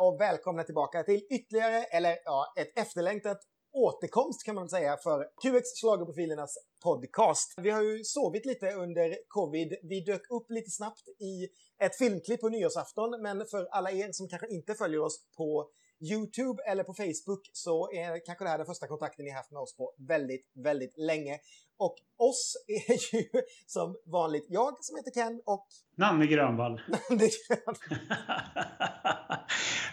och 0.00 0.20
välkomna 0.20 0.62
tillbaka 0.62 1.02
till 1.02 1.22
ytterligare, 1.30 1.84
eller 1.84 2.16
ja, 2.24 2.54
ett 2.56 2.78
efterlängtat 2.78 3.38
återkomst 3.72 4.44
kan 4.44 4.54
man 4.54 4.68
säga 4.68 4.96
för 4.96 5.24
QX 5.42 5.80
Schlagerprofilernas 5.80 6.58
podcast. 6.82 7.54
Vi 7.56 7.70
har 7.70 7.82
ju 7.82 8.04
sovit 8.04 8.46
lite 8.46 8.72
under 8.72 9.16
covid. 9.28 9.74
Vi 9.82 10.00
dök 10.00 10.30
upp 10.30 10.50
lite 10.50 10.70
snabbt 10.70 11.08
i 11.08 11.48
ett 11.84 11.96
filmklipp 11.96 12.40
på 12.40 12.48
nyårsafton, 12.48 13.22
men 13.22 13.46
för 13.46 13.64
alla 13.70 13.90
er 13.90 14.12
som 14.12 14.28
kanske 14.28 14.48
inte 14.48 14.74
följer 14.74 15.00
oss 15.00 15.26
på 15.36 15.70
YouTube 16.12 16.62
eller 16.66 16.84
på 16.84 16.94
Facebook 16.94 17.50
så 17.52 17.90
är 17.90 18.26
kanske 18.26 18.44
det 18.44 18.48
här 18.48 18.58
den 18.58 18.66
första 18.66 18.86
kontakten 18.86 19.24
ni 19.24 19.30
haft 19.30 19.50
med 19.50 19.60
oss 19.60 19.76
på 19.76 19.94
väldigt, 19.98 20.52
väldigt 20.54 20.98
länge. 20.98 21.38
Och 21.76 21.96
oss 22.16 22.56
är 22.66 23.14
ju 23.16 23.28
som 23.66 23.96
vanligt 24.06 24.46
jag 24.48 24.84
som 24.84 24.96
heter 24.96 25.10
Ken 25.10 25.42
och... 25.44 25.66
Nanne 25.96 26.26
Grönvall. 26.26 26.80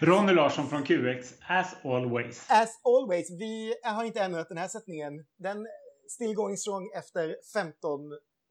Ronny 0.00 0.32
Larsson 0.32 0.68
från 0.68 0.82
QX, 0.82 1.34
as 1.48 1.76
always. 1.84 2.46
As 2.50 2.80
always. 2.84 3.30
Vi 3.30 3.74
har 3.82 4.04
inte 4.04 4.20
ändrat 4.20 4.48
den 4.48 4.58
här 4.58 4.68
sättningen. 4.68 5.26
Den 5.36 5.66
still 6.08 6.34
going 6.34 6.56
strong 6.56 6.90
efter 6.94 7.36
15 7.52 8.00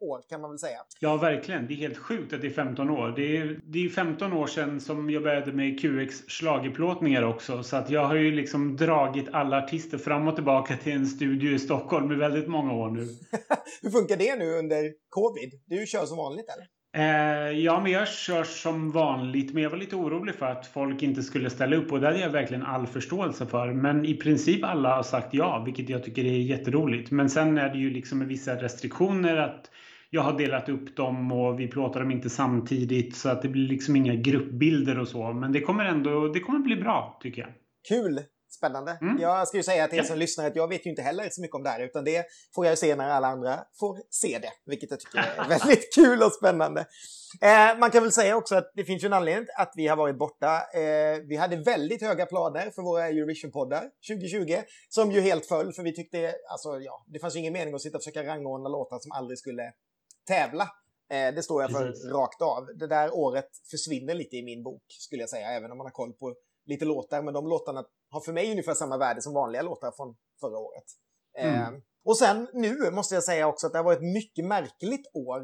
år 0.01 0.21
kan 0.29 0.41
man 0.41 0.49
väl 0.49 0.59
säga. 0.59 0.77
Ja, 0.99 1.17
verkligen. 1.17 1.67
Det 1.67 1.73
är 1.73 1.75
helt 1.75 1.97
sjukt 1.97 2.33
att 2.33 2.41
det 2.41 2.47
är 2.47 2.51
15 2.51 2.89
år. 2.89 3.13
Det 3.15 3.37
är, 3.37 3.59
det 3.63 3.85
är 3.85 3.89
15 3.89 4.33
år 4.33 4.47
sedan 4.47 4.79
som 4.79 5.09
jag 5.09 5.23
började 5.23 5.51
med 5.51 5.79
QX 5.79 6.15
schlagerplåtningar 6.27 7.23
också. 7.23 7.63
Så 7.63 7.75
att 7.75 7.89
jag 7.89 8.05
har 8.05 8.15
ju 8.15 8.31
liksom 8.31 8.77
dragit 8.77 9.29
alla 9.31 9.63
artister 9.63 9.97
fram 9.97 10.27
och 10.27 10.35
tillbaka 10.35 10.77
till 10.77 10.93
en 10.93 11.07
studio 11.07 11.51
i 11.51 11.59
Stockholm 11.59 12.11
i 12.11 12.15
väldigt 12.15 12.47
många 12.47 12.73
år 12.73 12.89
nu. 12.89 13.07
Hur 13.81 13.89
funkar 13.89 14.17
det 14.17 14.35
nu 14.35 14.57
under 14.57 14.93
covid? 15.09 15.51
Du 15.65 15.85
kör 15.85 16.05
som 16.05 16.17
vanligt 16.17 16.45
eller? 16.49 16.67
Eh, 16.93 17.51
ja, 17.59 17.79
men 17.79 17.91
jag 17.91 18.07
kör 18.07 18.43
som 18.43 18.91
vanligt. 18.91 19.53
Men 19.53 19.63
jag 19.63 19.69
var 19.69 19.77
lite 19.77 19.95
orolig 19.95 20.35
för 20.35 20.45
att 20.45 20.67
folk 20.67 21.03
inte 21.03 21.23
skulle 21.23 21.49
ställa 21.49 21.75
upp. 21.75 21.91
Och 21.91 21.99
det 21.99 22.07
hade 22.07 22.19
jag 22.19 22.29
verkligen 22.29 22.63
all 22.63 22.87
förståelse 22.87 23.45
för. 23.45 23.73
Men 23.73 24.05
i 24.05 24.13
princip 24.13 24.63
alla 24.63 24.95
har 24.95 25.03
sagt 25.03 25.33
ja, 25.33 25.63
vilket 25.65 25.89
jag 25.89 26.03
tycker 26.03 26.25
är 26.25 26.39
jätteroligt. 26.39 27.11
Men 27.11 27.29
sen 27.29 27.57
är 27.57 27.69
det 27.69 27.77
ju 27.77 27.89
liksom 27.89 28.19
med 28.19 28.27
vissa 28.27 28.55
restriktioner 28.55 29.37
att 29.37 29.69
jag 30.13 30.21
har 30.21 30.37
delat 30.37 30.69
upp 30.69 30.95
dem 30.95 31.31
och 31.31 31.59
vi 31.59 31.67
plåtar 31.67 31.99
dem 31.99 32.11
inte 32.11 32.29
samtidigt 32.29 33.15
så 33.15 33.29
att 33.29 33.41
det 33.41 33.47
blir 33.47 33.67
liksom 33.67 33.95
inga 33.95 34.15
gruppbilder 34.15 34.99
och 34.99 35.07
så. 35.07 35.33
Men 35.33 35.51
det 35.51 35.61
kommer 35.61 35.85
ändå, 35.85 36.27
det 36.27 36.39
kommer 36.39 36.59
bli 36.59 36.75
bra 36.75 37.19
tycker 37.21 37.41
jag. 37.41 37.51
Kul! 37.87 38.19
Spännande. 38.49 38.97
Mm. 39.01 39.17
Jag 39.21 39.47
ska 39.47 39.57
ju 39.57 39.63
säga 39.63 39.87
till 39.87 39.99
er 39.99 40.03
som 40.03 40.15
ja. 40.15 40.19
lyssnar 40.19 40.47
att 40.47 40.55
jag 40.55 40.67
vet 40.67 40.85
ju 40.85 40.89
inte 40.89 41.01
heller 41.01 41.27
så 41.29 41.41
mycket 41.41 41.55
om 41.55 41.63
det 41.63 41.69
här 41.69 41.79
utan 41.79 42.03
det 42.03 42.25
får 42.55 42.65
jag 42.65 42.77
se 42.77 42.95
när 42.95 43.09
alla 43.09 43.27
andra 43.27 43.59
får 43.79 43.97
se 44.09 44.39
det. 44.41 44.51
Vilket 44.65 44.91
jag 44.91 44.99
tycker 44.99 45.19
är 45.19 45.49
väldigt 45.59 45.95
kul 45.95 46.23
och 46.23 46.31
spännande. 46.31 46.85
Eh, 47.41 47.79
man 47.79 47.91
kan 47.91 48.03
väl 48.03 48.11
säga 48.11 48.35
också 48.35 48.55
att 48.55 48.71
det 48.75 48.85
finns 48.85 49.03
ju 49.03 49.05
en 49.05 49.13
anledning 49.13 49.47
att 49.57 49.73
vi 49.75 49.87
har 49.87 49.97
varit 49.97 50.17
borta. 50.17 50.55
Eh, 50.73 51.19
vi 51.27 51.35
hade 51.35 51.55
väldigt 51.55 52.01
höga 52.01 52.25
planer 52.25 52.71
för 52.75 52.81
våra 52.81 53.07
Eurovision-poddar 53.07 53.83
2020 54.07 54.63
som 54.89 55.11
ju 55.11 55.21
helt 55.21 55.45
föll 55.45 55.73
för 55.73 55.83
vi 55.83 55.95
tyckte, 55.95 56.33
alltså 56.51 56.79
ja, 56.79 57.05
det 57.07 57.19
fanns 57.19 57.35
ju 57.35 57.39
ingen 57.39 57.53
mening 57.53 57.73
att 57.73 57.81
sitta 57.81 57.97
och 57.97 58.03
försöka 58.03 58.27
rangordna 58.27 58.69
låtar 58.69 58.99
som 58.99 59.11
aldrig 59.11 59.39
skulle 59.39 59.63
tävla. 60.33 60.63
Eh, 61.13 61.35
det 61.35 61.43
står 61.43 61.61
jag 61.61 61.71
för 61.71 61.85
Precis. 61.85 62.11
rakt 62.11 62.41
av. 62.41 62.65
Det 62.79 62.87
där 62.87 63.15
året 63.15 63.49
försvinner 63.71 64.13
lite 64.13 64.35
i 64.35 64.43
min 64.43 64.63
bok, 64.63 64.83
skulle 64.87 65.21
jag 65.21 65.29
säga, 65.29 65.47
även 65.47 65.71
om 65.71 65.77
man 65.77 65.85
har 65.85 65.91
koll 65.91 66.13
på 66.13 66.35
lite 66.65 66.85
låtar. 66.85 67.21
Men 67.21 67.33
de 67.33 67.47
låtarna 67.47 67.83
har 68.09 68.21
för 68.21 68.33
mig 68.33 68.51
ungefär 68.51 68.73
samma 68.73 68.97
värde 68.97 69.21
som 69.21 69.33
vanliga 69.33 69.61
låtar 69.61 69.91
från 69.97 70.15
förra 70.39 70.57
året. 70.57 70.83
Eh, 71.37 71.67
mm. 71.67 71.81
och 72.05 72.17
sen 72.17 72.47
nu 72.53 72.91
måste 72.91 73.15
jag 73.15 73.23
säga 73.23 73.47
också 73.47 73.67
att 73.67 73.73
det 73.73 73.79
har 73.79 73.83
varit 73.83 73.97
ett 73.97 74.13
mycket 74.13 74.45
märkligt 74.45 75.05
år. 75.13 75.41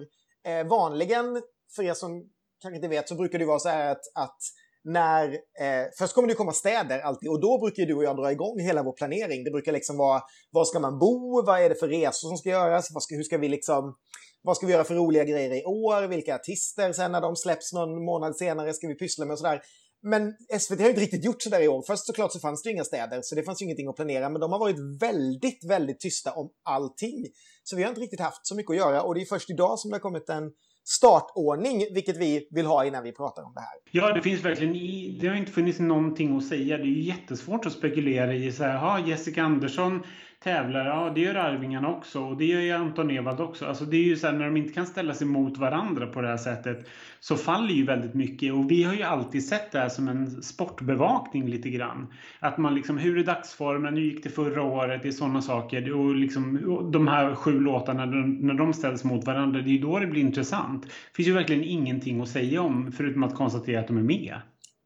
Eh, 0.48 0.68
vanligen, 0.68 1.42
för 1.76 1.84
er 1.84 1.94
som 1.94 2.30
kanske 2.61 2.76
inte 2.76 2.88
vet, 2.88 3.10
så 3.10 3.16
brukar 3.16 3.40
det 3.40 3.45
vara 3.45 3.60
så 3.60 3.70
här 3.70 3.92
att, 3.92 4.04
att 4.16 4.40
när, 4.84 5.28
eh, 5.34 5.86
först 5.98 6.14
kommer 6.14 6.28
det 6.28 6.34
komma 6.34 6.54
städer 6.54 7.00
alltid 7.00 7.30
och 7.30 7.42
då 7.42 7.60
brukar 7.60 7.86
du 7.86 7.95
och 7.95 8.04
jag 8.04 8.17
dra 8.17 8.32
igång 8.32 8.60
hela 8.60 8.84
vår 8.84 8.94
planering. 8.94 9.44
Det 9.44 9.52
brukar 9.52 9.72
liksom 9.72 9.98
vara, 9.98 10.22
var 10.52 10.66
ska 10.66 10.80
man 10.80 11.00
bo, 11.00 11.45
vad 11.45 11.61
är 11.61 11.70
det 11.70 11.76
för 11.76 11.88
resor 11.88 12.28
som 12.28 12.38
ska 12.38 12.50
göras, 12.50 12.86
ska, 13.04 13.16
hur 13.16 13.23
ska 13.23 13.38
vi 13.38 13.50
liksom, 13.50 13.95
vad 14.42 14.58
ska 14.58 14.65
vi 14.65 14.73
göra 14.73 14.83
för 14.83 14.95
roliga 14.95 15.23
grejer 15.23 15.61
i 15.61 15.64
år, 15.65 16.08
vilka 16.08 16.36
artister 16.36 16.93
sen 16.93 17.11
när 17.11 17.21
de 17.21 17.36
släpps 17.36 17.73
någon 17.73 18.05
månad 18.05 18.36
senare 18.36 18.73
ska 18.73 18.87
vi 18.87 18.95
pyssla 18.95 19.25
med 19.25 19.33
och 19.33 19.39
sådär. 19.39 19.61
Men 20.02 20.33
SVT 20.59 20.80
har 20.80 20.86
ju 20.86 20.89
inte 20.89 21.02
riktigt 21.02 21.25
gjort 21.25 21.42
sådär 21.42 21.61
i 21.61 21.67
år. 21.67 21.83
Först 21.87 22.05
såklart 22.05 22.31
så 22.31 22.39
fanns 22.39 22.64
det 22.64 22.71
inga 22.71 22.83
städer, 22.83 23.20
så 23.21 23.36
det 23.36 23.43
fanns 23.43 23.61
ju 23.61 23.65
ingenting 23.65 23.87
att 23.87 23.95
planera. 23.95 24.30
Men 24.30 24.42
de 24.42 24.52
har 24.52 24.59
varit 24.59 25.02
väldigt, 25.02 25.70
väldigt 25.70 25.99
tysta 25.99 26.31
om 26.31 26.49
allting. 26.64 27.25
Så 27.64 27.75
vi 27.75 27.83
har 27.83 27.89
inte 27.89 28.02
riktigt 28.02 28.20
haft 28.20 28.48
så 28.48 28.55
mycket 28.55 28.70
att 28.70 28.77
göra. 28.77 29.02
Och 29.02 29.15
det 29.15 29.21
är 29.21 29.25
först 29.25 29.49
idag 29.49 29.80
som 29.80 29.92
det 29.92 29.95
har 29.95 30.02
kommit 30.02 30.30
en 30.30 30.52
startordning, 30.87 31.86
vilket 31.93 32.17
vi 32.17 32.48
vill 32.52 32.65
ha 32.65 32.86
innan 32.86 33.04
vi 33.04 33.11
pratar 33.11 33.43
om 33.43 33.54
det 33.54 33.59
här. 33.59 33.69
Ja, 33.92 34.14
det 34.14 34.21
finns 34.21 34.45
verkligen 34.45 34.75
i, 34.75 35.17
det 35.21 35.27
har 35.27 35.36
inte 35.36 35.52
funnits 35.52 35.80
någonting 35.80 36.37
att 36.37 36.45
säga. 36.45 36.77
Det 36.77 36.83
är 36.83 36.86
ju 36.86 37.04
jättesvårt 37.04 37.65
att 37.65 37.73
spekulera 37.73 38.33
i 38.33 38.52
så 38.52 38.64
här, 38.64 38.77
ha 38.77 39.08
Jessica 39.08 39.43
Andersson 39.43 40.04
tävlar, 40.43 40.86
ja 40.86 41.11
det 41.15 41.21
gör 41.21 41.36
Arvingarna 41.36 41.89
också 41.89 42.21
och 42.21 42.37
det 42.37 42.45
gör 42.45 42.61
ju 42.61 42.71
Anton 42.71 43.11
Ewald 43.11 43.39
också. 43.39 43.65
Alltså 43.65 43.86
det 43.86 43.98
är 43.98 44.03
ju 44.03 44.15
så 44.15 44.27
här, 44.27 44.33
när 44.33 44.45
de 44.45 44.58
inte 44.58 44.73
kan 44.73 44.86
ställa 44.86 45.14
sig 45.14 45.27
mot 45.27 45.58
varandra 45.58 46.08
på 46.08 46.21
det 46.21 46.27
här 46.27 46.37
sättet 46.37 46.87
så 47.20 47.36
faller 47.36 47.73
ju 47.73 47.86
väldigt 47.86 48.14
mycket 48.14 48.53
och 48.53 48.71
vi 48.71 48.83
har 48.83 48.93
ju 48.93 49.03
alltid 49.03 49.48
sett 49.48 49.71
det 49.71 49.80
här 49.80 49.89
som 49.89 50.08
en 50.08 50.43
sportbevakning 50.43 51.48
lite 51.48 51.70
grann. 51.70 52.14
Att 52.39 52.58
man 52.58 52.75
liksom, 52.75 52.98
hur 52.98 53.17
är 53.17 53.23
dagsformen, 53.23 53.93
hur 53.93 54.03
gick 54.03 54.23
det 54.23 54.30
förra 54.30 54.64
året, 54.64 55.02
det 55.02 55.08
är 55.08 55.11
sådana 55.11 55.42
saker 55.42 55.93
och 55.93 56.15
liksom 56.15 56.59
de 56.92 57.08
här 57.08 57.36
sju 57.36 57.59
låtarna 57.59 58.05
när 58.05 58.54
de 58.54 58.73
ställs 58.73 59.04
mot 59.04 59.25
varandra, 59.25 59.61
det 59.61 59.69
är 59.69 59.73
ju 59.73 59.80
då 59.80 59.99
det 59.99 60.08
blir 60.08 60.21
intressant. 60.21 60.83
Det 60.83 61.15
finns 61.15 61.27
ju 61.27 61.33
verkligen 61.33 61.64
ingenting 61.64 62.21
att 62.21 62.30
säga 62.30 62.61
om 62.61 62.92
förutom 62.92 63.23
att 63.23 63.36
konstatera 63.36 63.80
att 63.80 63.87
de 63.87 63.98
är 63.98 64.02
med. 64.02 64.42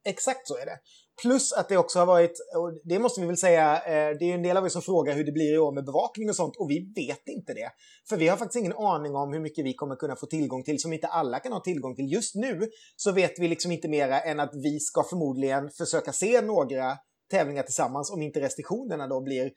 Exakt 0.06 0.48
så 0.48 0.54
är 0.54 0.66
det. 0.66 0.78
Plus 1.22 1.54
att 1.54 1.70
det 1.70 1.78
också 1.78 2.00
har 2.00 2.06
varit, 2.06 2.40
och 2.56 2.82
det 2.84 3.00
måste 3.00 3.22
vi 3.22 3.28
väl 3.28 3.38
säga, 3.38 3.76
eh, 3.76 4.18
det 4.18 4.26
är 4.32 4.34
en 4.34 4.44
del 4.44 4.58
av 4.58 4.66
er 4.66 4.70
som 4.70 4.82
frågar 4.82 5.16
hur 5.16 5.24
det 5.24 5.32
blir 5.32 5.54
i 5.54 5.58
år 5.58 5.72
med 5.72 5.86
bevakning 5.86 6.30
och 6.30 6.36
sånt 6.36 6.56
och 6.56 6.70
vi 6.70 6.94
vet 6.96 7.28
inte 7.28 7.54
det. 7.54 7.70
För 8.10 8.18
vi 8.18 8.28
har 8.28 8.38
faktiskt 8.38 8.60
ingen 8.60 8.78
aning 8.78 9.16
om 9.16 9.34
hur 9.34 9.40
mycket 9.40 9.66
vi 9.66 9.74
kommer 9.74 9.96
kunna 9.96 10.16
få 10.16 10.26
tillgång 10.26 10.64
till 10.64 10.80
som 10.80 10.94
inte 10.94 11.08
alla 11.08 11.40
kan 11.40 11.52
ha 11.52 11.60
tillgång 11.60 11.96
till. 11.96 12.12
Just 12.12 12.36
nu 12.36 12.70
så 12.96 13.12
vet 13.12 13.40
vi 13.40 13.48
liksom 13.48 13.72
inte 13.72 13.88
mera 13.88 14.20
än 14.20 14.40
att 14.40 14.52
vi 14.54 14.80
ska 14.80 15.04
förmodligen 15.04 15.70
försöka 15.70 16.14
se 16.14 16.42
några 16.42 16.98
tävlingar 17.32 17.64
tillsammans 17.64 18.12
om 18.12 18.22
inte 18.22 18.40
restriktionerna 18.40 19.08
då 19.08 19.22
blir 19.22 19.52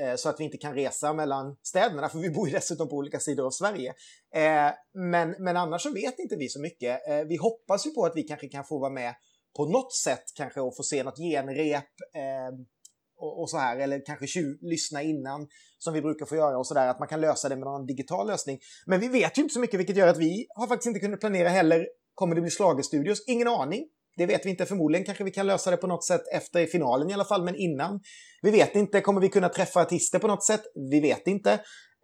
eh, 0.00 0.16
så 0.16 0.28
att 0.28 0.40
vi 0.40 0.44
inte 0.44 0.56
kan 0.56 0.74
resa 0.74 1.12
mellan 1.12 1.56
städerna, 1.62 2.08
för 2.08 2.18
vi 2.18 2.30
bor 2.30 2.48
ju 2.48 2.54
dessutom 2.54 2.88
på 2.88 2.96
olika 2.96 3.20
sidor 3.20 3.46
av 3.46 3.50
Sverige. 3.50 3.94
Eh, 4.34 4.70
men, 4.94 5.34
men 5.38 5.56
annars 5.56 5.82
så 5.82 5.92
vet 5.92 6.18
inte 6.18 6.36
vi 6.36 6.48
så 6.48 6.60
mycket. 6.60 7.08
Eh, 7.08 7.24
vi 7.28 7.36
hoppas 7.36 7.86
ju 7.86 7.90
på 7.90 8.04
att 8.04 8.16
vi 8.16 8.22
kanske 8.22 8.48
kan 8.48 8.64
få 8.64 8.78
vara 8.78 8.92
med 8.92 9.14
på 9.56 9.66
något 9.66 9.92
sätt 9.94 10.24
kanske 10.36 10.60
att 10.60 10.76
få 10.76 10.82
se 10.82 11.02
något 11.02 11.18
genrep 11.18 11.92
eh, 12.14 12.52
och, 13.18 13.40
och, 13.40 13.50
så 13.50 13.58
här, 13.58 13.78
eller 13.78 14.06
kanske 14.06 14.26
tju, 14.26 14.58
lyssna 14.60 15.02
innan 15.02 15.46
som 15.78 15.94
vi 15.94 16.02
brukar 16.02 16.26
få 16.26 16.36
göra 16.36 16.58
och 16.58 16.66
så 16.66 16.74
där, 16.74 16.88
att 16.88 16.98
man 16.98 17.08
kan 17.08 17.20
lösa 17.20 17.48
det 17.48 17.56
med 17.56 17.64
någon 17.64 17.86
digital 17.86 18.26
lösning. 18.26 18.58
Men 18.86 19.00
vi 19.00 19.08
vet 19.08 19.38
ju 19.38 19.42
inte 19.42 19.54
så 19.54 19.60
mycket, 19.60 19.80
vilket 19.80 19.96
gör 19.96 20.08
att 20.08 20.18
vi 20.18 20.46
har 20.54 20.66
faktiskt 20.66 20.86
inte 20.86 21.00
kunnat 21.00 21.20
planera 21.20 21.48
heller. 21.48 21.86
Kommer 22.14 22.34
det 22.34 22.40
bli 22.40 22.50
slagerstudios? 22.50 23.24
Ingen 23.28 23.48
aning. 23.48 23.84
Det 24.16 24.26
vet 24.26 24.46
vi 24.46 24.50
inte. 24.50 24.66
Förmodligen 24.66 25.06
kanske 25.06 25.24
vi 25.24 25.30
kan 25.30 25.46
lösa 25.46 25.70
det 25.70 25.76
på 25.76 25.86
något 25.86 26.04
sätt 26.04 26.22
efter 26.32 26.66
finalen 26.66 27.10
i 27.10 27.14
alla 27.14 27.24
fall, 27.24 27.44
men 27.44 27.56
innan. 27.56 28.00
Vi 28.42 28.50
vet 28.50 28.74
inte. 28.74 29.00
Kommer 29.00 29.20
vi 29.20 29.28
kunna 29.28 29.48
träffa 29.48 29.80
artister 29.80 30.18
på 30.18 30.26
något 30.26 30.44
sätt? 30.44 30.62
Vi 30.90 31.00
vet 31.00 31.26
inte. 31.26 31.52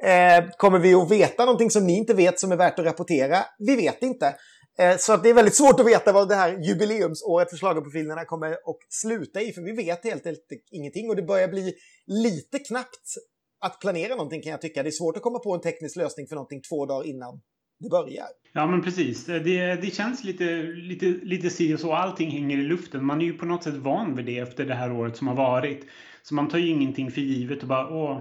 Eh, 0.04 0.44
kommer 0.56 0.78
vi 0.78 0.94
att 0.94 1.10
veta 1.10 1.44
någonting 1.44 1.70
som 1.70 1.86
ni 1.86 1.96
inte 1.96 2.14
vet 2.14 2.40
som 2.40 2.52
är 2.52 2.56
värt 2.56 2.78
att 2.78 2.84
rapportera? 2.84 3.38
Vi 3.58 3.76
vet 3.76 4.02
inte. 4.02 4.34
Eh, 4.78 4.96
så 4.96 5.12
att 5.12 5.22
det 5.22 5.30
är 5.30 5.34
väldigt 5.34 5.54
svårt 5.54 5.80
att 5.80 5.86
veta 5.86 6.12
vad 6.12 6.28
det 6.28 6.34
här 6.34 6.58
jubileumsåret 6.58 7.50
för 7.50 7.56
schlagerprofilerna 7.56 8.24
kommer 8.24 8.52
att 8.52 8.78
sluta 8.88 9.40
i, 9.40 9.52
för 9.52 9.62
vi 9.62 9.72
vet 9.72 10.04
helt 10.04 10.26
enkelt 10.26 10.68
ingenting 10.70 11.08
och 11.10 11.16
det 11.16 11.22
börjar 11.22 11.48
bli 11.48 11.74
lite 12.06 12.58
knappt 12.58 13.16
att 13.60 13.80
planera 13.80 14.14
någonting 14.14 14.42
kan 14.42 14.50
jag 14.50 14.60
tycka. 14.60 14.82
Det 14.82 14.88
är 14.88 14.90
svårt 14.90 15.16
att 15.16 15.22
komma 15.22 15.38
på 15.38 15.54
en 15.54 15.60
teknisk 15.60 15.96
lösning 15.96 16.26
för 16.26 16.34
någonting 16.34 16.60
två 16.70 16.86
dagar 16.86 17.06
innan 17.06 17.40
det 17.80 17.88
börjar. 17.88 18.26
Ja 18.52 18.66
men 18.66 18.82
precis. 18.82 19.28
Eh, 19.28 19.42
det, 19.42 19.74
det 19.74 19.94
känns 19.94 20.24
lite, 20.24 20.44
lite, 20.62 21.06
lite 21.06 21.50
si 21.50 21.74
och 21.74 21.80
så. 21.80 21.92
Allting 21.92 22.30
hänger 22.30 22.58
i 22.58 22.62
luften. 22.62 23.04
Man 23.04 23.20
är 23.20 23.24
ju 23.24 23.32
på 23.32 23.46
något 23.46 23.62
sätt 23.62 23.74
van 23.74 24.16
vid 24.16 24.26
det 24.26 24.38
efter 24.38 24.64
det 24.64 24.74
här 24.74 24.92
året 24.92 25.16
som 25.16 25.26
har 25.26 25.34
varit. 25.34 25.86
Så 26.22 26.34
man 26.34 26.48
tar 26.48 26.58
ju 26.58 26.68
ingenting 26.68 27.10
för 27.10 27.20
givet 27.20 27.62
och 27.62 27.68
bara 27.68 27.88
åh, 27.88 28.20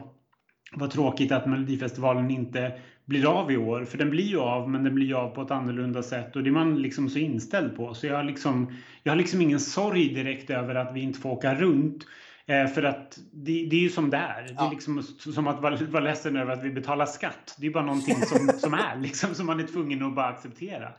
vad 0.73 0.91
tråkigt 0.91 1.31
att 1.31 1.45
Melodifestivalen 1.45 2.31
inte 2.31 2.79
blir 3.05 3.39
av 3.39 3.51
i 3.51 3.57
år. 3.57 3.85
För 3.85 3.97
den 3.97 4.09
blir 4.09 4.23
ju 4.23 4.39
av, 4.39 4.69
men 4.69 4.83
den 4.83 4.95
blir 4.95 5.05
ju 5.05 5.15
av 5.15 5.29
på 5.29 5.41
ett 5.41 5.51
annorlunda 5.51 6.03
sätt. 6.03 6.35
Och 6.35 6.43
det 6.43 6.49
är 6.49 6.51
man 6.51 6.81
liksom 6.81 7.09
så 7.09 7.19
inställd 7.19 7.75
på. 7.75 7.93
Så 7.93 8.07
jag 8.07 8.15
har 8.15 8.23
liksom, 8.23 8.73
jag 9.03 9.11
har 9.11 9.17
liksom 9.17 9.41
ingen 9.41 9.59
sorg 9.59 10.13
direkt 10.13 10.49
över 10.49 10.75
att 10.75 10.95
vi 10.95 11.01
inte 11.01 11.19
får 11.19 11.29
åka 11.29 11.55
runt. 11.55 12.05
Eh, 12.45 12.67
för 12.67 12.83
att 12.83 13.19
det, 13.31 13.65
det, 13.69 13.75
är 13.75 13.81
ju 13.81 13.89
som 13.89 14.09
det 14.09 14.17
är. 14.17 14.45
Ja. 14.49 14.61
Det 14.61 14.67
är 14.67 14.69
liksom 14.69 15.03
som 15.03 15.47
att 15.47 15.61
vara, 15.61 15.75
vara 15.75 16.03
ledsen 16.03 16.35
över 16.35 16.53
att 16.53 16.63
vi 16.63 16.69
betalar 16.69 17.05
skatt. 17.05 17.55
Det 17.59 17.67
är 17.67 17.71
bara 17.71 17.85
någonting 17.85 18.15
som, 18.15 18.47
som 18.47 18.73
är, 18.73 18.95
liksom, 19.01 19.35
som 19.35 19.45
man 19.45 19.59
är 19.59 19.67
tvungen 19.67 20.03
att 20.03 20.15
bara 20.15 20.27
acceptera. 20.27 20.89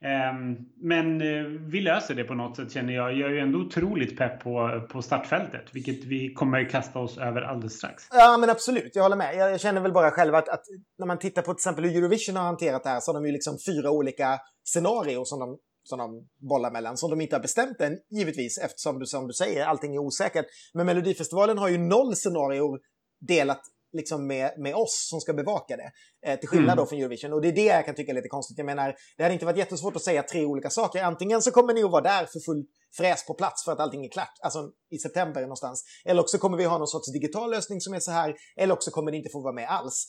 Ehm, 0.00 0.56
men 0.76 1.20
eh, 1.20 1.44
vi 1.44 1.80
löser 1.80 2.14
det 2.14 2.24
på 2.24 2.34
något 2.34 2.56
sätt 2.56 2.72
känner 2.72 2.92
jag. 2.92 3.14
Jag 3.14 3.30
är 3.30 3.34
ju 3.34 3.40
ändå 3.40 3.58
otroligt 3.58 4.18
pepp 4.18 4.40
på, 4.40 4.86
på 4.90 5.02
startfältet, 5.02 5.64
vilket 5.72 6.04
vi 6.04 6.34
kommer 6.34 6.70
kasta 6.70 6.98
oss 6.98 7.18
över 7.18 7.42
alldeles 7.42 7.72
strax. 7.72 8.02
Ja, 8.12 8.36
men 8.40 8.50
absolut. 8.50 8.90
Jag 8.94 9.02
håller 9.02 9.16
med. 9.16 9.36
Jag 9.36 9.60
känner 9.60 9.80
väl 9.80 9.92
bara 9.92 10.10
själv 10.10 10.34
att, 10.34 10.48
att 10.48 10.62
när 10.98 11.06
man 11.06 11.18
tittar 11.18 11.42
på 11.42 11.54
till 11.54 11.58
exempel 11.58 11.84
hur 11.84 11.96
Eurovision 11.96 12.36
har 12.36 12.44
hanterat 12.44 12.82
det 12.82 12.90
här 12.90 13.00
så 13.00 13.12
har 13.12 13.14
de 13.14 13.26
ju 13.26 13.32
liksom 13.32 13.58
fyra 13.66 13.90
olika 13.90 14.38
scenarier 14.64 15.24
som 15.24 15.38
de 15.40 15.58
som 15.86 15.98
de 15.98 16.28
bollar 16.48 16.70
mellan, 16.70 16.96
som 16.96 17.10
de 17.10 17.20
inte 17.20 17.36
har 17.36 17.40
bestämt 17.42 17.80
än, 17.80 17.98
givetvis, 18.10 18.58
eftersom 18.58 18.98
du, 18.98 19.06
som 19.06 19.26
du 19.26 19.32
säger, 19.32 19.66
allting 19.66 19.94
är 19.94 19.98
osäkert. 19.98 20.46
Men 20.74 20.86
Melodifestivalen 20.86 21.58
har 21.58 21.68
ju 21.68 21.78
noll 21.78 22.16
scenarier 22.16 22.78
delat 23.20 23.60
liksom 23.94 24.26
med, 24.26 24.52
med 24.58 24.74
oss 24.74 25.08
som 25.10 25.20
ska 25.20 25.32
bevaka 25.32 25.76
det. 25.76 25.90
Eh, 26.26 26.38
till 26.38 26.48
skillnad 26.48 26.72
mm. 26.72 26.76
då 26.76 26.86
från 26.86 26.98
Eurovision. 26.98 27.32
Och 27.32 27.42
det 27.42 27.48
är 27.48 27.52
det 27.52 27.64
jag 27.64 27.86
kan 27.86 27.94
tycka 27.94 28.12
är 28.12 28.14
lite 28.14 28.28
konstigt. 28.28 28.58
Jag 28.58 28.66
menar, 28.66 28.94
det 29.16 29.22
hade 29.22 29.32
inte 29.32 29.46
varit 29.46 29.58
jättesvårt 29.58 29.96
att 29.96 30.02
säga 30.02 30.22
tre 30.22 30.44
olika 30.44 30.70
saker. 30.70 31.02
Antingen 31.02 31.42
så 31.42 31.50
kommer 31.50 31.74
ni 31.74 31.82
att 31.82 31.90
vara 31.90 32.02
där 32.02 32.26
för 32.26 32.40
full 32.40 32.64
fräs 32.96 33.26
på 33.26 33.34
plats 33.34 33.64
för 33.64 33.72
att 33.72 33.80
allting 33.80 34.04
är 34.04 34.10
klart, 34.10 34.38
alltså 34.42 34.70
i 34.90 34.98
september 34.98 35.40
någonstans. 35.40 35.84
Eller 36.04 36.22
också 36.22 36.38
kommer 36.38 36.56
vi 36.56 36.64
ha 36.64 36.78
någon 36.78 36.88
sorts 36.88 37.12
digital 37.12 37.50
lösning 37.50 37.80
som 37.80 37.94
är 37.94 38.00
så 38.00 38.10
här, 38.10 38.34
eller 38.56 38.74
också 38.74 38.90
kommer 38.90 39.10
ni 39.10 39.16
inte 39.16 39.30
få 39.32 39.40
vara 39.40 39.54
med 39.54 39.68
alls. 39.68 40.06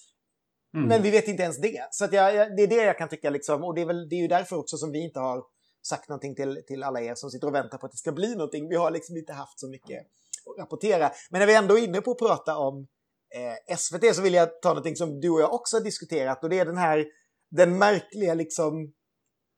Mm. 0.75 0.87
Men 0.87 1.01
vi 1.01 1.11
vet 1.11 1.27
inte 1.27 1.43
ens 1.43 1.61
det. 1.61 1.87
Så 1.91 2.07
jag, 2.11 2.35
jag, 2.35 2.55
det 2.55 2.63
är 2.63 2.67
det 2.67 2.83
jag 2.83 2.97
kan 2.97 3.09
tycka, 3.09 3.29
liksom, 3.29 3.63
och 3.63 3.75
det 3.75 3.81
är, 3.81 3.85
väl, 3.85 4.09
det 4.09 4.15
är 4.15 4.21
ju 4.21 4.27
därför 4.27 4.55
också 4.55 4.77
som 4.77 4.91
vi 4.91 5.03
inte 5.03 5.19
har 5.19 5.43
sagt 5.87 6.09
någonting 6.09 6.35
till, 6.35 6.63
till 6.67 6.83
alla 6.83 7.01
er 7.01 7.15
som 7.15 7.29
sitter 7.29 7.47
och 7.47 7.55
väntar 7.55 7.77
på 7.77 7.85
att 7.85 7.91
det 7.91 7.97
ska 7.97 8.11
bli 8.11 8.35
någonting. 8.35 8.69
Vi 8.69 8.75
har 8.75 8.91
liksom 8.91 9.17
inte 9.17 9.33
haft 9.33 9.59
så 9.59 9.69
mycket 9.69 9.99
att 9.99 10.61
rapportera. 10.61 11.11
Men 11.29 11.39
när 11.39 11.47
vi 11.47 11.55
ändå 11.55 11.77
är 11.77 11.83
inne 11.83 12.01
på 12.01 12.11
att 12.11 12.17
prata 12.17 12.57
om 12.57 12.87
eh, 13.35 13.75
SVT 13.77 14.15
så 14.15 14.21
vill 14.21 14.33
jag 14.33 14.61
ta 14.61 14.69
någonting 14.69 14.95
som 14.95 15.19
du 15.19 15.29
och 15.29 15.41
jag 15.41 15.53
också 15.53 15.77
har 15.77 15.83
diskuterat 15.83 16.43
och 16.43 16.49
det 16.49 16.59
är 16.59 16.65
den 16.65 16.77
här 16.77 17.05
den 17.51 17.77
märkliga 17.77 18.33
liksom 18.33 18.93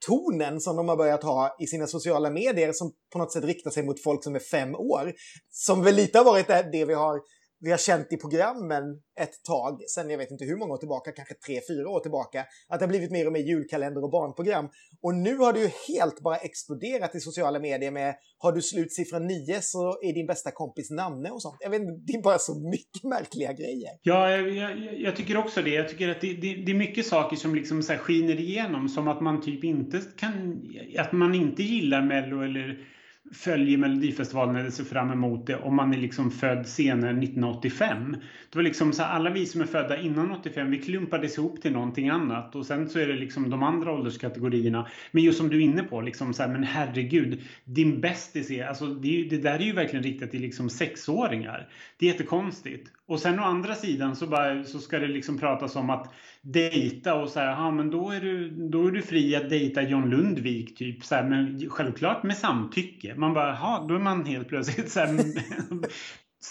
tonen 0.06 0.62
som 0.62 0.76
de 0.76 0.90
har 0.90 0.98
börjat 0.98 1.24
ha 1.24 1.56
i 1.60 1.68
sina 1.68 1.88
sociala 1.88 2.30
medier 2.30 2.74
som 2.74 2.92
på 3.14 3.20
något 3.20 3.34
sätt 3.34 3.44
riktar 3.44 3.72
sig 3.72 3.84
mot 3.84 4.04
folk 4.04 4.24
som 4.24 4.36
är 4.36 4.40
fem 4.40 4.76
år. 4.76 5.14
Som 5.50 5.84
väl 5.84 5.96
lite 5.96 6.18
har 6.18 6.26
varit 6.26 6.48
det 6.48 6.86
vi 6.86 6.94
har 6.94 7.20
vi 7.60 7.72
har 7.72 7.78
känt 7.78 8.14
i 8.14 8.18
programmen 8.18 8.84
ett 9.20 9.44
tag, 9.48 9.82
sen 9.90 10.10
jag 10.10 10.18
vet 10.18 10.32
inte 10.32 10.46
hur 10.46 10.58
många 10.58 10.74
år 10.74 10.78
tillbaka, 10.78 11.12
kanske 11.12 11.34
tre, 11.34 11.60
fyra 11.70 11.90
år 11.90 12.00
tillbaka, 12.00 12.46
att 12.68 12.80
det 12.80 12.86
har 12.86 12.90
blivit 12.90 13.12
mer 13.12 13.26
och 13.28 13.34
mer 13.34 13.40
julkalender 13.40 14.04
och 14.04 14.12
barnprogram. 14.12 14.70
Och 15.02 15.16
nu 15.16 15.38
har 15.38 15.54
det 15.54 15.60
ju 15.60 15.70
helt 15.88 16.22
bara 16.22 16.38
exploderat 16.38 17.16
i 17.16 17.20
sociala 17.20 17.60
medier 17.60 17.92
med 17.92 18.16
har 18.38 18.52
du 18.52 18.62
slutsiffran 18.62 19.28
9 19.28 19.62
så 19.62 20.00
är 20.02 20.14
din 20.14 20.28
bästa 20.28 20.52
kompis 20.52 20.92
namne 20.92 21.30
och 21.30 21.42
sånt. 21.42 21.58
Jag 21.60 21.70
vet 21.70 21.82
inte, 21.82 21.94
det 22.08 22.14
är 22.14 22.22
bara 22.22 22.38
så 22.38 22.70
mycket 22.70 23.04
märkliga 23.04 23.54
grejer. 23.54 23.92
Ja, 24.02 24.32
jag, 24.32 24.50
jag, 24.50 25.00
jag 25.00 25.16
tycker 25.16 25.38
också 25.38 25.62
det. 25.62 25.70
Jag 25.70 25.90
tycker 25.90 26.10
att 26.10 26.22
det, 26.22 26.34
det, 26.34 26.56
det 26.66 26.72
är 26.72 26.76
mycket 26.76 27.06
saker 27.06 27.36
som 27.36 27.56
liksom 27.56 27.84
så 27.84 27.94
skiner 27.94 28.40
igenom, 28.40 28.90
som 28.90 29.08
att 29.08 29.22
man 29.22 29.42
typ 29.42 29.64
inte 29.64 30.02
kan, 30.18 30.64
att 30.98 31.12
man 31.12 31.36
inte 31.36 31.64
gillar 31.64 32.02
Mello 32.02 32.42
eller 32.44 32.97
följer 33.32 33.78
Melodifestivalen 33.78 34.56
eller 34.56 34.70
ser 34.70 34.84
fram 34.84 35.12
emot 35.12 35.48
det 35.48 35.56
om 35.56 35.76
man 35.76 35.94
är 35.94 35.98
liksom 35.98 36.32
född 36.32 36.68
senare 36.68 37.12
1985. 37.12 38.18
Det 38.50 38.56
var 38.58 38.64
liksom 38.64 38.94
så 38.94 39.04
här, 39.04 39.16
alla 39.16 39.30
vi 39.30 39.46
som 39.46 39.62
är 39.62 39.66
födda 39.66 40.02
innan 40.02 40.32
85, 40.32 40.72
vi 40.72 40.78
klumpades 40.78 41.38
ihop 41.38 41.62
till 41.62 41.72
någonting 41.72 42.10
annat 42.10 42.56
och 42.56 42.66
sen 42.66 42.90
så 42.90 43.00
är 43.00 43.08
det 43.08 43.14
liksom 43.14 43.50
de 43.50 43.64
andra 43.64 43.92
ålderskategorierna. 43.92 44.88
Men 45.12 45.24
just 45.24 45.38
som 45.38 45.50
du 45.50 45.58
är 45.58 45.62
inne 45.62 45.84
på, 45.84 46.02
liksom 46.02 46.34
så 46.34 46.44
här, 46.44 46.50
men 46.50 46.64
herregud, 46.64 47.42
din 47.66 48.02
bästis 48.02 48.52
är, 48.52 48.66
alltså 48.66 48.86
det, 48.86 49.28
det, 49.30 49.38
där 49.38 49.60
är 49.60 49.64
ju 49.64 49.74
verkligen 49.74 50.04
riktat 50.04 50.32
till 50.32 50.42
liksom 50.42 50.70
sexåringar. 50.70 51.70
Det 51.98 52.06
är 52.06 52.12
jättekonstigt. 52.12 52.92
Och 53.08 53.20
sen 53.20 53.40
å 53.40 53.44
andra 53.44 53.76
sidan 53.76 54.16
så, 54.16 54.28
bara, 54.28 54.64
så 54.64 54.80
ska 54.80 55.00
det 55.00 55.08
liksom 55.08 55.38
pratas 55.38 55.76
om 55.76 55.90
att 55.90 56.14
dejta 56.42 57.14
och 57.16 57.30
så 57.30 57.40
här, 57.40 57.48
ja 57.48 57.72
men 57.72 57.90
då 57.90 58.12
är, 58.12 58.22
du, 58.22 58.50
då 58.50 58.88
är 58.88 58.92
du 58.92 59.02
fri 59.02 59.36
att 59.36 59.50
dejta 59.50 59.82
John 59.82 60.10
Lundvik 60.10 60.78
typ. 60.78 61.06
Så 61.06 61.16
här, 61.16 61.24
men 61.24 61.70
självklart 61.70 62.24
med 62.24 62.38
samtycke. 62.38 63.16
Man 63.16 63.34
bara, 63.34 63.52
aha, 63.52 63.86
då 63.90 63.96
är 63.96 64.00
man 64.00 64.26
helt 64.26 64.48
plötsligt 64.48 64.92
så 64.92 65.00
här, 65.00 65.18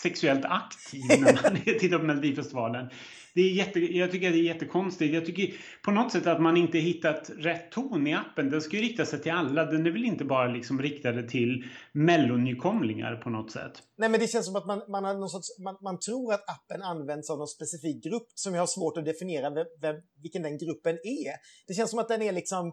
sexuellt 0.03 0.45
aktiv 0.45 1.03
när 1.09 1.43
man 1.43 1.61
tittar 1.65 1.99
på 1.99 2.05
Melodifestivalen 2.05 2.89
det 3.37 3.43
är 3.43 3.51
jätte, 3.51 3.81
jag 3.81 4.11
tycker 4.11 4.31
det 4.31 4.37
är 4.37 4.43
jättekonstigt. 4.43 5.15
Jag 5.15 5.27
tycker 5.27 5.55
på 5.83 5.91
något 5.91 6.13
sätt 6.13 6.27
att 6.27 6.43
man 6.43 6.57
inte 6.57 6.79
hittat 6.79 7.31
rätt 7.37 7.71
ton 7.71 8.07
i 8.07 8.15
appen. 8.15 8.51
Den 8.51 8.61
ska 8.61 8.77
ju 8.77 8.83
rikta 8.83 9.07
sig 9.07 9.23
till 9.23 9.33
alla. 9.33 9.65
Den 9.65 9.87
är 9.87 9.91
väl 9.91 10.05
inte 10.05 10.25
bara 10.25 10.47
liksom 10.47 10.83
riktade 10.83 11.29
till 11.29 11.65
mellonykomlingar 11.93 13.17
på 13.17 13.31
något 13.31 13.51
sätt. 13.53 13.73
Nej, 13.97 14.09
men 14.09 14.21
det 14.21 14.27
känns 14.27 14.47
som 14.47 14.57
att 14.57 14.67
man, 14.67 14.83
man, 14.89 15.05
har 15.05 15.15
någon 15.15 15.29
sorts, 15.29 15.59
man, 15.59 15.77
man 15.83 15.99
tror 15.99 16.33
att 16.33 16.45
appen 16.51 16.83
används 16.83 17.31
av 17.31 17.39
någon 17.39 17.49
specifik 17.49 18.05
grupp 18.05 18.27
som 18.35 18.55
jag 18.55 18.63
har 18.63 18.67
svårt 18.67 18.97
att 18.97 19.05
definiera 19.05 19.51
vem, 19.51 19.67
vem, 19.81 19.97
vilken 20.23 20.43
den 20.43 20.59
gruppen 20.59 20.95
är. 20.95 21.33
Det 21.67 21.75
känns 21.75 21.91
som 21.91 21.99
att 21.99 22.09
den 22.09 22.23
är 22.23 22.33
liksom 22.33 22.67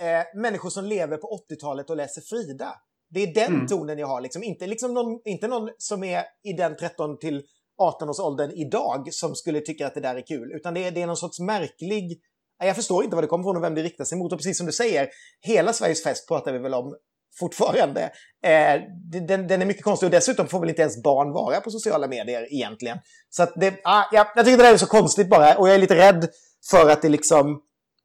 eh, 0.00 0.40
människor 0.40 0.70
som 0.70 0.84
lever 0.84 1.16
på 1.16 1.44
80-talet 1.50 1.90
och 1.90 1.96
läser 1.96 2.20
Frida. 2.20 2.74
Det 3.10 3.22
är 3.22 3.34
den 3.34 3.54
mm. 3.54 3.66
tonen 3.66 3.98
jag 3.98 4.06
har, 4.06 4.20
liksom. 4.20 4.42
Inte, 4.42 4.66
liksom 4.66 4.94
någon, 4.94 5.20
inte 5.24 5.48
någon 5.48 5.70
som 5.78 6.04
är 6.04 6.24
i 6.44 6.52
den 6.52 6.76
13 6.76 7.18
till 7.18 7.42
18-årsåldern 7.90 8.50
idag 8.50 9.08
som 9.12 9.34
skulle 9.34 9.60
tycka 9.60 9.86
att 9.86 9.94
det 9.94 10.00
där 10.00 10.16
är 10.16 10.26
kul. 10.26 10.52
Utan 10.52 10.74
det 10.74 10.84
är, 10.84 10.90
det 10.90 11.02
är 11.02 11.06
någon 11.06 11.16
sorts 11.16 11.40
märklig... 11.40 12.20
Jag 12.64 12.76
förstår 12.76 13.04
inte 13.04 13.16
vad 13.16 13.24
det 13.24 13.28
kommer 13.28 13.44
från 13.44 13.56
och 13.56 13.62
vem 13.62 13.74
det 13.74 13.82
riktar 13.82 14.04
sig 14.04 14.18
mot. 14.18 14.32
Och 14.32 14.38
precis 14.38 14.56
som 14.56 14.66
du 14.66 14.72
säger, 14.72 15.08
hela 15.40 15.72
Sveriges 15.72 16.02
fest 16.02 16.28
pratar 16.28 16.52
vi 16.52 16.58
väl 16.58 16.74
om 16.74 16.96
fortfarande. 17.38 18.02
Eh, 18.44 18.80
den, 19.26 19.48
den, 19.48 19.62
är 19.62 19.66
mycket 19.66 19.84
konstig 19.84 20.06
och 20.06 20.10
dessutom 20.10 20.48
får 20.48 20.60
väl 20.60 20.68
inte 20.68 20.82
ens 20.82 21.02
barn 21.02 21.32
vara 21.32 21.60
på 21.60 21.70
sociala 21.70 22.08
medier 22.08 22.52
egentligen. 22.54 22.98
Så 23.30 23.42
att 23.42 23.52
det, 23.56 23.74
ah, 23.84 24.04
ja, 24.12 24.32
jag 24.36 24.44
tycker 24.44 24.58
det 24.58 24.64
där 24.64 24.72
är 24.72 24.76
så 24.76 24.86
konstigt 24.86 25.28
bara 25.28 25.56
och 25.56 25.68
jag 25.68 25.74
är 25.74 25.78
lite 25.78 25.96
rädd 25.96 26.28
för 26.70 26.90
att 26.90 27.02
det 27.02 27.08
liksom 27.08 27.62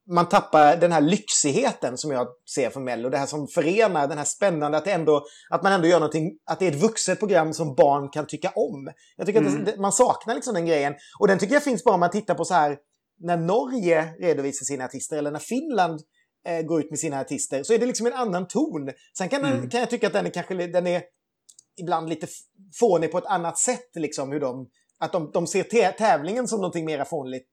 man 0.10 0.30
tappar 0.30 0.78
den 0.78 0.92
här 0.92 1.02
lyxigheten 1.02 1.98
som 1.98 2.12
jag 2.12 2.28
ser 2.56 2.70
från 2.70 2.84
Mello. 2.84 3.10
Det 3.10 3.18
här 3.18 3.26
som 3.26 3.48
förenar, 3.48 4.08
den 4.08 4.18
här 4.18 4.26
spännande, 4.26 4.78
att, 4.78 4.88
ändå, 4.88 5.26
att 5.50 5.64
man 5.64 5.72
ändå 5.72 5.88
gör 5.88 6.00
någonting, 6.00 6.38
att 6.46 6.60
det 6.60 6.68
är 6.68 6.72
ett 6.72 6.82
vuxet 6.82 7.20
program 7.20 7.54
som 7.54 7.76
barn 7.76 8.10
kan 8.10 8.28
tycka 8.28 8.50
om. 8.50 8.92
Jag 9.18 9.28
tycker 9.28 9.40
mm. 9.40 9.60
att 9.60 9.66
det, 9.66 9.78
man 9.78 9.92
saknar 9.92 10.36
liksom 10.36 10.54
den 10.54 10.66
grejen. 10.66 10.94
Och 11.20 11.28
den 11.28 11.40
tycker 11.40 11.54
jag 11.54 11.64
finns 11.64 11.84
bara 11.84 11.94
om 11.94 12.00
man 12.00 12.12
tittar 12.12 12.36
på 12.36 12.46
så 12.46 12.54
här, 12.54 12.78
när 13.20 13.38
Norge 13.38 14.14
redovisar 14.20 14.66
sina 14.66 14.86
artister 14.86 15.18
eller 15.18 15.32
när 15.32 15.40
Finland 15.40 16.02
eh, 16.48 16.62
går 16.62 16.80
ut 16.80 16.90
med 16.90 17.00
sina 17.00 17.20
artister, 17.20 17.64
så 17.64 17.74
är 17.74 17.80
det 17.80 17.86
liksom 17.86 18.08
en 18.08 18.14
annan 18.14 18.48
ton. 18.48 18.92
Sen 19.18 19.30
kan, 19.30 19.46
mm. 19.46 19.60
den, 19.60 19.70
kan 19.70 19.80
jag 19.80 19.90
tycka 19.90 20.08
att 20.08 20.14
den 20.14 20.26
är 20.26 20.30
kanske 20.30 20.68
den 20.68 20.88
är 20.88 21.02
ibland 21.82 22.10
lite 22.10 22.28
fånig 22.80 23.12
på 23.12 23.18
ett 23.18 23.26
annat 23.26 23.58
sätt, 23.58 23.90
liksom 23.96 24.32
hur 24.32 24.40
de, 24.40 24.70
att 25.00 25.12
de, 25.12 25.32
de 25.34 25.48
ser 25.48 25.92
tävlingen 25.92 26.48
som 26.48 26.60
någonting 26.60 26.86
mera 26.86 27.06
fånigt 27.06 27.52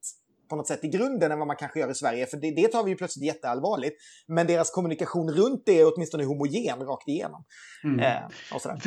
på 0.49 0.55
något 0.55 0.67
sätt 0.67 0.83
i 0.83 0.87
grunden 0.87 1.31
än 1.31 1.39
vad 1.39 1.47
man 1.47 1.55
kanske 1.55 1.79
gör 1.79 1.91
i 1.91 1.95
Sverige. 1.95 2.25
För 2.25 2.37
det, 2.37 2.51
det 2.51 2.67
tar 2.67 2.83
vi 2.83 2.89
ju 2.91 2.97
plötsligt 2.97 3.25
jätteallvarligt. 3.25 3.95
Men 4.27 4.47
deras 4.47 4.71
kommunikation 4.71 5.31
runt 5.31 5.63
det 5.65 5.79
är 5.79 5.93
åtminstone 5.95 6.23
homogen 6.23 6.79
rakt 6.79 7.07
igenom. 7.07 7.43
Mm. 7.83 7.99
Eh, 7.99 8.29
för, 8.51 8.79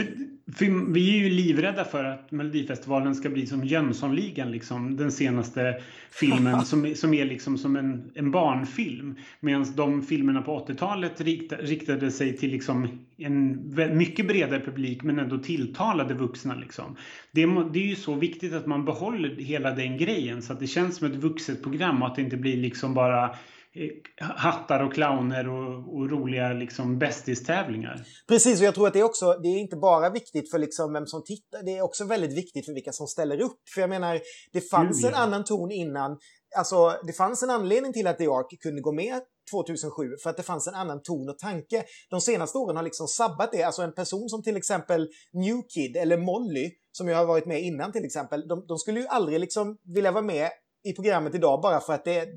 för 0.52 0.92
vi 0.92 1.14
är 1.14 1.18
ju 1.18 1.30
livrädda 1.30 1.84
för 1.84 2.04
att 2.04 2.30
Melodifestivalen 2.30 3.14
ska 3.14 3.28
bli 3.28 3.46
som 3.46 3.64
Jönssonligan, 3.64 4.50
liksom, 4.50 4.96
den 4.96 5.12
senaste 5.12 5.80
filmen 6.10 6.60
som, 6.64 6.94
som 6.94 7.14
är 7.14 7.24
liksom 7.24 7.58
som 7.58 7.76
en, 7.76 8.12
en 8.14 8.30
barnfilm. 8.30 9.16
Medan 9.40 9.66
de 9.76 10.02
filmerna 10.02 10.42
på 10.42 10.66
80-talet 10.66 11.20
rikt, 11.20 11.52
riktade 11.52 12.10
sig 12.10 12.36
till 12.36 12.50
liksom 12.50 12.88
en 13.18 13.96
mycket 13.96 14.28
bredare 14.28 14.60
publik 14.60 15.02
men 15.02 15.18
ändå 15.18 15.38
tilltalade 15.38 16.14
vuxna. 16.14 16.54
Liksom. 16.54 16.96
Det, 17.32 17.46
det 17.72 17.78
är 17.78 17.86
ju 17.86 17.96
så 17.96 18.14
viktigt 18.14 18.52
att 18.52 18.66
man 18.66 18.84
behåller 18.84 19.36
hela 19.36 19.70
den 19.70 19.98
grejen 19.98 20.42
så 20.42 20.52
att 20.52 20.60
det 20.60 20.66
känns 20.66 20.96
som 20.96 21.12
ett 21.12 21.16
vuxet 21.16 21.47
program 21.56 22.02
och 22.02 22.08
att 22.08 22.14
det 22.16 22.22
inte 22.22 22.36
blir 22.36 22.56
liksom 22.56 22.94
bara 22.94 23.24
eh, 23.24 23.90
hattar 24.18 24.84
och 24.84 24.94
clowner 24.94 25.48
och, 25.48 25.94
och 25.94 26.10
roliga 26.10 26.52
liksom 26.52 26.98
bästistävlingar. 26.98 28.04
Precis, 28.28 28.60
och 28.60 28.66
jag 28.66 28.74
tror 28.74 28.86
att 28.86 28.92
det 28.92 29.00
är 29.00 29.04
också, 29.04 29.32
det 29.42 29.48
är 29.48 29.58
inte 29.58 29.76
bara 29.76 30.10
viktigt 30.10 30.50
för 30.50 30.58
liksom 30.58 30.92
vem 30.92 31.06
som 31.06 31.24
tittar, 31.24 31.62
det 31.62 31.78
är 31.78 31.82
också 31.82 32.04
väldigt 32.04 32.36
viktigt 32.36 32.66
för 32.66 32.74
vilka 32.74 32.92
som 32.92 33.06
ställer 33.06 33.40
upp. 33.40 33.60
För 33.74 33.80
jag 33.80 33.90
menar, 33.90 34.20
det 34.52 34.60
fanns 34.60 35.04
en 35.04 35.14
annan 35.14 35.44
ton 35.44 35.70
innan. 35.70 36.18
Alltså, 36.56 36.94
det 37.06 37.12
fanns 37.12 37.42
en 37.42 37.50
anledning 37.50 37.92
till 37.92 38.06
att 38.06 38.18
The 38.18 38.26
Ark 38.26 38.60
kunde 38.62 38.80
gå 38.80 38.92
med 38.92 39.20
2007 39.50 39.90
för 40.22 40.30
att 40.30 40.36
det 40.36 40.42
fanns 40.42 40.68
en 40.68 40.74
annan 40.74 41.02
ton 41.02 41.28
och 41.28 41.38
tanke. 41.38 41.84
De 42.10 42.20
senaste 42.20 42.58
åren 42.58 42.76
har 42.76 42.82
liksom 42.82 43.06
sabbat 43.06 43.52
det. 43.52 43.62
Alltså 43.62 43.82
en 43.82 43.94
person 43.94 44.28
som 44.28 44.42
till 44.42 44.56
exempel 44.56 45.08
New 45.32 45.62
Kid 45.74 45.96
eller 45.96 46.18
Molly, 46.18 46.70
som 46.92 47.08
jag 47.08 47.16
har 47.16 47.26
varit 47.26 47.46
med 47.46 47.62
innan 47.62 47.92
till 47.92 48.04
exempel, 48.04 48.48
de, 48.48 48.66
de 48.66 48.78
skulle 48.78 49.00
ju 49.00 49.06
aldrig 49.06 49.40
liksom 49.40 49.78
vilja 49.94 50.12
vara 50.12 50.24
med 50.24 50.50
i 50.84 50.92
programmet 50.92 51.34
idag 51.34 51.60
bara 51.62 51.80
för 51.80 51.92
att 51.92 52.04
det, 52.04 52.28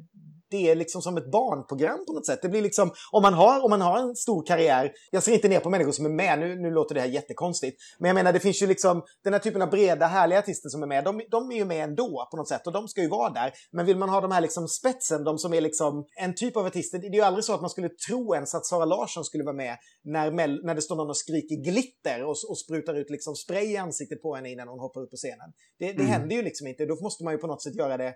det 0.51 0.69
är 0.69 0.75
liksom 0.75 1.01
som 1.01 1.17
ett 1.17 1.31
barnprogram 1.31 2.05
på 2.07 2.13
något 2.13 2.25
sätt. 2.25 2.39
Det 2.41 2.49
blir 2.49 2.61
liksom, 2.61 2.91
om 3.11 3.21
man 3.21 3.33
har, 3.33 3.63
om 3.63 3.69
man 3.69 3.81
har 3.81 3.99
en 3.99 4.15
stor 4.15 4.45
karriär, 4.45 4.91
jag 5.11 5.23
ser 5.23 5.31
inte 5.33 5.47
ner 5.47 5.59
på 5.59 5.69
människor 5.69 5.91
som 5.91 6.05
är 6.05 6.09
med, 6.09 6.39
nu, 6.39 6.55
nu 6.55 6.71
låter 6.71 6.95
det 6.95 7.01
här 7.01 7.07
jättekonstigt, 7.07 7.77
men 7.99 8.07
jag 8.07 8.15
menar 8.15 8.33
det 8.33 8.39
finns 8.39 8.61
ju 8.61 8.67
liksom 8.67 9.03
den 9.23 9.33
här 9.33 9.39
typen 9.39 9.61
av 9.61 9.69
breda, 9.69 10.05
härliga 10.05 10.39
artister 10.39 10.69
som 10.69 10.83
är 10.83 10.87
med, 10.87 11.03
de, 11.03 11.21
de 11.31 11.51
är 11.51 11.55
ju 11.55 11.65
med 11.65 11.83
ändå 11.83 12.27
på 12.31 12.37
något 12.37 12.47
sätt 12.47 12.67
och 12.67 12.73
de 12.73 12.87
ska 12.87 13.01
ju 13.01 13.09
vara 13.09 13.29
där. 13.29 13.51
Men 13.71 13.85
vill 13.85 13.97
man 13.97 14.09
ha 14.09 14.21
de 14.21 14.31
här 14.31 14.41
liksom 14.41 14.67
spetsen, 14.67 15.23
de 15.23 15.37
som 15.37 15.53
är 15.53 15.61
liksom 15.61 16.05
en 16.19 16.35
typ 16.35 16.57
av 16.57 16.65
artister, 16.65 16.99
det 16.99 17.07
är 17.07 17.13
ju 17.13 17.21
aldrig 17.21 17.45
så 17.45 17.53
att 17.53 17.61
man 17.61 17.69
skulle 17.69 17.89
tro 17.89 18.35
ens 18.35 18.55
att 18.55 18.65
Sara 18.65 18.85
Larsson 18.85 19.23
skulle 19.23 19.43
vara 19.43 19.55
med 19.55 19.77
när, 20.03 20.31
när 20.65 20.75
det 20.75 20.81
står 20.81 20.95
någon 20.95 21.09
och 21.09 21.17
skriker 21.17 21.71
glitter 21.71 22.23
och, 22.23 22.35
och 22.49 22.57
sprutar 22.57 22.95
ut 22.95 23.09
liksom 23.09 23.35
spray 23.35 23.65
i 23.65 23.77
ansiktet 23.77 24.21
på 24.21 24.35
henne 24.35 24.51
innan 24.51 24.67
hon 24.67 24.79
hoppar 24.79 25.01
upp 25.01 25.11
på 25.11 25.17
scenen. 25.17 25.49
Det, 25.79 25.85
det 25.85 25.91
mm. 25.91 26.07
händer 26.07 26.35
ju 26.35 26.41
liksom 26.41 26.67
inte, 26.67 26.85
då 26.85 26.95
måste 27.01 27.23
man 27.23 27.33
ju 27.33 27.37
på 27.37 27.47
något 27.47 27.63
sätt 27.63 27.75
göra 27.75 27.97
det 27.97 28.13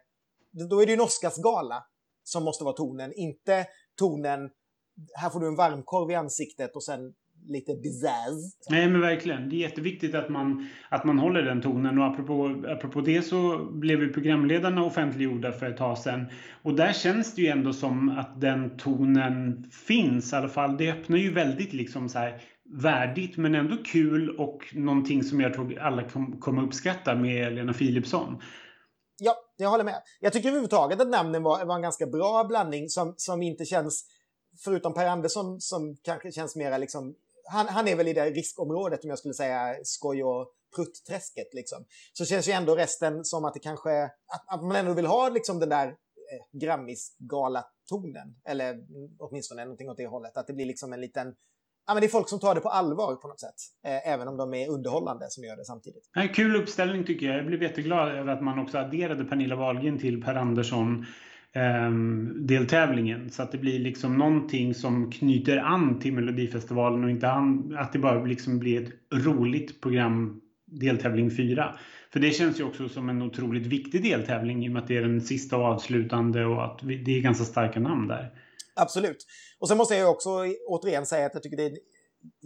då 0.70 0.82
är 0.82 0.86
det 0.86 0.92
ju 0.92 0.94
en 0.94 1.02
Oscarsgala 1.02 1.84
som 2.24 2.44
måste 2.44 2.64
vara 2.64 2.76
tonen, 2.76 3.14
inte 3.16 3.66
tonen 4.00 4.50
här 5.16 5.30
får 5.30 5.40
du 5.40 5.48
en 5.48 5.56
varmkorv 5.56 6.12
i 6.12 6.16
ansiktet 6.16 6.76
och 6.76 6.84
sen 6.84 7.14
lite 7.48 7.76
bizzazz. 7.76 8.58
Nej, 8.70 8.90
men 8.90 9.02
verkligen. 9.02 9.50
Det 9.50 9.56
är 9.56 9.60
jätteviktigt 9.60 10.16
att 10.16 10.30
man, 10.30 10.70
att 10.90 11.04
man 11.04 11.20
håller 11.20 11.42
den 11.42 11.62
tonen. 11.62 12.00
Och 12.00 12.06
apropå, 12.06 12.64
apropå 12.68 13.02
det 13.02 13.22
så 13.22 13.66
blev 13.72 14.02
ju 14.02 14.14
programledarna 14.14 14.84
offentliggjorda 14.84 15.52
för 15.52 15.70
ett 15.70 15.78
tag 15.78 15.98
sedan. 15.98 16.26
Och 16.64 16.76
där 16.76 16.94
känns 16.94 17.36
det 17.36 17.42
ju 17.42 17.48
ändå 17.48 17.74
som 17.74 18.10
att 18.10 18.42
den 18.42 18.78
tonen 18.78 19.70
finns. 19.72 20.34
I 20.34 20.36
alla 20.36 20.50
fall, 20.50 20.78
det 20.78 20.92
öppnar 20.92 21.18
ju 21.18 21.34
väldigt 21.34 21.74
liksom 21.74 22.10
så 22.10 22.20
här 22.20 22.42
värdigt 22.70 23.38
men 23.38 23.56
ändå 23.56 23.78
kul 23.86 24.30
och 24.30 24.60
någonting 24.74 25.24
som 25.24 25.42
jag 25.42 25.54
tror 25.54 25.80
alla 25.80 26.04
kommer 26.40 26.64
uppskatta 26.64 27.16
med 27.16 27.54
Lena 27.54 27.74
Philipsson. 27.74 28.42
Jag 29.58 29.70
håller 29.70 29.84
med. 29.84 30.02
Jag 30.20 30.34
tycker 30.34 30.50
överhuvudtaget 30.50 31.02
att 31.02 31.08
namnen 31.08 31.44
var, 31.44 31.66
var 31.66 31.76
en 31.76 31.82
ganska 31.82 32.06
bra 32.06 32.44
blandning 32.44 32.90
som, 32.90 33.14
som 33.18 33.42
inte 33.42 33.66
känns, 33.66 34.06
förutom 34.64 34.94
Per 34.94 35.08
Andersson 35.08 35.62
som 35.62 35.98
kanske 36.02 36.32
känns 36.32 36.56
mera 36.56 36.78
liksom, 36.78 37.16
han, 37.52 37.68
han 37.68 37.88
är 37.88 37.96
väl 37.96 38.08
i 38.08 38.14
det 38.14 38.30
riskområdet 38.30 39.04
om 39.04 39.10
jag 39.10 39.20
skulle 39.20 39.34
säga 39.34 39.76
skoj 39.84 40.24
och 40.24 40.52
prutt-träsket 40.76 41.54
liksom. 41.54 41.86
Så 42.14 42.26
känns 42.26 42.48
ju 42.48 42.52
ändå 42.52 42.76
resten 42.76 43.26
som 43.26 43.46
att 43.46 43.54
det 43.54 43.60
kanske, 43.60 44.04
att, 44.04 44.44
att 44.48 44.64
man 44.64 44.76
ändå 44.76 44.94
vill 44.94 45.06
ha 45.06 45.30
liksom 45.30 45.60
den 45.60 45.70
där 45.70 45.88
eh, 45.88 46.60
Grammis-galatonen. 46.60 48.36
Eller 48.46 48.80
åtminstone 49.20 49.66
någonting 49.66 49.90
åt 49.90 49.98
det 49.98 50.08
hållet. 50.08 50.38
Att 50.38 50.48
det 50.48 50.54
blir 50.54 50.66
liksom 50.66 50.94
en 50.94 51.02
liten 51.02 51.36
ja, 51.88 51.94
men 51.94 52.02
det 52.02 52.08
är 52.08 52.10
folk 52.10 52.30
som 52.30 52.40
tar 52.40 52.56
det 52.56 52.62
på 52.62 52.70
allvar 52.70 53.16
på 53.16 53.28
något 53.28 53.40
sätt. 53.40 53.56
Eh, 53.86 54.14
även 54.14 54.28
om 54.28 54.38
de 54.38 54.54
är 54.54 54.70
underhållande 54.70 55.26
som 55.30 55.44
gör 55.44 55.58
det 55.58 55.66
samtidigt. 55.66 56.04
En 56.16 56.30
kul 56.30 56.56
uppställning 56.56 57.04
tycker 57.04 57.26
jag. 57.26 57.38
Jag 57.38 57.46
blev 57.46 57.64
jätteglad 57.64 58.12
över 58.12 58.34
att 58.34 58.44
man 58.44 58.60
också 58.60 58.78
adderade 58.78 59.26
Pernilla 59.26 59.56
Wahlgren 59.56 59.98
till 59.98 60.24
Per 60.24 60.36
Andersson 60.36 61.06
eh, 61.52 61.92
deltävlingen. 62.36 63.30
Så 63.30 63.44
att 63.44 63.52
det 63.52 63.58
blir 63.58 63.80
liksom 63.80 64.18
någonting 64.18 64.74
som 64.74 65.12
knyter 65.12 65.58
an 65.58 66.00
till 66.00 66.14
Melodifestivalen 66.14 67.04
och 67.04 67.10
inte 67.10 67.30
an, 67.30 67.76
att 67.80 67.94
det 67.94 68.00
bara 68.00 68.24
liksom 68.24 68.60
blir 68.60 68.84
ett 68.84 68.92
roligt 69.26 69.82
program 69.82 70.42
deltävling 70.66 71.32
4. 71.32 71.76
För 72.14 72.20
det 72.20 72.32
känns 72.32 72.60
ju 72.60 72.64
också 72.64 72.90
som 72.90 73.10
en 73.10 73.22
otroligt 73.22 73.68
viktig 73.68 74.04
deltävling 74.04 74.66
i 74.66 74.68
och 74.68 74.74
med 74.74 74.82
att 74.82 74.88
det 74.88 74.98
är 74.98 75.02
den 75.02 75.22
sista 75.22 75.58
och 75.58 75.66
avslutande 75.66 76.46
och 76.46 76.66
att 76.66 76.80
det 77.06 77.18
är 77.18 77.22
ganska 77.22 77.46
starka 77.46 77.80
namn 77.80 78.08
där. 78.08 78.32
Absolut. 78.76 79.18
Och 79.60 79.68
sen 79.68 79.78
måste 79.78 79.96
jag 79.96 80.12
också 80.12 80.30
återigen 80.68 81.06
säga 81.06 81.26
att 81.26 81.34
jag 81.34 81.44
tycker 81.44 81.58
det 81.58 81.64
är 81.64 81.70
en 81.70 81.78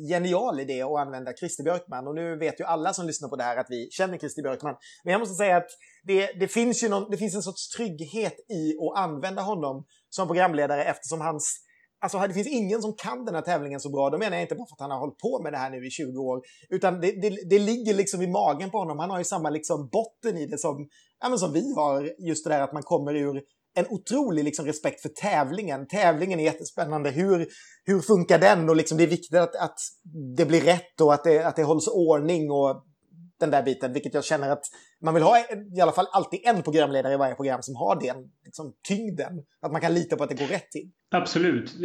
genial 0.10 0.60
idé 0.60 0.82
att 0.82 1.00
använda 1.00 1.34
Christer 1.34 1.64
Björkman. 1.64 2.08
Och 2.08 2.16
nu 2.16 2.38
vet 2.38 2.60
ju 2.60 2.64
alla 2.64 2.94
som 2.94 3.08
lyssnar 3.08 3.30
på 3.30 3.36
det 3.36 3.44
här 3.44 3.58
att 3.58 3.68
vi 3.70 3.90
känner 3.92 4.18
Christer 4.18 4.42
Björkman. 4.44 4.76
Men 5.04 5.12
jag 5.12 5.20
måste 5.20 5.36
säga 5.36 5.58
att 5.58 5.70
det, 6.04 6.32
det 6.40 6.48
finns 6.48 6.84
ju 6.84 6.90
någon, 6.90 7.12
det 7.12 7.18
finns 7.18 7.36
en 7.36 7.42
sorts 7.42 7.70
trygghet 7.70 8.36
i 8.50 8.78
att 8.78 9.04
använda 9.04 9.42
honom 9.42 9.86
som 10.10 10.28
programledare 10.28 10.84
eftersom 10.84 11.22
hans 11.22 11.66
Alltså 12.02 12.20
det 12.20 12.34
finns 12.34 12.48
ingen 12.48 12.82
som 12.82 12.94
kan 12.94 13.26
den 13.26 13.36
här 13.36 13.42
tävlingen 13.42 13.80
så 13.80 13.90
bra. 13.90 14.10
Då 14.10 14.18
menar 14.18 14.38
jag 14.38 14.44
inte 14.44 14.56
bara 14.56 14.68
för 14.68 14.76
att 14.76 14.80
han 14.82 14.92
har 14.92 15.00
hållit 15.00 15.18
på 15.18 15.42
med 15.44 15.54
det 15.54 15.58
här 15.58 15.70
nu 15.70 15.86
i 15.88 15.90
20 15.90 16.20
år. 16.20 16.42
Utan 16.70 17.02
det, 17.02 17.12
det, 17.12 17.30
det 17.50 17.60
ligger 17.60 17.94
liksom 17.94 18.22
i 18.22 18.28
magen 18.28 18.70
på 18.70 18.78
honom. 18.78 19.00
Han 19.00 19.10
har 19.10 19.18
ju 19.18 19.24
samma 19.24 19.50
liksom 19.50 19.90
botten 19.92 20.38
i 20.38 20.46
det 20.46 20.58
som, 20.58 20.88
ja, 21.20 21.38
som 21.38 21.54
vi 21.54 21.74
har. 21.76 22.14
Just 22.28 22.46
det 22.46 22.50
där 22.50 22.62
att 22.62 22.74
man 22.74 22.84
kommer 22.84 23.16
ur 23.16 23.42
en 23.76 23.86
otrolig 23.90 24.44
liksom, 24.44 24.66
respekt 24.66 25.02
för 25.02 25.10
tävlingen. 25.10 25.88
Tävlingen 25.88 26.40
är 26.40 26.44
jättespännande. 26.44 27.10
Hur, 27.10 27.48
hur 27.86 28.00
funkar 28.00 28.40
den? 28.40 28.70
Och 28.70 28.76
liksom, 28.76 28.98
det 28.98 29.04
är 29.04 29.08
viktigt 29.08 29.40
att, 29.40 29.56
att 29.56 29.78
det 30.38 30.46
blir 30.46 30.62
rätt 30.62 31.02
och 31.02 31.14
att 31.14 31.24
det, 31.24 31.44
att 31.44 31.56
det 31.56 31.64
hålls 31.64 31.88
ordning 31.88 32.52
och 32.52 32.84
den 33.40 33.52
där 33.52 33.64
biten. 33.64 33.94
Vilket 33.94 34.14
jag 34.14 34.26
känner 34.26 34.50
att 34.50 34.64
man 35.02 35.14
vill 35.14 35.24
ha 35.24 35.38
i 35.78 35.82
alla 35.82 35.92
fall 35.92 36.08
alltid 36.12 36.40
en 36.44 36.64
programledare 36.64 37.14
i 37.14 37.18
varje 37.18 37.36
program 37.36 37.62
som 37.62 37.76
har 37.76 38.02
den 38.02 38.32
liksom, 38.46 38.74
tyngden. 38.88 39.34
Att 39.62 39.72
man 39.72 39.82
kan 39.82 39.94
lita 39.94 40.16
på 40.16 40.24
att 40.24 40.30
det 40.30 40.40
går 40.40 40.46
rätt 40.46 40.72
till. 40.72 40.92
Absolut. 41.12 41.80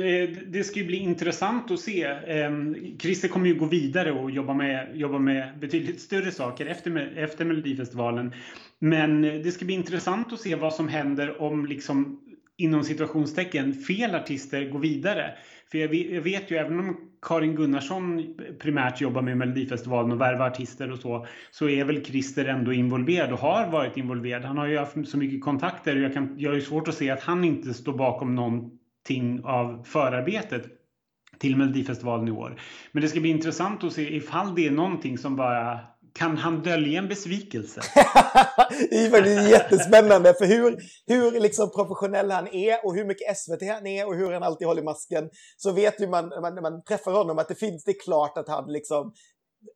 Det 0.53 0.65
ska 0.65 0.79
ju 0.79 0.87
bli 0.87 0.97
intressant 0.97 1.71
att 1.71 1.81
se. 1.81 2.05
Ehm, 2.05 2.77
Christer 2.99 3.29
kommer 3.29 3.47
ju 3.47 3.55
gå 3.55 3.67
vidare 3.67 4.13
och 4.13 4.31
jobba 4.31 4.55
med, 4.55 4.97
jobba 4.97 5.19
med 5.19 5.59
betydligt 5.61 6.01
större 6.01 6.31
saker 6.31 6.67
efter, 6.67 7.19
efter 7.19 7.45
Melodifestivalen. 7.45 8.33
Men 8.79 9.25
eh, 9.25 9.35
det 9.35 9.53
ska 9.53 9.65
bli 9.65 9.75
intressant 9.75 10.33
att 10.33 10.41
se 10.41 10.55
vad 10.55 10.75
som 10.75 10.89
händer 10.89 11.43
om 11.43 11.67
liksom 11.67 12.21
inom 12.57 12.85
situationstecken 12.85 13.75
fel 13.75 14.15
artister 14.15 14.71
går 14.71 14.79
vidare. 14.79 15.35
För 15.71 15.79
jag 15.79 16.23
vet 16.23 16.51
ju 16.51 16.57
även 16.57 16.79
om 16.79 16.97
Karin 17.25 17.55
Gunnarsson 17.55 18.35
primärt 18.59 19.01
jobbar 19.01 19.23
med 19.23 19.37
Melodifestivalen 19.37 20.13
och 20.13 20.21
värvar 20.21 20.47
artister 20.47 20.93
och 20.93 20.99
så, 20.99 21.27
så 21.51 21.69
är 21.69 21.85
väl 21.85 22.05
Christer 22.05 22.45
ändå 22.45 22.73
involverad 22.73 23.33
och 23.33 23.39
har 23.39 23.67
varit 23.67 23.97
involverad. 23.97 24.45
Han 24.45 24.59
har 24.59 24.67
ju 24.67 24.79
haft 24.79 25.09
så 25.09 25.19
mycket 25.19 25.45
kontakter 25.45 25.97
och 25.97 26.03
jag, 26.03 26.15
kan, 26.15 26.35
jag 26.39 26.51
har 26.51 26.55
ju 26.55 26.61
svårt 26.61 26.89
att 26.89 26.95
se 26.95 27.11
att 27.11 27.23
han 27.23 27.45
inte 27.45 27.75
står 27.75 27.93
bakom 27.93 28.35
någonting 28.35 29.45
av 29.45 29.83
förarbetet 29.85 30.65
till 31.39 31.57
Melodifestivalen 31.57 32.29
i 32.29 32.31
år. 32.31 32.61
Men 32.93 33.03
det 33.03 33.09
ska 33.09 33.21
bli 33.21 33.31
intressant 33.31 33.85
att 33.85 33.93
se 33.93 34.17
ifall 34.17 34.55
det 34.55 34.67
är 34.67 34.71
någonting 34.71 35.19
som 35.19 35.37
bara 35.37 35.81
kan 36.19 36.37
han 36.37 36.63
dölja 36.63 36.99
en 36.99 37.09
besvikelse? 37.09 37.81
det 38.91 38.97
är 38.97 39.11
faktiskt 39.11 39.51
jättespännande 39.51 40.35
för 40.35 40.47
hur, 40.47 40.79
hur 41.07 41.41
liksom 41.41 41.71
professionell 41.71 42.31
han 42.31 42.49
är 42.49 42.87
och 42.87 42.95
hur 42.95 43.05
mycket 43.05 43.39
SVT 43.39 43.69
han 43.69 43.87
är 43.87 44.07
och 44.07 44.15
hur 44.15 44.33
han 44.33 44.43
alltid 44.43 44.67
håller 44.67 44.83
masken. 44.83 45.31
Så 45.57 45.73
vet 45.73 46.01
ju 46.01 46.09
man 46.09 46.29
när 46.29 46.63
man, 46.63 46.83
träffar 46.85 47.13
honom 47.13 47.39
att 47.39 47.49
det 47.49 47.55
finns, 47.55 47.85
det 47.85 47.91
är 47.91 48.05
klart 48.05 48.39
att 48.39 48.49
han 48.49 48.73
liksom 48.73 49.13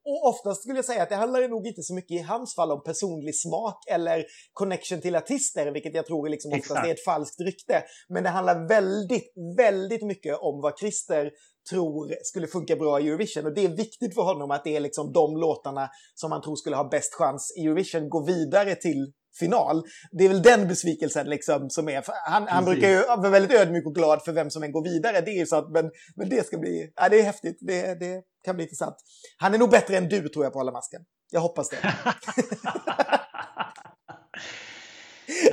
och 0.05 0.29
oftast 0.29 0.63
skulle 0.63 0.79
jag 0.79 0.85
säga 0.85 1.03
att 1.03 1.09
det 1.09 1.17
handlar 1.17 1.49
nog 1.49 1.67
inte 1.67 1.83
så 1.83 1.95
mycket 1.95 2.11
i 2.11 2.23
hans 2.23 2.55
fall 2.55 2.73
om 2.73 2.83
personlig 2.83 3.37
smak 3.37 3.85
eller 3.87 4.25
connection 4.53 5.01
till 5.01 5.17
artister, 5.17 5.73
vilket 5.73 5.95
jag 5.95 6.07
tror 6.07 6.29
liksom 6.29 6.53
oftast 6.53 6.71
Exakt. 6.71 6.87
är 6.87 6.93
ett 6.93 7.05
falskt 7.05 7.41
rykte. 7.41 7.83
Men 8.09 8.23
det 8.23 8.29
handlar 8.29 8.69
väldigt, 8.69 9.33
väldigt 9.57 10.03
mycket 10.03 10.39
om 10.39 10.61
vad 10.61 10.79
Christer 10.79 11.31
tror 11.71 12.15
skulle 12.23 12.47
funka 12.47 12.77
bra 12.77 13.01
i 13.01 13.09
Eurovision. 13.09 13.47
Och 13.47 13.55
det 13.55 13.65
är 13.65 13.69
viktigt 13.69 14.15
för 14.15 14.23
honom 14.23 14.51
att 14.51 14.65
det 14.65 14.77
är 14.77 14.81
liksom 14.81 15.13
de 15.13 15.37
låtarna 15.37 15.91
som 16.15 16.33
han 16.33 16.43
tror 16.43 16.57
skulle 16.57 16.77
ha 16.77 16.89
bäst 16.89 17.15
chans 17.15 17.55
i 17.59 17.67
Eurovision 17.67 18.09
gå 18.09 18.25
vidare 18.25 18.75
till 18.75 19.13
final. 19.39 19.83
Det 20.11 20.25
är 20.25 20.29
väl 20.29 20.43
den 20.43 20.69
besvikelsen 20.69 21.31
liksom 21.31 21.71
som 21.71 21.89
är. 21.89 22.05
Han, 22.31 22.49
han 22.49 22.65
brukar 22.65 22.89
ju 22.89 23.07
vara 23.07 23.31
väldigt 23.31 23.61
ödmjuk 23.61 23.87
och 23.87 23.95
glad 23.95 24.23
för 24.25 24.33
vem 24.33 24.51
som 24.51 24.63
än 24.63 24.73
går 24.73 24.85
vidare. 24.85 25.21
Det 25.21 25.31
är 25.31 25.47
så 25.47 25.57
att, 25.57 25.71
men, 25.71 25.91
men 26.17 26.29
det 26.29 26.47
ska 26.47 26.59
bli, 26.59 26.93
ja, 26.97 27.09
det 27.09 27.21
är 27.21 27.25
häftigt. 27.25 27.59
Det, 27.61 28.01
det 28.01 28.23
kan 28.45 28.57
bli 28.57 28.65
intressant. 28.65 28.97
Han 29.39 29.55
är 29.55 29.59
nog 29.59 29.71
bättre 29.71 29.97
än 29.97 30.09
du 30.09 30.29
tror 30.29 30.45
jag 30.45 30.53
på 30.53 30.59
att 30.59 30.63
hålla 30.63 30.73
masken. 30.73 31.01
Jag 31.31 31.41
hoppas 31.41 31.69
det. 31.69 31.77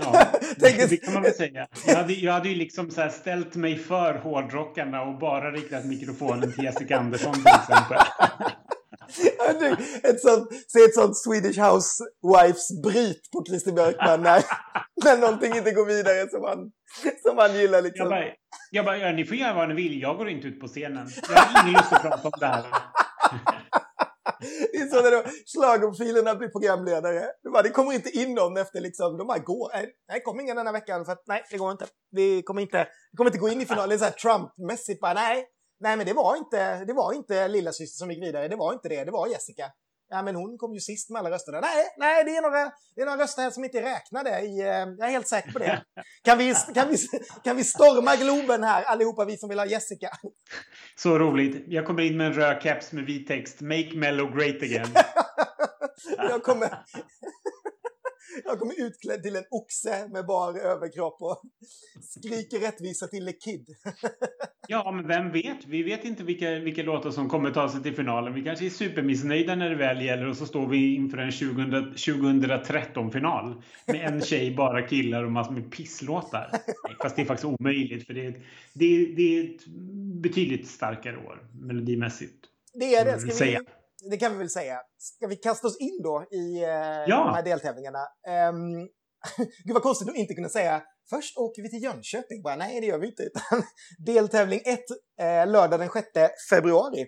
Ja, 0.02 0.26
det 0.58 0.98
kan 0.98 1.14
man 1.14 1.24
väl 1.24 1.34
säga. 1.34 1.68
Jag 1.88 1.96
hade, 1.96 2.14
jag 2.14 2.34
hade 2.34 2.50
ju 2.50 2.56
liksom 2.56 2.92
så 2.92 3.10
ställt 3.10 3.56
mig 3.56 3.78
för 3.78 4.14
hårdrockarna 4.14 5.02
och 5.02 5.20
bara 5.20 5.52
riktat 5.52 5.86
mikrofonen 5.86 6.54
till 6.54 6.64
Jessica 6.64 6.98
Andersson 6.98 7.34
till 7.34 7.44
exempel. 7.46 7.98
ett 10.04 10.22
sånt, 10.22 10.48
se 10.68 10.80
ett 10.80 10.94
sånt 10.94 11.18
Swedish 11.18 11.60
Housewives-bryt 11.60 13.32
på 13.32 13.46
Christer 13.48 13.72
Björkman 13.72 14.22
när, 14.22 14.44
när 15.06 15.18
någonting 15.18 15.56
inte 15.56 15.72
går 15.72 15.86
vidare 15.86 16.30
som 16.30 16.44
han, 16.44 16.72
som 17.22 17.38
han 17.38 17.56
gillar. 17.56 17.82
Liksom. 17.82 18.00
Jag 18.00 18.10
bara, 18.10 18.26
jag 18.72 18.86
bara 18.86 18.98
ja, 18.98 19.12
ni 19.12 19.26
får 19.26 19.38
göra 19.38 19.54
vad 19.54 19.70
ni 19.70 19.76
vill, 19.76 20.02
jag 20.02 20.18
går 20.18 20.30
inte 20.30 20.48
ut 20.48 20.60
på 20.60 20.68
scenen. 20.68 21.08
Jag 21.30 21.38
har 21.38 21.64
ingen 21.64 21.74
lust 21.74 21.94
att 21.94 22.02
prata 22.02 22.28
om 22.28 22.40
det 22.40 22.46
här. 22.46 22.64
Det 24.72 24.78
är 24.78 24.88
så 24.88 25.02
när 25.02 25.24
schlagerprofilerna 25.46 26.36
blir 26.36 26.48
programledare. 26.48 27.20
Det, 27.44 27.50
bara, 27.50 27.64
det 27.64 27.70
kommer 27.70 27.94
inte 27.94 28.10
in 28.10 28.34
någon 28.34 28.58
efter 28.58 28.82
liksom, 28.82 29.18
de 29.18 29.28
bara 29.28 29.40
går. 29.40 29.70
Nej, 29.74 29.96
det 30.08 30.22
kommer 30.22 30.42
ingen 30.44 30.56
den 30.56 30.66
här 30.66 30.74
veckan 30.74 31.06
för 31.06 31.12
att 31.12 31.24
nej, 31.28 31.44
det 31.52 31.58
går 31.58 31.72
inte. 31.72 31.86
Vi 32.12 32.44
kommer 32.44 32.62
inte, 32.62 32.88
vi 33.12 33.18
kommer 33.18 33.30
inte 33.30 33.40
gå 33.40 33.50
in 33.50 33.62
i 33.62 33.66
finalen. 33.66 34.00
Så 34.00 34.06
här 34.06 34.12
Trump-mässigt 34.12 35.00
bara 35.02 35.14
nej. 35.14 35.46
Nej, 35.80 35.98
men 35.98 36.06
det 36.06 36.14
var 36.14 36.36
inte, 36.36 36.86
det 36.86 36.94
var 36.94 37.14
inte 37.14 37.48
lilla 37.48 37.72
syster 37.72 37.98
som 37.98 38.12
gick 38.12 38.24
vidare. 38.24 38.48
Det 38.48 38.56
var 38.56 38.74
inte 38.74 38.90
det. 38.90 39.04
Det 39.04 39.12
var 39.12 39.28
Jessica. 39.28 39.72
Ja, 40.10 40.22
men 40.22 40.36
hon 40.36 40.58
kom 40.58 40.74
ju 40.74 40.80
sist 40.80 41.10
med 41.10 41.20
alla 41.20 41.32
rösterna. 41.32 41.60
Nej, 41.62 41.86
nej, 41.98 42.24
det 42.24 42.36
är 42.36 42.42
några, 42.42 42.72
det 42.96 43.02
är 43.02 43.06
några 43.06 43.24
röster 43.24 43.42
här 43.42 43.50
som 43.50 43.64
inte 43.64 43.80
är 43.80 43.84
räknade. 43.84 44.40
I, 44.40 44.60
eh, 44.60 44.68
jag 44.68 45.08
är 45.08 45.12
helt 45.12 45.28
säker 45.28 45.52
på 45.52 45.60
det. 45.60 45.84
Kan 46.24 46.38
vi, 46.38 46.56
kan, 46.74 46.90
vi, 46.90 46.98
kan 47.44 47.58
vi 47.58 47.64
storma 47.64 48.16
Globen 48.16 48.64
här, 48.64 48.84
allihopa 48.84 49.26
vi 49.26 49.38
som 49.38 49.50
vill 49.50 49.60
ha 49.60 49.66
Jessica? 49.66 50.10
Så 50.96 51.20
roligt. 51.20 51.64
Jag 51.68 51.86
kommer 51.86 52.04
in 52.04 52.18
med 52.18 52.28
en 52.28 52.34
röd 52.34 52.62
keps 52.64 52.92
med 52.92 53.06
vit 53.06 53.28
text. 53.28 53.62
Make 53.62 53.92
Mellow 53.96 54.38
great 54.38 54.62
again. 54.62 54.88
jag 56.18 56.44
kommer... 56.44 56.70
Jag 58.44 58.60
kommer 58.60 58.82
utklädd 58.82 59.24
till 59.24 59.36
en 59.36 59.44
oxe 59.50 60.08
med 60.08 60.26
bar 60.26 60.60
överkropp 60.60 61.22
och 61.22 61.42
skriker 62.02 62.60
rättvisa 62.60 63.08
till 63.08 63.26
The 63.26 63.34
Kid. 63.34 63.76
ja, 64.68 64.92
men 64.92 65.08
vem 65.08 65.32
vet? 65.32 65.66
Vi 65.68 65.84
vet 65.84 66.06
inte 66.06 66.24
vilka, 66.24 66.60
vilka 66.60 66.84
låtar 66.84 67.12
som 67.12 67.30
kommer 67.30 67.52
ta 67.52 67.70
sig 67.70 67.84
till 67.84 67.96
finalen. 67.96 68.34
Vi 68.34 68.44
kanske 68.44 68.66
är 68.66 68.70
supermissnöjda 68.70 69.56
när 69.56 69.70
det 69.70 69.76
väl 69.76 70.02
gäller 70.02 70.28
och 70.28 70.38
så 70.38 70.46
står 70.46 70.68
vi 70.68 70.96
inför 70.96 71.18
en 71.18 71.30
2013-final 71.30 73.62
med 73.86 74.06
en 74.06 74.22
tjej, 74.22 74.56
bara 74.56 74.88
killar 74.88 75.24
och 75.24 75.32
massor 75.32 75.54
med 75.54 75.72
pisslåtar. 75.72 76.50
Nej, 76.52 76.62
fast 77.02 77.16
det 77.16 77.22
är 77.22 77.26
faktiskt 77.26 77.54
omöjligt 77.60 78.08
för 78.08 78.14
det 78.14 78.26
är, 78.26 78.32
det, 78.74 79.06
det 79.16 79.38
är 79.38 79.44
ett 79.44 79.66
betydligt 80.22 80.68
starkare 80.68 81.18
år 81.18 81.48
melodimässigt. 81.62 82.46
Det 82.74 82.96
är 82.96 83.06
det. 83.06 83.20
Ska 83.20 83.46
vi, 83.46 83.60
det 84.10 84.18
kan 84.18 84.32
vi 84.32 84.38
väl 84.38 84.50
säga. 84.50 84.82
Ska 84.98 85.28
vi 85.28 85.36
kasta 85.36 85.68
oss 85.68 85.78
in 85.80 86.02
då 86.04 86.26
i 86.32 86.64
eh, 86.64 86.70
ja. 87.08 87.26
de 87.26 87.34
här 87.34 87.44
deltävlingarna? 87.44 88.00
Um, 88.50 88.88
Gud 89.64 89.74
vad 89.74 89.84
konstigt 89.84 90.10
att 90.10 90.16
inte 90.16 90.34
kunna 90.34 90.50
säga 90.50 90.82
först 91.10 91.38
åker 91.38 91.62
vi 91.62 91.70
till 91.70 91.84
Jönköping. 91.84 92.42
Bara, 92.44 92.56
nej, 92.56 92.82
det 92.82 92.88
gör 92.88 92.98
vi 93.00 93.08
inte. 93.08 93.24
Utan 93.24 93.64
deltävling 94.06 94.62
1, 94.66 94.80
eh, 95.20 95.52
lördag 95.52 95.80
den 95.80 95.90
6 95.90 96.08
februari. 96.50 97.06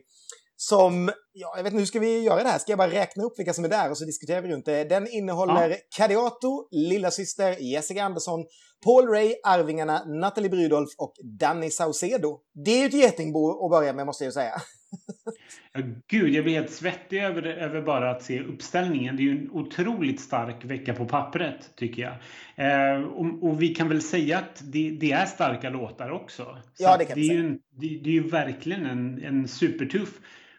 som, 0.56 1.12
ja, 1.34 1.54
jag 1.56 1.63
vet 1.63 1.74
inte 1.74 1.80
hur 1.80 1.86
ska 1.86 2.00
vi 2.00 2.20
göra 2.20 2.44
det 2.44 2.50
här? 2.50 2.60
Ska 2.60 2.72
jag 2.72 2.77
bara 2.77 2.92
räkna 2.92 3.24
upp 3.24 3.39
vilka 3.39 3.54
som 3.54 3.66
är 3.66 3.70
där 3.70 3.92
och 3.92 3.98
så 3.98 4.06
diskuterar 4.06 4.42
vi 4.42 4.50
runt 4.50 4.66
det? 4.66 4.84
Den 4.84 5.08
innehåller 5.08 5.70
ja. 5.70 5.75
Kadiato, 5.98 6.68
Lilla 6.72 7.12
Syster, 7.12 7.56
Jessica 7.60 8.04
Andersson, 8.04 8.46
Paul 8.86 9.08
Ray, 9.08 9.36
Arvingarna, 9.44 10.06
Natalie 10.06 10.50
Brydolf 10.50 10.89
och 10.98 11.13
Danny 11.39 11.70
Saucedo. 11.70 12.39
Det 12.66 12.72
är 12.72 12.80
ju 12.80 12.86
ett 12.86 12.94
getingbo 12.94 13.66
att 13.66 13.72
börja 13.72 13.94
med 13.94 14.06
måste 14.06 14.24
jag 14.24 14.34
säga. 14.34 14.62
Ja, 15.74 15.82
gud, 16.08 16.34
jag 16.34 16.44
blir 16.44 16.53
helt 16.53 16.72
svettig 16.72 17.24
över, 17.24 17.44
över 17.44 17.82
bara 17.82 18.12
att 18.12 18.24
se 18.24 18.41
uppställningen. 18.41 19.15
Det 19.15 19.22
är 19.22 19.24
ju 19.24 19.32
en 19.32 19.51
otroligt 19.51 20.20
stark 20.20 20.65
vecka 20.65 20.94
på 20.94 21.06
pappret, 21.06 21.72
tycker 21.75 22.01
jag. 22.01 22.15
Eh, 22.56 23.03
och, 23.03 23.44
och, 23.44 23.62
vi 23.62 23.75
kan 23.75 23.89
väl 23.89 24.01
säga 24.01 24.38
att 24.38 24.63
det, 24.63 24.89
det 24.89 25.12
är 25.12 25.25
starka 25.25 25.70
låtar 25.70 26.10
också. 26.10 26.58
Så 26.74 26.84
ja, 26.84 26.98
det 26.98 27.06
kan 27.06 27.15
det 27.15 27.22
är, 27.22 27.34
ju 27.34 27.50
det, 27.51 28.00
det, 28.03 28.10
är 28.10 28.13
ju 28.13 28.27
verkligen 28.27 28.86
en, 28.86 29.24
en 29.24 29.48
supertuff 29.48 30.10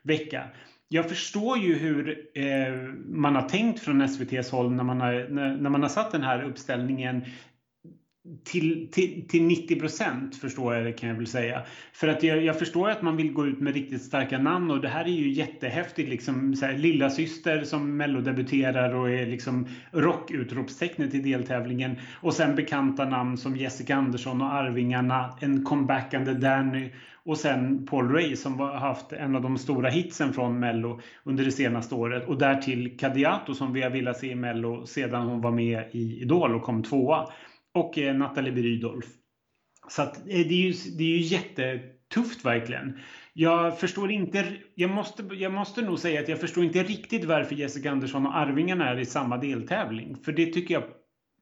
vecka. 0.03 0.45
Jag 0.89 1.09
förstår 1.09 1.59
ju 1.59 1.75
hur 1.75 2.29
eh, 2.35 2.73
man 3.07 3.35
har 3.35 3.49
tänkt 3.49 3.81
från 3.81 4.01
SVTs 4.01 4.51
håll 4.51 4.73
när 4.73 4.85
man 4.85 5.01
har, 5.01 5.29
när, 5.31 5.57
när 5.57 5.71
man 5.71 5.83
har 5.83 5.89
satt 5.89 6.13
den 6.13 6.23
här 6.23 6.43
uppställningen 6.43 7.25
till, 8.45 8.89
till, 8.93 9.29
till 9.29 9.43
90 9.43 9.81
procent 9.81 10.37
förstår 10.37 10.75
jag 10.75 10.85
det 10.85 10.93
kan 10.93 11.09
jag 11.09 11.17
väl 11.17 11.27
säga. 11.27 11.63
För 11.93 12.09
att 12.09 12.23
jag, 12.23 12.45
jag, 12.45 12.59
förstår 12.59 12.91
att 12.91 13.03
man 13.03 13.17
vill 13.17 13.33
gå 13.33 13.47
ut 13.47 13.61
med 13.61 13.75
riktigt 13.75 14.03
starka 14.03 14.39
namn 14.39 14.71
och 14.71 14.81
det 14.81 14.89
här 14.89 15.05
är 15.05 15.09
ju 15.09 15.31
jättehäftigt. 15.31 16.09
Liksom, 16.09 16.57
så 16.57 16.67
här, 16.67 16.79
lilla 16.79 17.11
syster 17.11 17.65
som 17.65 17.97
mellodebuterar 17.97 18.95
och 18.95 19.11
är 19.11 19.27
liksom 19.27 19.67
rockutropstecknet 19.93 21.15
i 21.15 21.21
deltävlingen. 21.21 21.97
Och 22.21 22.35
sen 22.35 22.57
bekanta 22.57 23.05
namn 23.05 23.37
som 23.37 23.57
Jessica 23.57 23.97
Andersson 23.97 24.43
och 24.43 24.53
Arvingarna, 24.53 25.39
en 25.41 25.65
comebackande 25.65 26.35
Danny 26.35 26.91
och 27.29 27.39
sen 27.39 27.87
Paul 27.87 28.13
Ray 28.13 28.37
som 28.37 28.61
har 28.61 28.75
haft 28.75 29.13
en 29.13 29.37
av 29.37 29.43
de 29.43 29.59
stora 29.59 29.91
hitsen 29.91 30.33
från 30.33 30.61
Mello 30.61 31.01
under 31.25 31.45
det 31.45 31.53
senaste 31.53 31.95
året. 31.95 32.29
Och 32.29 32.39
därtill 32.39 32.99
Kadiato 32.99 33.55
som 33.55 33.73
vi 33.73 33.83
har 33.83 33.91
velat 33.91 34.19
se 34.19 34.31
i 34.31 34.35
Mello 34.35 34.87
sedan 34.87 35.27
hon 35.27 35.41
var 35.41 35.51
med 35.51 35.85
i 35.93 36.23
Idol 36.23 36.55
och 36.55 36.63
kom 36.63 36.83
tvåa 36.83 37.29
och 37.75 37.99
eh, 37.99 38.15
Nathalie 38.15 38.53
Brydolf. 38.53 39.07
Så 39.89 40.03
att, 40.03 40.17
eh, 40.17 40.25
det, 40.25 40.55
är 40.55 40.73
ju, 40.73 40.73
det 40.73 41.05
är 41.05 41.09
ju 41.09 41.21
jättetufft 41.21 42.45
verkligen. 42.45 42.99
Jag 43.33 43.79
förstår 43.79 44.11
inte, 44.11 44.57
jag 44.75 44.91
måste, 44.91 45.23
jag 45.23 45.53
måste 45.53 45.83
nog 45.83 45.99
säga 45.99 46.21
att 46.21 46.29
jag 46.29 46.41
förstår 46.41 46.65
inte 46.65 46.83
riktigt 46.83 47.25
varför 47.25 47.55
Jessica 47.55 47.91
Andersson 47.91 48.27
och 48.27 48.37
Arvingarna 48.37 48.89
är 48.89 48.99
i 48.99 49.07
samma 49.07 49.37
deltävling. 49.37 50.17
För 50.17 50.33
det 50.33 50.53
tycker 50.53 50.75
jag 50.75 50.85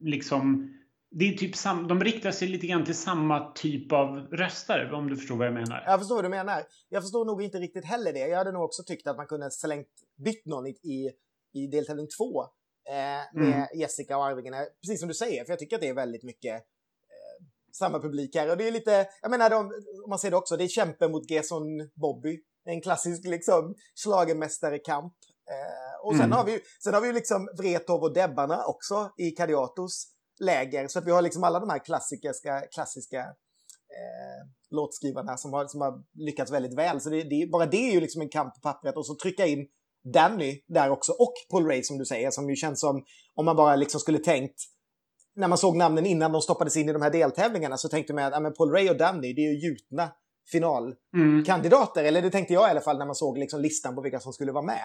liksom, 0.00 0.74
det 1.10 1.24
är 1.24 1.32
typ 1.32 1.56
sam, 1.56 1.88
de 1.88 2.04
riktar 2.04 2.30
sig 2.30 2.48
lite 2.48 2.66
grann 2.66 2.84
till 2.84 2.94
samma 2.94 3.52
typ 3.52 3.92
av 3.92 4.08
röstare 4.18 4.92
om 4.92 5.08
du 5.08 5.16
förstår 5.16 5.36
vad 5.36 5.46
jag 5.46 5.54
menar. 5.54 5.82
Jag 5.86 6.00
förstår 6.00 6.14
vad 6.14 6.24
du 6.24 6.28
menar. 6.28 6.62
Jag 6.88 7.02
förstår 7.02 7.24
nog 7.24 7.42
inte 7.42 7.58
riktigt 7.58 7.84
heller 7.84 8.12
det. 8.12 8.28
Jag 8.28 8.38
hade 8.38 8.52
nog 8.52 8.62
också 8.62 8.82
tyckt 8.82 9.06
att 9.06 9.16
man 9.16 9.26
kunde 9.26 9.50
slängt, 9.50 9.88
bytt 10.24 10.46
någon 10.46 10.66
i, 10.66 11.10
i 11.54 11.66
deltävling 11.66 12.06
två 12.18 12.46
eh, 12.88 13.40
med 13.40 13.54
mm. 13.54 13.66
Jessica 13.74 14.16
och 14.16 14.26
Arvingarna. 14.26 14.66
Precis 14.82 15.00
som 15.00 15.08
du 15.08 15.14
säger, 15.14 15.44
för 15.44 15.52
jag 15.52 15.58
tycker 15.58 15.76
att 15.76 15.82
det 15.82 15.88
är 15.88 15.94
väldigt 15.94 16.24
mycket 16.24 16.54
eh, 16.54 17.46
samma 17.78 18.00
publik 18.00 18.36
här. 18.36 18.50
Och 18.50 18.56
det 18.56 18.68
är 18.68 18.72
lite, 18.72 19.08
jag 19.22 19.30
menar, 19.30 19.50
de, 19.50 19.58
om 20.04 20.10
man 20.10 20.18
ser 20.18 20.30
det 20.30 20.36
också, 20.36 20.56
det 20.56 20.64
är 20.64 20.68
kämpen 20.68 21.12
mot 21.12 21.30
Gerson 21.30 21.90
Bobby. 21.94 22.40
En 22.64 22.80
klassisk 22.80 23.24
liksom 23.24 23.74
schlagermästare-kamp. 23.94 25.14
Eh, 25.50 26.06
och 26.06 26.12
sen, 26.12 26.24
mm. 26.24 26.32
har 26.32 26.44
vi, 26.44 26.60
sen 26.82 26.94
har 26.94 27.00
vi 27.00 27.06
ju 27.06 27.12
liksom 27.12 27.48
Wrethov 27.58 28.02
och 28.02 28.14
Debbarna 28.14 28.64
också 28.64 29.10
i 29.16 29.30
Kadiatos 29.30 30.06
läger. 30.40 30.88
Så 30.88 30.98
att 30.98 31.06
vi 31.06 31.10
har 31.10 31.22
liksom 31.22 31.44
alla 31.44 31.60
de 31.60 31.70
här 31.70 31.84
klassiska, 31.84 32.60
klassiska 32.74 33.20
eh, 33.96 34.48
låtskrivarna 34.70 35.36
som 35.36 35.52
har, 35.52 35.66
som 35.66 35.80
har 35.80 36.02
lyckats 36.14 36.52
väldigt 36.52 36.78
väl. 36.78 37.00
Så 37.00 37.10
det, 37.10 37.22
det, 37.22 37.48
bara 37.52 37.66
det 37.66 37.88
är 37.88 37.92
ju 37.92 38.00
liksom 38.00 38.22
en 38.22 38.28
kamp 38.28 38.54
på 38.54 38.60
pappret. 38.60 38.96
Och 38.96 39.06
så 39.06 39.14
trycka 39.14 39.46
in 39.46 39.68
Danny 40.12 40.60
där 40.68 40.90
också 40.90 41.12
och 41.12 41.32
Paul 41.50 41.66
Ray 41.66 41.82
som 41.82 41.98
du 41.98 42.04
säger 42.04 42.30
som 42.30 42.50
ju 42.50 42.56
känns 42.56 42.80
som 42.80 43.04
om 43.34 43.44
man 43.44 43.56
bara 43.56 43.76
liksom 43.76 44.00
skulle 44.00 44.18
tänkt 44.18 44.60
när 45.36 45.48
man 45.48 45.58
såg 45.58 45.76
namnen 45.76 46.06
innan 46.06 46.32
de 46.32 46.42
stoppades 46.42 46.76
in 46.76 46.88
i 46.88 46.92
de 46.92 47.02
här 47.02 47.10
deltävlingarna 47.10 47.76
så 47.76 47.88
tänkte 47.88 48.14
man 48.14 48.24
att 48.24 48.42
ja, 48.42 48.50
Paul 48.50 48.70
Ray 48.70 48.90
och 48.90 48.96
Danny 48.96 49.32
det 49.32 49.40
är 49.40 49.52
ju 49.52 49.68
gjutna 49.68 50.12
finalkandidater. 50.52 52.00
Mm. 52.00 52.08
Eller 52.08 52.22
det 52.22 52.30
tänkte 52.30 52.54
jag 52.54 52.68
i 52.68 52.70
alla 52.70 52.80
fall 52.80 52.98
när 52.98 53.06
man 53.06 53.14
såg 53.14 53.38
liksom 53.38 53.60
listan 53.60 53.94
på 53.94 54.02
vilka 54.02 54.20
som 54.20 54.32
skulle 54.32 54.52
vara 54.52 54.64
med. 54.64 54.84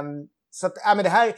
Um, 0.00 0.28
så 0.50 0.66
att, 0.66 0.72
ja, 0.84 0.94
men 0.94 1.04
det 1.04 1.10
här, 1.10 1.34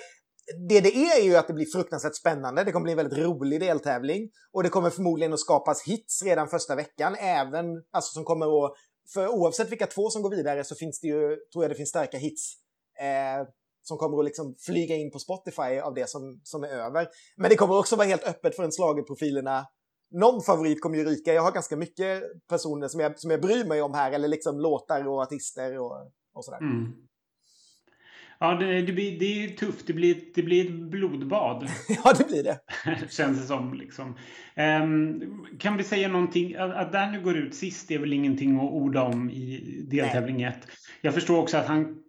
det 0.69 0.81
det 0.81 0.97
är 0.97 1.21
är 1.21 1.25
ju 1.25 1.37
att 1.37 1.47
det 1.47 1.55
blir 1.55 1.67
fruktansvärt 1.67 2.15
spännande. 2.15 2.65
Det 2.65 2.73
kommer 2.73 2.85
bli 2.85 2.93
en 2.93 2.97
väldigt 2.97 3.19
rolig 3.19 3.61
deltävling. 3.61 4.31
Och 4.53 4.63
det 4.63 4.69
kommer 4.69 4.91
förmodligen 4.91 5.33
att 5.33 5.41
skapas 5.41 5.83
hits 5.83 6.23
redan 6.23 6.49
första 6.49 6.75
veckan. 6.77 7.15
Även, 7.15 7.67
alltså 7.91 8.13
som 8.13 8.25
kommer 8.25 8.47
att, 8.47 8.73
för 9.15 9.29
oavsett 9.29 9.73
vilka 9.73 9.87
två 9.87 10.11
som 10.11 10.23
går 10.23 10.31
vidare 10.31 10.65
så 10.65 10.75
finns 10.75 11.01
det 11.01 11.07
ju, 11.07 11.37
tror 11.53 11.65
jag 11.65 11.71
det 11.71 11.75
finns 11.75 11.89
starka 11.89 12.19
hits 12.19 12.55
eh, 13.01 13.47
som 13.83 13.99
kommer 13.99 14.19
att 14.19 14.25
liksom 14.25 14.55
flyga 14.67 14.97
in 14.97 15.11
på 15.11 15.19
Spotify 15.19 15.79
av 15.83 15.95
det 15.95 16.09
som, 16.09 16.41
som 16.43 16.63
är 16.65 16.69
över. 16.69 17.07
Men 17.37 17.51
det 17.51 17.57
kommer 17.57 17.79
också 17.79 17.97
vara 17.97 18.07
helt 18.07 18.29
öppet 18.29 18.57
för 18.57 18.63
en 18.63 18.73
slagerprofilerna. 18.73 19.67
Någon 20.11 20.43
favorit 20.43 20.83
kommer 20.83 20.99
ju 20.99 21.05
ryka. 21.05 21.33
Jag 21.33 21.43
har 21.43 21.53
ganska 21.53 21.77
mycket 21.77 22.23
personer 22.49 22.89
som 22.89 23.01
jag, 23.01 23.19
som 23.19 23.31
jag 23.31 23.41
bryr 23.41 23.65
mig 23.65 23.83
om 23.83 23.95
här, 23.95 24.13
eller 24.13 24.29
liksom 24.29 24.61
låtar 24.61 25.09
och 25.09 25.23
artister 25.23 25.79
och, 25.79 26.13
och 26.35 26.45
sådär. 26.45 26.59
Mm. 26.59 26.93
Ja, 28.41 28.55
det, 28.55 28.83
det, 28.83 28.93
blir, 28.93 29.19
det 29.19 29.45
är 29.45 29.49
tufft. 29.49 29.87
Det 29.87 29.93
blir, 29.93 30.21
det 30.35 30.43
blir 30.43 30.65
ett 30.65 30.91
blodbad. 30.91 31.69
ja, 32.05 32.13
det 32.19 32.27
blir 32.29 32.43
det. 32.43 32.61
Känns 33.11 33.41
det 33.41 33.47
som. 33.47 33.75
Liksom. 33.75 34.17
Um, 34.83 35.47
kan 35.59 35.77
vi 35.77 35.85
säga 35.85 36.09
någonting? 36.09 36.57
Att, 36.57 36.75
att 36.75 36.93
Danny 36.93 37.19
går 37.19 37.37
ut 37.37 37.55
sist 37.55 37.91
är 37.91 37.99
väl 37.99 38.13
ingenting 38.13 38.57
att 38.57 38.73
orda 38.73 39.03
om 39.03 39.31
i 39.31 39.87
deltävling 39.91 40.43
1. 40.43 40.55
Jag 41.01 41.15
förstår 41.15 41.39
också 41.39 41.57
att 41.57 41.67
han 41.67 42.03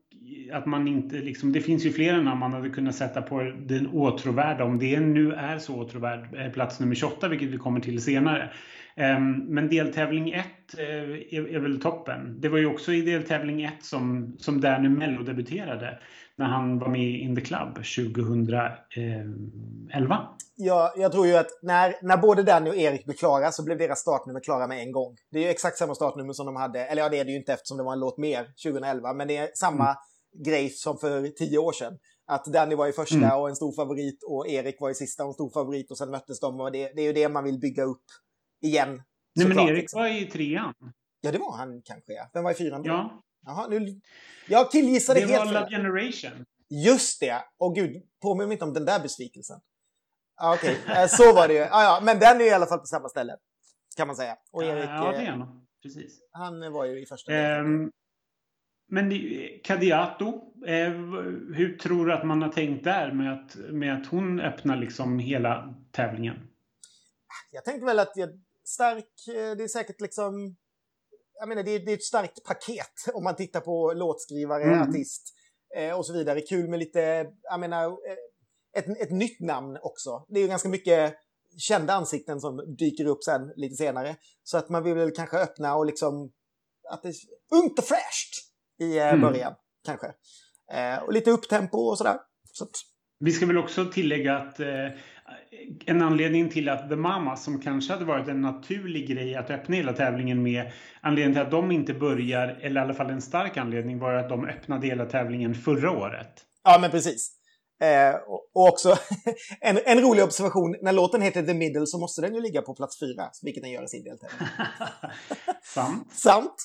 att 0.54 0.66
man 0.66 0.88
inte 0.88 1.16
liksom, 1.16 1.52
det 1.52 1.62
finns 1.62 1.86
ju 1.86 1.92
flera 1.92 2.22
namn 2.22 2.40
man 2.40 2.54
hade 2.54 2.70
kunnat 2.70 2.96
sätta 2.96 3.22
på 3.22 3.52
den 3.58 3.88
åtråvärda, 3.88 4.64
om 4.64 4.80
det 4.80 5.00
nu 5.00 5.34
är 5.34 5.58
så 5.58 5.76
åtråvärd, 5.76 6.36
eh, 6.36 6.52
plats 6.52 6.80
nummer 6.80 6.96
28, 6.96 7.28
vilket 7.28 7.50
vi 7.50 7.58
kommer 7.58 7.80
till 7.80 8.02
senare. 8.02 8.52
Ehm, 8.96 9.32
men 9.32 9.68
deltävling 9.68 10.32
1 10.32 10.46
eh, 10.78 10.86
är, 10.86 11.56
är 11.56 11.60
väl 11.60 11.82
toppen. 11.82 12.42
Det 12.42 12.50
var 12.50 12.58
ju 12.58 12.66
också 12.66 12.94
i 12.94 13.02
deltävling 13.02 13.64
1 13.64 13.74
som, 13.82 14.36
som 14.40 14.62
Danny 14.62 14.90
Mello 14.90 15.24
debuterade 15.24 16.00
när 16.36 16.46
han 16.46 16.80
var 16.80 16.88
med 16.88 17.02
i 17.02 17.20
In 17.20 17.36
the 17.36 17.42
Club 17.42 17.76
2011. 17.76 20.28
Ja, 20.56 20.94
jag 20.98 21.12
tror 21.12 21.28
ju 21.28 21.36
att 21.36 21.60
när, 21.62 21.96
när 22.02 22.18
både 22.18 22.44
Danny 22.44 22.70
och 22.70 22.76
Erik 22.76 23.06
blev 23.06 23.16
klara 23.16 23.52
så 23.52 23.64
blev 23.64 23.78
deras 23.78 24.00
startnummer 24.00 24.40
klara 24.40 24.68
med 24.68 24.80
en 24.80 24.92
gång. 24.92 25.16
Det 25.32 25.40
är 25.40 25.44
ju 25.44 25.50
exakt 25.50 25.78
samma 25.78 25.96
startnummer 25.96 26.34
som 26.34 26.46
de 26.46 26.56
hade, 26.56 26.86
eller 26.86 27.02
ja 27.02 27.10
det 27.10 27.20
är 27.20 27.26
det 27.26 27.32
ju 27.32 27.38
inte 27.38 27.54
eftersom 27.54 27.78
det 27.78 27.84
var 27.84 27.94
en 27.94 28.00
låt 28.00 28.18
mer 28.18 28.48
2011, 28.64 29.14
men 29.14 29.28
det 29.28 29.38
är 29.38 29.50
samma 29.54 29.84
mm 29.84 29.96
grej 30.34 30.70
som 30.70 30.98
för 30.98 31.28
tio 31.28 31.58
år 31.58 31.72
sedan. 31.72 32.00
Att 32.26 32.46
Danny 32.46 32.76
var 32.76 32.88
i 32.88 32.92
första 32.92 33.18
mm. 33.18 33.40
och 33.40 33.50
en 33.50 33.56
stor 33.56 33.72
favorit 33.72 34.24
och 34.24 34.48
Erik 34.48 34.82
var 34.82 34.90
i 34.90 34.96
sista 34.96 35.24
och 35.24 35.30
en 35.30 35.34
stor 35.34 35.50
favorit 35.50 35.92
och 35.92 35.98
sen 35.98 36.12
möttes 36.12 36.40
de 36.40 36.60
och 36.60 36.72
det, 36.72 36.92
det 36.96 37.02
är 37.02 37.06
ju 37.06 37.14
det 37.14 37.30
man 37.30 37.44
vill 37.44 37.60
bygga 37.60 37.84
upp 37.84 38.04
igen. 38.62 39.02
Nej 39.36 39.48
men 39.48 39.60
Erik 39.60 39.78
liksom. 39.78 40.02
var 40.02 40.08
i 40.08 40.26
trean. 40.26 40.74
Ja 41.22 41.32
det 41.32 41.38
var 41.38 41.58
han 41.58 41.82
kanske 41.82 42.14
ja. 42.14 42.30
Vem 42.34 42.44
var 42.44 42.52
i 42.52 42.56
fyran 42.56 42.84
då? 42.84 42.90
Ja. 42.90 43.24
Jaha, 43.46 43.68
nu... 43.68 44.02
Jag 44.48 44.72
killgissade 44.72 45.20
helt 45.20 45.32
Det 45.32 45.38
var 45.38 45.46
Love 45.46 45.70
Generation. 45.70 46.46
Just 46.70 47.20
det! 47.20 47.44
Åh 47.58 47.74
gud, 47.74 48.04
påminn 48.22 48.48
mig 48.48 48.56
inte 48.56 48.66
om 48.66 48.74
den 48.74 48.86
där 48.86 49.00
besvikelsen. 49.00 49.60
Ah, 50.42 50.54
Okej, 50.54 50.78
okay. 50.84 51.04
Eh, 51.04 51.08
så 51.08 51.34
var 51.34 51.48
det 51.48 51.54
ju. 51.54 51.62
Ah, 51.62 51.84
ja, 51.84 52.00
men 52.04 52.20
den 52.20 52.42
är 52.42 52.46
i 52.46 52.52
alla 52.52 52.66
fall 52.66 52.80
på 52.80 52.86
samma 52.86 53.10
ställe. 53.10 53.38
Kan 53.98 54.08
man 54.08 54.16
säga. 54.16 54.38
Och 54.52 54.64
Erik, 54.64 54.90
ja, 54.90 55.12
det 55.12 55.18
är 55.18 55.32
han. 55.32 55.68
Precis. 55.84 56.20
Han 56.32 56.74
var 56.74 56.86
ju 56.86 57.02
i 57.02 57.06
första. 57.06 57.60
Um, 57.60 57.92
men 58.90 59.12
Kadiato, 59.64 60.28
eh, 60.68 60.92
hur 61.56 61.78
tror 61.78 62.06
du 62.06 62.14
att 62.14 62.26
man 62.26 62.42
har 62.42 62.50
tänkt 62.50 62.84
där 62.84 63.12
med 63.12 63.34
att, 63.34 63.56
med 63.56 63.94
att 63.94 64.08
hon 64.08 64.40
öppnar 64.40 64.78
liksom 64.78 65.20
hela 65.20 65.76
tävlingen? 65.92 66.36
Jag 67.52 67.66
tänker 67.66 67.86
väl 67.86 68.00
att 68.00 68.12
jag, 68.16 68.30
stark, 68.66 69.28
eh, 69.28 69.58
det 69.58 69.64
är 69.64 69.68
säkert 69.68 70.02
liksom... 70.02 70.56
Jag 71.40 71.50
menar, 71.50 71.64
det 71.64 71.72
är, 71.72 71.80
det 71.80 71.92
är 71.92 71.96
ett 71.96 72.04
starkt 72.04 72.44
paket 72.44 72.94
om 73.14 73.24
man 73.24 73.36
tittar 73.36 73.60
på 73.60 73.94
låtskrivare, 73.94 74.64
mm. 74.64 74.82
artist 74.82 75.34
eh, 75.76 75.98
och 75.98 76.06
så 76.06 76.14
vidare. 76.14 76.42
Kul 76.42 76.70
med 76.70 76.80
lite, 76.80 77.28
jag 77.42 77.60
menar, 77.60 77.98
ett, 78.78 79.02
ett 79.02 79.12
nytt 79.12 79.40
namn 79.40 79.78
också. 79.82 80.26
Det 80.28 80.40
är 80.40 80.42
ju 80.42 80.48
ganska 80.48 80.70
mycket 80.70 81.14
kända 81.58 81.94
ansikten 81.94 82.40
som 82.40 82.76
dyker 82.78 83.06
upp 83.06 83.24
sen 83.24 83.54
lite 83.56 83.76
senare. 83.76 84.16
Så 84.44 84.58
att 84.58 84.70
man 84.70 84.84
vill 84.84 84.96
väl 84.96 85.12
kanske 85.12 85.38
öppna 85.38 85.76
och 85.76 85.86
liksom 85.86 86.32
att 86.90 87.04
det 87.04 87.10
är 87.10 87.16
ungt 87.64 87.80
och 87.80 87.86
fräscht 87.86 88.49
i 88.80 88.98
eh, 88.98 89.08
mm. 89.08 89.22
början, 89.22 89.54
kanske. 89.86 90.08
Eh, 90.74 91.04
och 91.04 91.14
lite 91.14 91.32
upptempo 91.32 91.78
och 91.78 91.98
sådär. 91.98 92.18
Så 92.52 92.64
att... 92.64 92.72
Vi 93.20 93.32
ska 93.32 93.46
väl 93.46 93.58
också 93.58 93.86
tillägga 93.86 94.38
att 94.38 94.60
eh, 94.60 94.88
en 95.86 96.02
anledning 96.02 96.50
till 96.50 96.70
att 96.70 96.90
The 96.90 96.96
Mamas, 96.96 97.44
som 97.44 97.62
kanske 97.62 97.94
hade 97.94 98.06
varit 98.06 98.28
en 98.28 98.42
naturlig 98.42 99.08
grej 99.08 99.36
att 99.36 99.50
öppna 99.50 99.76
hela 99.76 99.94
tävlingen 99.94 100.44
med, 100.44 100.72
anledningen 101.02 101.34
till 101.34 101.42
att 101.42 101.52
de 101.52 101.72
inte 101.72 101.94
börjar, 101.94 102.48
eller 102.62 102.82
i 102.82 102.84
alla 102.84 102.94
fall 102.94 103.10
en 103.10 103.22
stark 103.22 103.58
anledning, 103.58 104.00
var 104.00 104.14
att 104.14 104.30
de 104.30 104.46
öppnade 104.46 104.88
hela 104.88 105.06
tävlingen 105.06 105.56
förra 105.56 105.92
året. 105.92 106.46
Ja, 106.64 106.78
men 106.82 106.92
precis. 106.92 107.39
Eh, 107.82 108.16
och, 108.28 108.68
också 108.68 108.98
en, 109.62 109.80
en 109.86 110.02
rolig 110.02 110.24
observation, 110.24 110.76
när 110.82 110.94
låten 110.94 111.22
heter 111.22 111.44
The 111.44 111.54
Middle 111.54 111.88
så 111.88 112.00
måste 112.00 112.22
den 112.22 112.36
ju 112.36 112.42
ligga 112.42 112.62
på 112.62 112.76
plats 112.76 113.00
fyra, 113.00 113.30
vilket 113.42 113.64
den 113.64 113.72
gör 113.72 113.84
i 113.84 113.88
sin 113.88 114.04
deltävling. 114.04 114.48
Sant. 115.64 116.14
Sant. 116.14 116.56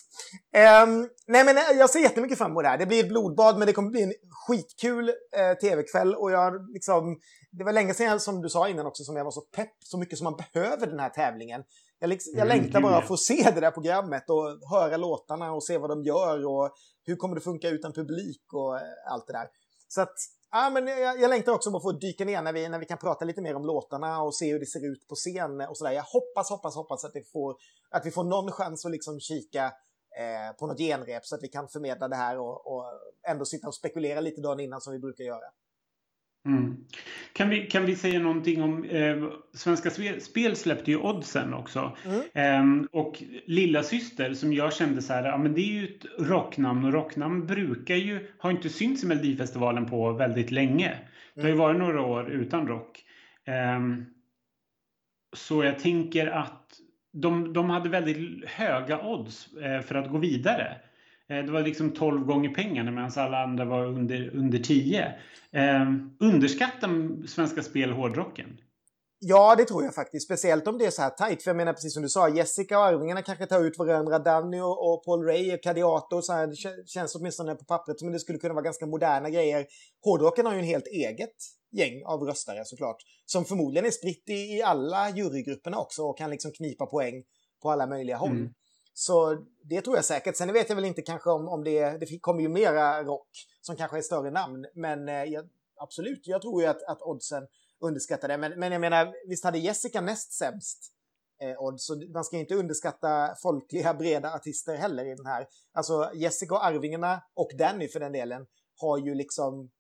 Um, 0.57 1.09
nej 1.27 1.45
men 1.45 1.57
jag 1.79 1.91
ser 1.91 2.01
jättemycket 2.01 2.39
fram 2.39 2.51
emot 2.51 2.63
det 2.63 2.69
här. 2.69 2.79
Det 2.79 2.87
blir 2.87 3.01
ett 3.01 3.09
blodbad 3.09 3.59
men 3.59 3.67
det 3.67 3.73
kommer 3.73 3.91
bli 3.91 4.03
en 4.03 4.13
skitkul 4.31 5.09
uh, 5.09 5.59
tv-kväll 5.61 6.15
och 6.15 6.31
jag 6.31 6.73
liksom... 6.73 7.19
Det 7.51 7.65
var 7.65 7.73
länge 7.73 7.95
sedan, 7.95 8.21
som 8.21 8.43
du 8.43 8.49
sa 8.49 8.69
innan 8.69 8.87
också, 8.87 9.05
som 9.05 9.17
jag 9.17 9.25
var 9.25 9.31
så 9.31 9.41
pepp, 9.41 9.75
så 9.79 9.99
mycket 9.99 10.19
som 10.19 10.25
man 10.25 10.37
behöver 10.37 10.87
den 10.87 11.01
här 11.01 11.11
tävlingen. 11.11 11.63
Jag, 11.99 12.09
liksom, 12.09 12.33
jag 12.37 12.47
mm, 12.47 12.59
längtar 12.59 12.81
bara 12.81 12.97
att 12.97 13.09
få 13.09 13.17
se 13.17 13.51
det 13.55 13.61
där 13.61 13.71
programmet 13.71 14.31
och 14.31 14.71
höra 14.71 14.97
låtarna 14.97 15.53
och 15.53 15.65
se 15.65 15.79
vad 15.79 15.91
de 15.91 16.03
gör 16.03 16.47
och 16.47 16.75
hur 17.07 17.17
kommer 17.17 17.35
det 17.35 17.41
funka 17.41 17.69
utan 17.69 17.93
publik 17.93 18.43
och 18.53 18.75
uh, 18.75 19.13
allt 19.13 19.27
det 19.27 19.33
där. 19.33 19.49
Så 19.89 20.01
att 20.01 20.15
Ja, 20.57 20.71
men 20.71 20.87
jag, 20.87 21.21
jag 21.21 21.29
längtar 21.29 21.53
också 21.53 21.71
på 21.71 21.77
att 21.77 21.83
få 21.83 21.93
dyka 21.93 22.25
ner 22.25 22.43
när 22.43 22.53
vi, 22.53 22.69
när 22.69 22.79
vi 22.79 22.87
kan 22.87 22.99
prata 22.99 23.25
lite 23.25 23.43
mer 23.43 23.55
om 23.55 23.65
låtarna 23.65 24.23
och 24.23 24.35
se 24.35 24.53
hur 24.53 24.61
det 24.61 24.67
ser 24.67 24.93
ut 24.93 25.09
på 25.09 25.15
scen 25.15 25.61
och 25.61 25.77
sådär. 25.77 25.93
Jag 25.93 26.03
hoppas, 26.03 26.51
hoppas, 26.51 26.75
hoppas 26.77 27.05
att, 27.05 27.13
det 27.13 27.33
får, 27.33 27.57
att 27.91 28.07
vi 28.07 28.11
får 28.11 28.25
någon 28.25 28.53
chans 28.53 28.85
att 28.85 28.93
liksom 28.93 29.21
kika 29.21 29.65
eh, 30.19 30.57
på 30.59 30.67
något 30.67 30.79
genrep 30.79 31.27
så 31.27 31.35
att 31.35 31.43
vi 31.43 31.49
kan 31.49 31.69
förmedla 31.69 32.09
det 32.09 32.17
här 32.17 32.39
och, 32.39 32.67
och 32.67 32.85
ändå 33.29 33.45
sitta 33.45 33.69
och 33.69 33.75
spekulera 33.75 34.21
lite 34.21 34.41
dagen 34.41 34.61
innan 34.61 34.81
som 34.81 34.93
vi 34.93 34.99
brukar 34.99 35.25
göra. 35.25 35.47
Mm. 36.47 36.77
Kan, 37.33 37.49
vi, 37.49 37.67
kan 37.67 37.87
vi 37.87 37.97
säga 37.97 38.21
någonting 38.21 38.63
om 38.63 38.85
eh, 38.85 39.25
Svenska 39.53 39.91
Spel 40.21 40.57
släppte 40.57 40.91
ju 40.91 40.97
oddsen 40.97 41.55
också. 41.55 41.97
Mm. 42.05 42.81
Eh, 42.81 42.87
och 42.93 43.23
Lilla 43.47 43.83
Syster 43.83 44.35
som 44.35 44.53
jag 44.53 44.75
kände 44.75 45.03
så 45.03 45.13
här, 45.13 45.25
ja 45.25 45.39
men 45.39 45.55
det 45.55 45.61
är 45.61 45.73
ju 45.73 45.85
ett 45.85 46.07
rocknamn 46.19 46.85
och 46.85 46.93
rocknamn 46.93 47.47
brukar 47.47 47.95
ju, 47.95 48.27
har 48.39 48.51
inte 48.51 48.69
synts 48.69 49.05
i 49.05 49.07
Melodifestivalen 49.07 49.87
på 49.87 50.13
väldigt 50.13 50.51
länge. 50.51 50.89
Mm. 50.89 51.05
Det 51.35 51.43
har 51.43 51.49
ju 51.49 51.57
varit 51.57 51.79
några 51.79 52.01
år 52.01 52.31
utan 52.31 52.67
rock. 52.67 53.05
Eh, 53.45 53.81
så 55.37 55.65
jag 55.65 55.79
tänker 55.79 56.27
att 56.27 56.81
de, 57.13 57.53
de 57.53 57.71
hade 57.71 57.89
väldigt 57.89 58.49
höga 58.49 59.07
odds 59.07 59.57
eh, 59.57 59.81
för 59.81 59.95
att 59.95 60.11
gå 60.11 60.19
vidare. 60.19 60.77
Eh, 61.31 61.45
det 61.45 61.53
var 61.53 61.63
liksom 61.63 61.91
12 61.91 62.25
gånger 62.27 62.55
pengarna 62.55 62.91
medan 62.91 63.11
alla 63.17 63.43
andra 63.43 63.65
var 63.65 63.87
under, 63.87 64.37
under 64.37 64.59
10. 64.59 65.15
Eh, 65.53 65.93
underskattar 66.21 67.27
Svenska 67.27 67.63
Spel 67.63 67.91
hårdrocken? 67.91 68.59
Ja, 69.19 69.55
det 69.57 69.65
tror 69.65 69.85
jag 69.85 69.95
faktiskt. 69.95 70.27
Speciellt 70.27 70.69
om 70.69 70.79
det 70.79 70.87
är 70.87 70.91
så 70.91 71.03
här 71.03 71.11
tajt. 71.11 71.43
För 71.43 71.51
jag 71.51 71.57
menar, 71.57 71.73
precis 71.73 71.95
som 71.95 72.03
du 72.03 72.09
sa, 72.09 72.29
Jessica 72.29 72.79
och 72.79 72.85
Arvingarna 72.85 73.23
kanske 73.23 73.47
tar 73.47 73.65
ut 73.65 73.79
varandra. 73.79 74.19
Danny 74.19 74.61
och, 74.61 74.93
och 74.93 75.05
Paul 75.05 75.25
Ray 75.25 75.55
och 75.55 75.63
Cadiato. 75.63 76.23
Så 76.23 76.33
här, 76.33 76.47
det 76.47 76.89
känns 76.89 77.15
åtminstone 77.15 77.55
på 77.55 77.65
pappret 77.65 77.99
som 77.99 78.13
det 78.13 78.19
skulle 78.19 78.39
kunna 78.39 78.55
vara 78.55 78.65
ganska 78.65 78.87
moderna 78.87 79.31
grejer. 79.31 79.67
Hårdrocken 80.05 80.47
har 80.47 80.53
ju 80.53 80.59
en 80.59 80.65
helt 80.65 80.87
eget 80.87 81.35
gäng 81.73 82.05
av 82.05 82.21
röstare 82.21 82.65
såklart. 82.65 82.97
Som 83.27 83.45
förmodligen 83.45 83.87
är 83.87 83.91
spritt 83.91 84.29
i, 84.29 84.33
i 84.33 84.63
alla 84.63 85.11
jurygrupperna 85.11 85.79
också 85.79 86.03
och 86.03 86.19
kan 86.19 86.31
liksom 86.31 86.53
knipa 86.53 86.87
poäng 86.87 87.23
på 87.63 87.71
alla 87.71 87.87
möjliga 87.87 88.17
håll. 88.17 88.31
Mm. 88.31 88.51
Så 88.95 89.45
det 89.63 89.81
tror 89.81 89.97
jag 89.97 90.05
säkert. 90.05 90.37
Sen 90.37 90.53
vet 90.53 90.69
jag 90.69 90.77
väl 90.77 90.85
inte 90.85 91.03
kanske 91.03 91.31
om, 91.31 91.49
om 91.49 91.65
det, 91.65 91.91
det 91.91 92.19
kommer 92.19 92.43
ju 92.43 92.49
mera 92.49 93.03
rock 93.03 93.29
som 93.61 93.77
kanske 93.77 93.99
är 93.99 94.03
större 94.03 94.31
namn. 94.31 94.67
Men 94.75 95.09
eh, 95.09 95.25
jag, 95.25 95.49
absolut, 95.77 96.27
jag 96.27 96.43
tror 96.43 96.63
ju 96.63 96.69
att, 96.69 96.83
att 96.83 97.03
oddsen 97.03 97.47
underskattar 97.81 98.29
det. 98.29 98.37
Men, 98.37 98.59
men 98.59 98.73
jag 98.73 98.81
menar, 98.81 99.15
visst 99.29 99.45
hade 99.45 99.59
Jessica 99.59 100.01
näst 100.01 100.33
sämst 100.33 100.93
eh, 101.43 101.63
odds. 101.63 101.87
Så 101.87 101.95
man 102.15 102.25
ska 102.25 102.37
inte 102.37 102.55
underskatta 102.55 103.35
folkliga 103.43 103.95
breda 103.95 104.35
artister 104.35 104.77
heller 104.77 105.05
i 105.05 105.15
den 105.15 105.27
här. 105.27 105.47
Alltså 105.73 106.11
Jessica 106.15 106.55
och 106.55 106.65
Arvingarna 106.65 107.23
och 107.35 107.51
Danny 107.59 107.89
för 107.89 108.01
den 108.01 108.13
delen 108.13 108.47
har 108.81 108.99
ju 108.99 109.15
liksom 109.15 109.71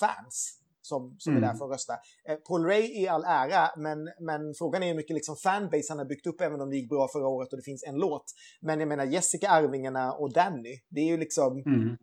fans 0.00 0.61
som, 0.82 1.14
som 1.18 1.32
mm. 1.32 1.44
är 1.44 1.48
där 1.48 1.54
för 1.58 1.64
att 1.64 1.72
rösta. 1.72 1.92
Eh, 2.28 2.36
Paul 2.48 2.64
Ray 2.64 3.02
i 3.02 3.08
all 3.08 3.24
ära, 3.24 3.68
men, 3.76 3.98
men 4.20 4.54
frågan 4.58 4.82
är 4.82 4.88
hur 4.88 4.94
mycket 4.94 5.14
liksom 5.14 5.36
fanbase 5.36 5.86
han 5.88 5.98
har 5.98 6.06
byggt 6.06 6.26
upp 6.26 6.40
även 6.40 6.60
om 6.60 6.70
det 6.70 6.76
gick 6.76 6.88
bra 6.88 7.08
förra 7.12 7.28
året 7.28 7.52
och 7.52 7.58
det 7.58 7.64
finns 7.64 7.84
en 7.84 7.96
låt. 7.96 8.24
Men 8.60 8.80
jag 8.80 8.88
menar 8.88 9.04
Jessica 9.04 9.48
Arvingarna 9.48 10.12
och 10.12 10.32
Danny, 10.32 10.80
det 10.88 11.00
är 11.00 11.06
ju 11.06 11.16
liksom... 11.16 11.62
Mm. 11.66 11.96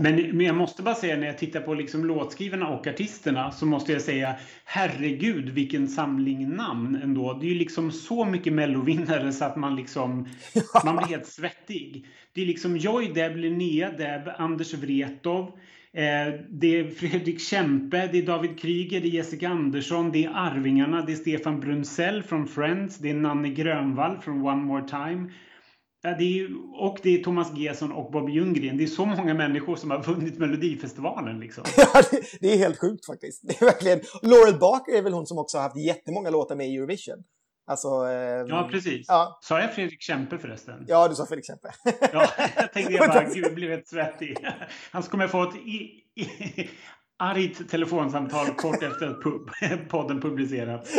Men, 0.00 0.36
men 0.36 0.46
jag 0.46 0.56
måste 0.56 0.82
bara 0.82 0.94
säga 0.94 1.16
när 1.16 1.26
jag 1.26 1.38
tittar 1.38 1.60
på 1.60 1.74
liksom 1.74 2.04
låtskrivarna 2.04 2.68
och 2.68 2.86
artisterna 2.86 3.52
så 3.52 3.66
måste 3.66 3.92
jag 3.92 4.02
säga 4.02 4.36
herregud 4.64 5.48
vilken 5.48 5.88
samling 5.88 6.50
namn 6.50 7.00
ändå. 7.02 7.32
Det 7.32 7.46
är 7.46 7.48
ju 7.48 7.58
liksom 7.58 7.92
så 7.92 8.24
mycket 8.24 8.52
mellovinnare 8.52 9.32
så 9.32 9.44
att 9.44 9.56
man 9.56 9.76
liksom 9.76 10.28
man 10.84 10.96
blir 10.96 11.06
helt 11.06 11.26
svettig. 11.26 12.06
Det 12.32 12.42
är 12.42 12.46
liksom 12.46 12.76
Joy 12.76 13.12
Deb, 13.12 13.36
Linnea 13.36 13.90
Deb, 13.90 14.28
Anders 14.38 14.74
Wrethov, 14.74 15.44
Eh, 15.48 15.54
Eh, 15.98 16.34
det 16.48 16.78
är 16.78 16.90
Fredrik 16.90 17.40
Kempe, 17.40 18.08
det 18.12 18.18
är 18.18 18.26
David 18.26 18.58
Kryger, 18.60 19.00
det 19.00 19.08
är 19.08 19.10
Jessica 19.10 19.48
Andersson, 19.48 20.12
det 20.12 20.24
är 20.24 20.30
Arvingarna, 20.34 21.02
det 21.02 21.12
är 21.12 21.16
Stefan 21.16 21.60
Brunsell 21.60 22.22
från 22.22 22.46
Friends, 22.46 22.98
det 22.98 23.10
är 23.10 23.14
Nanne 23.14 23.48
Grönvall 23.48 24.18
från 24.18 24.46
One 24.46 24.62
More 24.62 24.88
Time. 24.88 25.30
Det 26.02 26.40
är, 26.40 26.48
och 26.74 26.98
det 27.02 27.14
är 27.14 27.22
Thomas 27.22 27.56
Gesson 27.56 27.92
och 27.92 28.12
Bob 28.12 28.30
Ljunggren. 28.30 28.76
Det 28.76 28.84
är 28.84 28.86
så 28.86 29.06
många 29.06 29.34
människor 29.34 29.76
som 29.76 29.90
har 29.90 30.02
vunnit 30.02 30.38
Melodifestivalen. 30.38 31.40
Liksom. 31.40 31.64
Ja, 31.76 32.02
det, 32.10 32.22
det, 32.40 32.52
är 32.52 32.56
helt 32.58 32.78
sjukt 32.78 33.06
faktiskt. 33.06 33.42
Det 33.42 33.60
är 33.60 33.64
verkligen... 33.64 34.00
Laurel 34.22 34.58
Barker 34.60 34.98
är 34.98 35.02
väl 35.02 35.12
hon 35.12 35.26
som 35.26 35.38
också 35.38 35.56
har 35.56 35.62
haft 35.62 35.76
jättemånga 35.76 36.30
låtar 36.30 36.56
med 36.56 36.68
i 36.68 36.76
Eurovision. 36.76 37.24
Alltså, 37.68 37.88
eh, 37.88 38.46
ja, 38.48 38.68
precis. 38.70 39.06
Ja. 39.08 39.38
Sa 39.42 39.60
jag 39.60 39.74
Fredrik 39.74 40.02
Kempe 40.02 40.38
förresten? 40.38 40.84
Ja, 40.88 41.08
du 41.08 41.14
sa 41.14 41.26
Fredrik 41.26 41.46
Kempe. 41.46 41.74
ja, 42.12 42.28
jag 42.56 42.72
tänkte 42.72 42.92
jag 42.92 43.08
bara, 43.14 43.24
gud, 43.24 43.54
blev 43.54 43.70
helt 43.70 43.88
svettig. 43.88 44.46
Han 44.90 45.02
kommer 45.02 45.28
få 45.28 45.42
ett 45.42 45.56
i, 45.56 46.04
i, 46.14 46.70
argt 47.18 47.70
telefonsamtal 47.70 48.46
kort 48.46 48.82
efter 48.82 49.06
att 49.06 49.22
pub, 49.22 49.50
podden 49.88 50.20
publicerats. 50.20 50.98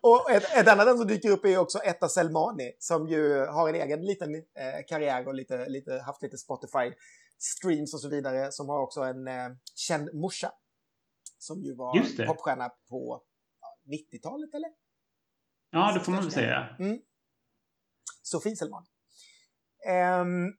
och 0.00 0.30
ett, 0.30 0.56
ett 0.56 0.68
annat 0.68 0.98
som 0.98 1.06
dyker 1.06 1.30
upp 1.30 1.44
är 1.44 1.58
också 1.58 1.78
Etta 1.78 2.08
Selmani 2.08 2.72
som 2.78 3.08
ju 3.08 3.46
har 3.46 3.68
en 3.68 3.74
egen 3.74 4.04
liten 4.04 4.34
eh, 4.34 4.42
karriär 4.88 5.28
och 5.28 5.34
lite, 5.34 5.68
lite, 5.68 6.02
haft 6.06 6.22
lite 6.22 6.36
Spotify-streams 6.36 7.94
och 7.94 8.00
så 8.00 8.08
vidare. 8.08 8.52
Som 8.52 8.68
har 8.68 8.82
också 8.82 9.00
en 9.00 9.28
eh, 9.28 9.50
känd 9.74 10.14
morsa. 10.14 10.52
Som 11.38 11.62
ju 11.62 11.74
var 11.74 12.26
popstjärna 12.26 12.68
på 12.90 13.22
ja, 13.60 13.94
90-talet 13.96 14.54
eller? 14.54 14.83
Ja, 15.74 15.92
det 15.94 16.00
får 16.00 16.12
man 16.12 16.20
väl 16.20 16.30
säga. 16.30 16.68
Mm. 16.78 16.98
Sofie 18.22 18.56
Selman. 18.56 18.84
Um, 20.20 20.54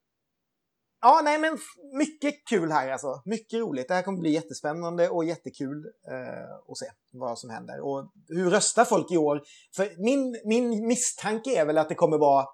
ja, 1.02 1.22
nej 1.24 1.40
men 1.40 1.58
mycket 1.98 2.48
kul 2.50 2.72
här 2.72 2.92
alltså. 2.92 3.22
Mycket 3.26 3.60
roligt. 3.60 3.88
Det 3.88 3.94
här 3.94 4.02
kommer 4.02 4.20
bli 4.20 4.32
jättespännande 4.32 5.10
och 5.10 5.26
jättekul 5.26 5.86
uh, 6.12 6.72
att 6.72 6.78
se 6.78 6.86
vad 7.14 7.40
som 7.40 7.50
händer. 7.50 7.80
Och 7.82 8.12
hur 8.28 8.50
röstar 8.50 8.86
folk 8.86 9.12
i 9.12 9.18
år? 9.18 9.42
För 9.76 10.04
min, 10.04 10.42
min 10.46 10.88
misstanke 10.88 11.62
är 11.62 11.66
väl 11.66 11.78
att 11.78 11.90
det 11.90 11.96
kommer 11.96 12.18
vara 12.18 12.46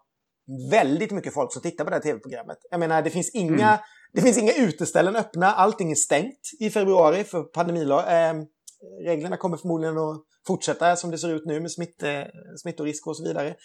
väldigt 0.71 1.11
mycket 1.11 1.33
folk 1.33 1.53
som 1.53 1.61
tittar 1.61 1.83
på 1.83 1.89
det 1.89 1.95
här 1.95 2.03
tv-programmet. 2.03 2.57
Jag 2.71 2.79
menar, 2.79 3.01
det 3.01 3.09
finns 3.09 3.35
inga, 3.35 3.67
mm. 3.67 3.79
det 4.13 4.21
finns 4.21 4.37
inga 4.37 4.53
uteställen 4.53 5.15
öppna. 5.15 5.53
Allting 5.53 5.91
är 5.91 5.95
stängt 5.95 6.39
i 6.59 6.69
februari 6.69 7.23
för 7.23 7.43
pandemilag. 7.43 7.99
Uh, 7.99 8.43
reglerna 9.03 9.37
kommer 9.37 9.57
förmodligen 9.57 9.97
att 9.97 10.23
fortsätta 10.47 10.95
som 10.95 11.11
det 11.11 11.17
ser 11.17 11.35
ut 11.35 11.45
nu 11.45 11.59
med 11.59 11.71
smitt, 11.71 12.03
eh, 12.03 12.23
smittorisk 12.57 13.07
och 13.07 13.17
så 13.17 13.23
vidare. 13.23 13.55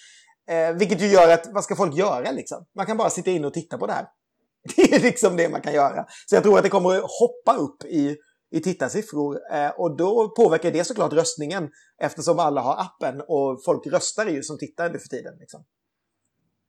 Eh, 0.49 0.73
vilket 0.79 1.03
ju 1.03 1.07
gör 1.07 1.33
att, 1.33 1.49
vad 1.53 1.65
ska 1.65 1.77
folk 1.77 1.97
göra 1.97 2.31
liksom? 2.31 2.67
Man 2.75 2.87
kan 2.87 2.97
bara 2.97 3.11
sitta 3.11 3.31
in 3.31 3.45
och 3.45 3.55
titta 3.55 3.79
på 3.79 3.87
det 3.87 3.93
här. 3.93 4.07
Det 4.77 4.95
är 4.95 5.01
liksom 5.01 5.37
det 5.37 5.49
man 5.49 5.61
kan 5.61 5.75
göra. 5.75 6.07
Så 6.27 6.35
jag 6.35 6.43
tror 6.43 6.57
att 6.57 6.65
det 6.65 6.71
kommer 6.71 6.97
att 6.97 7.11
hoppa 7.21 7.57
upp 7.57 7.85
i, 7.85 8.17
i 8.51 8.61
tittarsiffror. 8.61 9.39
Eh, 9.53 9.71
och 9.71 9.97
då 9.97 10.35
påverkar 10.37 10.71
det 10.71 10.85
såklart 10.85 11.13
röstningen 11.13 11.71
eftersom 12.03 12.39
alla 12.39 12.61
har 12.61 12.81
appen 12.81 13.23
och 13.29 13.65
folk 13.65 13.87
röstar 13.87 14.27
ju 14.27 14.43
som 14.43 14.59
tittar 14.59 14.91
nu 14.91 14.99
för 14.99 15.09
tiden. 15.09 15.35
Liksom. 15.41 15.65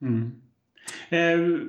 Mm. 0.02 0.32
Eh, 1.10 1.60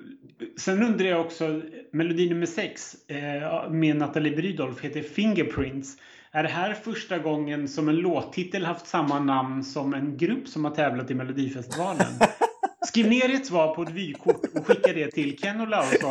sen 0.58 0.82
undrar 0.82 1.06
jag 1.06 1.26
också, 1.26 1.62
melodi 1.92 2.28
nummer 2.28 2.46
sex 2.46 2.94
eh, 3.08 3.70
med 3.70 3.96
Nathalie 3.96 4.36
Brydolf 4.36 4.80
heter 4.80 5.02
Fingerprints. 5.02 5.96
Är 6.38 6.42
det 6.42 6.48
här 6.48 6.74
första 6.74 7.18
gången 7.18 7.68
som 7.68 7.88
en 7.88 7.96
låttitel 7.96 8.64
haft 8.64 8.86
samma 8.86 9.18
namn 9.18 9.64
som 9.64 9.94
en 9.94 10.16
grupp 10.16 10.48
som 10.48 10.64
har 10.64 10.70
tävlat 10.70 11.10
i 11.10 11.14
Melodifestivalen? 11.14 12.06
Skriv 12.86 13.08
ner 13.08 13.34
ett 13.34 13.46
svar 13.46 13.74
på 13.74 13.82
ett 13.82 13.90
vykort 13.90 14.44
och 14.54 14.66
skicka 14.66 14.92
det 14.92 15.10
till 15.10 15.38
Ken 15.38 15.60
och 15.60 15.68
Lausson. 15.68 16.10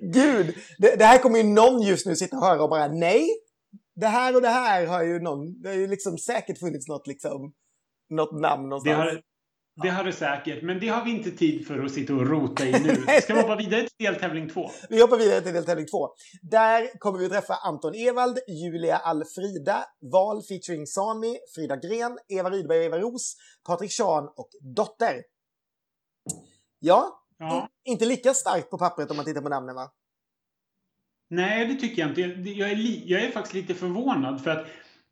Gud, 0.00 0.54
det, 0.78 0.96
det, 0.96 1.04
här 1.04 1.18
kommer 1.18 1.38
ju 1.38 1.44
någon 1.44 1.82
just 1.82 2.06
nu 2.06 2.16
sitta 2.16 2.36
och 2.36 2.42
höra 2.42 2.62
och 2.62 2.70
bara 2.70 2.88
nej. 2.88 3.28
Det 3.94 4.06
här 4.06 4.36
och 4.36 4.42
det 4.42 4.48
här 4.48 4.86
har 4.86 5.02
ju 5.02 5.20
någon, 5.20 5.62
det 5.62 5.68
har 5.68 5.76
ju 5.76 5.86
liksom 5.86 6.18
säkert 6.18 6.58
funnits 6.58 6.88
något 6.88 7.06
liksom, 7.06 7.52
något 8.10 8.40
namn 8.40 8.68
någonstans. 8.68 8.96
Det 8.96 9.02
har, 9.04 9.22
det 9.82 9.88
har 9.88 10.04
det 10.04 10.12
säkert, 10.12 10.62
men 10.62 10.80
det 10.80 10.88
har 10.88 11.04
vi 11.04 11.10
inte 11.10 11.30
tid 11.30 11.66
för 11.66 11.84
att 11.84 11.92
sitta 11.92 12.14
och 12.14 12.28
rota 12.28 12.66
i 12.66 12.72
nu. 12.72 12.94
Ska 13.22 13.34
vi 13.34 13.40
hoppa 13.42 13.56
vidare 13.56 13.80
till 13.80 14.06
deltävling 14.06 14.48
två? 14.48 14.70
Vi 14.88 15.00
hoppar 15.00 15.16
vidare 15.16 15.40
till 15.40 15.52
deltävling 15.52 15.86
två. 15.86 16.08
Där 16.42 16.98
kommer 16.98 17.18
vi 17.18 17.26
att 17.26 17.32
träffa 17.32 17.54
Anton 17.54 17.94
Ewald, 17.94 18.38
Julia 18.48 18.96
Alfrida, 18.96 19.84
Val 20.12 20.42
featuring 20.42 20.86
Sami, 20.86 21.38
Frida 21.54 21.76
Gren, 21.76 22.18
Eva 22.28 22.50
Rydberg 22.50 22.78
och 22.78 22.84
Eva 22.84 22.98
Ros, 22.98 23.36
Patrik 23.66 23.92
Sean 23.92 24.24
och 24.36 24.48
Dotter. 24.76 25.22
Ja, 26.78 27.22
ja. 27.38 27.68
inte 27.84 28.06
lika 28.06 28.34
starkt 28.34 28.70
på 28.70 28.78
pappret 28.78 29.10
om 29.10 29.16
man 29.16 29.24
tittar 29.24 29.40
på 29.40 29.48
namnen 29.48 29.74
va? 29.74 29.90
Nej, 31.30 31.66
det 31.66 31.74
tycker 31.74 32.02
jag 32.02 32.10
inte. 32.10 32.50
Jag 32.50 32.70
är, 32.70 33.02
jag 33.10 33.22
är 33.22 33.30
faktiskt 33.30 33.54
lite 33.54 33.74
förvånad 33.74 34.44
för 34.44 34.50
att 34.50 34.66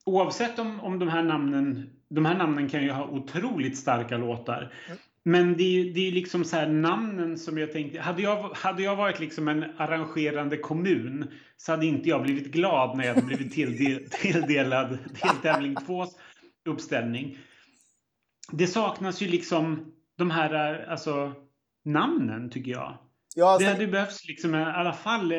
oavsett 0.04 0.58
om, 0.58 0.80
om 0.80 0.98
de 0.98 1.08
här 1.08 1.22
namnen, 1.22 1.90
de 2.08 2.24
här 2.24 2.38
namnen 2.38 2.68
kan 2.68 2.82
ju 2.82 2.90
ha 2.90 3.08
otroligt 3.08 3.78
starka 3.78 4.16
låtar. 4.16 4.72
Mm. 4.86 4.98
Men 5.24 5.56
det 5.56 5.62
är, 5.62 5.94
det 5.94 6.08
är 6.08 6.12
liksom 6.12 6.44
så 6.44 6.56
här 6.56 6.68
namnen 6.68 7.38
som 7.38 7.58
jag 7.58 7.72
tänkte, 7.72 8.00
hade 8.00 8.22
jag, 8.22 8.50
hade 8.54 8.82
jag 8.82 8.96
varit 8.96 9.20
liksom 9.20 9.48
en 9.48 9.64
arrangerande 9.76 10.56
kommun 10.56 11.30
så 11.56 11.72
hade 11.72 11.86
inte 11.86 12.08
jag 12.08 12.22
blivit 12.22 12.52
glad 12.52 12.96
när 12.96 13.04
jag 13.04 13.24
blivit 13.24 13.52
tilldel, 13.52 14.06
tilldelad 14.10 14.98
deltävling 15.22 15.74
2 15.74 16.06
uppställning. 16.68 17.38
Det 18.52 18.66
saknas 18.66 19.22
ju 19.22 19.28
liksom 19.28 19.92
de 20.18 20.30
här 20.30 20.84
alltså, 20.88 21.32
namnen 21.84 22.50
tycker 22.50 22.70
jag. 22.70 22.98
Ja, 23.36 23.58
det 23.58 23.64
hade 23.64 23.86
behövts 23.86 24.28
liksom 24.28 24.54
i 24.54 24.58
alla 24.58 24.92
fall, 24.92 25.32
eh, 25.32 25.38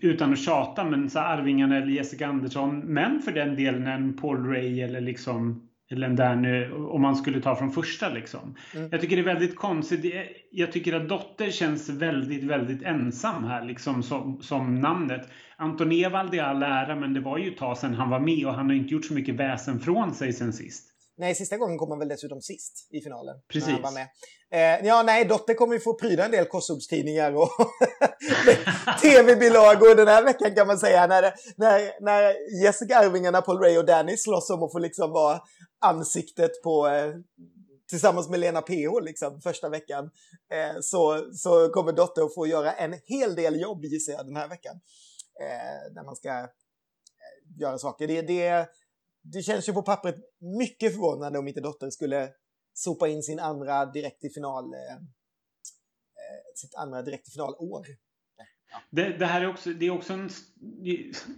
utan 0.00 0.32
att 0.32 0.38
tjata, 0.38 0.84
men 0.84 1.10
så 1.10 1.18
Arvingarna 1.18 1.76
eller 1.76 1.92
Jessica 1.92 2.26
Andersson, 2.26 2.78
men 2.78 3.22
för 3.22 3.32
den 3.32 3.56
delen 3.56 3.86
en 3.86 4.16
Paul 4.16 4.46
Ray 4.46 4.80
eller 4.80 5.00
liksom 5.00 5.66
eller 5.90 6.06
en 6.06 6.16
Danny, 6.16 6.66
om 6.70 7.02
man 7.02 7.16
skulle 7.16 7.40
ta 7.40 7.56
från 7.56 7.70
första 7.70 8.08
liksom. 8.08 8.56
Mm. 8.74 8.88
Jag 8.92 9.00
tycker 9.00 9.16
det 9.16 9.22
är 9.22 9.34
väldigt 9.34 9.56
konstigt. 9.56 10.14
Jag 10.50 10.72
tycker 10.72 10.92
att 10.92 11.08
Dotter 11.08 11.50
känns 11.50 11.88
väldigt, 11.88 12.44
väldigt 12.44 12.82
ensam 12.82 13.44
här 13.44 13.64
liksom 13.64 14.02
som, 14.02 14.42
som 14.42 14.74
namnet. 14.74 15.28
Anton 15.56 15.92
Ewald 15.92 16.34
är 16.34 16.42
all 16.42 16.62
ära, 16.62 16.96
men 16.96 17.14
det 17.14 17.20
var 17.20 17.38
ju 17.38 17.50
ett 17.50 17.58
tag 17.58 17.78
sedan 17.78 17.94
han 17.94 18.10
var 18.10 18.20
med 18.20 18.46
och 18.46 18.54
han 18.54 18.66
har 18.66 18.76
inte 18.76 18.94
gjort 18.94 19.04
så 19.04 19.14
mycket 19.14 19.34
väsen 19.34 19.80
från 19.80 20.14
sig 20.14 20.32
sen 20.32 20.52
sist. 20.52 20.89
Nej, 21.20 21.34
sista 21.34 21.56
gången 21.56 21.78
kom 21.78 21.90
han 21.90 21.98
väl 21.98 22.08
dessutom 22.08 22.40
sist 22.40 22.88
i 22.90 23.00
finalen. 23.00 23.36
Precis. 23.48 23.68
Han 23.68 23.82
var 23.82 23.92
med. 23.92 24.08
Eh, 24.52 24.86
ja, 24.86 25.02
nej, 25.02 25.24
Dotter 25.24 25.54
kommer 25.54 25.74
ju 25.74 25.80
få 25.80 25.94
pryda 25.94 26.24
en 26.24 26.30
del 26.30 26.44
korsordstidningar 26.44 27.32
och 27.32 27.50
tv-bilagor 29.02 29.94
den 29.94 30.08
här 30.08 30.24
veckan 30.24 30.54
kan 30.54 30.66
man 30.66 30.78
säga. 30.78 31.06
När, 31.06 31.22
när, 31.56 32.02
när 32.04 32.34
Jessica 32.62 32.98
Arvingarna, 32.98 33.42
Paul 33.42 33.58
Ray 33.58 33.78
och 33.78 33.86
Danny 33.86 34.16
slåss 34.16 34.50
om 34.50 34.62
att 34.62 34.72
få 34.72 34.78
liksom 34.78 35.10
vara 35.10 35.40
ansiktet 35.80 36.62
på 36.62 36.88
eh, 36.88 37.14
tillsammans 37.88 38.28
med 38.28 38.40
Lena 38.40 38.62
PH 38.62 39.00
liksom, 39.02 39.40
första 39.40 39.68
veckan. 39.68 40.10
Eh, 40.52 40.80
så, 40.80 41.32
så 41.32 41.68
kommer 41.68 41.92
Dotter 41.92 42.22
att 42.22 42.34
få 42.34 42.46
göra 42.46 42.72
en 42.72 42.94
hel 43.04 43.34
del 43.34 43.60
jobb 43.60 43.84
gissar 43.84 44.12
jag 44.12 44.26
den 44.26 44.36
här 44.36 44.48
veckan. 44.48 44.80
Eh, 45.40 45.92
när 45.94 46.04
man 46.04 46.16
ska 46.16 46.28
eh, 46.28 46.48
göra 47.60 47.78
saker. 47.78 48.06
Det, 48.06 48.22
det, 48.22 48.68
det 49.32 49.42
känns 49.42 49.68
ju 49.68 49.72
på 49.72 49.82
pappret 49.82 50.16
mycket 50.58 50.92
förvånande 50.92 51.38
om 51.38 51.48
inte 51.48 51.60
Dotter 51.60 51.90
skulle 51.90 52.28
sopa 52.72 53.08
in 53.08 53.22
sin 53.22 53.38
andra 53.38 53.86
direkt 53.86 54.24
i 54.24 54.30
final, 54.30 54.74
eh, 54.74 54.92
eh, 54.92 55.00
sitt 56.54 56.74
andra 56.74 57.02
direkt 57.02 57.28
i 57.28 57.30
finalår. 57.30 57.86
Det, 58.90 59.08
det, 59.18 59.26
här 59.26 59.40
är 59.40 59.48
också, 59.48 59.70
det 59.70 59.86
är 59.86 59.90
också 59.90 60.12
en, 60.12 60.30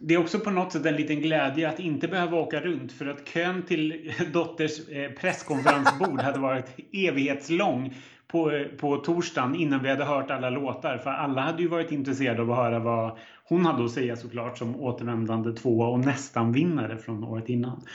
det 0.00 0.14
är 0.14 0.18
också 0.18 0.40
på 0.40 0.50
något 0.50 0.72
sätt 0.72 0.86
en 0.86 0.96
liten 0.96 1.20
glädje 1.20 1.68
att 1.68 1.80
inte 1.80 2.08
behöva 2.08 2.36
åka 2.36 2.60
runt 2.60 2.92
för 2.92 3.06
att 3.06 3.28
kön 3.28 3.66
till 3.66 4.14
Dotters 4.32 4.88
eh, 4.88 5.12
presskonferensbord 5.12 6.20
hade 6.20 6.38
varit 6.38 6.66
evighetslång 6.92 7.94
på, 8.32 8.64
på 8.80 8.96
torsdagen 8.96 9.54
innan 9.54 9.82
vi 9.82 9.90
hade 9.90 10.04
hört 10.04 10.30
alla 10.30 10.50
låtar. 10.50 10.98
För 10.98 11.10
alla 11.10 11.40
hade 11.40 11.62
ju 11.62 11.68
varit 11.68 11.92
intresserade 11.92 12.42
av 12.42 12.50
att 12.50 12.56
höra 12.56 12.78
vad 12.78 13.18
hon 13.44 13.66
hade 13.66 13.84
att 13.84 13.90
säga 13.90 14.16
såklart 14.16 14.58
som 14.58 14.80
återvändande 14.80 15.52
tvåa 15.52 15.88
och 15.88 15.98
nästan 15.98 16.52
vinnare 16.52 16.98
från 16.98 17.24
året 17.24 17.48
innan. 17.48 17.86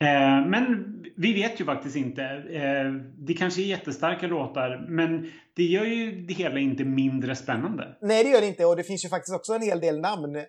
Eh, 0.00 0.46
men 0.46 0.96
vi 1.16 1.32
vet 1.32 1.60
ju 1.60 1.64
faktiskt 1.64 1.96
inte. 1.96 2.22
Eh, 2.50 2.92
det 3.18 3.34
kanske 3.34 3.62
är 3.62 3.66
jättestarka 3.66 4.26
låtar 4.26 4.86
men 4.88 5.30
det 5.56 5.62
gör 5.62 5.84
ju 5.84 6.26
det 6.26 6.34
hela 6.34 6.58
inte 6.58 6.84
mindre 6.84 7.36
spännande. 7.36 7.96
Nej 8.02 8.24
det 8.24 8.30
gör 8.30 8.40
det 8.40 8.46
inte 8.46 8.64
och 8.64 8.76
det 8.76 8.84
finns 8.84 9.04
ju 9.04 9.08
faktiskt 9.08 9.36
också 9.36 9.52
en 9.52 9.62
hel 9.62 9.80
del 9.80 10.00
namn 10.00 10.36
eh, 10.36 10.42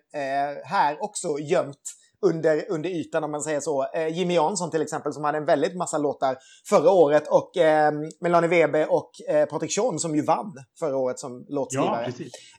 här 0.64 0.96
också 1.00 1.28
gömt 1.38 2.03
under, 2.24 2.70
under 2.70 2.90
ytan 2.90 3.24
om 3.24 3.30
man 3.30 3.42
säger 3.42 3.60
så. 3.60 3.86
Eh, 3.94 4.08
Jimmy 4.08 4.34
Jansson 4.34 4.70
till 4.70 4.82
exempel 4.82 5.12
som 5.12 5.24
hade 5.24 5.38
en 5.38 5.44
väldigt 5.44 5.76
massa 5.76 5.98
låtar 5.98 6.36
förra 6.68 6.90
året 6.90 7.28
och 7.28 7.56
eh, 7.56 7.92
Melanie 8.20 8.50
Webe 8.50 8.86
och 8.86 9.10
eh, 9.28 9.46
Patrik 9.46 9.74
Sean 9.74 9.98
som 9.98 10.16
ju 10.16 10.22
vann 10.22 10.52
förra 10.78 10.96
året 10.96 11.18
som 11.18 11.46
låtskrivare. 11.48 12.12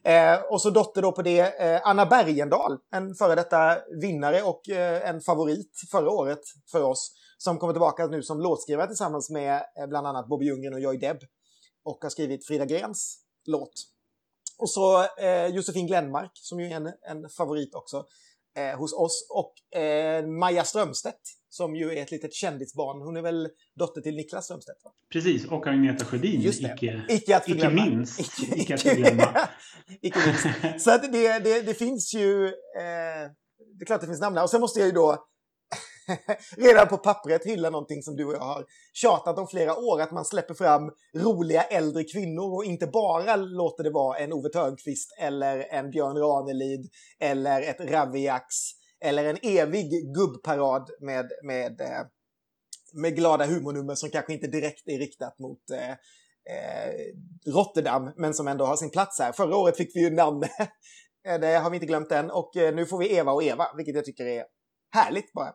Ja, 0.03 0.11
eh, 0.11 0.41
och 0.51 0.61
så 0.61 0.69
dotter 0.69 1.01
då 1.01 1.11
på 1.11 1.21
det 1.21 1.39
eh, 1.39 1.81
Anna 1.83 2.05
Bergendahl, 2.05 2.77
en 2.91 3.15
före 3.15 3.35
detta 3.35 3.77
vinnare 4.01 4.41
och 4.41 4.69
eh, 4.69 5.09
en 5.09 5.21
favorit 5.21 5.71
förra 5.91 6.09
året 6.09 6.41
för 6.71 6.83
oss 6.83 7.11
som 7.37 7.57
kommer 7.57 7.73
tillbaka 7.73 8.07
nu 8.07 8.23
som 8.23 8.41
låtskrivare 8.41 8.87
tillsammans 8.87 9.29
med 9.29 9.61
eh, 9.79 9.87
bland 9.87 10.07
annat 10.07 10.27
Bobby 10.27 10.45
Ljunggren 10.45 10.73
och 10.73 10.79
Joy 10.79 10.97
Deb 10.97 11.17
och 11.85 11.97
har 12.01 12.09
skrivit 12.09 12.47
Frida 12.47 12.65
Grens 12.65 13.19
låt. 13.45 13.73
Och 14.57 14.69
så 14.69 15.03
eh, 15.17 15.47
Josefin 15.47 15.87
Glenmark 15.87 16.31
som 16.33 16.59
ju 16.59 16.65
är 16.65 16.75
en, 16.75 16.87
en 16.87 17.29
favorit 17.29 17.75
också 17.75 18.05
eh, 18.55 18.77
hos 18.77 18.93
oss. 18.93 19.27
Och 19.29 19.79
eh, 19.79 20.25
Maja 20.25 20.63
Strömstedt 20.63 21.21
som 21.49 21.75
ju 21.75 21.91
är 21.91 22.01
ett 22.01 22.11
litet 22.11 22.33
kändisbarn. 22.33 23.01
Hon 23.01 23.17
är 23.17 23.21
väl 23.21 23.49
dotter 23.75 24.01
till 24.01 24.15
Niklas 24.15 24.45
Strömstedt? 24.45 24.83
Va? 24.83 24.91
Precis, 25.11 25.45
och 25.45 25.67
Agneta 25.67 26.05
Sjödin. 26.05 26.41
Just 26.41 26.61
det. 26.61 26.73
Icke, 26.73 27.05
icke 27.09 27.37
att 27.37 27.45
förglömma. 27.45 27.81
Icke 27.81 27.95
minst. 27.95 28.19
Icke, 28.19 28.55
icke 28.55 28.73
att 28.73 28.81
förglömma. 28.81 29.47
icke 30.01 30.19
minst. 30.25 30.81
Så 30.85 30.91
att 30.91 31.11
det, 31.13 31.39
det, 31.39 31.61
det 31.61 31.73
finns 31.73 32.13
ju... 32.13 32.45
Eh, 32.47 33.31
det 33.77 33.83
är 33.83 33.85
klart 33.85 34.01
det 34.01 34.07
finns 34.07 34.21
namn 34.21 34.35
där. 34.35 34.43
Och 34.43 34.49
sen 34.49 34.61
måste 34.61 34.79
jag 34.79 34.87
ju 34.87 34.91
då 34.91 35.25
redan 36.57 36.87
på 36.87 36.97
pappret 36.97 37.45
hylla 37.45 37.69
någonting 37.69 38.03
som 38.03 38.15
du 38.15 38.25
och 38.25 38.33
jag 38.33 38.39
har 38.39 38.65
tjatat 38.93 39.39
om 39.39 39.47
flera 39.47 39.75
år, 39.75 40.01
att 40.01 40.11
man 40.11 40.25
släpper 40.25 40.53
fram 40.53 40.91
roliga 41.15 41.63
äldre 41.63 42.03
kvinnor 42.03 42.55
och 42.55 42.65
inte 42.65 42.87
bara 42.87 43.35
låter 43.35 43.83
det 43.83 43.89
vara 43.89 44.17
en 44.17 44.33
Ove 44.33 44.49
Thörnqvist 44.49 45.15
eller 45.19 45.59
en 45.59 45.91
Björn 45.91 46.17
Ranelid 46.17 46.89
eller 47.19 47.61
ett 47.61 47.79
Raviax 47.79 48.45
eller 49.01 49.25
en 49.25 49.37
evig 49.41 50.13
gubbparad 50.15 50.89
med, 50.99 51.31
med, 51.43 51.81
eh, 51.81 52.05
med 52.93 53.15
glada 53.15 53.45
humornummer 53.45 53.95
som 53.95 54.09
kanske 54.09 54.33
inte 54.33 54.47
direkt 54.47 54.87
är 54.87 54.99
riktat 54.99 55.39
mot 55.39 55.69
eh, 55.69 55.91
eh, 56.55 56.93
Rotterdam, 57.53 58.11
men 58.17 58.33
som 58.33 58.47
ändå 58.47 58.65
har 58.65 58.75
sin 58.75 58.91
plats 58.91 59.19
här. 59.19 59.31
Förra 59.31 59.57
året 59.57 59.77
fick 59.77 59.95
vi 59.95 59.99
ju 59.99 60.09
namn, 60.09 60.43
eh, 61.27 61.39
det 61.39 61.57
har 61.57 61.69
vi 61.69 61.75
inte 61.75 61.87
glömt 61.87 62.11
än, 62.11 62.31
och 62.31 62.51
nu 62.55 62.85
får 62.85 62.97
vi 62.97 63.15
Eva 63.15 63.31
och 63.31 63.43
Eva, 63.43 63.67
vilket 63.77 63.95
jag 63.95 64.05
tycker 64.05 64.25
är 64.25 64.45
härligt 64.93 65.33
bara. 65.33 65.53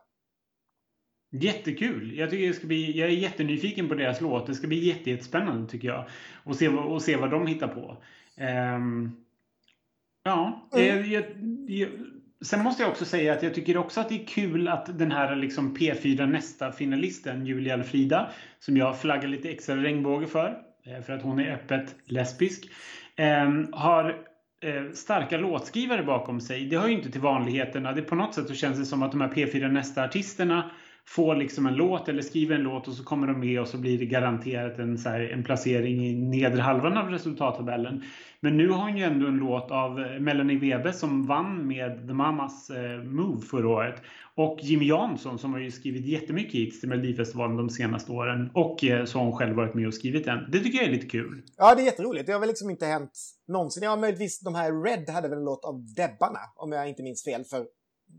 Jättekul! 1.33 2.17
Jag, 2.17 2.29
tycker 2.29 2.47
det 2.47 2.53
ska 2.53 2.67
bli, 2.67 2.99
jag 2.99 3.09
är 3.09 3.13
jättenyfiken 3.13 3.89
på 3.89 3.95
deras 3.95 4.21
låt. 4.21 4.47
Det 4.47 4.55
ska 4.55 4.67
bli 4.67 4.85
jättespännande 5.05 5.71
tycker 5.71 5.87
jag. 5.87 6.05
Och 6.43 6.55
se, 6.55 6.67
och 6.67 7.01
se 7.01 7.15
vad 7.15 7.31
de 7.31 7.47
hittar 7.47 7.67
på. 7.67 7.97
Um, 8.75 9.15
ja, 10.23 10.69
mm. 10.73 11.11
jag, 11.11 11.27
jag, 11.67 11.89
sen 12.41 12.63
måste 12.63 12.83
jag 12.83 12.91
också 12.91 13.05
säga 13.05 13.33
att 13.33 13.43
jag 13.43 13.53
tycker 13.53 13.77
också 13.77 14.01
att 14.01 14.09
det 14.09 14.21
är 14.21 14.25
kul 14.25 14.67
att 14.67 14.99
den 14.99 15.11
här 15.11 15.35
liksom 15.35 15.75
P4 15.75 16.25
nästa 16.25 16.71
finalisten 16.71 17.45
Julia 17.45 17.73
Alfrida 17.73 18.29
som 18.59 18.77
jag 18.77 19.01
flaggar 19.01 19.27
lite 19.27 19.49
extra 19.49 19.75
regnbåge 19.75 20.27
för, 20.27 20.57
eh, 20.85 21.01
för 21.03 21.13
att 21.13 21.21
hon 21.21 21.39
är 21.39 21.53
öppet 21.53 21.95
lesbisk, 22.05 22.69
um, 23.45 23.67
har 23.73 24.09
eh, 24.63 24.91
starka 24.93 25.37
låtskrivare 25.37 26.03
bakom 26.03 26.41
sig. 26.41 26.65
Det 26.65 26.77
hör 26.77 26.87
ju 26.87 26.93
inte 26.93 27.11
till 27.11 27.21
vanligheterna. 27.21 27.91
Det 27.91 28.01
på 28.01 28.15
något 28.15 28.33
sätt 28.33 28.47
så 28.47 28.53
känns 28.53 28.77
det 28.77 28.85
som 28.85 29.03
att 29.03 29.11
de 29.11 29.21
här 29.21 29.29
P4 29.29 29.67
nästa 29.67 30.03
artisterna 30.03 30.71
får 31.15 31.35
liksom 31.35 31.65
en 31.65 31.75
låt 31.75 32.09
eller 32.09 32.21
skriver 32.21 32.55
en 32.55 32.63
låt 32.63 32.87
och 32.87 32.93
så 32.93 33.03
kommer 33.03 33.27
de 33.27 33.39
med 33.39 33.61
och 33.61 33.67
så 33.67 33.77
blir 33.77 33.99
det 33.99 34.05
garanterat 34.05 34.79
en, 34.79 34.97
så 34.97 35.09
här, 35.09 35.19
en 35.19 35.43
placering 35.43 36.05
i 36.05 36.13
nedre 36.13 36.61
halvan 36.61 36.97
av 36.97 37.09
resultattabellen. 37.09 38.03
Men 38.39 38.57
nu 38.57 38.69
har 38.69 38.83
hon 38.83 38.97
ju 38.97 39.03
ändå 39.03 39.27
en 39.27 39.37
låt 39.37 39.71
av 39.71 39.99
Melanie 40.19 40.59
Webe 40.59 40.93
som 40.93 41.25
vann 41.27 41.67
med 41.67 42.07
The 42.07 42.13
Mamas 42.13 42.69
eh, 42.69 43.03
Move 43.03 43.41
förra 43.41 43.67
året. 43.67 44.01
Och 44.35 44.59
Jimmy 44.61 44.87
Jansson 44.87 45.39
som 45.39 45.53
har 45.53 45.59
ju 45.59 45.71
skrivit 45.71 46.05
jättemycket 46.05 46.53
hits 46.53 46.79
till 46.79 46.89
Melodifestivalen 46.89 47.57
de 47.57 47.69
senaste 47.69 48.11
åren. 48.11 48.51
Och 48.53 48.83
eh, 48.83 49.05
så 49.05 49.17
har 49.17 49.25
hon 49.25 49.37
själv 49.37 49.55
varit 49.55 49.73
med 49.73 49.87
och 49.87 49.93
skrivit 49.93 50.25
den. 50.25 50.51
Det 50.51 50.59
tycker 50.59 50.77
jag 50.77 50.87
är 50.87 50.91
lite 50.91 51.07
kul. 51.07 51.41
Ja, 51.57 51.75
det 51.75 51.81
är 51.81 51.85
jätteroligt. 51.85 52.25
Det 52.25 52.33
har 52.33 52.39
väl 52.39 52.49
liksom 52.49 52.69
inte 52.69 52.85
hänt 52.85 53.19
någonsin. 53.47 53.83
Ja, 53.83 53.95
möjligtvis 53.95 54.39
de 54.39 54.55
här 54.55 54.83
Red 54.83 55.09
hade 55.09 55.29
väl 55.29 55.37
en 55.37 55.45
låt 55.45 55.65
av 55.65 55.93
Debbarna, 55.95 56.39
om 56.55 56.71
jag 56.71 56.89
inte 56.89 57.03
minns 57.03 57.23
fel. 57.23 57.43
För 57.43 57.65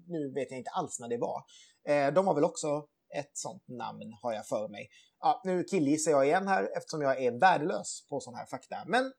nu 0.07 0.33
vet 0.35 0.51
jag 0.51 0.59
inte 0.59 0.71
alls 0.71 1.01
när 1.01 1.09
det 1.09 1.19
var. 1.19 1.43
Eh, 1.89 2.15
de 2.15 2.27
har 2.27 2.35
väl 2.35 2.45
också 2.45 2.87
ett 3.19 3.31
sånt 3.33 3.69
namn, 3.69 4.17
har 4.23 4.33
jag 4.33 4.47
för 4.47 4.69
mig. 4.69 4.89
Ja, 5.21 5.43
nu 5.45 5.65
killgissar 5.65 6.11
jag 6.11 6.27
igen 6.27 6.49
här 6.49 6.69
eftersom 6.77 7.03
jag 7.03 7.23
är 7.23 7.41
värdelös 7.41 8.07
på 8.11 8.21
sån 8.21 8.35
här 8.35 8.47
fakta. 8.47 8.77
Men, 8.87 9.13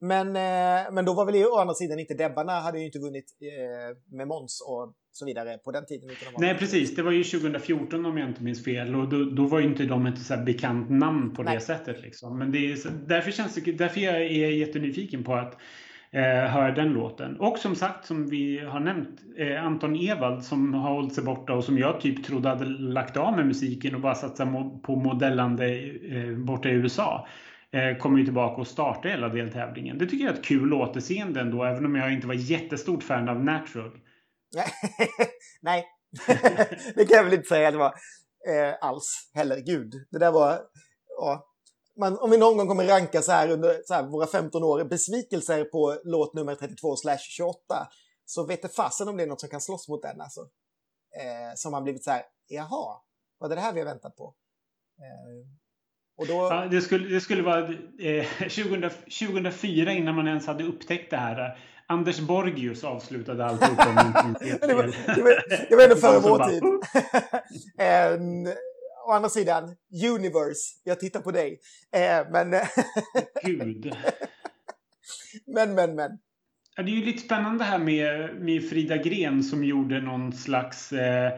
men, 0.00 0.26
eh, 0.28 0.92
men 0.92 1.04
då 1.04 1.14
var 1.14 1.26
väl 1.26 1.46
å 1.46 1.58
andra 1.58 1.74
sidan 1.74 1.98
inte 1.98 2.14
Debbarna 2.14 2.52
hade 2.52 2.78
ju 2.78 2.86
inte 2.86 2.98
vunnit 2.98 3.24
eh, 3.42 4.16
med 4.16 4.28
Måns 4.28 4.64
och 4.66 4.94
så 5.12 5.26
vidare 5.26 5.58
på 5.58 5.72
den 5.72 5.86
tiden. 5.86 6.10
Nej, 6.38 6.58
precis. 6.58 6.94
Det 6.94 7.02
var 7.02 7.12
ju 7.12 7.24
2014 7.24 8.06
om 8.06 8.18
jag 8.18 8.28
inte 8.28 8.42
minns 8.42 8.64
fel 8.64 8.94
och 8.94 9.08
då, 9.08 9.24
då 9.24 9.46
var 9.46 9.60
ju 9.60 9.66
inte 9.66 9.84
de 9.84 10.06
ett 10.06 10.18
så 10.18 10.36
bekant 10.36 10.90
namn 10.90 11.34
på 11.34 11.42
Nej. 11.42 11.54
det 11.54 11.60
sättet. 11.60 12.00
Liksom. 12.00 12.38
Men 12.38 12.52
det 12.52 12.58
är, 12.58 12.90
därför, 13.06 13.30
känns 13.30 13.54
det, 13.54 13.72
därför 13.72 14.00
jag 14.00 14.14
är 14.16 14.50
jättenyfiken 14.50 15.24
på 15.24 15.34
att 15.34 15.58
eh, 16.10 16.50
höra 16.50 16.72
den 16.72 16.92
låten. 16.92 17.40
Och 17.40 17.58
som 17.58 17.74
sagt, 17.74 18.06
som 18.06 18.26
vi 18.26 18.58
har 18.58 18.80
nämnt, 18.80 19.20
eh, 19.38 19.64
Anton 19.64 19.96
Ewald 19.96 20.44
som 20.44 20.74
har 20.74 20.94
hållit 20.94 21.14
sig 21.14 21.24
borta 21.24 21.52
och 21.52 21.64
som 21.64 21.78
jag 21.78 22.00
typ 22.00 22.24
trodde 22.24 22.48
hade 22.48 22.64
lagt 22.64 23.16
av 23.16 23.36
med 23.36 23.46
musiken 23.46 23.94
och 23.94 24.00
bara 24.00 24.14
satsat 24.14 24.48
mo 24.48 24.78
på 24.78 24.96
modellande 24.96 25.66
eh, 26.14 26.36
borta 26.36 26.68
i 26.68 26.72
USA. 26.72 27.26
Eh, 27.72 27.98
kommer 27.98 28.18
ju 28.18 28.24
tillbaka 28.24 28.60
och 28.60 28.66
startar 28.66 29.08
hela 29.08 29.28
deltävlingen. 29.28 29.98
Det 29.98 30.06
tycker 30.06 30.24
jag 30.24 30.34
är 30.34 30.38
ett 30.38 30.44
kul 30.44 30.74
återseende 30.74 31.40
ändå, 31.40 31.64
även 31.64 31.84
om 31.84 31.94
jag 31.94 32.12
inte 32.12 32.26
var 32.26 32.34
jättestort 32.34 33.02
fan 33.02 33.28
av 33.28 33.44
Natural. 33.44 33.90
Nej, 35.62 35.84
det 36.94 37.04
kan 37.04 37.16
jag 37.16 37.24
väl 37.24 37.34
inte 37.34 37.48
säga 37.48 37.68
att 37.68 37.74
det 37.74 37.78
var 37.78 37.94
eh, 38.48 38.74
alls 38.80 39.30
heller. 39.34 39.56
Gud, 39.66 39.92
det 40.10 40.18
där 40.18 40.32
var... 40.32 40.58
Ja. 41.18 41.44
Man, 41.98 42.18
om 42.18 42.30
vi 42.30 42.38
någon 42.38 42.56
gång 42.56 42.68
kommer 42.68 42.84
ranka 42.84 43.22
så 43.22 43.32
här 43.32 43.50
under 43.50 43.82
så 43.86 43.94
här, 43.94 44.02
våra 44.02 44.26
15 44.26 44.62
år 44.62 44.84
besvikelser 44.84 45.64
på 45.64 45.96
låt 46.04 46.34
nummer 46.34 46.54
32 46.54 46.96
28 47.18 47.88
så 48.24 48.46
vet 48.46 48.62
det 48.62 48.68
fasen 48.68 49.08
om 49.08 49.16
det 49.16 49.22
är 49.22 49.26
något 49.26 49.40
som 49.40 49.48
kan 49.48 49.60
slåss 49.60 49.88
mot 49.88 50.02
den. 50.02 50.20
Alltså. 50.20 50.40
Eh, 51.20 51.54
som 51.56 51.72
har 51.72 51.82
blivit 51.82 52.04
så 52.04 52.10
här, 52.10 52.22
jaha, 52.48 52.96
var 53.38 53.48
det 53.48 53.54
det 53.54 53.60
här 53.60 53.72
vi 53.72 53.80
har 53.80 53.86
väntat 53.86 54.16
på? 54.16 54.34
Eh, 54.98 55.46
och 56.16 56.26
då... 56.26 56.34
ja, 56.34 56.68
det, 56.70 56.80
skulle, 56.80 57.08
det 57.08 57.20
skulle 57.20 57.42
vara 57.42 57.68
eh, 58.00 58.26
2000, 58.38 58.90
2004 58.90 59.92
innan 59.92 60.14
man 60.14 60.28
ens 60.28 60.46
hade 60.46 60.64
upptäckt 60.64 61.10
det 61.10 61.16
här. 61.16 61.58
Anders 61.86 62.20
Borgius 62.20 62.84
avslutade 62.84 63.44
alltihop 63.44 63.78
om 63.78 64.36
det, 64.40 64.74
var, 64.74 65.14
det, 65.14 65.22
var, 65.22 65.68
det 65.68 65.76
var 65.76 65.82
ändå 65.82 65.96
före 65.96 66.18
vår 66.18 66.48
tid. 66.48 66.62
å 69.08 69.12
andra 69.12 69.28
sidan, 69.28 69.76
Universe, 70.14 70.80
jag 70.84 71.00
tittar 71.00 71.20
på 71.20 71.30
dig. 71.30 71.58
Uh, 71.96 72.32
men... 72.32 72.54
Gud. 73.44 73.96
men, 75.46 75.74
men, 75.74 75.94
men. 75.94 76.18
Ja, 76.76 76.82
det 76.82 76.90
är 76.90 76.94
ju 76.94 77.04
lite 77.04 77.22
spännande 77.22 77.64
här 77.64 77.78
med, 77.78 78.34
med 78.40 78.68
Frida 78.68 78.96
Gren 78.96 79.42
som 79.42 79.64
gjorde 79.64 80.00
någon 80.00 80.32
slags 80.32 80.92
eh, 80.92 81.32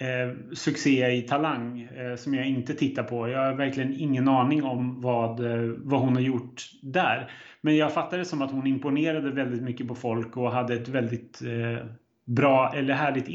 eh, 0.00 0.34
succé 0.52 1.10
i 1.10 1.22
Talang 1.22 1.80
eh, 1.80 2.16
som 2.16 2.34
jag 2.34 2.46
inte 2.46 2.74
tittar 2.74 3.02
på. 3.02 3.28
Jag 3.28 3.38
har 3.38 3.54
verkligen 3.54 3.94
ingen 3.94 4.28
aning 4.28 4.64
om 4.64 5.00
vad, 5.00 5.44
eh, 5.44 5.74
vad 5.76 6.00
hon 6.00 6.14
har 6.14 6.22
gjort 6.22 6.62
där. 6.82 7.30
Men 7.60 7.76
jag 7.76 7.94
fattar 7.94 8.18
det 8.18 8.24
som 8.24 8.42
att 8.42 8.50
hon 8.50 8.66
imponerade 8.66 9.30
väldigt 9.30 9.62
mycket 9.62 9.88
på 9.88 9.94
folk 9.94 10.36
och 10.36 10.52
hade 10.52 10.74
ett 10.74 10.88
väldigt 10.88 11.42
eh, 11.42 11.86
bra 12.24 12.72
eller 12.76 12.94
härligt 12.94 13.28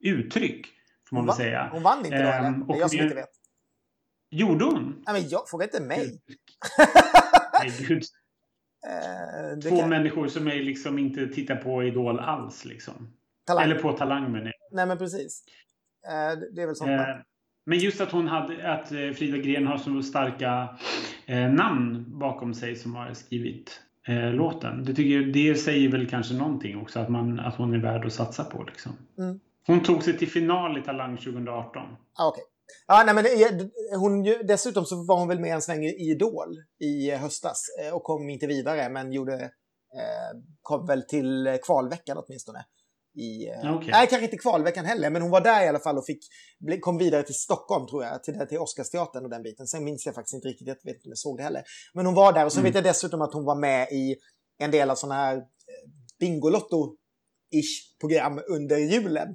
uttryck. 0.00 0.66
Får 1.12 1.16
man 1.16 1.26
väl 1.26 1.34
säga. 1.34 1.68
Hon 1.72 1.82
vann 1.82 1.98
inte 1.98 2.10
då 2.10 2.28
eller? 2.28 2.44
Ehm, 2.44 2.66
det 2.66 2.74
är 2.74 2.78
jag 2.78 2.90
som 2.90 3.00
inte 3.00 3.14
vet. 3.14 3.30
Gjorde 4.30 4.64
hon? 4.64 5.02
Nej 5.06 5.20
men 5.20 5.28
jag, 5.28 5.48
fråga 5.48 5.64
inte 5.64 5.80
mig. 5.80 6.20
Nej 7.60 7.72
gud. 7.78 8.02
Uh, 9.52 9.60
Två 9.60 9.76
kan... 9.76 9.88
människor 9.88 10.28
som 10.28 10.46
är 10.48 10.54
liksom 10.54 10.98
inte 10.98 11.26
tittar 11.26 11.56
på 11.56 11.84
Idol 11.84 12.18
alls 12.18 12.64
liksom. 12.64 13.12
Talang. 13.46 13.64
Eller 13.64 13.78
på 13.78 13.92
Talang 13.92 14.36
jag. 14.36 14.52
Nej 14.72 14.86
men 14.86 14.98
precis. 14.98 15.44
Uh, 16.06 16.40
det 16.54 16.62
är 16.62 16.66
väl 16.66 16.76
sånt. 16.76 16.90
Uh, 16.90 17.06
men 17.64 17.78
just 17.78 18.00
att 18.00 18.12
hon 18.12 18.28
hade, 18.28 18.72
att 18.72 18.88
Frida 18.88 19.36
Gren 19.36 19.66
har 19.66 19.78
så 19.78 20.02
starka 20.02 20.78
eh, 21.26 21.52
namn 21.52 22.04
bakom 22.18 22.54
sig 22.54 22.76
som 22.76 22.94
har 22.94 23.14
skrivit 23.14 23.80
eh, 24.06 24.32
låten. 24.32 24.84
Det, 24.84 24.94
tycker 24.94 25.20
jag, 25.20 25.32
det 25.32 25.54
säger 25.54 25.88
väl 25.88 26.08
kanske 26.08 26.34
någonting 26.34 26.76
också 26.76 27.00
att, 27.00 27.08
man, 27.08 27.40
att 27.40 27.54
hon 27.54 27.74
är 27.74 27.78
värd 27.78 28.06
att 28.06 28.12
satsa 28.12 28.44
på. 28.44 28.62
Liksom. 28.62 28.92
Mm. 29.18 29.40
Hon 29.66 29.82
tog 29.82 30.02
sig 30.02 30.18
till 30.18 30.30
final 30.30 30.78
i 30.78 30.82
Talang 30.82 31.16
2018. 31.16 31.82
Ah, 32.18 32.28
okay. 32.28 32.44
Ja, 32.86 33.02
nej, 33.06 33.14
men 33.14 33.24
hon, 34.00 34.22
dessutom 34.22 34.84
så 34.84 35.04
var 35.04 35.18
hon 35.18 35.28
väl 35.28 35.40
med 35.40 35.54
en 35.54 35.62
sväng 35.62 35.84
i 35.84 36.10
Idol 36.10 36.56
i 36.80 37.10
höstas 37.10 37.66
eh, 37.80 37.94
och 37.94 38.02
kom 38.02 38.30
inte 38.30 38.46
vidare 38.46 38.88
men 38.88 39.12
gjorde, 39.12 39.34
eh, 39.94 40.38
kom 40.62 40.86
väl 40.86 41.02
till 41.02 41.58
kvalveckan 41.62 42.18
åtminstone 42.18 42.64
i... 43.14 43.48
Eh, 43.48 43.76
okay. 43.76 43.90
Nej, 43.90 44.06
kanske 44.06 44.24
inte 44.24 44.38
kvalveckan 44.38 44.84
heller, 44.84 45.10
men 45.10 45.22
hon 45.22 45.30
var 45.30 45.40
där 45.40 45.64
i 45.64 45.68
alla 45.68 45.78
fall 45.78 45.98
och 45.98 46.06
fick, 46.06 46.24
kom 46.80 46.98
vidare 46.98 47.22
till 47.22 47.34
Stockholm 47.34 47.86
tror 47.86 48.04
jag, 48.04 48.24
till, 48.24 48.46
till 48.48 48.58
Oscarsteatern 48.58 49.24
och 49.24 49.30
den 49.30 49.42
biten. 49.42 49.66
Sen 49.66 49.84
minns 49.84 50.06
jag 50.06 50.14
faktiskt 50.14 50.34
inte 50.34 50.48
riktigt, 50.48 50.68
jag 50.68 50.74
vet 50.74 50.94
inte 50.94 51.06
om 51.06 51.10
jag 51.10 51.18
såg 51.18 51.36
det 51.36 51.42
heller. 51.42 51.62
Men 51.94 52.06
hon 52.06 52.14
var 52.14 52.32
där 52.32 52.44
och 52.44 52.52
så 52.52 52.60
mm. 52.60 52.68
vet 52.68 52.74
jag 52.74 52.84
dessutom 52.84 53.22
att 53.22 53.34
hon 53.34 53.44
var 53.44 53.56
med 53.56 53.88
i 53.92 54.16
en 54.58 54.70
del 54.70 54.90
av 54.90 54.94
sådana 54.94 55.14
här 55.14 55.36
eh, 55.36 55.42
Bingolotto-ish 57.52 57.98
program 58.00 58.40
under 58.48 58.76
julen. 58.76 59.28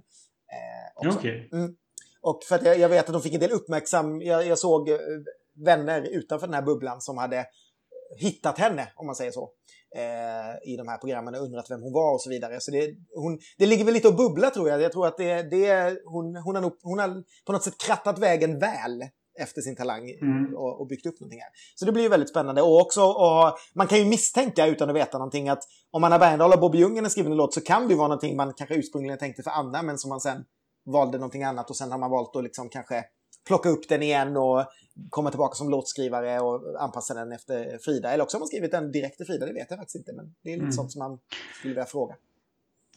Eh, 1.04 1.08
okay. 1.16 1.50
mm. 1.52 1.76
Och 2.22 2.44
för 2.44 2.56
att 2.56 2.66
jag, 2.66 2.80
jag, 2.80 2.90
vet 2.90 3.06
att 3.06 3.14
hon 3.14 3.22
fick 3.22 3.34
en 3.34 3.40
del 3.40 3.52
uppmärksam, 3.52 4.22
jag, 4.22 4.48
jag 4.48 4.60
såg 4.60 4.90
eh, 4.90 4.98
vänner 5.66 6.02
utanför 6.02 6.48
den 6.48 6.54
här 6.54 6.62
bubblan 6.62 7.02
som 7.02 7.18
hade 7.18 7.46
hittat 8.20 8.58
henne, 8.58 8.92
om 8.96 9.06
man 9.06 9.16
säger 9.16 9.32
så 9.32 9.52
eh, 9.96 10.74
i 10.74 10.78
de 10.78 10.88
här 10.88 10.98
programmen 10.98 11.36
och 11.36 11.42
undrat 11.42 11.72
vem 11.72 11.82
hon 11.82 11.94
var 11.94 12.14
och 12.14 12.22
så 12.22 12.30
vidare. 12.30 12.60
Så 12.60 12.72
det, 12.72 12.96
hon, 13.16 13.40
det 13.58 13.66
ligger 13.66 13.86
väl 13.86 13.94
lite 13.94 14.08
och 14.08 14.16
bubbla 14.16 14.50
tror 14.50 14.70
jag. 14.70 14.82
Jag 14.82 14.92
tror 14.92 15.08
att 15.08 15.18
det, 15.18 15.44
det, 15.44 15.98
hon, 16.06 16.36
hon, 16.36 16.56
har 16.56 16.62
nog, 16.62 16.80
hon 16.82 17.00
har 17.00 17.24
på 17.46 17.52
något 17.52 17.64
sätt 17.64 17.78
krattat 17.78 18.20
vägen 18.20 18.60
väl 18.60 19.04
efter 19.38 19.62
sin 19.62 19.76
talang 19.76 20.10
mm. 20.10 20.56
och, 20.56 20.82
och, 20.82 20.88
byggt 20.88 21.06
upp 21.06 21.20
någonting 21.20 21.40
här. 21.40 21.50
Så 21.76 21.86
det 21.86 21.92
blir 21.92 22.04
ju 22.04 22.10
väldigt 22.10 22.30
spännande. 22.30 22.62
Och 22.62 22.82
också, 22.82 23.02
och 23.04 23.58
man 23.74 23.88
kan 23.88 23.98
ju 24.00 24.06
misstänka 24.06 24.68
utan 24.68 24.90
att 24.90 24.96
veta 24.96 25.18
någonting 25.18 25.50
att 25.50 25.64
om 25.92 26.04
Anna 26.04 26.20
Bergendahl 26.20 26.54
och 26.54 26.60
Bobby 26.60 26.78
Ljunggren 26.78 27.06
har 27.06 27.10
skrivit 27.10 27.32
en 27.32 27.38
låt 27.38 27.54
så 27.54 27.62
kan 27.62 27.88
det 27.88 27.92
ju 27.92 27.98
vara 27.98 28.08
någonting 28.08 28.36
man 28.36 28.54
kanske 28.54 28.76
ursprungligen 28.76 29.18
tänkte 29.18 29.44
för 29.44 29.52
Anna 29.52 29.82
men 29.82 29.98
som 29.98 30.10
man 30.10 30.22
sen 30.22 30.46
valde 30.86 31.18
någonting 31.18 31.44
annat 31.44 31.70
och 31.70 31.76
sen 31.76 31.92
har 31.92 31.98
man 31.98 32.12
valt 32.12 32.36
att 32.36 32.44
liksom 32.44 32.70
kanske 32.70 33.04
plocka 33.48 33.70
upp 33.70 33.90
den 33.90 34.04
igen 34.04 34.38
och 34.38 34.66
komma 35.10 35.30
tillbaka 35.30 35.56
som 35.56 35.70
låtskrivare 35.70 36.40
och 36.40 36.82
anpassa 36.84 37.14
den 37.14 37.32
efter 37.32 37.78
Frida. 37.78 38.12
Eller 38.12 38.24
också 38.24 38.38
har 38.38 38.40
man 38.40 38.48
skrivit 38.48 38.72
den 38.72 38.92
direkt 38.92 39.18
till 39.18 39.26
Frida, 39.26 39.46
det 39.46 39.54
vet 39.54 39.68
jag 39.70 39.80
faktiskt 39.80 39.96
inte. 39.96 40.14
Men 40.14 40.36
det 40.44 40.50
är 40.50 40.54
lite 40.54 40.64
mm. 40.64 40.72
sånt 40.72 40.92
som 40.92 41.00
man 41.00 41.20
skulle 41.60 41.74
vilja 41.74 41.86
fråga. 41.86 42.16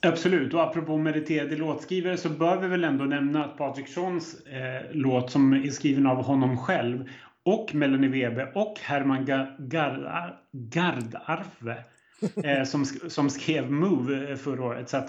Absolut, 0.03 0.55
och 0.55 0.63
apropå 0.63 0.97
meriterade 0.97 1.57
låtskrivare 1.57 2.17
så 2.17 2.29
bör 2.29 2.57
vi 2.57 2.69
väl 2.69 2.85
ändå 2.85 3.05
nämna 3.05 3.45
att 3.45 3.57
Patrik 3.57 3.89
Schons 3.89 4.47
eh, 4.47 4.83
låt 4.93 5.31
som 5.31 5.53
är 5.53 5.71
skriven 5.71 6.07
av 6.07 6.23
honom 6.23 6.59
själv 6.59 7.09
och 7.45 7.75
Melanie 7.75 8.11
Webe 8.11 8.53
och 8.55 8.79
Herman 8.81 9.27
Gardarfe 10.53 11.85
eh, 12.45 12.65
som, 12.65 12.85
som 12.85 13.31
skrev 13.31 13.71
Move 13.71 14.31
eh, 14.31 14.37
förra 14.37 14.65
året. 14.65 14.89
Så 14.89 15.03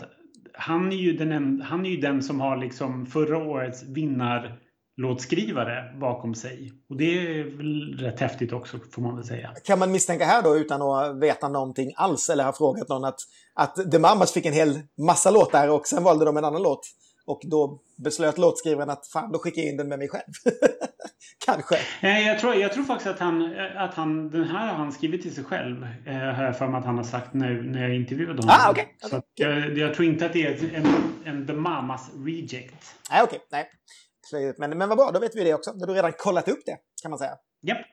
han 0.53 0.91
är 0.91 0.95
ju 0.95 1.13
den, 1.13 1.61
han 1.61 1.85
är 1.85 1.89
ju 1.89 1.97
den 1.97 2.23
som 2.23 2.39
har 2.39 2.57
liksom 2.57 3.05
förra 3.05 3.37
årets 3.37 3.83
vinnar 3.83 4.57
låtskrivare 5.01 5.93
bakom 5.99 6.35
sig. 6.35 6.71
Och 6.89 6.97
det 6.97 7.39
är 7.39 7.43
väl 7.43 7.97
rätt 7.99 8.19
häftigt 8.19 8.53
också 8.53 8.79
får 8.91 9.01
man 9.01 9.15
väl 9.15 9.25
säga. 9.25 9.53
Kan 9.63 9.79
man 9.79 9.91
misstänka 9.91 10.25
här 10.25 10.43
då 10.43 10.57
utan 10.57 10.81
att 10.81 11.19
veta 11.19 11.49
någonting 11.49 11.93
alls 11.95 12.29
eller 12.29 12.43
ha 12.43 12.53
frågat 12.53 12.89
någon 12.89 13.05
att, 13.05 13.19
att 13.53 13.91
The 13.91 13.99
Mamas 13.99 14.33
fick 14.33 14.45
en 14.45 14.53
hel 14.53 14.79
massa 15.07 15.31
låtar 15.31 15.67
och 15.67 15.87
sen 15.87 16.03
valde 16.03 16.25
de 16.25 16.37
en 16.37 16.45
annan 16.45 16.63
låt. 16.63 16.81
Och 17.25 17.41
då 17.43 17.81
beslöt 18.03 18.37
låtskrivaren 18.37 18.89
att 18.89 19.07
fan, 19.07 19.31
då 19.31 19.39
skickar 19.39 19.61
jag 19.61 19.71
in 19.71 19.77
den 19.77 19.87
med 19.87 19.99
mig 19.99 20.09
själv. 20.09 20.31
Kanske. 21.45 21.75
Nej, 22.01 22.27
jag 22.27 22.39
tror, 22.39 22.55
jag 22.55 22.73
tror 22.73 22.83
faktiskt 22.83 23.09
att 23.09 23.19
han, 23.19 23.55
att 23.77 23.93
han, 23.93 24.29
den 24.29 24.43
här 24.43 24.67
har 24.67 24.75
han 24.75 24.91
skrivit 24.91 25.21
till 25.21 25.35
sig 25.35 25.43
själv. 25.43 25.87
Eh, 26.05 26.13
har 26.13 26.43
jag 26.43 26.57
för 26.57 26.67
mig 26.67 26.79
att 26.79 26.85
han 26.85 26.97
har 26.97 27.03
sagt 27.03 27.33
när, 27.33 27.49
när 27.49 27.81
jag 27.81 27.95
intervjuade 27.95 28.41
honom. 28.41 28.55
Ah, 28.59 28.71
okay. 28.71 28.85
Så 28.99 29.07
okay. 29.07 29.21
Jag, 29.35 29.77
jag, 29.77 29.93
tror 29.93 30.07
inte 30.07 30.25
att 30.25 30.33
det 30.33 30.45
är 30.45 30.75
en, 30.75 30.87
en 31.25 31.47
The 31.47 31.53
Mamas 31.53 32.11
reject. 32.25 32.95
Nej, 33.11 33.23
okej. 33.23 33.23
Okay. 33.23 33.39
Nej. 33.51 33.69
Men, 34.57 34.77
men 34.77 34.89
vad 34.89 34.97
bra, 34.97 35.11
då 35.13 35.19
vet 35.19 35.35
vi 35.35 35.43
det 35.43 35.53
också. 35.53 35.71
Då 35.71 35.79
har 35.79 35.87
du 35.87 35.93
redan 35.93 36.13
kollat 36.17 36.47
upp 36.47 36.65
det, 36.65 36.77
kan 37.01 37.11
man 37.11 37.19
säga. 37.19 37.33
Japp. 37.61 37.85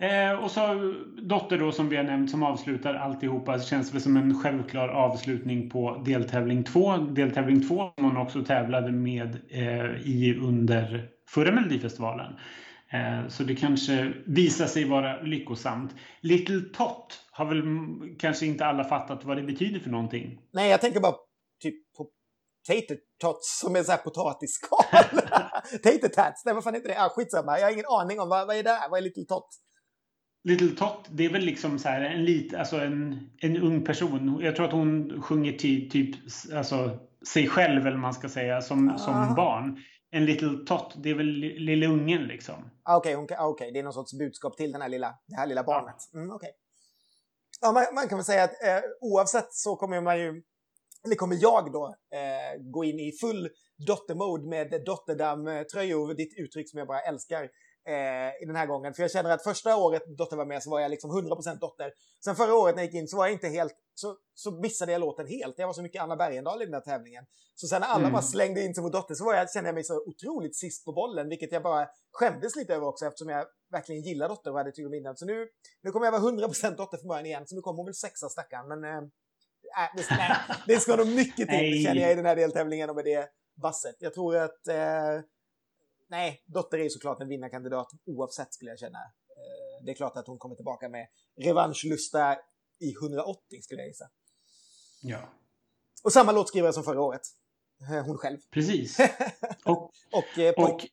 Eh, 0.00 0.44
och 0.44 0.50
så 0.50 0.94
Dotter 1.22 1.58
då 1.58 1.72
som 1.72 1.88
vi 1.88 1.96
har 1.96 2.04
nämnt 2.04 2.30
som 2.30 2.42
avslutar 2.42 2.94
alltihopa. 2.94 3.56
Det 3.56 3.62
känns 3.62 3.94
väl 3.94 4.00
som 4.00 4.16
en 4.16 4.42
självklar 4.42 4.88
avslutning 4.88 5.70
på 5.70 6.02
deltävling 6.06 6.64
2. 6.64 6.96
Deltävling 6.96 7.68
2 7.68 7.92
som 7.96 8.04
hon 8.04 8.16
också 8.16 8.44
tävlade 8.44 8.92
med 8.92 9.36
eh, 9.50 10.08
i 10.08 10.38
under 10.42 11.10
förra 11.28 11.52
Melodifestivalen. 11.52 12.32
Eh, 12.92 13.28
så 13.28 13.42
det 13.42 13.54
kanske 13.54 14.12
visar 14.26 14.66
sig 14.66 14.84
vara 14.84 15.22
lyckosamt. 15.22 15.94
Little 16.20 16.60
Tot 16.60 17.20
har 17.30 17.44
väl 17.44 17.62
kanske 18.18 18.46
inte 18.46 18.66
alla 18.66 18.84
fattat 18.84 19.24
vad 19.24 19.36
det 19.36 19.42
betyder 19.42 19.80
för 19.80 19.90
någonting. 19.90 20.40
Nej, 20.52 20.70
jag 20.70 20.80
tänker 20.80 21.00
bara 21.00 21.14
typ 21.62 21.74
på 21.96 22.06
tater 22.66 22.98
tots 23.20 23.60
som 23.60 23.76
är 23.76 23.82
så 23.82 23.90
här 23.90 23.98
potatisskal. 23.98 24.84
tater 25.82 26.08
tats, 26.08 26.44
nej 26.44 26.54
vad 26.54 26.64
fan 26.64 26.74
heter 26.74 26.88
det? 26.88 27.02
Ah, 27.02 27.08
skitsamma, 27.08 27.58
jag 27.58 27.66
har 27.66 27.72
ingen 27.72 27.86
aning 27.88 28.20
om 28.20 28.28
vad, 28.28 28.46
vad 28.46 28.56
är 28.56 28.62
det 28.62 28.78
Vad 28.90 28.98
är 28.98 29.02
Little 29.02 29.24
Tot? 29.24 29.48
Little 30.44 30.76
Tot, 30.76 31.08
det 31.10 31.24
är 31.24 31.32
väl 31.32 31.42
liksom 31.42 31.78
så 31.78 31.88
här 31.88 32.00
en, 32.00 32.24
lit, 32.24 32.54
alltså 32.54 32.76
en, 32.76 33.30
en 33.40 33.56
ung 33.56 33.84
person. 33.84 34.40
Jag 34.42 34.56
tror 34.56 34.66
att 34.66 34.72
hon 34.72 35.22
sjunger 35.22 35.52
till 35.52 35.90
typ 35.90 36.16
alltså, 36.54 36.98
sig 37.32 37.48
själv, 37.48 37.86
eller 37.86 37.96
man 37.96 38.14
ska 38.14 38.28
säga, 38.28 38.60
som, 38.60 38.90
ah. 38.90 38.98
som 38.98 39.34
barn. 39.34 39.78
En 40.10 40.24
Little 40.24 40.64
Tot, 40.66 40.94
det 41.02 41.10
är 41.10 41.14
väl 41.14 41.26
lille 41.26 41.86
ungen 41.86 42.22
liksom. 42.22 42.70
Ah, 42.82 42.96
okej, 42.96 43.16
okay, 43.16 43.36
okay, 43.36 43.46
okay, 43.46 43.70
det 43.70 43.78
är 43.78 43.82
någon 43.82 43.92
sorts 43.92 44.18
budskap 44.18 44.56
till 44.56 44.72
den 44.72 44.82
här 44.82 44.88
lilla, 44.88 45.14
det 45.26 45.36
här 45.36 45.46
lilla 45.46 45.64
barnet. 45.64 45.96
Mm, 46.14 46.30
okay. 46.30 46.50
ja, 47.60 47.72
man, 47.72 47.84
man, 47.94 48.08
kan 48.08 48.18
väl 48.18 48.24
säga 48.24 48.44
att 48.44 48.50
eh, 48.64 48.80
oavsett 49.00 49.52
så 49.52 49.76
kommer 49.76 50.00
man 50.00 50.18
ju, 50.18 50.42
eller 51.04 51.16
kommer 51.16 51.36
jag 51.40 51.72
då, 51.72 51.86
eh, 51.86 52.60
gå 52.60 52.84
in 52.84 53.00
i 53.00 53.12
full 53.12 53.50
dottermode 53.86 54.48
med 54.48 54.82
Dotterdamm-tröjor, 54.86 56.14
ditt 56.14 56.38
uttryck 56.38 56.70
som 56.70 56.78
jag 56.78 56.88
bara 56.88 57.00
älskar 57.00 57.42
eh, 57.88 58.42
i 58.42 58.46
den 58.46 58.56
här 58.56 58.66
gången. 58.66 58.94
För 58.94 59.02
jag 59.02 59.10
känner 59.10 59.30
att 59.30 59.42
första 59.42 59.76
året 59.76 60.02
Dotter 60.18 60.36
var 60.36 60.46
med 60.46 60.62
så 60.62 60.70
var 60.70 60.80
jag 60.80 60.90
liksom 60.90 61.10
100% 61.10 61.58
Dotter. 61.58 61.92
Sen 62.24 62.36
förra 62.36 62.54
året 62.54 62.76
när 62.76 62.82
jag 62.82 62.92
gick 62.92 63.00
in 63.00 63.08
så 63.08 63.16
var 63.16 63.26
jag 63.26 63.32
inte 63.32 63.48
helt, 63.48 63.74
så, 63.94 64.16
så 64.34 64.50
missade 64.50 64.92
jag 64.92 65.00
låten 65.00 65.26
helt. 65.26 65.58
Jag 65.58 65.66
var 65.66 65.74
så 65.74 65.82
mycket 65.82 66.02
Anna 66.02 66.16
Bergendahl 66.16 66.62
i 66.62 66.64
den 66.64 66.74
här 66.74 66.80
tävlingen. 66.80 67.24
Så 67.54 67.66
sen 67.66 67.80
när 67.80 67.88
alla 67.88 68.00
mm. 68.00 68.12
bara 68.12 68.22
slängde 68.22 68.64
in 68.64 68.74
sig 68.74 68.82
mot 68.82 68.92
Dotter 68.92 69.14
så 69.14 69.24
var 69.24 69.34
jag, 69.34 69.50
kände 69.50 69.68
jag 69.68 69.74
mig 69.74 69.84
så 69.84 70.02
otroligt 70.06 70.56
sist 70.56 70.84
på 70.84 70.92
bollen, 70.92 71.28
vilket 71.28 71.52
jag 71.52 71.62
bara 71.62 71.88
skämdes 72.12 72.56
lite 72.56 72.74
över 72.74 72.86
också 72.86 73.06
eftersom 73.06 73.28
jag 73.28 73.46
verkligen 73.70 74.02
gillar 74.02 74.28
Dotter 74.28 74.50
och 74.50 74.58
hade 74.58 74.72
tyckt 74.72 74.86
om 74.86 74.94
innan. 74.94 75.16
Så 75.16 75.26
nu, 75.26 75.48
nu 75.82 75.90
kommer 75.90 76.06
jag 76.06 76.12
vara 76.12 76.22
100% 76.22 76.76
Dotter 76.76 76.98
från 76.98 77.08
början 77.08 77.26
igen, 77.26 77.46
så 77.46 77.54
nu 77.54 77.60
kommer 77.60 77.76
hon 77.76 77.86
väl 77.86 77.94
sexa 77.94 78.28
stackaren. 78.28 78.68
Men 78.68 79.10
äh, 79.76 79.96
det, 79.96 80.06
nej, 80.10 80.30
det 80.66 80.80
ska 80.80 80.96
nog 80.96 81.08
mycket 81.08 81.48
till 81.48 81.84
känner 81.84 82.00
jag 82.00 82.12
i 82.12 82.14
den 82.14 82.26
här 82.26 82.36
deltävlingen 82.36 82.90
och 82.90 82.96
med 82.96 83.04
det 83.04 83.28
basset. 83.62 83.96
Jag 83.98 84.14
tror 84.14 84.36
att 84.36 84.68
eh, 84.68 85.20
nej, 86.08 86.42
Dotter 86.46 86.78
är 86.78 86.88
såklart 86.88 87.20
en 87.20 87.28
vinnarkandidat 87.28 87.90
oavsett 88.06 88.54
skulle 88.54 88.70
jag 88.70 88.78
känna. 88.78 88.98
Eh, 88.98 89.84
det 89.84 89.90
är 89.90 89.94
klart 89.94 90.16
att 90.16 90.26
hon 90.26 90.38
kommer 90.38 90.54
tillbaka 90.54 90.88
med 90.88 91.06
revanschlusta 91.40 92.36
i 92.80 92.92
180 92.92 93.62
skulle 93.62 93.80
jag 93.80 93.88
gissa. 93.88 94.08
Ja. 95.02 95.32
Och 96.04 96.12
samma 96.12 96.32
låtskrivare 96.32 96.72
som 96.72 96.84
förra 96.84 97.00
året. 97.00 97.22
Eh, 97.90 98.04
hon 98.04 98.18
själv. 98.18 98.38
Precis. 98.50 98.98
Och, 99.64 99.92
och, 100.12 100.38
eh, 100.38 100.54
pojk... 100.54 100.74
och 100.74 100.86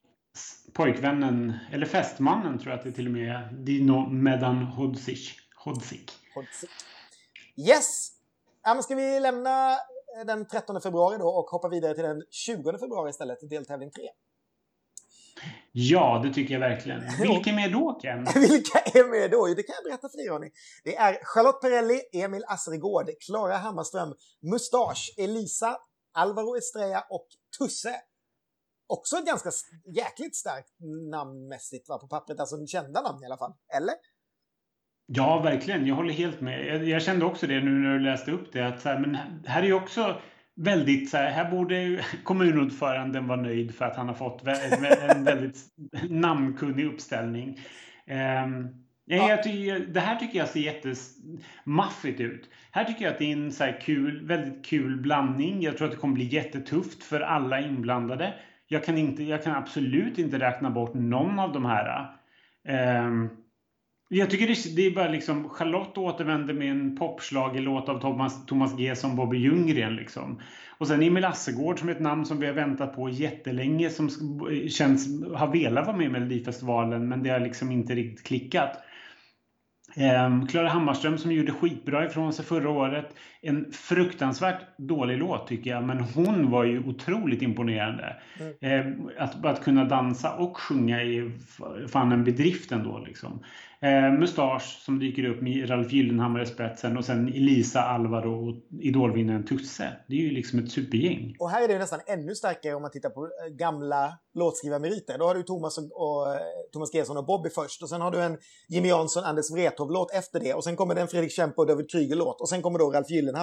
pojkvännen, 0.73 1.53
eller 1.71 1.86
fästmannen 1.86 2.59
tror 2.59 2.71
jag 2.71 2.80
att 2.80 2.86
det 2.86 2.91
till 2.91 3.05
och 3.05 3.11
med 3.11 3.30
är, 3.30 3.51
Dino 3.51 4.09
Medan. 4.09 4.63
Hodzic. 4.63 5.34
Hodzic. 5.65 6.01
Yes! 7.55 8.14
Ja, 8.68 8.74
men 8.74 8.84
ska 8.84 8.95
vi 8.95 9.20
lämna 9.20 9.78
den 10.26 10.47
13 10.47 10.82
februari 10.82 11.18
då 11.18 11.28
och 11.28 11.49
hoppa 11.49 11.70
vidare 11.70 11.93
till 11.93 12.03
den 12.03 12.24
20 12.30 12.78
februari 12.78 13.09
istället, 13.09 13.49
deltävling 13.49 13.91
3? 13.91 14.03
Ja, 15.72 16.22
det 16.24 16.34
tycker 16.34 16.53
jag 16.53 16.59
verkligen. 16.59 16.99
Vilka 17.22 17.49
är 17.49 17.55
med 17.55 17.72
då, 17.72 17.99
Ken? 18.01 18.24
Vilka 18.36 18.80
är 18.80 19.09
med 19.09 19.32
då? 19.32 19.47
Det 19.47 19.63
kan 19.63 19.76
jag 19.76 19.84
berätta 19.84 20.09
för 20.09 20.18
dig, 20.18 20.28
Ronny. 20.28 20.51
Det 20.84 20.95
är 20.95 21.20
Charlotte 21.24 21.61
Perrelli, 21.61 22.01
Emil 22.13 22.43
Asregård, 22.47 23.09
Klara 23.26 23.57
Hammarström, 23.57 24.13
Mustasch, 24.51 25.13
Elisa, 25.18 25.78
Alvaro 26.13 26.57
Estrella 26.57 27.05
och 27.09 27.28
Tusse. 27.59 27.95
Också 28.88 29.18
ett 29.18 29.26
ganska 29.26 29.49
jäkligt 29.95 30.36
starkt 30.36 30.70
namnmässigt 31.11 31.89
va, 31.89 31.97
på 31.97 32.07
pappret, 32.07 32.39
alltså 32.39 32.68
kända 32.68 33.01
namn 33.01 33.24
i 33.24 33.26
alla 33.26 33.38
fall. 33.38 33.53
Eller? 33.78 33.95
Ja, 35.08 35.41
verkligen. 35.41 35.88
Jag 35.88 35.95
håller 35.95 36.14
helt 36.14 36.41
med. 36.41 36.66
Jag, 36.66 36.89
jag 36.89 37.01
kände 37.01 37.26
också 37.26 37.47
det 37.47 37.62
nu 37.62 37.72
när 37.72 37.93
du 37.93 37.99
läste 37.99 38.32
upp 38.32 38.53
det. 38.53 38.68
Att 38.68 38.82
så 38.82 38.89
här, 38.89 38.99
men 38.99 39.18
här 39.45 39.62
är 39.62 39.68
ju 39.68 39.74
också 39.74 40.22
väldigt 40.56 41.10
så 41.10 41.18
här, 41.18 41.32
här 41.32 41.51
borde 41.51 42.06
kommunordföranden 42.24 43.28
vara 43.28 43.41
nöjd 43.41 43.76
för 43.76 43.86
att 43.86 43.95
han 43.95 44.08
har 44.08 44.16
fått 44.16 44.47
en 44.47 45.24
väldigt 45.24 45.58
namnkunnig 46.10 46.86
uppställning. 46.86 47.60
Um, 48.45 48.86
Ja. 49.08 49.30
Jag, 49.45 49.93
det 49.93 49.99
här 49.99 50.16
tycker 50.16 50.39
jag 50.39 50.49
ser 50.49 50.60
jättemaffigt 50.60 52.20
ut. 52.20 52.49
Här 52.72 52.84
tycker 52.86 53.06
jag 53.06 53.12
att 53.12 53.20
det 53.20 53.26
är 53.26 53.34
en 53.34 53.51
så 53.51 53.72
kul, 53.82 54.28
väldigt 54.28 54.66
kul 54.66 55.01
blandning. 55.01 55.62
Jag 55.62 55.78
tror 55.78 55.88
att 55.88 55.93
det 55.93 55.99
kommer 55.99 56.14
bli 56.14 56.26
jättetufft 56.26 57.03
för 57.03 57.22
alla 57.22 57.62
inblandade. 57.62 58.34
Jag 58.68 58.84
kan, 58.84 58.97
inte, 58.97 59.24
jag 59.24 59.43
kan 59.43 59.56
absolut 59.56 60.18
inte 60.18 60.39
räkna 60.39 60.70
bort 60.70 60.93
någon 60.93 61.39
av 61.39 61.53
de 61.53 61.66
här. 61.66 62.10
Um, 63.08 63.30
jag 64.10 64.30
tycker 64.30 64.47
det, 64.47 64.76
det 64.76 64.86
är 64.86 64.91
bara 64.91 65.08
liksom 65.08 65.49
Charlotte 65.49 65.97
återvänder 65.97 66.53
med 66.53 66.72
en 66.72 66.95
popschlagerlåt 66.97 67.89
av 67.89 67.99
Thomas, 67.99 68.45
Thomas 68.45 68.78
G 68.78 68.95
som 68.95 69.16
Bobby 69.16 69.38
Ljunggren 69.38 69.95
liksom. 69.95 70.41
Och 70.78 70.88
sen 70.88 71.03
Emil 71.03 71.26
Assegård 71.26 71.80
som 71.80 71.89
är 71.89 71.93
ett 71.93 71.99
namn 71.99 72.26
som 72.26 72.39
vi 72.39 72.45
har 72.47 72.53
väntat 72.53 72.95
på 72.95 73.10
jättelänge 73.10 73.89
som 73.89 74.10
känns, 74.70 75.08
har 75.36 75.51
velat 75.51 75.88
vara 75.88 75.97
med 75.97 76.06
i 76.06 76.10
Melodifestivalen 76.10 77.08
men 77.08 77.24
det 77.24 77.30
har 77.30 77.39
liksom 77.39 77.72
inte 77.72 77.95
riktigt 77.95 78.28
klickat. 78.28 78.82
Klara 79.95 80.47
Klara 80.49 80.68
Hammarström 80.68 81.18
som 81.18 81.32
gjorde 81.32 81.51
skitbra 81.51 82.06
ifrån 82.06 82.34
sig 82.34 82.45
förra 82.45 82.70
året. 82.70 83.16
En 83.48 83.72
fruktansvärt 83.72 84.78
dålig 84.78 85.18
låt 85.18 85.48
tycker 85.48 85.70
jag, 85.70 85.84
men 85.84 86.00
hon 86.00 86.52
var 86.52 86.64
ju 86.64 86.84
otroligt 86.88 87.41
imponerande. 87.41 88.16
Mm. 88.39 88.54
Ehm, 88.62 89.10
att, 89.18 89.46
att 89.46 89.64
kunna 89.64 89.86
dansa 89.86 90.36
och 90.36 90.58
sjunga 90.58 91.02
är 91.02 91.32
fan 91.88 92.12
en 92.12 92.24
bedrift 92.24 92.72
ändå 92.72 93.04
liksom. 93.08 93.43
Eh, 93.86 94.12
Mustasch 94.20 94.82
som 94.86 95.00
dyker 95.00 95.26
upp 95.26 95.41
med 95.41 95.70
Ralf 95.70 95.91
Gyllenhammar 95.91 96.41
i 96.41 96.46
spetsen 96.46 96.98
och 96.98 97.06
sen 97.06 97.28
Elisa, 97.28 97.82
Alvaro 97.82 98.50
och 98.50 98.56
idolvinnaren 98.82 99.46
Tusse. 99.46 99.93
Det 100.08 100.16
är 100.16 100.20
ju 100.20 100.32
liksom 100.32 100.60
ett 100.60 100.72
supergäng. 100.72 101.36
Och 101.39 101.50
här 101.50 101.64
är 101.64 101.68
det 101.68 101.78
nästan 101.78 102.00
ännu 102.08 102.36
starkare 102.36 102.76
om 102.76 102.82
man 102.82 102.91
tittar 102.91 103.10
på 103.10 103.24
eh, 103.26 103.56
gamla 103.56 104.14
låtskrivarmeriter. 104.34 105.18
Då 105.18 105.26
har 105.26 105.36
du 105.36 105.43
Thomas, 105.43 105.78
och, 105.78 105.84
och, 105.84 106.34
eh, 106.34 106.39
Thomas 106.74 106.93
Gesson 106.93 107.18
och 107.18 107.26
Bobby 107.26 107.50
först 107.50 107.84
och 107.84 107.89
sen 107.89 108.02
har 108.02 108.12
du 108.12 108.22
en 108.22 108.38
Jimmy 108.70 108.88
Jansson, 108.88 109.24
Anders 109.24 109.52
Wrethov-låt 109.52 110.14
efter 110.14 110.39
det 110.39 110.54
och 110.54 110.64
sen 110.64 110.76
kommer 110.76 110.96
det 110.96 111.02
en 111.02 111.08
Fredrik 111.08 111.32
Kempe 111.32 111.62
och 111.62 111.68
David 111.68 111.89
Kryger-låt 111.91 112.41
och 112.41 112.50
sen 112.50 112.62
kommer 112.62 112.80
då 112.80 112.91
Ralf 112.91 113.10
Gyllenhammar. 113.10 113.35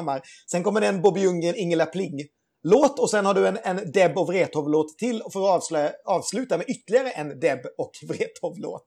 Sen 0.51 0.62
kommer 0.62 0.80
det 0.80 0.86
en 0.86 1.03
Bobby 1.03 1.20
Ljunggren, 1.20 1.57
Ingela 1.57 1.86
Pling 1.86 2.20
låt 2.62 2.99
och 2.99 3.11
sen 3.11 3.26
har 3.26 3.34
du 3.34 3.47
en, 3.47 3.59
en 3.62 3.93
Deb 3.93 4.18
och 4.18 4.26
Wrethov-låt 4.26 4.99
till 4.99 5.22
och 5.22 5.32
får 5.32 5.55
avslöja, 5.55 5.93
avsluta 6.05 6.59
med 6.59 6.68
ytterligare 6.68 7.11
en 7.11 7.40
Deb 7.40 7.61
och 7.78 7.93
Wrethov-låt. 8.09 8.86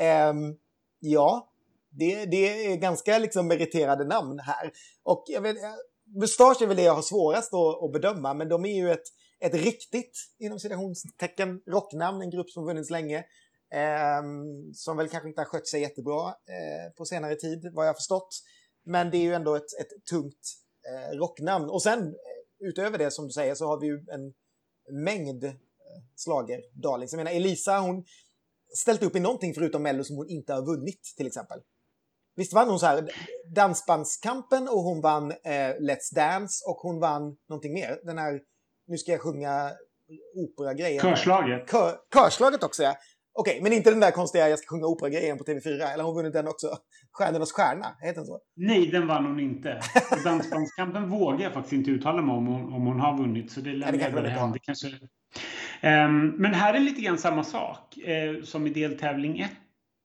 Um, 0.00 0.06
ehm, 0.06 0.56
ja, 1.00 1.52
det, 1.90 2.24
det 2.24 2.66
är 2.66 2.76
ganska 2.76 3.18
liksom 3.18 3.48
meriterade 3.48 4.04
namn 4.04 4.38
här. 4.38 4.72
Och 5.02 5.24
jag 5.26 5.40
vet, 5.40 5.56
eh, 5.56 5.70
Mustasch 6.20 6.62
är 6.62 6.66
väl 6.66 6.76
det 6.76 6.82
jag 6.82 6.94
har 6.94 7.02
svårast 7.02 7.54
att, 7.54 7.82
att 7.84 7.92
bedöma, 7.92 8.34
men 8.34 8.48
de 8.48 8.64
är 8.64 8.76
ju 8.76 8.90
ett, 8.90 9.04
ett 9.40 9.54
riktigt, 9.54 10.18
inom 10.38 10.58
citationstecken, 10.58 11.60
rocknamn, 11.66 12.22
en 12.22 12.30
grupp 12.30 12.50
som 12.50 12.66
funnits 12.66 12.90
länge. 12.90 13.18
Eh, 13.74 14.22
som 14.74 14.96
väl 14.96 15.08
kanske 15.08 15.28
inte 15.28 15.40
har 15.40 15.46
skött 15.46 15.66
sig 15.66 15.80
jättebra 15.80 16.28
eh, 16.28 16.92
på 16.96 17.04
senare 17.04 17.34
tid, 17.34 17.70
vad 17.74 17.84
jag 17.84 17.90
har 17.90 17.94
förstått. 17.94 18.28
Men 18.84 19.10
det 19.10 19.16
är 19.16 19.22
ju 19.22 19.34
ändå 19.34 19.54
ett, 19.54 19.80
ett 19.80 20.04
tungt 20.10 20.56
eh, 20.88 21.16
rocknamn. 21.16 21.70
Och 21.70 21.82
sen, 21.82 21.98
eh, 22.06 22.68
utöver 22.68 22.98
det 22.98 23.10
som 23.10 23.26
du 23.26 23.32
säger, 23.32 23.54
så 23.54 23.66
har 23.66 23.80
vi 23.80 23.86
ju 23.86 24.04
en 24.08 24.34
mängd 25.04 25.44
eh, 25.44 25.52
slager 26.16 26.60
darlings. 26.82 27.12
Jag 27.12 27.18
menar, 27.18 27.32
Elisa, 27.32 27.78
hon 27.78 28.04
ställt 28.76 29.02
upp 29.02 29.16
i 29.16 29.20
någonting 29.20 29.54
förutom 29.54 29.82
Mello 29.82 30.04
som 30.04 30.16
hon 30.16 30.28
inte 30.28 30.52
har 30.52 30.66
vunnit 30.66 31.14
till 31.16 31.26
exempel. 31.26 31.60
Visst 32.36 32.52
vann 32.52 32.68
hon 32.68 32.78
så 32.78 32.86
här 32.86 33.10
Dansbandskampen 33.54 34.68
och 34.68 34.82
hon 34.82 35.00
vann 35.00 35.30
eh, 35.30 35.74
Let's 35.80 36.14
Dance 36.14 36.64
och 36.66 36.76
hon 36.76 37.00
vann 37.00 37.36
någonting 37.48 37.72
mer. 37.72 38.00
Den 38.04 38.18
här 38.18 38.40
Nu 38.86 38.98
ska 38.98 39.12
jag 39.12 39.20
sjunga 39.20 39.72
opera-grejen. 40.34 41.02
Körslaget. 41.02 41.70
Kör, 41.70 41.98
körslaget 42.12 42.62
också 42.62 42.82
ja. 42.82 42.96
Okej, 43.40 43.52
okay, 43.52 43.62
men 43.62 43.72
inte 43.72 43.90
den 43.90 44.00
där 44.00 44.10
konstiga 44.10 44.48
jag 44.48 44.58
ska 44.58 44.68
sjunga 44.68 44.86
opera-grejen 44.86 45.38
på 45.38 45.44
TV4. 45.44 45.92
Eller 45.92 46.02
har 46.04 46.04
hon 46.04 46.14
vunnit 46.14 46.32
den 46.32 46.48
också? 46.48 46.66
Stjärnornas 47.12 47.52
stjärna, 47.52 47.86
heter 48.00 48.14
den 48.14 48.26
så? 48.26 48.40
Nej, 48.56 48.86
den 48.86 49.06
vann 49.06 49.26
hon 49.26 49.40
inte. 49.40 49.80
Dansbandskampen 50.24 51.10
vågar 51.10 51.44
jag 51.44 51.52
faktiskt 51.52 51.72
inte 51.72 51.90
uttala 51.90 52.22
mig 52.22 52.34
om, 52.34 52.48
om 52.48 52.86
hon 52.86 53.00
har 53.00 53.18
vunnit. 53.18 53.52
Så 53.52 53.60
det 53.60 53.72
lämnar 53.72 54.04
jag 54.04 54.12
bara 54.12 54.28
hem. 54.28 54.52
Det 54.52 54.58
kanske 54.58 54.88
Um, 55.82 56.28
men 56.28 56.54
här 56.54 56.74
är 56.74 56.78
lite 56.80 57.00
grann 57.00 57.18
samma 57.18 57.44
sak 57.44 57.98
uh, 58.08 58.42
som 58.42 58.66
i 58.66 58.70
deltävling 58.70 59.40
1 59.40 59.50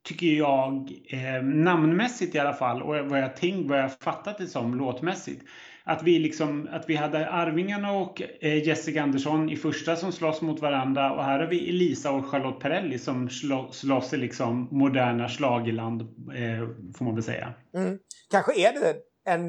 tycker 0.05 0.27
jag, 0.27 0.91
eh, 1.07 1.43
namnmässigt 1.43 2.35
i 2.35 2.39
alla 2.39 2.53
fall 2.53 2.81
och 2.81 3.09
vad 3.09 3.19
jag 3.19 3.35
tänkt, 3.35 3.69
vad 3.69 3.79
jag 3.79 3.99
fattat 3.99 4.37
det 4.37 4.47
som 4.47 4.75
låtmässigt. 4.75 5.43
Att 5.87 6.03
vi, 6.03 6.19
liksom, 6.19 6.69
att 6.71 6.89
vi 6.89 6.95
hade 6.95 7.29
Arvingarna 7.29 7.91
och 7.91 8.21
eh, 8.39 8.67
Jessica 8.67 9.03
Andersson 9.03 9.49
i 9.49 9.55
första 9.55 9.95
som 9.95 10.11
slåss 10.11 10.41
mot 10.41 10.61
varandra 10.61 11.13
och 11.13 11.23
här 11.23 11.39
har 11.39 11.47
vi 11.47 11.69
Elisa 11.69 12.11
och 12.11 12.25
Charlotte 12.25 12.59
Perrelli 12.59 12.99
som 12.99 13.29
slå, 13.29 13.71
slåss 13.71 14.13
i 14.13 14.17
liksom 14.17 14.67
moderna 14.71 15.29
slagerland 15.29 16.01
eh, 16.01 16.67
får 16.97 17.05
man 17.05 17.15
väl 17.15 17.23
säga. 17.23 17.53
Mm. 17.75 17.99
Kanske 18.31 18.67
är 18.67 18.73
det 18.73 18.95
en, 19.25 19.47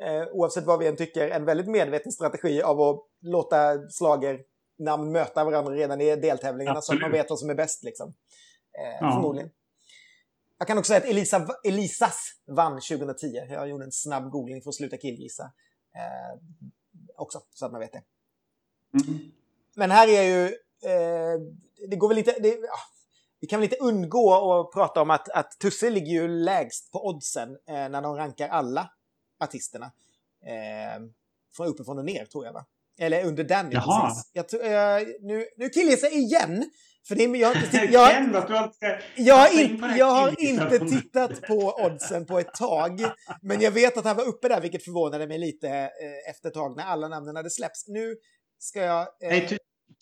eh, 0.00 0.28
oavsett 0.32 0.66
vad 0.66 0.78
vi 0.78 0.86
än 0.86 0.96
tycker, 0.96 1.30
en 1.30 1.44
väldigt 1.44 1.66
medveten 1.66 2.12
strategi 2.12 2.62
av 2.62 2.80
att 2.80 3.00
låta 3.22 3.88
slager 3.88 4.40
namn 4.78 5.12
möta 5.12 5.44
varandra 5.44 5.72
redan 5.72 6.00
i 6.00 6.16
deltävlingarna 6.16 6.78
Absolut. 6.78 7.00
så 7.00 7.06
att 7.06 7.10
man 7.10 7.18
vet 7.18 7.30
vad 7.30 7.38
som 7.38 7.50
är 7.50 7.54
bäst. 7.54 7.84
Liksom. 7.84 8.14
Ja. 9.00 9.12
Förmodligen. 9.12 9.50
Jag 10.58 10.66
kan 10.68 10.78
också 10.78 10.88
säga 10.88 11.00
att 11.00 11.10
Elisa, 11.10 11.48
Elisas 11.64 12.32
vann 12.46 12.72
2010. 12.72 13.26
Jag 13.50 13.68
gjorde 13.68 13.84
en 13.84 13.92
snabb 13.92 14.30
googling 14.30 14.62
för 14.62 14.68
att 14.68 14.74
sluta 14.74 14.96
killgissa. 14.96 15.52
Eh, 15.94 16.40
också, 17.16 17.40
så 17.54 17.66
att 17.66 17.72
man 17.72 17.80
vet 17.80 17.92
det. 17.92 18.02
Mm. 18.94 19.30
Men 19.74 19.90
här 19.90 20.08
är 20.08 20.22
ju... 20.22 20.44
Eh, 20.90 21.40
det 21.88 21.96
går 21.96 22.08
väl 22.08 22.18
inte... 22.18 22.38
Det, 22.40 22.48
ja, 22.48 22.78
vi 23.40 23.46
kan 23.46 23.60
väl 23.60 23.64
inte 23.64 23.84
undgå 23.84 24.34
att 24.60 24.72
prata 24.72 25.02
om 25.02 25.10
att, 25.10 25.28
att 25.28 25.58
Tusse 25.58 25.90
ligger 25.90 26.12
ju 26.12 26.28
lägst 26.28 26.92
på 26.92 27.06
oddsen 27.06 27.58
eh, 27.66 27.88
när 27.88 28.02
de 28.02 28.16
rankar 28.16 28.48
alla 28.48 28.90
artisterna. 29.38 29.92
Eh, 30.42 31.02
från 31.56 31.66
uppifrån 31.66 31.98
och 31.98 32.04
ner, 32.04 32.24
tror 32.24 32.44
jag, 32.44 32.52
va? 32.52 32.64
Eller 33.00 33.24
under 33.24 33.44
Danny 33.44 33.70
Jaha. 33.72 34.08
precis. 34.08 34.30
Jag, 34.32 34.44
uh, 34.54 35.08
nu 35.20 35.44
nu 35.56 35.68
killgissar 35.68 36.08
jag 36.08 36.16
igen. 36.16 36.70
För 37.08 37.14
det, 37.14 37.22
jag, 37.22 37.56
jag, 37.72 37.92
jag, 37.92 38.70
jag, 39.16 39.34
har, 39.34 39.60
in, 39.60 39.84
jag 39.96 40.06
har 40.06 40.44
inte 40.44 40.78
tittat 40.78 41.42
på 41.42 41.74
oddsen 41.84 42.26
på 42.26 42.38
ett 42.38 42.54
tag. 42.54 43.00
Men 43.42 43.60
jag 43.60 43.70
vet 43.70 43.96
att 43.96 44.04
han 44.04 44.16
var 44.16 44.24
uppe 44.24 44.48
där, 44.48 44.60
vilket 44.60 44.84
förvånade 44.84 45.26
mig 45.26 45.38
lite 45.38 45.68
eh, 45.68 46.30
efter 46.30 46.48
ett 46.48 46.54
tag 46.54 46.76
när 46.76 46.84
alla 46.84 47.08
namnen 47.08 47.36
hade 47.36 47.50
släppts. 47.50 47.88
Nu 47.88 48.16
ska 48.58 48.80
jag... 48.80 49.06
Eh... 49.22 49.50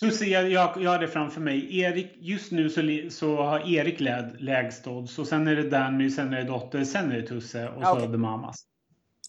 Tusse, 0.00 0.24
jag, 0.24 0.50
jag, 0.50 0.82
jag 0.82 0.90
har 0.90 0.98
det 0.98 1.08
framför 1.08 1.40
mig. 1.40 1.80
Erik, 1.80 2.12
just 2.16 2.52
nu 2.52 2.70
så, 2.70 2.80
så 3.10 3.36
har 3.36 3.74
Erik 3.74 4.00
läd, 4.00 4.36
lägst 4.38 4.86
odds. 4.86 5.18
Och 5.18 5.26
sen 5.26 5.48
är 5.48 5.56
det 5.56 5.70
Danny, 5.70 6.10
sen 6.10 6.32
är 6.32 6.36
det 6.36 6.44
Dotter, 6.44 6.84
sen 6.84 7.12
är 7.12 7.16
det 7.16 7.26
Tusse 7.26 7.68
och 7.68 7.82
ah, 7.82 7.86
så 7.86 7.96
okay. 7.96 8.12
The 8.12 8.16
Mamas. 8.16 8.56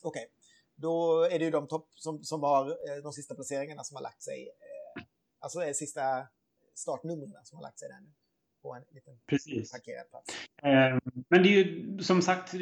Okej. 0.04 0.20
Okay. 0.22 0.39
Då 0.82 1.24
är 1.24 1.40
det 1.40 1.46
ju 1.46 1.52
de 1.52 1.68
topp 1.68 1.88
som, 1.96 2.24
som 2.24 2.44
har 2.44 2.68
eh, 2.70 3.04
de 3.04 3.14
sista 3.14 3.36
placeringarna 3.36 3.84
som 3.84 3.96
har 3.96 4.04
lagt 4.04 4.24
sig. 4.24 4.48
Eh, 4.48 5.04
alltså 5.40 5.60
är 5.60 5.74
sista 5.74 6.02
startnumren 6.76 7.46
som 7.46 7.58
har 7.58 7.64
lagt 7.64 7.80
sig 7.80 7.90
där 7.90 8.00
nu 8.02 8.10
på 8.62 8.74
en 8.74 8.84
liten 8.92 9.14
Precis. 9.30 9.72
parkerad 9.72 10.10
plats. 10.10 10.30
Eh, 10.64 11.14
men 11.30 11.44
det 11.44 11.50
är 11.50 11.64
ju 11.64 11.98
som 12.00 12.22
sagt 12.22 12.54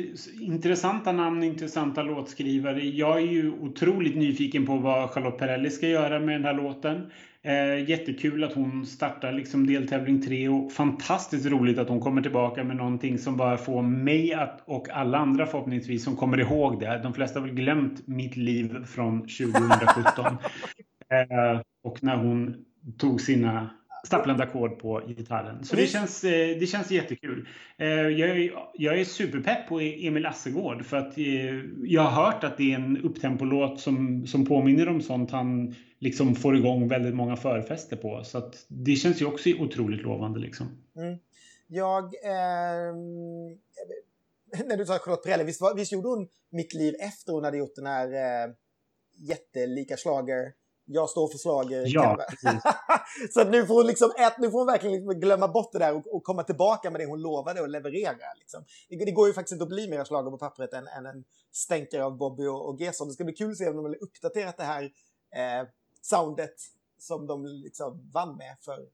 intressanta 0.41 1.11
namn, 1.11 1.43
intressanta 1.43 2.03
låtskrivare. 2.03 2.85
Jag 2.85 3.17
är 3.17 3.25
ju 3.25 3.51
otroligt 3.51 4.17
nyfiken 4.17 4.65
på 4.65 4.77
vad 4.77 5.09
Charlotte 5.09 5.37
Perrelli 5.37 5.69
ska 5.69 5.87
göra 5.87 6.19
med 6.19 6.35
den 6.35 6.45
här 6.45 6.53
låten. 6.53 7.11
Eh, 7.47 7.89
jättekul 7.89 8.43
att 8.43 8.53
hon 8.53 8.85
startar 8.85 9.31
liksom 9.31 9.67
deltävling 9.67 10.21
3 10.21 10.49
och 10.49 10.71
fantastiskt 10.71 11.45
roligt 11.45 11.77
att 11.77 11.89
hon 11.89 11.99
kommer 11.99 12.21
tillbaka 12.21 12.63
med 12.63 12.75
någonting 12.75 13.17
som 13.17 13.37
bara 13.37 13.57
får 13.57 13.81
mig 13.81 14.33
att, 14.33 14.63
och 14.65 14.89
alla 14.89 15.17
andra 15.17 15.45
förhoppningsvis 15.45 16.03
som 16.03 16.15
kommer 16.15 16.39
ihåg 16.39 16.79
det. 16.79 16.99
De 17.03 17.13
flesta 17.13 17.39
har 17.39 17.47
väl 17.47 17.55
glömt 17.55 18.07
mitt 18.07 18.35
liv 18.37 18.85
från 18.85 19.21
2017. 19.27 20.25
eh, 20.25 21.61
och 21.83 22.03
när 22.03 22.17
hon 22.17 22.55
tog 22.97 23.21
sina 23.21 23.69
stapplande 24.07 24.43
ackord 24.43 24.79
på 24.79 25.01
gitarren. 25.07 25.63
Så 25.63 25.75
det 25.75 25.87
känns, 25.87 26.23
eh, 26.23 26.57
det 26.59 26.67
känns 26.67 26.91
jättekul. 26.91 27.47
Eh, 27.77 27.87
jag 27.87 28.29
är, 28.29 28.51
jag 28.73 28.99
är 28.99 29.03
superpepp 29.03 29.67
på 29.67 29.79
Emil 29.79 30.25
Assegård 30.25 30.85
för 30.85 30.97
att 30.97 31.17
eh, 31.17 31.25
jag 31.83 32.01
har 32.01 32.25
hört 32.25 32.43
att 32.43 32.57
det 32.57 32.71
är 32.71 32.75
en 32.75 32.97
upptempolåt 32.97 33.79
som, 33.79 34.27
som 34.27 34.45
påminner 34.45 34.89
om 34.89 35.01
sånt 35.01 35.31
han 35.31 35.75
liksom 35.99 36.35
får 36.35 36.57
igång 36.57 36.87
väldigt 36.87 37.15
många 37.15 37.35
förfester 37.35 37.97
på. 37.97 38.23
Så 38.23 38.37
att 38.37 38.65
det 38.67 38.95
känns 38.95 39.21
ju 39.21 39.25
också 39.25 39.49
otroligt 39.59 40.01
lovande 40.01 40.39
liksom. 40.39 40.67
Mm. 40.97 41.17
Jag... 41.67 42.03
Eh, 42.03 42.95
när 44.65 44.77
du 44.77 44.85
sa 44.85 44.99
Charlotte 44.99 45.23
Perrelli, 45.23 45.43
visst, 45.43 45.61
visst 45.75 45.91
gjorde 45.91 46.07
hon 46.07 46.27
Mitt 46.49 46.73
liv 46.73 46.95
efter 46.99 47.33
hon 47.33 47.43
hade 47.43 47.57
gjort 47.57 47.75
den 47.75 47.85
här 47.85 48.07
eh, 48.07 48.53
jättelika 49.15 49.97
slager 49.97 50.53
jag 50.87 51.09
står 51.09 51.27
för 51.27 51.37
slager. 51.37 51.83
Ja, 51.85 52.17
så 53.33 53.43
nu 53.43 53.65
får 53.65 53.73
hon 53.75 53.87
liksom, 53.87 54.11
ett, 54.17 54.37
nu 54.37 54.51
får 54.51 54.57
hon 54.57 54.67
verkligen 54.67 54.95
liksom 54.95 55.19
glömma 55.19 55.47
bort 55.47 55.71
det 55.71 55.79
där 55.79 55.95
och, 55.95 56.15
och, 56.15 56.23
komma 56.23 56.43
tillbaka 56.43 56.91
med 56.91 57.01
det 57.01 57.05
hon 57.05 57.21
lovade 57.21 57.61
och 57.61 57.69
leverera. 57.69 58.33
Liksom. 58.39 58.63
Det, 58.89 59.05
det, 59.05 59.11
går 59.11 59.27
ju 59.27 59.33
faktiskt 59.33 59.51
inte 59.51 59.63
att 59.63 59.69
bli 59.69 59.89
mer 59.89 60.03
slager 60.03 60.31
på 60.31 60.37
pappret 60.37 60.73
än, 60.73 60.87
än 60.87 61.05
en 61.05 61.23
stänkare 61.51 62.05
av 62.05 62.17
Bobby 62.17 62.45
och, 62.45 62.69
och 62.69 62.81
Gesson. 62.81 63.07
Det 63.07 63.13
ska 63.13 63.23
bli 63.23 63.33
kul 63.33 63.51
att 63.51 63.57
se 63.57 63.69
om 63.69 63.75
de 63.75 63.85
har 63.85 64.03
uppdaterat 64.03 64.57
det 64.57 64.63
här 64.63 64.83
eh, 65.35 65.67
soundet 66.01 66.55
som 66.99 67.27
de 67.27 67.45
liksom 67.45 68.09
vann 68.13 68.37
med 68.37 68.57
för 68.61 68.87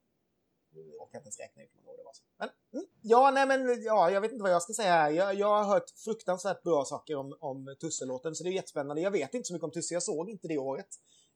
jag 0.75 1.11
kan 1.11 1.19
inte 1.19 1.27
ens 1.27 1.39
räkna 1.39 1.63
ut 1.63 1.69
hur 1.73 1.81
många 1.81 1.91
år 1.91 1.97
det 1.97 2.03
var. 2.03 2.13
Men, 2.37 2.49
mm, 2.73 2.85
ja, 3.01 3.31
nej 3.31 3.47
men 3.47 3.83
ja, 3.83 4.11
jag 4.11 4.21
vet 4.21 4.31
inte 4.31 4.43
vad 4.43 4.51
jag 4.51 4.61
ska 4.61 4.73
säga 4.73 4.91
här. 4.91 5.11
Jag, 5.11 5.35
jag 5.35 5.47
har 5.47 5.63
hört 5.63 5.89
fruktansvärt 5.89 6.63
bra 6.63 6.85
saker 6.85 7.15
om, 7.15 7.37
om 7.39 7.75
Tusse-låten, 7.81 8.35
så 8.35 8.43
det 8.43 8.49
är 8.49 8.51
jättespännande. 8.51 9.01
Jag 9.01 9.11
vet 9.11 9.33
inte 9.33 9.47
så 9.47 9.53
mycket 9.53 9.63
om 9.63 9.71
Tusse, 9.71 9.93
jag 9.93 10.03
såg 10.03 10.29
inte 10.29 10.47
det 10.47 10.57
året 10.57 10.87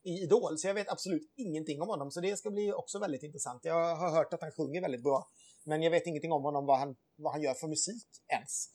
i 0.08 0.24
Idol, 0.24 0.58
så 0.58 0.68
jag 0.68 0.74
vet 0.74 0.90
absolut 0.90 1.32
ingenting 1.36 1.82
om 1.82 1.88
honom. 1.88 2.12
Så 2.12 2.22
det 2.22 2.38
ska 2.38 2.52
bli 2.52 2.74
också 2.74 3.00
väldigt 3.00 3.24
intressant. 3.24 3.66
Jag 3.66 3.96
har 3.96 4.12
hört 4.12 4.34
att 4.34 4.42
han 4.42 4.52
sjunger 4.52 4.82
väldigt 4.82 5.04
bra, 5.04 5.30
men 5.64 5.84
jag 5.84 5.92
vet 5.92 6.08
ingenting 6.08 6.32
om 6.32 6.44
honom, 6.44 6.66
vad 6.66 6.80
han, 6.80 6.96
vad 7.16 7.32
han 7.32 7.42
gör 7.42 7.54
för 7.54 7.68
musik 7.68 8.08
ens. 8.28 8.70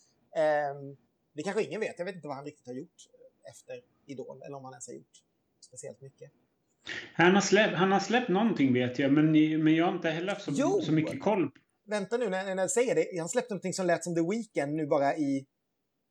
Um, 0.76 0.96
det 1.32 1.42
kanske 1.42 1.62
ingen 1.62 1.80
vet. 1.80 1.94
Jag 1.98 2.04
vet 2.04 2.14
inte 2.14 2.28
vad 2.28 2.36
han 2.36 2.44
riktigt 2.44 2.66
har 2.66 2.74
gjort 2.74 3.08
efter 3.50 3.80
Idol, 4.06 4.42
eller 4.42 4.56
om 4.56 4.64
han 4.64 4.72
ens 4.72 4.86
har 4.86 4.94
gjort 4.94 5.16
speciellt 5.60 6.00
mycket. 6.00 6.30
Han 7.14 7.34
har, 7.34 7.40
släppt, 7.40 7.76
han 7.76 7.92
har 7.92 8.00
släppt 8.00 8.28
någonting 8.28 8.74
vet 8.74 8.98
jag, 8.98 9.12
men, 9.12 9.32
men 9.64 9.74
jag 9.74 9.86
har 9.86 9.92
inte 9.92 10.10
heller 10.10 10.32
haft 10.32 10.44
så, 10.44 10.82
så 10.82 10.92
mycket 10.92 11.22
koll. 11.22 11.50
Vänta 11.84 12.16
nu 12.16 12.28
när, 12.28 12.54
när 12.54 12.62
jag 12.62 12.70
säger 12.70 12.94
det. 12.94 13.18
Han 13.18 13.28
släppte 13.28 13.54
någonting 13.54 13.72
som 13.72 13.86
lät 13.86 14.04
som 14.04 14.14
The 14.14 14.20
Weeknd 14.20 14.74
nu 14.74 14.86
bara 14.86 15.16
i, 15.16 15.46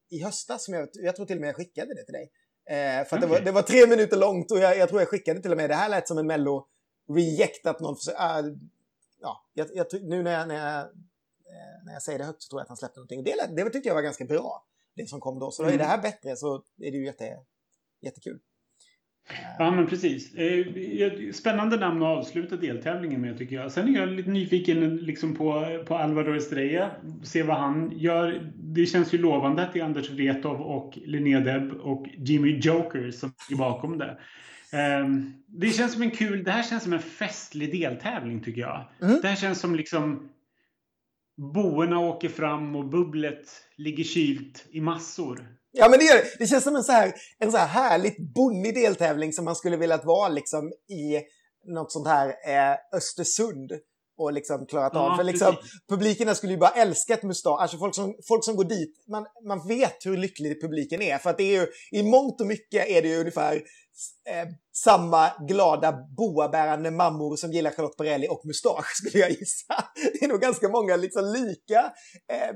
i 0.09 0.23
höstas. 0.23 0.65
Som 0.65 0.73
jag, 0.73 0.89
jag 0.93 1.15
tror 1.15 1.25
till 1.25 1.37
och 1.37 1.41
med 1.41 1.47
jag 1.47 1.55
skickade 1.55 1.93
det 1.93 2.05
till 2.05 2.13
dig. 2.13 2.31
Eh, 2.69 3.05
för 3.05 3.17
okay. 3.17 3.19
det, 3.19 3.27
var, 3.27 3.39
det 3.39 3.51
var 3.51 3.61
tre 3.61 3.87
minuter 3.87 4.17
långt 4.17 4.51
och 4.51 4.59
jag, 4.59 4.77
jag, 4.77 4.89
tror 4.89 5.01
jag 5.01 5.09
skickade 5.09 5.41
till 5.41 5.51
och 5.51 5.57
med. 5.57 5.69
Det 5.69 5.75
här 5.75 5.89
lät 5.89 6.07
som 6.07 6.17
en 6.17 6.27
mello 6.27 6.67
reject 7.09 7.65
att 7.65 7.79
någon 7.79 7.95
försöker... 7.95 8.19
Äh, 8.19 8.53
ja, 9.21 9.45
jag, 9.53 9.67
jag, 9.73 9.87
nu 10.01 10.23
när 10.23 10.31
jag, 10.31 10.47
när, 10.47 10.55
jag, 10.55 10.79
eh, 10.79 11.85
när 11.85 11.93
jag 11.93 12.01
säger 12.01 12.19
det 12.19 12.25
högt 12.25 12.41
så 12.41 12.49
tror 12.49 12.59
jag 12.59 12.63
att 12.63 12.69
han 12.69 12.77
släppte 12.77 12.99
någonting. 12.99 13.23
Det, 13.23 13.55
det 13.55 13.69
tyckte 13.69 13.89
jag 13.89 13.95
var 13.95 14.01
ganska 14.01 14.25
bra, 14.25 14.65
det 14.95 15.09
som 15.09 15.19
kom 15.19 15.39
då. 15.39 15.51
Så 15.51 15.63
mm. 15.63 15.73
är 15.73 15.77
det 15.77 15.85
här 15.85 16.01
bättre 16.01 16.35
så 16.35 16.55
är 16.55 16.91
det 16.91 16.97
ju 16.97 17.05
jätte, 17.05 17.37
jättekul. 18.01 18.39
Ja, 19.59 19.71
men 19.71 19.87
precis. 19.87 20.35
Eh, 20.35 20.65
spännande 21.33 21.77
namn 21.77 22.03
att 22.03 22.17
avsluta 22.17 22.55
deltävlingen 22.55 23.21
med 23.21 23.37
tycker 23.37 23.55
jag. 23.55 23.71
Sen 23.71 23.95
är 23.95 23.99
jag 23.99 24.09
lite 24.09 24.29
nyfiken 24.29 24.97
liksom 24.97 25.35
på, 25.35 25.65
på 25.87 25.97
Alvaro 25.97 26.35
Estrella. 26.35 26.91
Se 27.23 27.43
vad 27.43 27.57
han 27.57 27.91
gör. 27.97 28.51
Det 28.55 28.85
känns 28.85 29.13
ju 29.13 29.17
lovande 29.17 29.63
att 29.63 29.73
det 29.73 29.79
är 29.79 29.83
Anders 29.83 30.09
Wrethov 30.09 30.61
och 30.61 30.97
Linnea 31.05 31.39
Deb 31.39 31.73
och 31.73 32.07
Jimmy 32.17 32.59
Joker 32.59 33.11
som 33.11 33.33
är 33.51 33.55
bakom 33.55 33.97
det. 33.97 34.17
Ehm, 34.71 35.33
det 35.47 35.69
känns 35.69 35.93
som 35.93 36.01
en 36.01 36.11
kul, 36.11 36.43
det 36.43 36.51
här 36.51 36.63
känns 36.63 36.83
som 36.83 36.93
en 36.93 37.01
festlig 37.01 37.71
deltävling 37.71 38.43
tycker 38.43 38.61
jag. 38.61 38.85
Mm. 39.01 39.19
Det 39.21 39.27
här 39.27 39.35
känns 39.35 39.59
som 39.59 39.75
liksom 39.75 40.29
boerna 41.53 41.99
åker 41.99 42.29
fram 42.29 42.75
och 42.75 42.89
bubblet 42.89 43.49
ligger 43.75 44.03
kylt 44.03 44.65
i 44.71 44.81
massor. 44.81 45.47
Ja, 45.71 45.89
men 45.89 45.99
det 45.99 46.05
gör 46.05 46.15
det. 46.15 46.35
Det 46.39 46.47
känns 46.47 46.63
som 46.63 46.75
en 46.75 46.83
så 46.83 46.91
här, 46.91 47.13
en 47.39 47.51
så 47.51 47.57
här 47.57 47.67
härligt 47.67 48.33
bonnig 48.33 48.75
deltävling 48.75 49.33
som 49.33 49.45
man 49.45 49.55
skulle 49.55 49.77
vilja 49.77 49.97
vara 49.97 50.29
liksom 50.29 50.71
i 50.89 51.21
något 51.73 51.91
sånt 51.91 52.07
här 52.07 52.27
eh, 52.27 52.97
Östersund 52.97 53.71
och 54.17 54.33
liksom 54.33 54.65
klarat 54.65 54.95
av. 54.95 55.09
Ja, 55.09 55.17
För 55.17 55.23
liksom, 55.23 55.55
publiken 55.89 56.35
skulle 56.35 56.53
ju 56.53 56.59
bara 56.59 56.69
älska 56.69 57.13
ett 57.13 57.23
mustasch. 57.23 57.61
Alltså 57.61 57.77
folk 57.77 57.95
som, 57.95 58.15
folk 58.27 58.45
som 58.45 58.55
går 58.55 58.63
dit, 58.63 59.05
man, 59.07 59.25
man 59.47 59.67
vet 59.67 60.05
hur 60.05 60.17
lycklig 60.17 60.61
publiken 60.61 61.01
är. 61.01 61.17
För 61.17 61.29
att 61.29 61.37
det 61.37 61.43
är 61.43 61.61
ju, 61.61 61.67
i 61.99 62.03
mångt 62.03 62.41
och 62.41 62.47
mycket 62.47 62.87
är 62.87 63.01
det 63.01 63.07
ju 63.07 63.19
ungefär 63.19 63.55
eh, 64.29 64.47
samma 64.75 65.31
glada 65.47 65.91
boabärande 66.17 66.91
mammor 66.91 67.35
som 67.35 67.51
gillar 67.51 67.71
Charlotte 67.71 67.97
Perrelli 67.97 68.27
och 68.27 68.41
mustasch 68.45 68.95
skulle 68.95 69.19
jag 69.19 69.29
gissa. 69.31 69.73
Det 70.13 70.25
är 70.25 70.27
nog 70.27 70.41
ganska 70.41 70.69
många 70.69 70.95
liksom 70.95 71.25
lika 71.25 71.79
eh, 72.31 72.55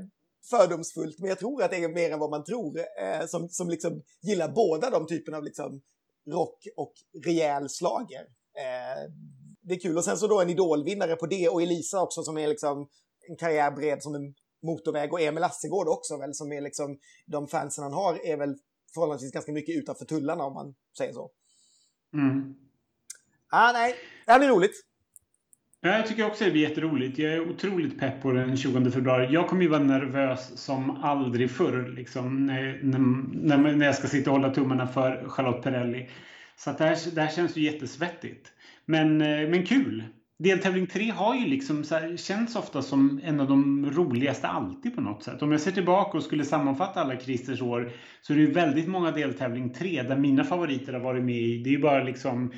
fördomsfullt, 0.49 1.19
men 1.19 1.29
jag 1.29 1.39
tror 1.39 1.63
att 1.63 1.71
det 1.71 1.83
är 1.83 1.89
mer 1.89 2.11
än 2.11 2.19
vad 2.19 2.29
man 2.29 2.43
tror, 2.43 2.79
eh, 2.79 3.25
som, 3.27 3.49
som 3.49 3.69
liksom 3.69 4.01
gillar 4.21 4.49
båda 4.49 4.89
de 4.89 5.07
typerna 5.07 5.37
av 5.37 5.43
liksom 5.43 5.81
rock 6.31 6.67
och 6.77 6.93
rejäl 7.25 7.69
slager. 7.69 8.21
Eh, 8.57 9.11
det 9.61 9.73
är 9.73 9.79
kul. 9.79 9.97
Och 9.97 10.03
sen 10.03 10.17
så 10.17 10.27
då 10.27 10.41
en 10.41 10.49
idolvinnare 10.49 11.15
på 11.15 11.25
det 11.25 11.49
och 11.49 11.61
Elisa 11.61 12.01
också 12.01 12.23
som 12.23 12.37
är 12.37 12.47
liksom 12.47 12.87
en 13.29 13.35
karriär 13.35 13.71
bred 13.71 14.03
som 14.03 14.15
en 14.15 14.33
motorväg 14.63 15.13
och 15.13 15.21
Emil 15.21 15.43
Assegård 15.43 15.87
också 15.87 16.17
väl 16.17 16.33
som 16.33 16.51
är 16.51 16.61
liksom 16.61 16.99
de 17.25 17.47
fansen 17.47 17.83
han 17.83 17.93
har 17.93 18.25
är 18.25 18.37
väl 18.37 18.55
förhållandevis 18.93 19.31
ganska 19.31 19.51
mycket 19.51 19.75
utanför 19.77 20.05
tullarna 20.05 20.43
om 20.43 20.53
man 20.53 20.75
säger 20.97 21.13
så. 21.13 21.31
Mm. 22.13 22.55
Ah, 23.51 23.71
nej, 23.71 23.95
det 24.25 24.39
blir 24.39 24.49
roligt. 24.49 24.75
Ja, 25.81 25.89
jag 25.89 26.07
tycker 26.07 26.25
också 26.25 26.45
det 26.45 26.51
blir 26.51 26.61
jätteroligt. 26.61 27.19
Jag 27.19 27.33
är 27.33 27.49
otroligt 27.49 27.99
pepp 27.99 28.21
på 28.21 28.31
den 28.31 28.57
20 28.57 28.91
februari. 28.91 29.33
Jag 29.33 29.47
kommer 29.47 29.61
ju 29.61 29.67
vara 29.67 29.83
nervös 29.83 30.57
som 30.57 30.89
aldrig 31.03 31.51
förr 31.51 31.93
liksom, 31.95 32.45
när, 32.45 32.79
när, 32.83 33.57
när 33.57 33.85
jag 33.85 33.95
ska 33.95 34.07
sitta 34.07 34.31
och 34.31 34.37
hålla 34.37 34.53
tummarna 34.53 34.87
för 34.87 35.29
Charlotte 35.29 35.63
Perrelli. 35.63 36.09
Så 36.57 36.69
att 36.69 36.77
det, 36.77 36.83
här, 36.83 37.15
det 37.15 37.21
här 37.21 37.35
känns 37.35 37.57
ju 37.57 37.61
jättesvettigt. 37.61 38.51
Men, 38.85 39.21
eh, 39.21 39.49
men 39.49 39.65
kul! 39.65 40.03
Deltävling 40.37 40.87
3 40.87 41.09
har 41.09 41.35
ju 41.35 41.45
liksom 41.45 41.83
så 41.83 41.95
här, 41.95 42.17
känns 42.17 42.55
ofta 42.55 42.81
som 42.81 43.21
en 43.23 43.39
av 43.39 43.47
de 43.47 43.91
roligaste 43.91 44.47
alltid 44.47 44.95
på 44.95 45.01
något 45.01 45.23
sätt. 45.23 45.41
Om 45.41 45.51
jag 45.51 45.61
ser 45.61 45.71
tillbaka 45.71 46.17
och 46.17 46.23
skulle 46.23 46.45
sammanfatta 46.45 47.01
alla 47.01 47.19
Christers 47.19 47.61
år 47.61 47.91
så 48.21 48.33
är 48.33 48.37
det 48.37 48.43
ju 48.43 48.51
väldigt 48.51 48.87
många 48.87 49.11
deltävling 49.11 49.69
3 49.73 50.03
där 50.03 50.17
mina 50.17 50.43
favoriter 50.43 50.93
har 50.93 50.99
varit 50.99 51.23
med 51.23 51.41
i. 51.41 51.63
Det 51.63 51.69
är 51.69 51.71
ju 51.71 51.81
bara 51.81 52.03
liksom 52.03 52.53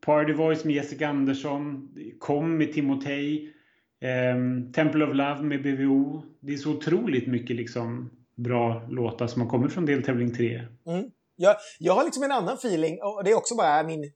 Party 0.00 0.32
Voice 0.32 0.64
med 0.64 0.74
Jessica 0.74 1.08
Andersson, 1.08 1.88
Kom 2.18 2.58
med 2.58 2.72
Timotej, 2.72 3.54
eh, 4.00 4.72
Temple 4.74 5.04
of 5.04 5.14
Love 5.14 5.42
med 5.42 5.62
BVO. 5.62 6.22
Det 6.40 6.52
är 6.52 6.56
så 6.56 6.70
otroligt 6.70 7.26
mycket 7.26 7.56
liksom 7.56 8.10
bra 8.36 8.86
låtar 8.88 9.26
som 9.26 9.42
har 9.42 9.48
kommit 9.48 9.72
från 9.72 9.86
deltävling 9.86 10.34
3. 10.34 10.66
Mm. 10.86 11.10
Jag, 11.36 11.56
jag 11.78 11.94
har 11.94 12.04
liksom 12.04 12.22
en 12.22 12.32
annan 12.32 12.54
feeling 12.54 12.98
och 13.02 13.24
det 13.24 13.30
är 13.30 13.34
också 13.34 13.56
bara 13.56 13.82
min 13.82 14.12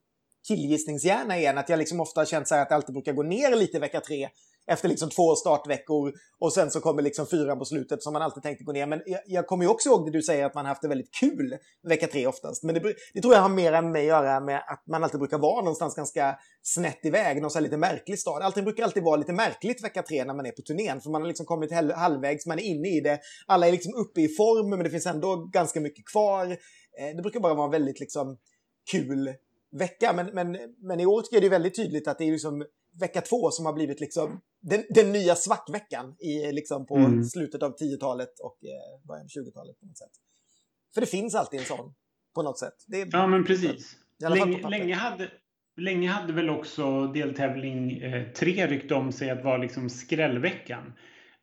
killgissningshjärna 0.49 1.39
igen, 1.39 1.59
att 1.59 1.69
jag 1.69 1.79
liksom 1.79 2.01
ofta 2.01 2.21
har 2.21 2.27
känt 2.27 2.49
så 2.49 2.55
att 2.55 2.69
det 2.69 2.75
alltid 2.75 2.93
brukar 2.93 3.13
gå 3.13 3.23
ner 3.23 3.57
lite 3.57 3.79
vecka 3.79 4.01
3 4.01 4.29
efter 4.67 4.89
liksom 4.89 5.11
två 5.11 5.35
startveckor 5.35 6.13
och 6.39 6.53
sen 6.53 6.71
så 6.71 6.81
kommer 6.81 7.03
liksom 7.03 7.27
fyran 7.27 7.59
på 7.59 7.65
slutet 7.65 8.03
som 8.03 8.13
man 8.13 8.23
alltid 8.23 8.43
tänkte 8.43 8.65
gå 8.65 8.73
ner. 8.73 8.87
Men 8.87 9.03
jag, 9.07 9.21
jag 9.27 9.47
kommer 9.47 9.65
ju 9.65 9.71
också 9.71 9.89
ihåg 9.89 10.07
det 10.07 10.13
du 10.13 10.23
säger 10.23 10.45
att 10.45 10.55
man 10.55 10.67
haft 10.67 10.83
det 10.83 10.89
väldigt 10.89 11.15
kul 11.21 11.57
vecka 11.89 12.07
tre 12.07 12.27
oftast. 12.27 12.63
Men 12.63 12.75
det, 12.75 12.95
det 13.15 13.21
tror 13.21 13.35
jag 13.35 13.41
har 13.41 13.49
mer 13.49 13.73
än 13.73 13.93
med 13.93 14.01
att 14.01 14.07
göra 14.07 14.41
med 14.41 14.63
att 14.67 14.83
man 14.87 15.05
alltid 15.05 15.21
brukar 15.21 15.39
vara 15.39 15.61
någonstans 15.61 15.95
ganska 15.95 16.39
snett 16.63 17.05
iväg, 17.05 17.43
någon 17.43 17.51
så 17.51 17.61
lite 17.61 17.77
märklig 17.77 18.19
stad. 18.19 18.43
Allting 18.43 18.65
brukar 18.65 18.85
alltid 18.85 19.03
vara 19.03 19.17
lite 19.17 19.33
märkligt 19.33 19.85
vecka 19.85 20.03
tre 20.03 20.25
när 20.25 20.35
man 20.35 20.47
är 20.47 20.51
på 20.51 20.63
turnén, 20.63 21.01
för 21.01 21.11
man 21.11 21.21
har 21.21 21.29
liksom 21.29 21.47
kommit 21.47 21.73
halvvägs, 21.95 22.47
man 22.47 22.59
är 22.59 22.63
inne 22.63 22.89
i 22.89 23.01
det, 23.01 23.21
alla 23.47 23.69
är 23.69 23.73
liksom 23.73 23.95
uppe 23.95 24.21
i 24.21 24.29
form, 24.29 24.71
men 24.71 24.79
det 24.79 24.91
finns 24.91 25.07
ändå 25.07 25.37
ganska 25.37 25.81
mycket 25.81 26.05
kvar. 26.13 26.47
Eh, 26.99 27.17
det 27.17 27.23
brukar 27.23 27.41
bara 27.41 27.55
vara 27.55 27.69
väldigt 27.69 28.01
liksom 28.01 28.39
kul 28.91 29.35
vecka. 29.79 30.13
Men, 30.13 30.27
men, 30.27 30.59
men 30.79 31.01
i 31.01 31.07
år 31.07 31.23
tycker 31.23 31.37
jag 31.37 31.43
det 31.43 31.47
är 31.47 31.51
väldigt 31.51 31.77
tydligt 31.77 32.09
att 32.09 32.19
det 32.19 32.25
är 32.25 32.33
liksom 32.33 32.65
vecka 33.01 33.21
två 33.21 33.51
som 33.51 33.67
har 33.67 33.73
blivit 33.73 34.01
liksom 34.01 34.41
den, 34.61 34.85
den 34.91 35.13
nya 35.13 35.35
svartveckan 35.35 36.17
i, 36.19 36.53
liksom 36.53 36.87
på 36.87 36.97
mm. 36.97 37.25
slutet 37.25 37.63
av 37.63 37.77
10-talet 37.77 38.41
och 38.41 38.59
eh, 38.65 39.07
början 39.09 39.25
av 39.25 39.29
20-talet 39.29 39.81
på 39.81 39.87
något 39.87 39.99
sätt. 39.99 40.13
För 40.95 41.01
det 41.01 41.07
finns 41.07 41.35
alltid 41.35 41.61
en 41.61 41.67
sån 41.67 41.95
på 42.35 42.43
något 42.43 42.59
sätt. 42.59 42.75
Är, 42.93 43.09
ja, 43.13 43.27
men 43.27 43.45
precis. 43.45 43.97
Länge, 44.19 44.69
länge, 44.69 44.95
hade, 44.95 45.31
länge 45.77 46.09
hade 46.09 46.33
väl 46.33 46.51
också 46.51 47.07
deltävling 47.07 48.01
3 48.35 48.61
eh, 48.61 48.69
ryckt 48.69 48.93
om 48.93 49.13
sig 49.13 49.31
att 49.31 49.45
vara 49.45 49.57
liksom 49.57 49.91
skrällveckan. 49.91 50.93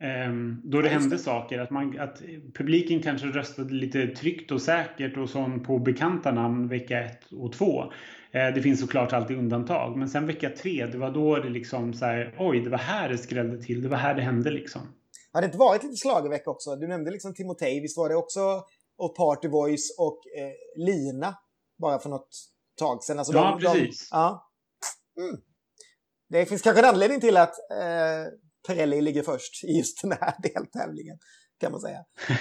Um, 0.02 0.62
då 0.64 0.82
det 0.82 0.90
hände 0.90 1.18
saker, 1.18 1.60
att, 1.60 1.70
man, 1.70 2.00
att 2.00 2.22
publiken 2.54 3.02
kanske 3.02 3.28
röstade 3.28 3.74
lite 3.74 4.08
tryggt 4.08 4.52
och 4.52 4.62
säkert 4.62 5.18
och 5.18 5.30
sån 5.30 5.64
på 5.64 5.80
bekanta 5.80 6.32
namn 6.32 6.68
vecka 6.68 7.00
1 7.00 7.32
och 7.32 7.54
2. 7.54 7.84
Uh, 7.84 7.92
eh, 8.32 8.54
det 8.54 8.62
finns 8.62 8.80
såklart 8.80 9.14
alltid 9.14 9.38
undantag, 9.38 9.98
men 9.98 10.10
sen 10.10 10.28
vecka 10.28 10.50
3, 10.50 10.86
det 10.86 10.98
var 10.98 11.12
då 11.12 11.36
det 11.36 11.50
liksom 11.50 11.94
så 11.94 12.06
här, 12.06 12.36
oj, 12.40 12.60
det 12.60 12.70
var 12.70 12.78
här 12.78 13.10
det 13.10 13.18
skrällde 13.18 13.64
till, 13.64 13.82
det 13.82 13.90
var 13.90 13.98
här 13.98 14.16
det 14.16 14.22
hände 14.22 14.52
liksom. 14.52 14.82
Har 15.34 15.42
det 15.42 15.46
inte 15.46 15.58
varit 15.58 15.84
lite 15.84 15.96
slagervecka 15.96 16.50
också? 16.50 16.76
Du 16.76 16.88
nämnde 16.88 17.12
liksom 17.12 17.34
Timotej, 17.34 17.82
visst 17.82 17.98
var 17.98 18.10
det 18.10 18.16
också 18.16 18.64
och 18.98 19.16
Party 19.16 19.48
Voice 19.48 19.96
och 19.98 20.22
eh, 20.38 20.86
Lina 20.86 21.38
bara 21.78 22.00
för 22.00 22.10
något 22.10 22.30
tag 22.80 23.04
sedan. 23.04 23.20
Alltså 23.20 23.34
ja, 23.34 23.60
de, 23.62 23.66
precis. 23.66 24.10
De, 24.10 24.18
ja. 24.18 24.52
Mm. 25.18 25.42
Det 26.30 26.46
finns 26.46 26.62
kanske 26.62 26.82
en 26.82 26.90
anledning 26.90 27.20
till 27.20 27.38
att 27.38 27.54
eh, 27.72 28.34
Pirelli 28.68 29.02
ligger 29.02 29.24
först 29.24 29.64
i 29.64 29.78
just 29.78 30.02
den 30.02 30.12
här 30.12 30.34
deltävlingen, 30.44 31.18
kan 31.60 31.72
man 31.72 31.82
säga. 31.82 32.04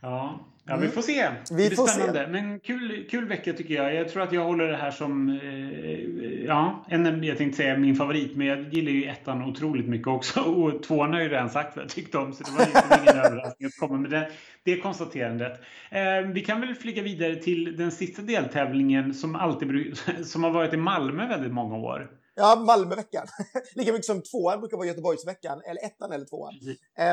ja. 0.00 0.50
Ja, 0.66 0.76
vi 0.76 0.88
får 0.88 1.02
se. 1.02 1.28
Vi 1.50 1.68
det 1.68 1.68
blir 1.68 1.86
spännande. 1.86 2.24
Se. 2.24 2.30
Men 2.30 2.60
kul, 2.60 3.06
kul 3.10 3.28
vecka 3.28 3.52
tycker 3.52 3.74
jag. 3.74 3.94
Jag 3.94 4.08
tror 4.08 4.22
att 4.22 4.32
jag 4.32 4.44
håller 4.44 4.68
det 4.68 4.76
här 4.76 4.90
som, 4.90 5.28
eh, 5.28 6.44
ja, 6.46 6.84
en, 6.88 7.24
jag 7.24 7.38
tänkte 7.38 7.56
säga 7.56 7.78
min 7.78 7.96
favorit, 7.96 8.36
men 8.36 8.46
jag 8.46 8.74
gillar 8.74 8.92
ju 8.92 9.04
ettan 9.04 9.42
otroligt 9.42 9.88
mycket 9.88 10.08
också. 10.08 10.40
Och 10.40 10.82
tvåan 10.82 11.12
har 11.12 11.16
jag 11.16 11.24
ju 11.24 11.32
redan 11.32 11.50
sagt 11.50 11.76
vad 11.76 11.84
jag 11.84 11.90
tyckte 11.90 12.18
om, 12.18 12.32
så 12.32 12.44
det 12.44 12.50
var 12.50 12.58
liksom 12.58 12.82
ingen 13.02 13.24
överraskning 13.24 13.66
att 13.66 13.78
komma 13.80 13.98
med 13.98 14.10
det, 14.10 14.30
det 14.64 14.76
konstaterandet. 14.76 15.60
Eh, 15.90 16.20
vi 16.32 16.40
kan 16.40 16.60
väl 16.60 16.74
flyga 16.74 17.02
vidare 17.02 17.36
till 17.36 17.76
den 17.76 17.90
sista 17.90 18.22
deltävlingen 18.22 19.14
som, 19.14 19.36
alltid, 19.36 19.98
som 20.24 20.44
har 20.44 20.50
varit 20.50 20.72
i 20.72 20.76
Malmö 20.76 21.26
väldigt 21.26 21.52
många 21.52 21.76
år. 21.76 22.10
Ja, 22.34 22.56
Malmöveckan. 22.56 23.26
Lika 23.74 23.92
mycket 23.92 24.06
som 24.06 24.22
tvåan 24.22 24.60
brukar 24.60 24.76
vara 24.76 24.86
Göteborgsveckan, 24.86 25.62
eller 25.64 25.84
ettan 25.84 26.12
eller 26.12 26.26
tvåan. 26.26 26.54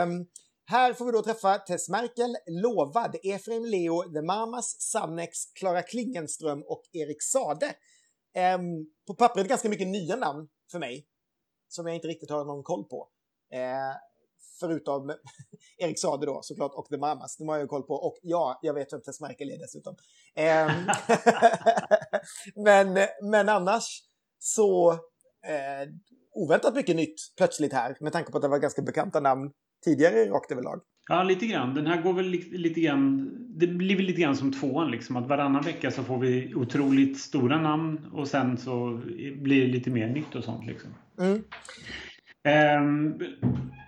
Um, 0.03 0.27
här 0.65 0.93
får 0.93 1.05
vi 1.05 1.11
då 1.11 1.23
träffa 1.23 1.57
Tess 1.57 1.89
Merkel, 1.89 2.37
Lovad, 2.47 3.15
Efraim 3.23 3.65
Leo, 3.65 4.13
The 4.13 4.21
Mamas, 4.21 4.81
Sannex, 4.81 5.45
Klara 5.45 5.81
Klingenström 5.81 6.63
och 6.67 6.83
Erik 6.91 7.23
Sade. 7.23 7.75
Um, 8.55 8.91
på 9.07 9.13
pappret 9.13 9.47
ganska 9.47 9.69
mycket 9.69 9.87
nya 9.87 10.15
namn 10.15 10.47
för 10.71 10.79
mig, 10.79 11.07
som 11.67 11.87
jag 11.87 11.95
inte 11.95 12.07
riktigt 12.07 12.29
har 12.29 12.45
någon 12.45 12.63
koll 12.63 12.83
på. 12.83 13.07
Uh, 13.53 13.97
förutom 14.59 15.13
Erik 15.77 15.99
Sade 15.99 16.25
då 16.25 16.39
såklart 16.43 16.73
och 16.73 16.87
The 16.89 16.97
Mamas, 16.97 17.37
de 17.37 17.47
har 17.47 17.57
jag 17.57 17.69
koll 17.69 17.83
på. 17.83 17.93
Och 17.93 18.17
ja, 18.21 18.59
jag 18.61 18.73
vet 18.73 18.93
vem 18.93 19.01
Tess 19.01 19.21
Merkel 19.21 19.49
är 19.49 19.57
dessutom. 19.57 19.95
Um, 20.35 20.89
men, 22.63 23.07
men 23.21 23.49
annars 23.49 24.03
så 24.39 24.99
eh, 25.47 25.89
oväntat 26.33 26.75
mycket 26.75 26.95
nytt 26.95 27.15
plötsligt 27.37 27.73
här 27.73 27.97
med 27.99 28.13
tanke 28.13 28.31
på 28.31 28.37
att 28.37 28.41
det 28.41 28.47
var 28.47 28.59
ganska 28.59 28.81
bekanta 28.81 29.19
namn 29.19 29.51
tidigare 29.85 30.25
rakt 30.25 30.51
överlag. 30.51 30.81
Ja, 31.09 31.23
lite 31.23 31.47
grann. 31.47 31.73
Den 31.73 31.87
här 31.87 32.01
går 32.01 32.13
väl 32.13 32.25
lite, 32.25 32.57
lite 32.57 32.81
grann... 32.81 33.31
Det 33.49 33.67
blir 33.67 33.95
väl 33.95 34.05
lite 34.05 34.21
grann 34.21 34.35
som 34.35 34.53
tvåan, 34.53 34.91
liksom. 34.91 35.15
Att 35.15 35.27
varannan 35.27 35.63
vecka 35.63 35.91
så 35.91 36.03
får 36.03 36.17
vi 36.17 36.55
otroligt 36.55 37.19
stora 37.19 37.61
namn 37.61 38.05
och 38.13 38.27
sen 38.27 38.57
så 38.57 39.01
blir 39.35 39.61
det 39.61 39.67
lite 39.67 39.89
mer 39.89 40.07
nytt 40.07 40.35
och 40.35 40.43
sånt. 40.43 40.65
Liksom. 40.65 40.89
Mm. 41.19 41.43
Um, 42.83 43.19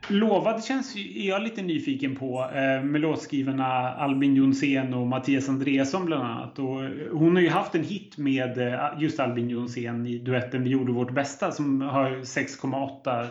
Lovad 0.09 0.63
känns 0.63 0.95
är 0.95 1.27
jag 1.27 1.41
lite 1.41 1.61
nyfiken 1.61 2.15
på 2.15 2.49
eh, 2.53 2.83
med 2.83 3.01
låtskrivarna 3.01 3.93
Albin 3.93 4.35
Jonsén 4.35 4.93
och 4.93 5.07
Mattias 5.07 5.49
Andreasson 5.49 6.05
bland 6.05 6.23
annat. 6.23 6.59
Och 6.59 6.83
eh, 6.83 6.91
hon 7.11 7.35
har 7.35 7.41
ju 7.41 7.49
haft 7.49 7.75
en 7.75 7.83
hit 7.83 8.17
med 8.17 8.57
eh, 8.57 9.01
just 9.01 9.19
Albin 9.19 9.49
Jonsén 9.49 10.05
i 10.05 10.17
duetten 10.17 10.63
Vi 10.63 10.69
gjorde 10.69 10.91
vårt 10.91 11.13
bästa 11.13 11.51
som 11.51 11.81
har 11.81 12.09
6,8 12.09 13.27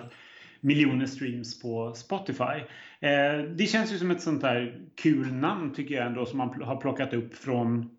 miljoner 0.60 1.06
streams 1.06 1.62
på 1.62 1.94
Spotify. 1.94 2.60
Eh, 3.00 3.42
det 3.56 3.66
känns 3.66 3.92
ju 3.92 3.98
som 3.98 4.10
ett 4.10 4.22
sånt 4.22 4.40
där 4.40 4.80
kul 4.94 5.32
namn 5.32 5.74
tycker 5.74 5.94
jag 5.94 6.06
ändå 6.06 6.26
som 6.26 6.38
man 6.38 6.62
har 6.62 6.76
plockat 6.76 7.14
upp 7.14 7.34
från, 7.34 7.90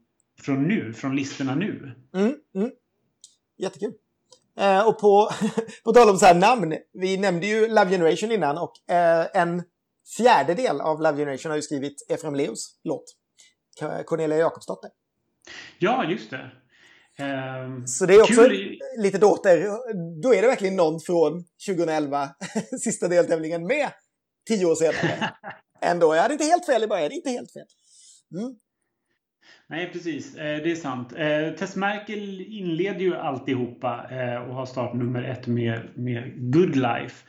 från 0.42 0.64
nu, 0.64 0.94
från 0.94 1.16
listorna 1.16 1.56
nu. 1.56 1.92
Mm, 2.14 2.34
mm. 2.56 2.72
Jättekul. 3.58 3.94
Eh, 4.60 4.88
och 4.88 5.00
på, 5.00 5.30
på 5.84 5.94
tal 5.94 6.10
om 6.10 6.18
så 6.18 6.26
här 6.26 6.36
namn, 6.36 6.78
vi 6.94 7.18
nämnde 7.18 7.48
ju 7.48 7.68
Love 7.68 7.90
Generation 7.90 8.32
innan 8.32 8.58
och 8.58 8.92
eh, 8.92 9.28
en 9.34 9.64
fjärdedel 10.18 10.82
av 10.82 11.02
Love 11.02 11.18
Generation 11.18 11.50
har 11.50 11.56
ju 11.56 11.62
skrivit 11.62 12.06
Efraim 12.10 12.36
Leos 12.36 12.80
låt. 12.84 13.04
Cornelia 14.06 14.38
Jakobsdotter. 14.38 14.90
Ja, 15.80 16.06
just 16.06 16.30
det. 16.30 16.52
Um, 17.20 17.88
så 17.88 18.06
det 18.06 18.14
är 18.14 18.22
också 18.22 18.44
kul. 18.44 18.80
lite 18.98 19.18
dåter. 19.18 19.68
Då 20.22 20.34
är 20.34 20.42
det 20.42 20.48
verkligen 20.48 20.76
någon 20.76 21.00
från 21.00 21.46
2011, 21.68 22.30
sista 22.84 23.08
deltävlingen, 23.08 23.68
med 23.68 23.90
tio 24.48 24.66
år 24.66 24.76
senare. 24.76 25.34
Ändå, 25.82 26.16
jag 26.16 26.22
hade 26.22 26.34
inte 26.34 26.46
helt 26.46 26.66
fel 26.66 26.84
i 26.84 26.88
början. 26.88 27.12
Inte 27.12 27.30
helt 27.30 27.54
fel. 27.54 27.66
Mm. 28.36 28.56
Nej, 29.74 29.90
precis. 29.94 30.36
Eh, 30.36 30.64
det 30.64 30.72
är 30.72 30.76
sant. 30.76 31.14
Eh, 31.18 31.56
Tess 31.60 31.76
Merkel 31.76 32.42
inleder 32.42 33.00
ju 33.00 33.16
alltihopa 33.16 34.06
eh, 34.12 34.36
och 34.36 34.56
har 34.56 34.66
startnummer 34.66 35.24
ett 35.24 35.48
med, 35.48 35.82
med 35.96 36.52
Good 36.54 36.76
Life. 36.76 37.26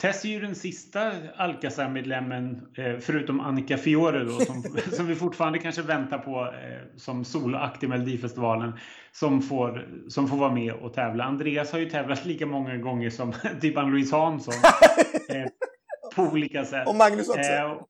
Tess 0.00 0.24
är 0.24 0.28
ju 0.28 0.40
den 0.40 0.54
sista 0.54 1.12
Alcazar-medlemmen, 1.36 2.66
förutom 3.00 3.40
Annika 3.40 3.76
Fiore 3.76 4.24
då, 4.24 4.30
som, 4.30 4.62
som 4.92 5.06
vi 5.06 5.14
fortfarande 5.14 5.58
kanske 5.58 5.82
väntar 5.82 6.18
på 6.18 6.54
som 6.96 7.24
soloaktiv 7.24 7.86
i 7.86 7.90
Melodifestivalen, 7.90 8.72
som 9.12 9.42
får, 9.42 9.88
som 10.08 10.28
får 10.28 10.36
vara 10.36 10.52
med 10.52 10.72
och 10.72 10.94
tävla. 10.94 11.24
Andreas 11.24 11.72
har 11.72 11.78
ju 11.78 11.90
tävlat 11.90 12.24
lika 12.24 12.46
många 12.46 12.76
gånger 12.76 13.10
som 13.10 13.32
typ 13.60 13.78
Ann-Louise 13.78 14.16
Hansson. 14.16 14.54
på 16.16 16.22
olika 16.22 16.64
sätt. 16.64 16.86
Och 16.88 16.94
Magnus 16.94 17.28
också 17.28 17.86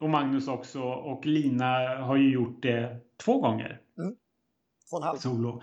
och 0.00 0.10
Magnus 0.10 0.48
också. 0.48 0.82
Och 0.82 1.26
Lina 1.26 1.96
har 1.96 2.16
ju 2.16 2.32
gjort 2.32 2.62
det 2.62 2.96
två 3.24 3.40
gånger. 3.40 3.80
Mm. 3.98 4.14
Två 4.90 4.96
och 4.96 5.02
en 5.02 5.06
halv. 5.06 5.18
Solo. 5.18 5.62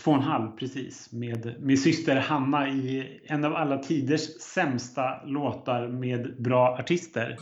Två 0.00 0.10
och 0.10 0.16
en 0.16 0.22
halv, 0.22 0.50
precis. 0.56 1.12
Med, 1.12 1.56
med 1.60 1.78
syster 1.78 2.16
Hanna 2.16 2.68
i 2.68 3.20
en 3.26 3.44
av 3.44 3.54
alla 3.54 3.78
tiders 3.78 4.40
sämsta 4.40 5.24
låtar 5.24 5.88
med 5.88 6.42
bra 6.42 6.76
artister. 6.78 7.38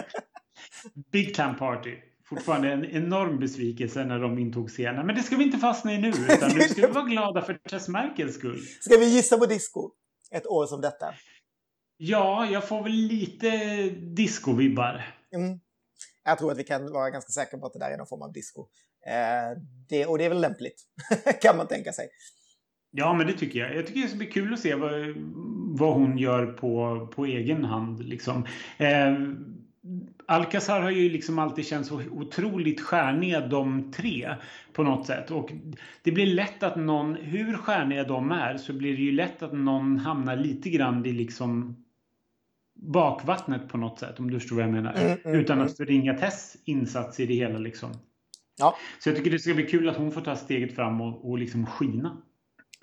Big 1.12 1.34
Time 1.34 1.54
Party. 1.58 1.96
Fortfarande 2.24 2.72
en 2.72 2.84
enorm 2.84 3.38
besvikelse 3.38 4.04
när 4.04 4.18
de 4.18 4.38
intog 4.38 4.68
scenen. 4.68 5.06
Men 5.06 5.14
det 5.14 5.22
ska 5.22 5.36
vi 5.36 5.44
inte 5.44 5.58
fastna 5.58 5.92
i 5.92 5.98
nu, 5.98 6.08
utan 6.08 6.50
nu 6.54 6.60
ska 6.60 6.86
vi 6.86 6.92
vara 6.92 7.04
glada 7.04 7.42
för 7.42 7.54
Tess 7.54 7.88
Merkels 7.88 8.34
skull. 8.34 8.58
Ska 8.80 8.96
vi 8.96 9.14
gissa 9.14 9.38
på 9.38 9.46
disco? 9.46 9.90
Ett 10.30 10.46
år 10.46 10.66
som 10.66 10.80
detta. 10.80 11.06
Ja, 12.04 12.46
jag 12.46 12.68
får 12.68 12.82
väl 12.82 12.92
lite 12.92 13.48
disco-vibbar. 13.90 15.04
Mm. 15.34 15.60
Jag 16.24 16.38
tror 16.38 16.52
att 16.52 16.58
vi 16.58 16.64
kan 16.64 16.92
vara 16.92 17.10
ganska 17.10 17.30
säkra 17.30 17.58
på 17.58 17.66
att 17.66 17.72
det 17.72 17.78
där 17.78 17.90
är 17.90 17.96
någon 17.96 18.06
form 18.06 18.22
av 18.22 18.32
disco. 18.32 18.66
Eh, 19.06 19.58
det, 19.88 20.06
och 20.06 20.18
det 20.18 20.24
är 20.24 20.28
väl 20.28 20.40
lämpligt, 20.40 20.82
kan 21.42 21.56
man 21.56 21.66
tänka 21.66 21.92
sig. 21.92 22.08
Ja, 22.90 23.14
men 23.14 23.26
det 23.26 23.32
tycker 23.32 23.58
jag. 23.58 23.76
Jag 23.76 23.86
tycker 23.86 24.00
det 24.00 24.08
ska 24.08 24.16
bli 24.16 24.26
kul 24.26 24.54
att 24.54 24.60
se 24.60 24.74
vad, 24.74 24.92
vad 25.78 25.94
hon 25.94 26.18
gör 26.18 26.46
på, 26.46 27.06
på 27.14 27.24
egen 27.26 27.64
hand. 27.64 28.04
Liksom. 28.04 28.46
Eh, 28.78 29.18
Alcazar 30.26 30.80
har 30.80 30.90
ju 30.90 31.08
liksom 31.08 31.38
alltid 31.38 31.66
känts 31.66 31.88
så 31.88 32.02
otroligt 32.10 32.80
stjärniga 32.80 33.46
de 33.46 33.92
tre 33.92 34.34
på 34.72 34.82
något 34.82 35.06
sätt. 35.06 35.30
Och 35.30 35.52
det 36.02 36.12
blir 36.12 36.26
lätt 36.26 36.62
att 36.62 36.76
någon, 36.76 37.14
hur 37.14 37.56
stjärniga 37.56 38.04
de 38.04 38.30
är, 38.30 38.56
så 38.56 38.72
blir 38.72 38.96
det 38.96 39.02
ju 39.02 39.12
lätt 39.12 39.42
att 39.42 39.52
någon 39.52 39.98
hamnar 39.98 40.36
lite 40.36 40.70
grann 40.70 41.06
i 41.06 41.12
liksom 41.12 41.76
bakvattnet 42.82 43.68
på 43.68 43.78
något 43.78 43.98
sätt, 43.98 44.18
om 44.18 44.30
du 44.30 44.40
förstår 44.40 44.56
vad 44.56 44.64
jag 44.64 44.72
menar. 44.72 44.92
Mm, 44.92 45.18
mm, 45.24 45.40
Utan 45.40 45.56
mm. 45.56 45.66
att 45.66 45.76
förringa 45.76 46.14
Tess 46.14 46.56
insats 46.64 47.20
i 47.20 47.26
det 47.26 47.34
hela. 47.34 47.58
Liksom. 47.58 47.92
Ja. 48.58 48.76
Så 48.98 49.08
jag 49.08 49.16
tycker 49.16 49.30
det 49.30 49.38
ska 49.38 49.54
bli 49.54 49.66
kul 49.66 49.88
att 49.88 49.96
hon 49.96 50.12
får 50.12 50.20
ta 50.20 50.36
steget 50.36 50.74
fram 50.74 51.00
och, 51.00 51.30
och 51.30 51.38
liksom 51.38 51.66
skina. 51.66 52.22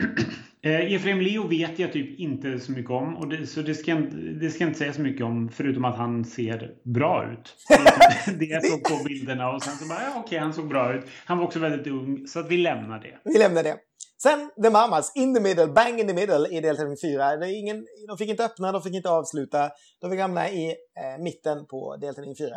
Eh, 0.62 0.93
Efraim 0.93 1.22
Leo 1.22 1.47
vet 1.47 1.80
jag 1.80 1.93
typ 1.93 2.20
inte 2.20 2.60
så 2.60 2.72
mycket 2.72 2.91
om. 2.91 3.18
Och 3.18 3.28
det, 3.28 3.47
så 3.47 3.62
det 3.62 3.76
ska, 3.76 3.95
det 4.41 4.50
ska 4.50 4.64
jag 4.64 4.70
inte 4.70 4.80
säga 4.80 4.93
så 4.93 5.02
mycket 5.02 5.26
om 5.26 5.50
förutom 5.50 5.86
att 5.86 5.97
han 5.97 6.26
ser 6.26 6.72
bra 6.84 7.32
ut. 7.32 7.56
Det, 8.39 8.45
jag 8.45 8.66
såg 8.66 8.84
på 8.84 9.04
bilderna 9.04 9.52
och 9.52 9.64
sen 9.64 9.74
så 9.74 9.88
bara, 9.88 10.02
ja 10.02 10.10
okej 10.10 10.22
okay, 10.22 10.39
han 10.39 10.54
såg 10.54 10.68
bra 10.68 10.93
ut. 10.93 11.06
Han 11.26 11.38
var 11.38 11.45
också 11.45 11.60
väldigt 11.60 11.88
ung 11.88 12.28
så 12.28 12.39
att 12.39 12.52
vi 12.52 12.58
lämnar 12.58 13.00
det. 13.00 13.18
Vi 13.24 13.39
lämnar 13.39 13.64
det. 13.64 13.78
Sen 14.24 14.51
The 14.63 14.70
Mamas, 14.70 15.11
In 15.15 15.34
the 15.34 15.39
Middle, 15.39 15.67
Bang 15.67 15.99
in 15.99 16.07
the 16.07 16.13
Middle 16.13 16.47
i 16.57 16.61
deltävling 16.61 16.97
4. 16.97 17.36
Det 17.36 17.45
är 17.45 17.59
ingen, 17.59 17.88
de 18.07 18.17
fick 18.17 18.30
inte 18.30 18.45
öppna, 18.45 18.72
de 18.72 18.82
fick 18.82 18.93
inte 18.93 19.09
avsluta. 19.09 19.72
De 20.01 20.11
fick 20.11 20.20
hamna 20.20 20.49
i 20.49 20.67
eh, 20.70 21.24
mitten 21.24 21.65
på 21.67 21.97
deltävling 21.97 22.36
4. 22.36 22.55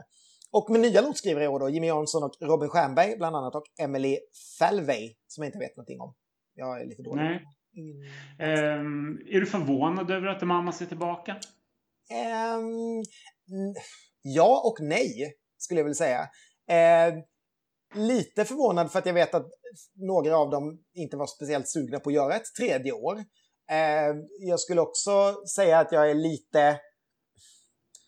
Och 0.53 0.71
med 0.71 0.81
nya 0.81 1.01
låtskrivare 1.01 1.45
i 1.45 1.49
år 1.49 1.61
då, 1.61 1.69
Jimmy 1.69 1.87
Jansson 1.87 2.23
och 2.23 2.33
Robin 2.41 2.69
Stjernberg 2.69 3.17
bland 3.17 3.37
annat 3.37 3.55
och 3.55 3.65
Emily 3.81 4.19
Falvey 4.59 5.15
som 5.27 5.43
jag 5.43 5.49
inte 5.49 5.59
vet 5.59 5.77
någonting 5.77 6.01
om. 6.01 6.15
Jag 6.55 6.81
är 6.81 6.87
lite 6.87 7.03
dålig. 7.03 7.23
Nej. 7.23 7.45
Um, 8.39 9.19
är 9.31 9.41
du 9.41 9.47
förvånad 9.47 10.11
över 10.11 10.27
att 10.27 10.43
mamma 10.43 10.73
ser 10.73 10.87
tillbaka? 10.87 11.37
Um, 12.57 13.03
ja 14.23 14.63
och 14.65 14.77
nej, 14.81 15.35
skulle 15.59 15.81
jag 15.81 15.85
vilja 15.85 15.95
säga. 15.95 16.21
Uh, 16.21 17.23
lite 17.95 18.45
förvånad 18.45 18.93
för 18.93 18.99
att 18.99 19.07
jag 19.07 19.15
vet 19.15 19.35
att 19.35 19.47
några 19.95 20.37
av 20.37 20.51
dem 20.51 20.79
inte 20.95 21.17
var 21.17 21.27
speciellt 21.27 21.69
sugna 21.69 22.01
på 22.01 22.11
att 22.11 22.15
göra 22.15 22.37
ett 22.37 22.55
tredje 22.59 22.93
år. 22.93 23.17
Uh, 23.17 24.23
jag 24.41 24.61
skulle 24.61 24.81
också 24.81 25.35
säga 25.55 25.79
att 25.79 25.93
jag 25.93 26.11
är 26.11 26.15
lite... 26.15 26.81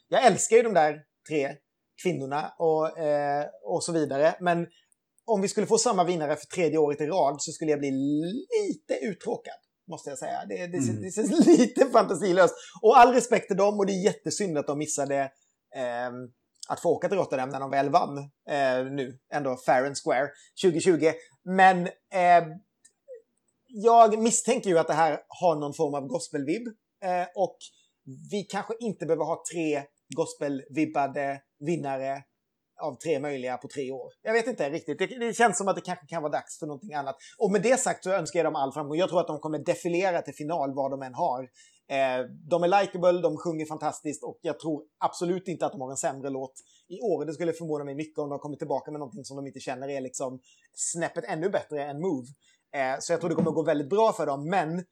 Jag 0.09 0.25
älskar 0.25 0.57
ju 0.57 0.63
de 0.63 0.75
där 0.75 1.03
tre 1.29 1.57
kvinnorna 2.03 2.53
och, 2.59 2.85
uh, 2.85 3.45
och 3.63 3.85
så 3.85 3.93
vidare, 3.93 4.37
men 4.41 4.67
om 5.27 5.41
vi 5.41 5.49
skulle 5.49 5.67
få 5.67 5.79
samma 5.79 6.05
vinnare 6.05 6.37
för 6.37 6.47
tredje 6.47 6.79
året 6.79 7.01
i 7.01 7.07
rad 7.07 7.37
så 7.39 7.53
skulle 7.53 7.71
jag 7.71 7.81
bli 7.81 7.91
lite 7.91 9.05
uttråkad. 9.05 9.55
Måste 9.89 10.11
jag 10.11 10.19
säga. 10.19 10.45
Det, 10.49 10.67
det, 10.67 10.79
mm. 10.79 11.03
det 11.03 11.11
känns 11.11 11.47
lite 11.59 11.87
fantasilöst. 11.87 12.55
Och 12.83 12.99
all 12.99 13.15
respekt 13.15 13.49
till 13.49 13.57
dem 13.57 13.79
och 13.79 13.87
det 13.87 13.93
är 13.93 14.05
jättesynd 14.05 14.59
att 14.59 14.67
de 14.67 14.79
missade 14.79 15.21
eh, 15.77 16.11
att 16.69 16.81
få 16.81 16.89
åka 16.89 17.09
till 17.09 17.19
Rotterdam 17.19 17.49
när 17.49 17.61
de 17.61 17.71
väl 17.71 17.91
vann 17.91 18.19
eh, 18.49 18.85
nu. 18.91 19.19
Ändå 19.33 19.57
fair 19.67 19.87
and 19.87 19.97
square 19.97 20.29
2020. 20.63 21.13
Men 21.45 21.87
eh, 21.87 22.45
jag 23.67 24.19
misstänker 24.19 24.71
ju 24.71 24.79
att 24.79 24.87
det 24.87 24.95
här 24.95 25.21
har 25.29 25.57
någon 25.57 25.75
form 25.75 25.95
av 25.95 26.07
gospelvibb. 26.07 26.67
Eh, 27.05 27.27
och 27.35 27.57
vi 28.31 28.43
kanske 28.43 28.75
inte 28.81 29.07
behöver 29.07 29.25
ha 29.25 29.43
tre 29.53 29.83
gospelvibbade 30.17 31.41
vinnare 31.61 32.23
av 32.83 32.97
tre 32.97 33.21
möjliga 33.21 33.57
på 33.57 33.69
tre 33.69 33.91
år. 33.91 34.13
Jag 34.23 34.33
vet 34.33 34.47
inte 34.47 34.71
riktigt. 34.71 34.99
Det, 34.99 35.07
det, 35.07 35.37
känns 35.37 35.59
som 35.59 35.69
att 35.69 35.77
det 35.77 35.83
kanske 35.83 36.07
kan 36.07 36.23
vara 36.23 36.33
dags 36.33 36.59
för 36.59 36.67
någonting 36.67 36.95
annat. 36.95 37.17
Och 37.39 37.53
med 37.53 37.63
det 37.63 37.81
sagt 37.81 38.05
så 38.05 38.11
önskar 38.11 38.39
jag 38.39 38.47
dem 38.47 38.57
all 38.57 38.73
framgång. 38.73 38.97
Jag 38.97 39.09
tror 39.09 39.21
att 39.21 39.27
de 39.27 39.39
kommer 39.39 39.59
defilera 39.59 40.23
till 40.23 40.35
final 40.35 40.75
vad 40.75 40.91
de 40.91 41.03
än 41.03 41.15
har. 41.15 41.49
Eh, 41.89 42.27
de 42.51 42.63
är 42.63 42.81
likeable, 42.81 43.21
de 43.21 43.37
sjunger 43.37 43.67
fantastiskt 43.67 44.25
och 44.25 44.39
jag 44.43 44.61
tror 44.61 44.83
absolut 44.99 45.49
inte 45.49 45.67
att 45.67 45.73
de 45.73 45.81
har 45.81 45.91
en 45.91 45.97
sämre 45.97 46.31
låt 46.31 46.53
i 46.89 47.01
år. 47.01 47.25
Det 47.25 47.33
skulle 47.33 47.53
förvåna 47.53 47.85
mig 47.85 47.95
mycket 47.95 48.19
om 48.19 48.31
de 48.31 48.39
kommer 48.39 48.57
tillbaka 48.57 48.91
med 48.91 48.99
någonting 48.99 49.25
som 49.25 49.37
de 49.37 49.47
inte 49.47 49.61
känner 49.61 49.89
är 49.89 50.01
liksom 50.01 50.41
snäppet 50.75 51.25
ännu 51.25 51.49
bättre 51.51 51.85
än 51.85 52.01
Move. 52.01 52.27
Eh, 52.75 52.97
så 53.01 53.13
jag 53.13 53.21
tror 53.21 53.31
det 53.31 53.37
kommer 53.37 53.51
gå 53.51 53.63
väldigt 53.63 53.89
bra 53.89 54.13
för 54.13 54.27
dem, 54.27 54.51
men 54.51 54.85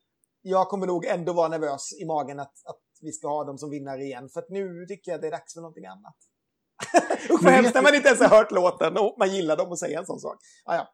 jag 0.43 0.68
kommer 0.68 0.86
nog 0.86 1.05
ändå 1.05 1.32
vara 1.32 1.49
nervös 1.49 2.01
i 2.01 2.05
magen 2.05 2.40
att, 2.40 2.53
att 2.64 2.80
vi 3.01 3.12
ska 3.12 3.28
ha 3.28 3.45
dem 3.45 3.59
som 3.59 3.70
vinnare 3.70 4.03
igen. 4.03 4.28
För 4.28 4.40
att 4.40 4.49
nu 4.49 4.86
tycker 4.88 5.12
jag 5.12 5.20
det 5.20 5.26
är 5.26 5.30
dags 5.30 5.55
för 5.55 5.61
någonting 5.61 5.86
annat. 5.86 6.16
Usch 7.30 7.43
vad 7.43 7.53
hemskt 7.53 7.74
när 7.74 7.82
man 7.82 7.95
inte 7.95 8.09
ens 8.09 8.20
har 8.20 8.28
hört 8.28 8.51
låten 8.51 8.97
och 8.97 9.14
man 9.18 9.34
gillar 9.34 9.57
dem 9.57 9.68
och 9.68 9.78
säger 9.78 9.99
en 9.99 10.07
sån 10.07 10.20
sak. 10.20 10.38
Ah, 10.64 10.76
ja. 10.76 10.88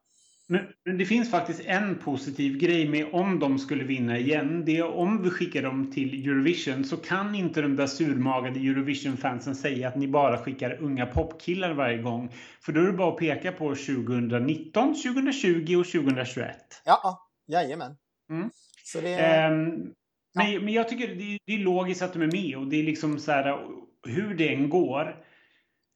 Men, 0.50 0.66
men, 0.84 0.98
det 0.98 1.04
finns 1.04 1.30
faktiskt 1.30 1.60
en 1.64 1.98
positiv 1.98 2.58
grej 2.58 2.88
med 2.88 3.06
om 3.12 3.38
de 3.38 3.58
skulle 3.58 3.84
vinna 3.84 4.18
igen. 4.18 4.64
Det 4.64 4.76
är 4.76 4.86
om 4.86 5.22
vi 5.22 5.30
skickar 5.30 5.62
dem 5.62 5.90
till 5.92 6.28
Eurovision 6.28 6.84
så 6.84 6.96
kan 6.96 7.34
inte 7.34 7.62
de 7.62 7.76
där 7.76 7.86
surmagade 7.86 8.60
Eurovision-fansen 8.60 9.54
säga 9.54 9.88
att 9.88 9.96
ni 9.96 10.08
bara 10.08 10.38
skickar 10.38 10.82
unga 10.82 11.06
popkillar 11.06 11.72
varje 11.72 12.02
gång. 12.02 12.32
För 12.60 12.72
då 12.72 12.80
är 12.80 12.84
det 12.84 12.92
bara 12.92 13.12
att 13.12 13.18
peka 13.18 13.52
på 13.52 13.74
2019, 13.74 14.94
2020 14.94 15.76
och 15.76 15.86
2021. 15.86 16.56
Ja, 16.84 17.30
jajamän. 17.46 17.96
Mm. 18.30 18.50
Så 18.84 19.00
det... 19.00 19.48
Um, 19.48 19.94
men, 20.34 20.64
men 20.64 20.74
jag 20.74 20.88
tycker 20.88 21.08
det 21.08 21.34
är, 21.34 21.38
det 21.46 21.52
är 21.52 21.58
logiskt 21.58 22.02
att 22.02 22.12
de 22.12 22.22
är 22.22 22.32
med 22.32 22.56
och 22.56 22.66
det 22.66 22.76
är 22.76 22.82
liksom 22.82 23.18
så 23.18 23.32
här 23.32 23.58
hur 24.06 24.34
det 24.34 24.54
än 24.54 24.68
går 24.68 25.24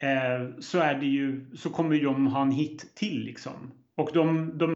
eh, 0.03 0.59
så, 0.61 0.79
är 0.79 0.95
det 0.95 1.07
ju, 1.07 1.57
så 1.57 1.71
kommer 1.71 2.01
de 2.01 2.27
ha 2.27 2.43
en 2.43 2.51
hit 2.51 2.95
till. 2.95 3.25
Liksom. 3.25 3.82
Och 3.97 4.11
de, 4.15 4.59
de, 4.59 4.75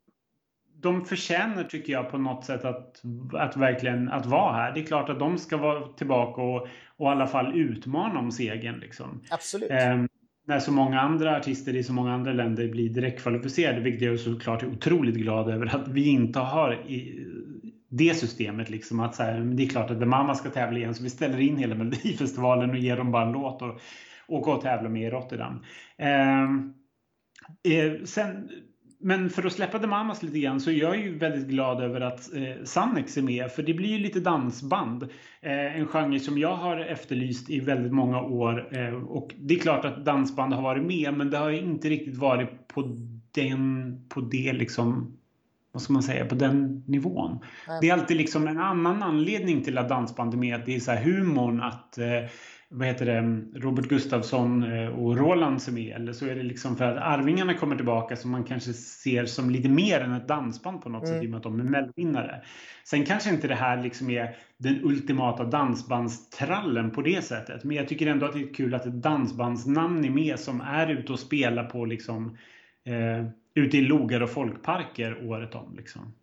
de 0.82 1.04
förtjänar, 1.04 1.64
tycker 1.64 1.92
jag, 1.92 2.10
på 2.10 2.18
något 2.18 2.44
sätt 2.44 2.64
att, 2.64 3.02
att 3.32 3.56
verkligen 3.56 4.08
att 4.08 4.26
vara 4.26 4.52
här. 4.52 4.72
Det 4.72 4.80
är 4.80 4.84
klart 4.84 5.08
att 5.08 5.18
de 5.18 5.38
ska 5.38 5.56
vara 5.56 5.88
tillbaka 5.88 6.42
och, 6.42 6.68
och 6.96 7.06
i 7.06 7.10
alla 7.10 7.26
fall 7.26 7.54
utmana 7.54 8.18
om 8.18 8.32
segern. 8.32 8.78
Liksom. 8.78 9.22
Absolut. 9.30 9.70
Eh, 9.70 10.04
när 10.46 10.60
så 10.60 10.72
många 10.72 11.00
andra 11.00 11.36
artister 11.36 11.76
i 11.76 11.84
så 11.84 11.92
många 11.92 12.14
andra 12.14 12.32
länder 12.32 12.68
blir 12.68 12.88
direktkvalificerade, 12.88 13.80
vilket 13.80 14.02
jag 14.02 14.20
såklart 14.20 14.62
är 14.62 14.66
otroligt 14.66 15.16
glad 15.16 15.50
över 15.50 15.76
att 15.76 15.88
vi 15.88 16.08
inte 16.08 16.38
har 16.38 16.72
i 16.90 17.26
det 17.88 18.14
systemet. 18.14 18.70
Liksom, 18.70 19.00
att 19.00 19.14
så 19.14 19.22
här, 19.22 19.40
det 19.40 19.62
är 19.62 19.68
klart 19.68 19.90
att 19.90 20.00
The 20.00 20.06
Mamma 20.06 20.34
ska 20.34 20.50
tävla 20.50 20.78
igen, 20.78 20.94
så 20.94 21.02
vi 21.02 21.10
ställer 21.10 21.40
in 21.40 21.56
hela 21.56 21.74
Melodifestivalen 21.74 22.70
och 22.70 22.76
ger 22.76 22.96
dem 22.96 23.12
bara 23.12 23.26
en 23.26 23.32
låt. 23.32 23.62
Och, 23.62 23.80
åka 24.28 24.50
och 24.50 24.60
tävla 24.60 24.88
med 24.88 25.02
i 25.02 25.10
Rotterdam. 25.10 25.64
Ehm, 25.98 26.74
eh, 27.68 28.04
sen, 28.04 28.50
men 29.06 29.30
för 29.30 29.46
att 29.46 29.52
släppa 29.52 29.78
The 29.78 29.86
Mamas 29.86 30.22
lite 30.22 30.38
grann 30.38 30.60
så 30.60 30.70
är 30.70 30.74
jag 30.74 30.98
ju 30.98 31.18
väldigt 31.18 31.48
glad 31.48 31.82
över 31.82 32.00
att 32.00 32.34
eh, 32.34 32.64
Sannex 32.64 33.16
är 33.16 33.22
med 33.22 33.50
för 33.52 33.62
det 33.62 33.74
blir 33.74 33.88
ju 33.88 33.98
lite 33.98 34.20
dansband. 34.20 35.02
Eh, 35.40 35.76
en 35.80 35.86
genre 35.86 36.20
som 36.20 36.38
jag 36.38 36.56
har 36.56 36.76
efterlyst 36.76 37.50
i 37.50 37.60
väldigt 37.60 37.92
många 37.92 38.20
år 38.20 38.78
eh, 38.78 38.94
och 38.94 39.34
det 39.38 39.54
är 39.54 39.58
klart 39.58 39.84
att 39.84 40.04
dansband 40.04 40.52
har 40.52 40.62
varit 40.62 40.86
med 40.86 41.14
men 41.14 41.30
det 41.30 41.38
har 41.38 41.50
inte 41.50 41.88
riktigt 41.88 42.16
varit 42.16 42.68
på 42.68 42.82
den, 43.34 44.08
på 44.08 44.20
det 44.20 44.52
liksom 44.52 45.18
vad 45.72 45.82
ska 45.82 45.92
man 45.92 46.02
säga, 46.02 46.24
på 46.24 46.34
den 46.34 46.84
nivån. 46.86 47.38
Det 47.80 47.88
är 47.88 47.92
alltid 47.92 48.16
liksom 48.16 48.48
en 48.48 48.58
annan 48.58 49.02
anledning 49.02 49.62
till 49.62 49.78
att 49.78 49.88
dansband 49.88 50.34
är 50.34 50.38
med. 50.38 50.62
Det 50.66 50.76
är 50.76 50.80
så 50.80 50.90
här 50.90 51.02
humorn 51.02 51.60
att 51.60 51.98
eh, 51.98 52.06
vad 52.68 52.86
heter 52.86 53.06
det, 53.06 53.20
Robert 53.60 53.88
Gustafsson 53.88 54.72
eh, 54.72 54.88
och 54.88 55.18
Roland 55.18 55.62
som 55.62 55.78
är 55.78 55.94
eller 55.94 56.12
så 56.12 56.26
är 56.26 56.34
det 56.34 56.42
liksom 56.42 56.76
för 56.76 56.84
att 56.84 57.18
Arvingarna 57.18 57.54
kommer 57.54 57.76
tillbaka 57.76 58.16
som 58.16 58.30
man 58.30 58.44
kanske 58.44 58.72
ser 58.72 59.24
som 59.24 59.50
lite 59.50 59.68
mer 59.68 60.00
än 60.00 60.12
ett 60.12 60.28
dansband 60.28 60.82
på 60.82 60.88
något 60.88 61.04
mm. 61.04 61.14
sätt 61.14 61.24
i 61.24 61.26
och 61.26 61.30
med 61.30 61.36
att 61.36 61.42
de 61.42 61.60
är 61.60 61.64
mellvinnare. 61.64 62.42
Sen 62.84 63.04
kanske 63.04 63.30
inte 63.30 63.48
det 63.48 63.54
här 63.54 63.82
liksom 63.82 64.10
är 64.10 64.36
den 64.58 64.84
ultimata 64.84 65.44
dansbandstrallen 65.44 66.90
på 66.90 67.02
det 67.02 67.24
sättet 67.24 67.64
men 67.64 67.76
jag 67.76 67.88
tycker 67.88 68.06
ändå 68.06 68.26
att 68.26 68.32
det 68.32 68.42
är 68.42 68.54
kul 68.54 68.74
att 68.74 68.86
ett 68.86 69.02
dansbandsnamn 69.02 70.04
är 70.04 70.10
med 70.10 70.38
som 70.38 70.60
är 70.60 70.86
ute 70.86 71.12
och 71.12 71.20
spelar 71.20 71.64
på 71.64 71.84
liksom 71.84 72.36
eh, 72.84 73.26
ute 73.54 73.76
i 73.76 73.80
logar 73.80 74.20
och 74.20 74.30
folkparker 74.30 75.28
året 75.28 75.54
om. 75.54 75.76
Liksom 75.76 76.14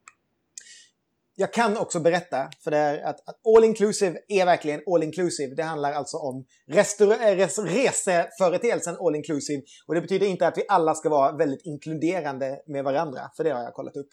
jag 1.35 1.53
kan 1.53 1.77
också 1.77 1.99
berätta 1.99 2.49
för 2.63 2.71
det 2.71 2.77
här 2.77 3.01
att, 3.01 3.29
att 3.29 3.39
all 3.55 3.63
inclusive 3.63 4.19
är 4.27 4.45
verkligen 4.45 4.81
all 4.87 5.03
inclusive. 5.03 5.55
Det 5.55 5.63
handlar 5.63 5.93
alltså 5.93 6.17
om 6.17 6.45
eh, 6.71 6.75
res 6.75 7.59
reseföreteelsen 7.59 8.97
all 8.99 9.15
inclusive. 9.15 9.61
Och 9.87 9.95
det 9.95 10.01
betyder 10.01 10.27
inte 10.27 10.47
att 10.47 10.57
vi 10.57 10.63
alla 10.67 10.95
ska 10.95 11.09
vara 11.09 11.37
väldigt 11.37 11.65
inkluderande 11.65 12.59
med 12.67 12.83
varandra, 12.83 13.21
för 13.37 13.43
det 13.43 13.49
har 13.49 13.63
jag 13.63 13.73
kollat 13.73 13.97
upp. 13.97 14.07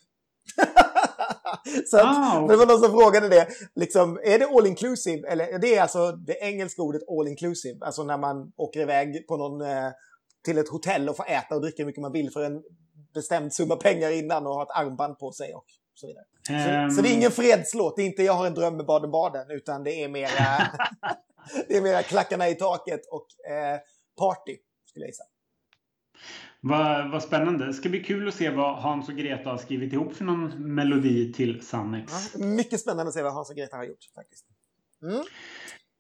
så 1.86 1.98
att, 1.98 2.48
det 2.48 2.56
var 2.56 2.66
någon 2.66 2.80
som 2.80 2.90
frågade 2.90 3.28
det. 3.28 3.48
Liksom, 3.74 4.20
är 4.24 4.38
det 4.38 4.46
all 4.46 4.66
inclusive? 4.66 5.28
Eller 5.28 5.58
det 5.58 5.76
är 5.76 5.82
alltså 5.82 6.12
det 6.12 6.38
engelska 6.40 6.82
ordet 6.82 7.02
all 7.08 7.28
inclusive. 7.28 7.78
Alltså 7.80 8.04
när 8.04 8.18
man 8.18 8.52
åker 8.56 8.80
iväg 8.80 9.26
på 9.28 9.36
någon, 9.36 9.60
eh, 9.60 9.90
till 10.44 10.58
ett 10.58 10.68
hotell 10.68 11.08
och 11.08 11.16
får 11.16 11.28
äta 11.28 11.54
och 11.54 11.60
dricka 11.60 11.82
hur 11.82 11.86
mycket 11.86 12.02
man 12.02 12.12
vill 12.12 12.30
för 12.30 12.42
en 12.42 12.62
bestämd 13.14 13.52
summa 13.52 13.76
pengar 13.76 14.10
innan 14.10 14.46
och 14.46 14.54
ha 14.54 14.62
ett 14.62 14.86
armband 14.86 15.18
på 15.18 15.32
sig 15.32 15.54
och 15.54 15.64
så 16.00 16.06
vidare. 16.06 16.24
Um... 16.84 16.90
Så, 16.90 16.96
så, 16.96 17.02
det 17.02 17.08
är 17.08 17.14
ingen 17.14 17.30
fredslåt, 17.30 17.96
det 17.96 18.02
är 18.02 18.06
inte 18.06 18.22
jag 18.22 18.32
har 18.32 18.46
en 18.46 18.54
dröm 18.54 18.76
med 18.76 18.86
Baden-Baden, 18.86 19.50
utan 19.50 19.84
det 19.84 20.04
är 20.04 20.08
mera, 20.08 20.28
det 21.68 21.76
är 21.76 21.82
mera 21.82 22.02
klackarna 22.02 22.48
i 22.48 22.54
taket 22.54 23.00
och 23.10 23.50
eh, 23.50 23.78
party, 24.18 24.56
skulle 24.86 25.04
jag 25.04 25.10
gissa. 25.10 25.24
Vad, 26.60 27.10
vad 27.10 27.22
spännande. 27.22 27.66
Det 27.66 27.74
ska 27.74 27.88
bli 27.88 28.04
kul 28.04 28.28
att 28.28 28.34
se 28.34 28.50
vad 28.50 28.76
Hans 28.76 29.08
och 29.08 29.16
Greta 29.16 29.50
har 29.50 29.58
skrivit 29.58 29.92
ihop 29.92 30.14
för 30.14 30.24
någon 30.24 30.74
melodi 30.74 31.32
till 31.32 31.66
Sannex. 31.66 32.12
Ja, 32.34 32.44
mycket 32.44 32.80
spännande 32.80 33.08
att 33.08 33.14
se 33.14 33.22
vad 33.22 33.32
Hans 33.32 33.50
och 33.50 33.56
Greta 33.56 33.76
har 33.76 33.84
gjort 33.84 34.04
faktiskt. 34.14 34.46
Mm. 35.02 35.24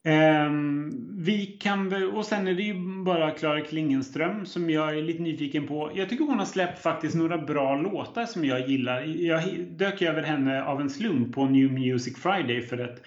Ehm, 0.04 0.90
vi 1.18 1.46
kan, 1.46 2.10
och 2.16 2.26
sen 2.26 2.48
är 2.48 2.54
det 2.54 2.62
ju 2.62 3.02
bara 3.04 3.30
Klara 3.30 3.60
Klingenström 3.60 4.46
som 4.46 4.70
jag 4.70 4.98
är 4.98 5.02
lite 5.02 5.22
nyfiken 5.22 5.66
på. 5.66 5.90
Jag 5.94 6.08
tycker 6.08 6.24
hon 6.24 6.38
har 6.38 6.46
släppt 6.46 6.78
faktiskt 6.78 7.14
några 7.14 7.38
bra 7.38 7.76
låtar 7.76 8.26
som 8.26 8.44
jag 8.44 8.68
gillar. 8.68 9.02
Jag 9.02 9.66
dök 9.70 10.02
över 10.02 10.22
henne 10.22 10.64
av 10.64 10.80
en 10.80 10.90
slump 10.90 11.34
på 11.34 11.44
New 11.44 11.72
Music 11.72 12.18
Friday 12.18 12.62
för 12.62 12.78
ett, 12.78 13.02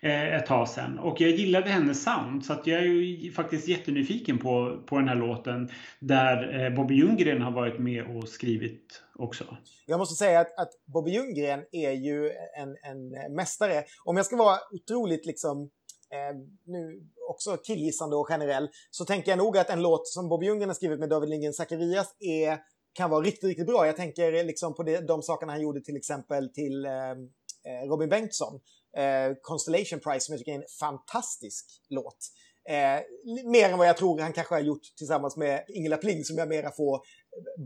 eh, 0.00 0.34
ett 0.34 0.46
tag 0.46 0.68
sedan. 0.68 0.98
Och 0.98 1.20
jag 1.20 1.30
gillade 1.30 1.70
hennes 1.70 2.02
sound 2.02 2.44
så 2.44 2.52
att 2.52 2.66
jag 2.66 2.84
är 2.84 3.32
faktiskt 3.32 3.68
jättenyfiken 3.68 4.38
på, 4.38 4.82
på 4.86 4.98
den 4.98 5.08
här 5.08 5.16
låten 5.16 5.68
där 5.98 6.64
eh, 6.64 6.74
Bobby 6.74 6.94
Ljunggren 6.94 7.42
har 7.42 7.50
varit 7.50 7.78
med 7.78 8.04
och 8.16 8.28
skrivit 8.28 9.02
också. 9.14 9.44
Jag 9.86 9.98
måste 9.98 10.24
säga 10.24 10.40
att, 10.40 10.58
att 10.58 10.70
Bobby 10.86 11.10
Ljunggren 11.10 11.64
är 11.72 11.92
ju 11.92 12.30
en, 12.60 12.76
en 12.82 13.34
mästare. 13.34 13.84
Om 14.04 14.16
jag 14.16 14.26
ska 14.26 14.36
vara 14.36 14.58
otroligt 14.72 15.26
liksom 15.26 15.70
Eh, 16.14 16.36
nu 16.66 17.08
också 17.28 17.56
killgissande 17.56 18.16
och 18.16 18.28
generell, 18.28 18.68
så 18.90 19.04
tänker 19.04 19.30
jag 19.30 19.38
nog 19.38 19.58
att 19.58 19.70
en 19.70 19.82
låt 19.82 20.08
som 20.08 20.28
Bob 20.28 20.42
Ljunggren 20.42 20.68
har 20.68 20.74
skrivit 20.74 21.00
med 21.00 21.08
David 21.08 21.28
Lindgren 21.28 21.52
Zacharias 21.52 22.16
är, 22.20 22.58
kan 22.92 23.10
vara 23.10 23.24
riktigt, 23.24 23.44
riktigt 23.44 23.66
bra. 23.66 23.86
Jag 23.86 23.96
tänker 23.96 24.44
liksom 24.44 24.74
på 24.74 24.82
det, 24.82 25.00
de 25.00 25.22
sakerna 25.22 25.52
han 25.52 25.62
gjorde 25.62 25.80
till 25.80 25.96
exempel 25.96 26.52
till 26.52 26.84
eh, 26.86 26.92
eh 26.92 27.88
Robin 27.88 28.08
Bengtsson. 28.08 28.60
Eh, 28.96 29.36
Constellation 29.42 30.00
Prize 30.00 30.20
som 30.20 30.32
jag 30.32 30.38
tycker 30.38 30.52
är 30.52 30.56
en 30.56 30.64
fantastisk 30.80 31.66
låt. 31.88 32.18
Eh, 32.68 33.00
mer 33.44 33.68
än 33.68 33.78
vad 33.78 33.88
jag 33.88 33.96
tror 33.96 34.18
han 34.18 34.32
kanske 34.32 34.54
har 34.54 34.60
gjort 34.60 34.82
tillsammans 34.98 35.36
med 35.36 35.64
Ingela 35.68 35.96
Pling 35.96 36.24
som 36.24 36.38
jag 36.38 36.48
mera 36.48 36.70
får 36.70 37.00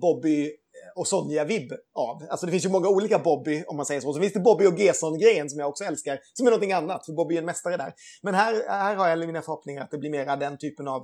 Bobby 0.01 0.51
och 0.95 1.09
Sonja-vibb 1.09 1.73
av. 1.95 2.23
Alltså 2.31 2.47
det 2.47 2.53
finns 2.53 2.65
ju 2.65 2.69
många 2.69 2.89
olika 2.89 3.19
Bobby, 3.19 3.65
om 3.67 3.77
man 3.77 3.87
säger 3.87 4.01
så. 4.01 4.13
Så 4.13 4.21
finns 4.21 4.33
det 4.33 4.41
Bobby 4.41 4.67
och 4.67 4.79
Gesson-grejen 4.79 5.51
som 5.51 5.59
jag 5.59 5.69
också 5.69 5.85
älskar, 5.85 6.19
som 6.33 6.47
är 6.47 6.51
någonting 6.51 6.73
annat, 6.73 7.07
för 7.07 7.13
Bobby 7.13 7.35
är 7.35 7.39
en 7.39 7.45
mästare 7.45 7.77
där. 7.77 7.95
Men 8.23 8.35
här, 8.35 8.65
här 8.69 8.97
har 8.97 9.09
jag 9.09 9.19
mina 9.19 9.43
förhoppningar 9.43 9.83
att 9.83 9.91
det 9.91 9.99
blir 9.99 10.11
mera 10.11 10.37
den 10.37 10.59
typen 10.59 10.89
av 10.89 11.01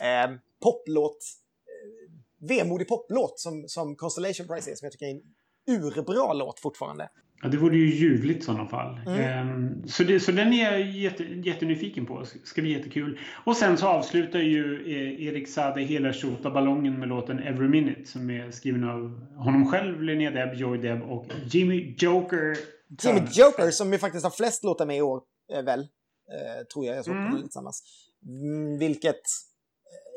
eh, 0.00 0.30
poplåt, 0.62 1.18
eh, 1.66 2.48
vemodig 2.48 2.88
poplåt 2.88 3.40
som, 3.40 3.64
som 3.68 3.96
Constellation 3.96 4.46
Prize 4.46 4.70
är, 4.70 4.74
som 4.74 4.86
jag 4.86 4.92
tycker 4.92 5.06
är 5.06 5.10
en 5.10 5.22
urbra 5.66 6.32
låt 6.32 6.60
fortfarande. 6.60 7.08
Ja, 7.44 7.48
det 7.48 7.56
vore 7.56 7.76
ju 7.76 7.94
ljuvligt 7.94 8.42
i 8.42 8.44
sådana 8.44 8.68
fall. 8.68 9.00
Mm. 9.06 9.48
Um, 9.48 9.88
så, 9.88 10.02
det, 10.02 10.20
så 10.20 10.32
den 10.32 10.52
är 10.52 10.72
jag 10.72 10.90
jätte, 10.90 11.24
jättenyfiken 11.24 12.06
på. 12.06 12.24
Ska 12.44 12.62
bli 12.62 12.72
jättekul. 12.72 13.18
Och 13.44 13.56
sen 13.56 13.78
så 13.78 13.86
avslutar 13.86 14.38
ju 14.38 14.74
eh, 14.86 15.26
Erik 15.26 15.48
Sade 15.48 15.80
hela 15.80 16.12
ballongen 16.42 16.98
med 16.98 17.08
låten 17.08 17.38
Every 17.38 17.68
Minute 17.68 18.04
som 18.04 18.30
är 18.30 18.50
skriven 18.50 18.84
av 18.84 19.20
honom 19.36 19.70
själv, 19.70 20.02
Linnea 20.02 20.30
Deb, 20.30 20.54
Joy 20.54 20.78
Deb 20.78 21.02
och 21.02 21.26
Jimmy 21.46 21.94
Joker. 21.98 22.56
Jimmy 23.02 23.20
Joker 23.32 23.70
som 23.70 23.92
ju 23.92 23.98
faktiskt 23.98 24.24
har 24.24 24.30
flest 24.30 24.64
låtar 24.64 24.86
med 24.86 24.96
i 24.96 25.02
år, 25.02 25.20
eh, 25.52 25.62
väl? 25.62 25.80
Eh, 25.80 26.66
tror 26.74 26.86
jag 26.86 26.96
jag 26.96 27.04
såg 27.04 27.16
mm. 27.16 27.42
tillsammans. 27.42 27.82
Mm, 28.26 28.78
vilket 28.78 29.22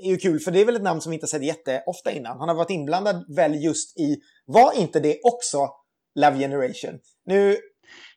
är 0.03 0.09
ju 0.09 0.17
kul, 0.17 0.39
för 0.39 0.51
det 0.51 0.61
är 0.61 0.65
väl 0.65 0.75
ett 0.75 0.81
namn 0.81 1.01
som 1.01 1.09
vi 1.09 1.13
inte 1.13 1.27
sett 1.27 1.43
jätteofta 1.43 2.11
innan. 2.11 2.39
Han 2.39 2.49
har 2.49 2.55
varit 2.55 2.69
inblandad 2.69 3.35
väl 3.35 3.63
just 3.63 3.99
i, 3.99 4.17
var 4.45 4.79
inte 4.79 4.99
det 4.99 5.19
också 5.23 5.69
Love 6.15 6.37
Generation? 6.37 6.99
Nu... 7.25 7.57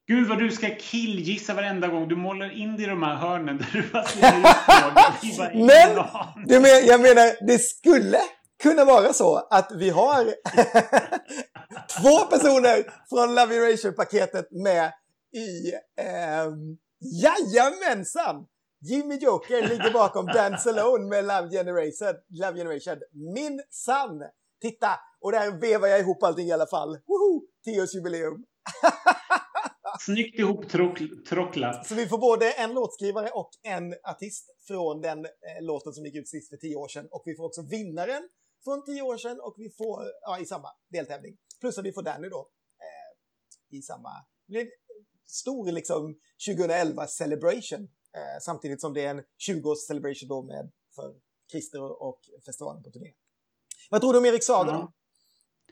Gud 0.07 0.29
vad 0.29 0.39
du 0.39 0.51
ska 0.51 0.75
killgissa 0.75 1.55
varenda 1.55 1.89
gång. 1.89 2.09
Du 2.09 2.17
målar 2.17 2.51
in 2.63 2.77
dig 2.77 2.85
i 2.85 2.89
de 2.89 3.03
här 3.03 3.15
hörnen 3.15 3.59
där 3.59 3.71
du 3.73 3.83
bara. 3.93 4.05
Men, 5.67 6.05
du 6.47 6.61
men, 6.61 6.87
jag 6.87 7.01
menar, 7.01 7.47
det 7.47 7.59
skulle 7.59 8.19
kunna 8.63 8.85
vara 8.85 9.13
så 9.13 9.37
att 9.51 9.73
vi 9.75 9.91
har 9.91 10.25
två 12.01 12.25
personer 12.31 12.93
från 13.09 13.35
Love 13.35 13.55
Generation-paketet 13.55 14.49
med 14.51 14.93
i... 15.33 15.73
Eh, 16.03 16.53
jajamensan! 17.01 18.47
Jimmy 18.81 19.17
Joker 19.17 19.69
ligger 19.69 19.93
bakom 19.93 20.27
Dance 20.35 20.71
Alone 20.71 21.09
med 21.09 21.25
Love 21.25 21.51
Generation. 21.51 22.15
Love 22.31 22.59
Generation. 22.59 22.97
Min 23.35 23.63
sann! 23.71 24.23
Titta! 24.63 24.91
Och 25.21 25.33
där 25.33 25.61
vevar 25.61 25.89
jag 25.89 26.01
ihop 26.01 26.23
allting 26.23 26.47
i 26.47 26.53
alla 26.53 26.67
fall. 26.67 26.89
Woho! 26.89 27.43
Tioårsjubileum. 27.65 28.45
Snyggt 30.01 30.39
ihop 30.39 30.69
trocklat. 31.29 31.87
Så 31.87 31.95
vi 31.95 32.07
får 32.07 32.19
både 32.19 32.53
en 32.53 32.75
låtskrivare 32.75 33.29
och 33.29 33.51
en 33.63 33.95
artist 34.03 34.45
från 34.67 35.01
den 35.01 35.25
eh, 35.25 35.31
låten 35.61 35.93
som 35.93 36.05
gick 36.05 36.15
ut 36.15 36.29
sist 36.29 36.49
för 36.49 36.57
tio 36.57 36.77
år 36.77 36.89
sedan. 36.89 37.09
Och 37.11 37.23
vi 37.25 37.37
får 37.37 37.45
också 37.45 37.63
vinnaren 37.63 38.29
från 38.65 38.85
tio 38.85 39.03
år 39.03 39.17
sedan 39.17 39.41
och 39.41 39.55
vi 39.57 39.71
får, 39.71 40.03
ja, 40.21 40.39
i 40.41 40.47
samma 40.47 40.69
deltävling. 40.89 41.37
Plus 41.61 41.79
att 41.79 41.85
vi 41.85 41.93
får 41.93 42.03
Danny 42.03 42.29
då 42.29 42.51
eh, 42.81 43.79
i 43.79 43.83
samma, 43.83 44.11
stor 45.27 45.73
liksom 45.73 46.19
2011 46.47 47.07
celebration. 47.07 47.89
Eh, 48.17 48.39
samtidigt 48.43 48.81
som 48.81 48.95
det 48.95 49.05
är 49.05 49.11
en 49.11 49.23
20-års 49.49 49.87
celebration 49.87 50.29
då 50.29 50.43
med 50.43 50.71
för 50.95 51.15
Christer 51.51 52.03
och 52.03 52.21
festivalen 52.47 52.83
på 52.83 52.91
turné. 52.91 53.13
Vad 53.91 54.01
tror 54.01 54.13
du 54.13 54.19
om 54.19 54.27
Erik 54.27 54.45
Sager 54.45 54.73
ja. 54.73 54.93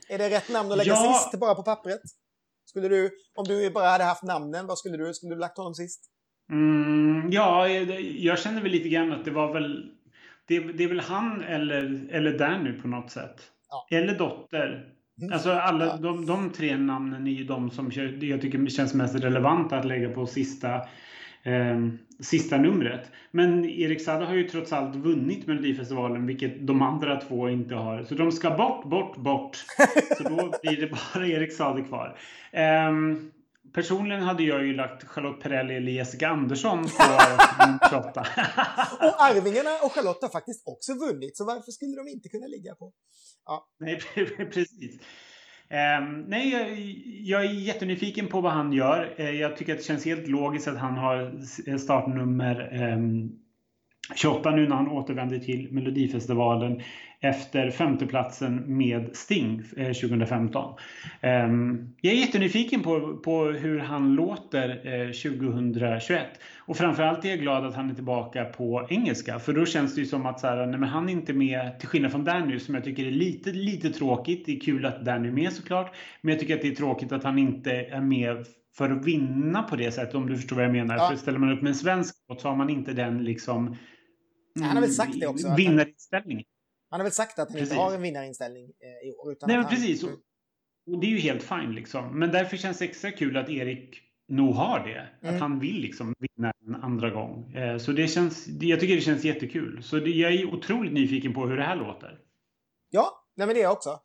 Är 0.09 0.17
det 0.17 0.29
rätt 0.29 0.49
namn 0.49 0.71
att 0.71 0.77
lägga 0.77 0.93
ja. 0.93 1.13
sist 1.13 1.39
bara 1.39 1.55
på 1.55 1.63
pappret? 1.63 2.01
Skulle 2.65 2.87
du, 2.87 3.11
om 3.35 3.45
du 3.47 3.69
bara 3.69 3.89
hade 3.89 4.03
haft 4.03 4.23
namnen, 4.23 4.67
vad 4.67 4.77
skulle 4.77 4.97
du, 4.97 5.13
skulle 5.13 5.35
du 5.35 5.39
lagt 5.39 5.57
honom 5.57 5.75
sist? 5.75 6.11
Mm, 6.51 7.31
ja, 7.31 7.67
jag 7.67 8.39
känner 8.39 8.61
väl 8.61 8.71
lite 8.71 8.89
grann 8.89 9.11
att 9.11 9.25
det 9.25 9.31
var 9.31 9.53
väl 9.53 9.91
det, 10.47 10.59
det 10.59 10.83
är 10.83 10.87
väl 10.87 10.99
han 10.99 11.43
eller, 11.43 12.07
eller 12.11 12.37
Danny 12.37 12.81
på 12.81 12.87
något 12.87 13.11
sätt. 13.11 13.51
Ja. 13.69 13.97
Eller 13.97 14.17
Dotter. 14.17 14.93
Mm. 15.21 15.33
Alltså 15.33 15.51
alla 15.51 15.85
ja. 15.85 15.97
de, 15.97 16.25
de 16.25 16.49
tre 16.49 16.77
namnen 16.77 17.27
är 17.27 17.31
ju 17.31 17.43
de 17.43 17.71
som 17.71 17.91
jag 18.21 18.41
tycker 18.41 18.69
känns 18.69 18.93
mest 18.93 19.15
relevanta 19.15 19.77
att 19.77 19.85
lägga 19.85 20.09
på 20.09 20.25
sista 20.25 20.81
eh, 21.47 21.77
sista 22.19 22.57
numret. 22.57 23.11
Men 23.31 23.65
Erik 23.65 24.01
Saade 24.01 24.25
har 24.25 24.33
ju 24.33 24.49
trots 24.49 24.73
allt 24.73 24.95
vunnit 24.95 25.47
Melodifestivalen, 25.47 26.27
vilket 26.27 26.67
de 26.67 26.81
andra 26.81 27.21
två 27.21 27.49
inte 27.49 27.75
har. 27.75 28.03
Så 28.03 28.15
de 28.15 28.31
ska 28.31 28.49
bort, 28.49 28.85
bort, 28.85 29.17
bort. 29.17 29.65
Så 30.17 30.23
då 30.23 30.53
blir 30.61 30.81
det 30.81 30.87
bara 30.87 31.27
Erik 31.27 31.53
Saade 31.53 31.81
kvar. 31.81 32.19
Eh, 32.51 32.91
personligen 33.73 34.21
hade 34.21 34.43
jag 34.43 34.65
ju 34.65 34.73
lagt 34.73 35.03
Charlotte 35.03 35.39
Perrelli 35.43 35.75
eller 35.75 35.91
Jessica 35.91 36.27
Andersson 36.27 36.83
på 36.83 37.03
min 37.67 37.79
28. 37.89 38.19
och 38.99 39.21
Arvingarna 39.21 39.69
och 39.83 39.91
Charlotte 39.93 40.21
har 40.21 40.29
faktiskt 40.29 40.63
också 40.67 40.93
vunnit, 40.93 41.37
så 41.37 41.45
varför 41.45 41.71
skulle 41.71 41.95
de 41.95 42.07
inte 42.07 42.29
kunna 42.29 42.47
ligga 42.47 42.75
på? 42.75 42.93
Ja. 43.45 43.67
Nej, 43.79 43.99
precis. 44.53 44.99
Ehm, 45.69 46.21
nej, 46.27 46.51
jag, 46.51 46.79
jag, 47.21 47.45
är 47.45 47.53
jättenyfiken 47.53 48.27
på 48.27 48.41
vad 48.41 48.51
han 48.51 48.73
gör. 48.73 49.13
Eh, 49.17 49.31
jag 49.31 49.57
tycker 49.57 49.73
att 49.73 49.79
det 49.79 49.85
känns 49.85 50.05
helt 50.05 50.27
logiskt 50.27 50.67
att 50.67 50.77
han 50.77 50.97
har 50.97 51.77
startnummer 51.77 52.69
ehm, 52.71 53.31
28 54.15 54.51
nu 54.51 54.67
när 54.67 54.75
han 54.75 54.87
återvänder 54.87 55.39
till 55.39 55.71
Melodifestivalen 55.71 56.81
efter 57.19 57.69
femteplatsen 57.69 58.77
med 58.77 59.15
Sting 59.15 59.63
2015. 59.69 60.73
Eh, 61.21 61.31
ehm, 61.31 61.89
jag 62.01 62.13
är 62.13 62.17
jättenyfiken 62.17 62.81
på, 62.83 63.17
på 63.17 63.45
hur 63.45 63.79
han 63.79 64.15
låter 64.15 64.75
2021. 65.13 66.19
Eh, 66.19 66.25
och 66.57 66.77
framförallt 66.77 67.25
är 67.25 67.29
jag 67.29 67.39
glad 67.39 67.65
att 67.65 67.75
han 67.75 67.89
är 67.89 67.93
tillbaka 67.93 68.45
på 68.45 68.87
engelska. 68.89 69.39
För 69.39 69.53
då 69.53 69.65
känns 69.65 69.95
det 69.95 70.01
ju 70.01 70.07
som 70.07 70.25
att 70.25 70.39
så 70.39 70.47
här, 70.47 70.65
nej, 70.65 70.79
men 70.79 70.89
han 70.89 71.09
är 71.09 71.13
inte 71.13 71.33
med, 71.33 71.79
till 71.79 71.87
skillnad 71.87 72.11
från 72.11 72.23
Danny 72.23 72.59
som 72.59 72.75
jag 72.75 72.83
tycker 72.83 73.05
är 73.05 73.11
lite, 73.11 73.51
lite 73.51 73.89
tråkigt. 73.89 74.45
Det 74.45 74.55
är 74.55 74.59
kul 74.59 74.85
att 74.85 75.05
Danny 75.05 75.27
är 75.27 75.31
med 75.31 75.53
såklart. 75.53 75.95
Men 76.21 76.31
jag 76.31 76.39
tycker 76.39 76.55
att 76.55 76.61
det 76.61 76.67
är 76.67 76.75
tråkigt 76.75 77.11
att 77.11 77.23
han 77.23 77.37
inte 77.37 77.71
är 77.71 78.01
med 78.01 78.45
för 78.77 78.89
att 78.89 79.05
vinna 79.05 79.63
på 79.63 79.75
det 79.75 79.91
sättet 79.91 80.15
om 80.15 80.27
du 80.27 80.35
förstår 80.35 80.55
vad 80.55 80.65
jag 80.65 80.71
menar. 80.71 80.95
Ja. 80.95 81.09
För 81.09 81.15
ställer 81.15 81.39
man 81.39 81.51
upp 81.51 81.61
med 81.61 81.69
en 81.69 81.75
svensk 81.75 82.15
låt 82.29 82.41
så 82.41 82.47
har 82.49 82.55
man 82.55 82.69
inte 82.69 82.93
den 82.93 83.23
liksom 83.23 83.75
han 84.61 84.75
har 84.75 84.81
väl 84.81 84.93
sagt 84.93 85.19
det 85.19 85.27
också. 85.27 85.55
Vinnarinställning. 85.57 86.43
Han 86.89 86.99
har 86.99 87.03
väl 87.05 87.13
sagt 87.13 87.39
att 87.39 87.49
han 87.49 87.53
precis. 87.53 87.71
inte 87.71 87.81
har 87.81 87.93
en 87.93 88.01
vinnarinställning 88.01 88.63
eh, 88.63 89.09
i 89.09 89.13
år. 89.13 89.31
Utan 89.31 89.47
Nej, 89.47 89.57
men 89.57 89.67
precis. 89.67 90.03
Han... 90.03 90.11
Och 90.93 90.99
det 91.01 91.07
är 91.07 91.11
ju 91.11 91.17
helt 91.17 91.43
fine 91.43 91.71
liksom. 91.71 92.19
Men 92.19 92.31
därför 92.31 92.57
känns 92.57 92.77
det 92.77 92.85
extra 92.85 93.11
kul 93.11 93.37
att 93.37 93.49
Erik 93.49 94.01
nog 94.27 94.55
har 94.55 94.79
det. 94.79 95.07
Mm. 95.21 95.35
Att 95.35 95.41
han 95.41 95.59
vill 95.59 95.81
liksom 95.81 96.13
vinna 96.19 96.51
en 96.67 96.75
andra 96.75 97.09
gång. 97.09 97.53
Eh, 97.53 97.77
så 97.77 97.91
det 97.91 98.07
känns, 98.07 98.47
jag 98.47 98.79
tycker 98.79 98.95
det 98.95 99.01
känns 99.01 99.23
jättekul. 99.23 99.83
Så 99.83 99.95
det, 99.95 100.09
jag 100.09 100.33
är 100.33 100.53
otroligt 100.53 100.93
nyfiken 100.93 101.33
på 101.33 101.45
hur 101.45 101.57
det 101.57 101.63
här 101.63 101.75
låter. 101.75 102.19
Ja, 102.89 103.25
nej 103.35 103.47
men 103.47 103.53
det 103.53 103.61
är 103.61 103.63
jag 103.63 103.73
också. 103.73 103.99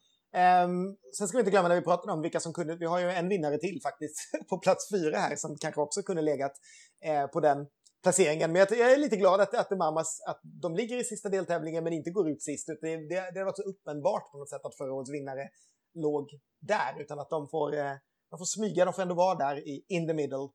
Um, 0.65 0.97
sen 1.19 1.29
ska 1.29 1.39
vi 1.39 1.41
inte 1.41 1.51
glömma 1.51 1.69
när 1.69 1.75
vi 1.75 1.83
pratade 1.83 2.13
om 2.13 2.23
vilka 2.23 2.41
som 2.41 2.53
kunde, 2.53 2.77
vi 2.77 2.87
har 2.87 3.01
ju 3.01 3.11
en 3.11 3.29
vinnare 3.29 3.59
till 3.59 3.81
faktiskt 3.83 4.19
på 4.49 4.59
plats 4.59 4.91
fyra 4.91 5.19
här 5.19 5.37
som 5.37 5.57
kanske 5.61 5.81
också 5.81 6.03
kunde 6.03 6.23
legat 6.23 6.53
eh, 7.05 7.27
på 7.27 7.41
den 7.41 7.67
placeringen. 8.03 8.53
Men 8.53 8.67
jag 8.71 8.93
är 8.93 8.97
lite 8.97 9.17
glad 9.17 9.41
att, 9.41 9.55
att, 9.55 9.79
Mamas, 9.79 10.23
att 10.27 10.41
de 10.43 10.75
ligger 10.75 11.01
i 11.01 11.05
sista 11.05 11.29
deltävlingen 11.29 11.85
men 11.85 11.93
inte 11.93 12.11
går 12.11 12.31
ut 12.31 12.43
sist. 12.43 12.67
Det, 12.67 12.97
det, 12.97 13.31
det 13.35 13.39
har 13.39 13.45
varit 13.45 13.57
så 13.57 13.63
uppenbart 13.63 14.33
på 14.33 14.39
något 14.39 14.51
sätt 14.51 14.65
att 14.65 14.77
förra 14.77 14.93
årets 14.93 15.11
vinnare 15.11 15.49
låg 15.95 16.31
där. 16.61 17.01
Utan 17.01 17.19
att 17.19 17.31
de 17.31 17.49
får, 17.49 17.75
eh, 17.75 17.93
de 18.31 18.39
får 18.39 18.45
smyga, 18.45 18.85
de 18.85 18.95
får 18.95 19.03
ändå 19.03 19.15
vara 19.15 19.35
där 19.35 19.69
i 19.69 19.85
in 19.89 20.07
the 20.07 20.15
middle 20.15 20.49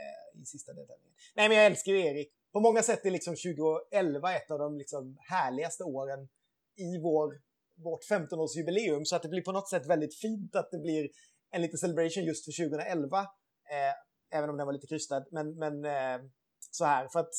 eh, 0.00 0.42
i 0.42 0.44
sista 0.46 0.72
deltävlingen. 0.72 1.14
Nej, 1.36 1.48
men 1.48 1.58
jag 1.58 1.66
älskar 1.66 1.92
ju 1.92 2.06
Erik. 2.06 2.32
På 2.52 2.60
många 2.60 2.82
sätt 2.82 3.06
är 3.06 3.10
liksom 3.10 3.34
2011 3.34 4.34
ett 4.34 4.50
av 4.50 4.58
de 4.58 4.78
liksom 4.78 5.16
härligaste 5.20 5.84
åren 5.84 6.28
i 6.76 6.98
vår, 7.02 7.40
vårt 7.76 8.04
15-årsjubileum. 8.10 9.04
Så 9.04 9.16
att 9.16 9.22
det 9.22 9.28
blir 9.28 9.42
på 9.42 9.52
något 9.52 9.68
sätt 9.68 9.86
väldigt 9.86 10.14
fint 10.14 10.56
att 10.56 10.70
det 10.70 10.78
blir 10.78 11.08
en 11.50 11.62
liten 11.62 11.78
celebration 11.78 12.24
just 12.24 12.44
för 12.44 12.64
2011. 12.64 13.18
Eh, 13.18 14.38
även 14.38 14.50
om 14.50 14.56
den 14.56 14.66
var 14.66 14.72
lite 14.72 14.86
krystad. 14.86 15.24
Men, 15.30 15.58
men 15.58 15.84
eh, 15.84 16.26
så 16.74 16.84
här. 16.84 17.08
För 17.08 17.20
att 17.20 17.30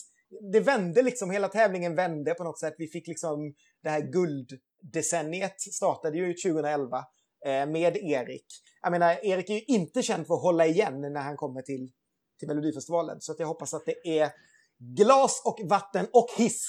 det 0.51 0.59
vände 0.59 1.01
liksom, 1.01 1.31
hela 1.31 1.47
tävlingen 1.47 1.95
vände 1.95 2.33
på 2.33 2.43
något 2.43 2.59
sätt. 2.59 2.75
Vi 2.77 2.87
fick 2.87 3.07
liksom 3.07 3.53
det 3.83 3.89
här 3.89 4.01
gulddecenniet 4.01 5.61
startade 5.61 6.17
ju 6.17 6.33
2011 6.33 6.97
eh, 7.45 7.65
med 7.65 7.97
Erik. 7.97 8.45
Jag 8.81 8.91
menar, 8.91 9.25
Erik 9.25 9.49
är 9.49 9.53
ju 9.53 9.61
inte 9.61 10.01
känd 10.01 10.27
för 10.27 10.33
att 10.33 10.41
hålla 10.41 10.65
igen 10.65 11.01
när 11.01 11.21
han 11.21 11.37
kommer 11.37 11.61
till, 11.61 11.91
till 12.39 12.47
Melodifestivalen. 12.47 13.21
Så 13.21 13.31
att 13.31 13.39
jag 13.39 13.47
hoppas 13.47 13.73
att 13.73 13.85
det 13.85 14.19
är 14.19 14.31
glas 14.77 15.41
och 15.45 15.69
vatten 15.69 16.07
och 16.13 16.27
hiss 16.37 16.65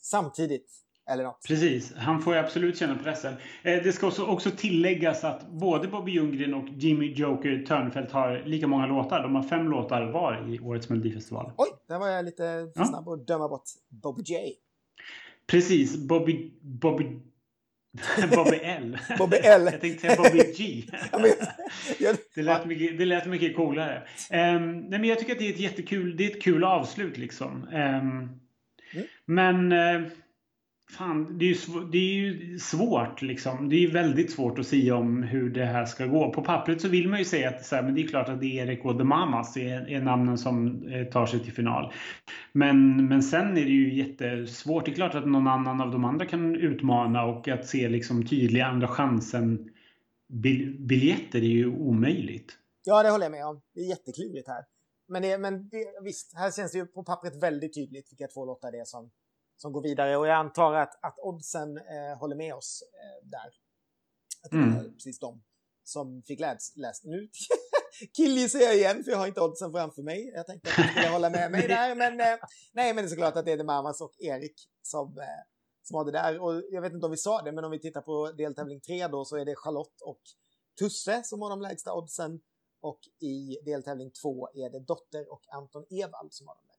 samtidigt. 0.00 0.83
Eller 1.06 1.24
något. 1.24 1.44
Precis, 1.48 1.94
han 1.96 2.22
får 2.22 2.34
ju 2.34 2.40
absolut 2.40 2.78
känna 2.78 2.98
pressen. 2.98 3.34
Eh, 3.62 3.82
det 3.82 3.92
ska 3.92 4.06
också, 4.06 4.24
också 4.24 4.50
tilläggas 4.50 5.24
att 5.24 5.48
både 5.48 5.88
Bobby 5.88 6.12
Ljunggren 6.12 6.54
och 6.54 6.68
Jimmy 6.68 7.12
Joker 7.12 7.64
Törnfeldt 7.66 8.12
har 8.12 8.42
lika 8.44 8.66
många 8.66 8.86
låtar. 8.86 9.22
De 9.22 9.34
har 9.34 9.42
fem 9.42 9.68
låtar 9.68 10.02
var 10.02 10.54
i 10.54 10.60
årets 10.60 10.88
Melodifestival. 10.88 11.52
Oj, 11.56 11.68
där 11.88 11.98
var 11.98 12.08
jag 12.08 12.24
lite 12.24 12.72
för 12.76 12.84
snabb 12.84 13.08
att 13.08 13.26
döma 13.26 13.48
bort 13.48 13.64
Bobby 13.88 14.22
J. 14.22 14.52
Precis, 15.46 15.96
Bobby... 15.96 16.52
Bobby... 16.60 17.04
Bobby 18.36 18.56
L. 18.62 18.98
Bobby 19.18 19.36
L. 19.36 19.68
jag 19.72 19.80
tänkte 19.80 20.00
säga 20.00 20.22
Bobby 20.22 20.52
G. 20.56 20.82
det, 22.34 22.42
lät 22.42 22.66
mycket, 22.66 22.98
det 22.98 23.04
lät 23.04 23.26
mycket 23.26 23.56
coolare. 23.56 24.02
Um, 24.30 24.80
nej, 24.80 24.98
men 24.98 25.04
jag 25.04 25.18
tycker 25.18 25.32
att 25.32 25.38
det 25.38 25.48
är 25.48 25.52
ett 25.52 25.60
jättekul, 25.60 26.16
det 26.16 26.26
är 26.26 26.30
ett 26.30 26.42
kul 26.42 26.64
avslut 26.64 27.18
liksom. 27.18 27.68
Um, 27.72 28.40
Mm. 28.94 29.06
Men 29.24 29.72
eh, 29.72 30.10
fan, 30.90 31.38
det 31.38 31.44
är, 31.44 31.48
ju, 31.48 31.84
det 31.92 31.98
är 31.98 32.14
ju 32.14 32.58
svårt 32.58 33.22
liksom. 33.22 33.68
Det 33.68 33.76
är 33.76 33.80
ju 33.80 33.90
väldigt 33.90 34.32
svårt 34.32 34.58
att 34.58 34.66
säga 34.66 34.96
om 34.96 35.22
hur 35.22 35.50
det 35.50 35.64
här 35.64 35.84
ska 35.84 36.06
gå. 36.06 36.32
På 36.32 36.42
pappret 36.42 36.80
så 36.80 36.88
vill 36.88 37.08
man 37.08 37.18
ju 37.18 37.24
säga 37.24 37.48
att 37.48 37.66
så 37.66 37.76
här, 37.76 37.82
men 37.82 37.94
det 37.94 38.02
är 38.02 38.06
klart 38.06 38.28
att 38.28 38.40
det 38.40 38.58
är 38.58 38.66
Erik 38.66 38.84
och 38.84 38.98
The 38.98 39.04
Mamas 39.04 39.56
är, 39.56 39.90
är 39.90 40.00
namnen 40.00 40.38
som 40.38 40.86
eh, 40.88 41.04
tar 41.04 41.26
sig 41.26 41.40
till 41.40 41.52
final. 41.52 41.92
Men, 42.52 43.08
men 43.08 43.22
sen 43.22 43.56
är 43.56 43.64
det 43.64 43.70
ju 43.70 43.94
jättesvårt. 43.94 44.84
Det 44.84 44.90
är 44.90 44.94
klart 44.94 45.14
att 45.14 45.26
någon 45.26 45.46
annan 45.46 45.80
av 45.80 45.90
de 45.90 46.04
andra 46.04 46.26
kan 46.26 46.56
utmana 46.56 47.24
och 47.24 47.48
att 47.48 47.66
se 47.66 47.88
liksom 47.88 48.26
tydliga 48.26 48.66
andra 48.66 48.88
chansen 48.88 49.70
biljetter 50.78 51.38
är 51.38 51.42
ju 51.42 51.66
omöjligt. 51.66 52.58
Ja, 52.84 53.02
det 53.02 53.10
håller 53.10 53.24
jag 53.24 53.32
med 53.32 53.46
om. 53.46 53.60
Det 53.74 53.80
är 53.80 53.88
jätteklurigt 53.88 54.48
här. 54.48 54.64
Men, 55.08 55.22
det, 55.22 55.38
men 55.38 55.68
det, 55.68 55.84
visst, 56.04 56.34
här 56.36 56.50
känns 56.50 56.72
det 56.72 56.78
ju 56.78 56.86
på 56.86 57.04
pappret 57.04 57.42
väldigt 57.42 57.74
tydligt 57.74 58.12
vilka 58.12 58.26
två 58.26 58.44
lottar 58.44 58.72
det 58.72 58.78
är 58.78 58.84
som, 58.84 59.10
som 59.64 59.72
går 59.72 59.82
vidare. 59.82 60.16
Och 60.16 60.26
jag 60.26 60.36
antar 60.36 60.74
att, 60.74 61.04
att 61.04 61.18
oddsen 61.18 61.76
eh, 61.76 62.18
håller 62.18 62.36
med 62.36 62.54
oss 62.54 62.82
eh, 62.82 63.28
där. 63.28 63.50
Att 64.44 64.50
det 64.50 64.56
mm. 64.56 64.94
precis 64.94 65.18
de 65.18 65.42
som 65.84 66.22
fick 66.22 66.40
läst, 66.40 66.76
läst 66.76 67.04
nu. 67.04 67.28
Killgissar 68.16 68.58
jag 68.58 68.76
igen, 68.76 69.04
för 69.04 69.10
jag 69.10 69.18
har 69.18 69.26
inte 69.26 69.40
oddsen 69.40 69.72
framför 69.72 70.02
mig. 70.02 70.32
Jag 70.34 70.46
tänkte 70.46 70.70
att 70.70 70.76
du 70.76 70.88
skulle 70.88 71.08
hålla 71.08 71.30
med 71.30 71.50
mig 71.50 71.68
där. 71.68 71.94
Men, 72.02 72.20
eh, 72.20 72.38
nej, 72.72 72.94
men 72.94 72.96
det 72.96 73.02
är 73.02 73.08
såklart 73.08 73.36
att 73.36 73.44
det 73.44 73.52
är 73.52 73.56
The 73.56 73.64
Mamas 73.64 74.00
och 74.00 74.14
Erik 74.18 74.68
som, 74.82 75.18
eh, 75.18 75.42
som 75.82 75.96
har 75.96 76.04
det 76.04 76.12
där. 76.12 76.38
Och 76.42 76.62
jag 76.70 76.82
vet 76.82 76.92
inte 76.92 77.06
om 77.06 77.10
vi 77.10 77.16
sa 77.16 77.42
det, 77.42 77.52
men 77.52 77.64
om 77.64 77.70
vi 77.70 77.80
tittar 77.80 78.00
på 78.00 78.32
deltävling 78.32 78.80
3 78.80 79.08
då 79.08 79.24
så 79.24 79.36
är 79.36 79.44
det 79.44 79.56
Charlotte 79.56 80.00
och 80.02 80.20
Tusse 80.78 81.22
som 81.24 81.42
har 81.42 81.50
de 81.50 81.60
lägsta 81.60 81.94
oddsen. 81.94 82.40
Och 82.80 83.00
i 83.20 83.58
deltävling 83.64 84.10
2 84.10 84.48
är 84.54 84.70
det 84.70 84.80
Dotter 84.80 85.32
och 85.32 85.42
Anton 85.48 85.84
Ewald 85.90 86.32
som 86.32 86.46
har 86.48 86.54
de 86.54 86.66
lägsta. 86.66 86.73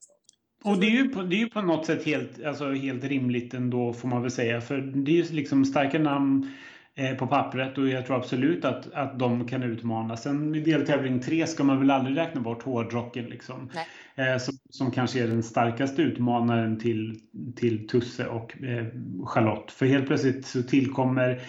Och 0.66 0.80
det 0.80 0.88
är 0.88 0.92
ju 0.92 1.10
på, 1.10 1.22
det 1.22 1.36
är 1.36 1.40
ju 1.40 1.50
på 1.50 1.62
något 1.62 1.86
sätt 1.86 2.06
helt, 2.06 2.44
alltså 2.46 2.72
helt 2.72 3.04
rimligt 3.04 3.54
ändå 3.54 3.94
får 3.94 4.08
man 4.08 4.22
väl 4.22 4.32
säga. 4.32 4.62
För 4.62 4.78
det 4.78 5.12
är 5.12 5.16
ju 5.16 5.36
liksom 5.36 5.66
starka 5.66 6.00
namn 6.00 6.52
Eh, 6.98 7.16
på 7.16 7.28
pappret 7.28 7.78
och 7.78 7.88
jag 7.88 8.06
tror 8.06 8.18
absolut 8.18 8.66
att, 8.66 8.94
att 8.94 9.20
de 9.20 9.48
kan 9.48 9.64
utmana. 9.64 10.18
Sen 10.18 10.56
i 10.56 10.60
deltävling 10.60 11.20
tre 11.20 11.48
ska 11.48 11.64
man 11.64 11.80
väl 11.80 11.92
aldrig 11.92 12.18
räkna 12.18 12.42
bort 12.42 12.64
hårdrocken 12.64 13.26
liksom. 13.26 13.70
Eh, 14.16 14.38
som, 14.38 14.54
som, 14.70 14.92
kanske 14.92 15.24
är 15.24 15.28
den 15.28 15.44
starkaste 15.44 16.02
utmanaren 16.02 16.80
till, 16.80 17.20
till 17.56 17.88
Tusse 17.88 18.28
och 18.28 18.64
eh, 18.64 18.86
Charlotte. 19.26 19.72
För 19.72 19.86
helt 19.86 20.08
plötsligt 20.08 20.46
så 20.46 20.64
tillkommer, 20.64 21.42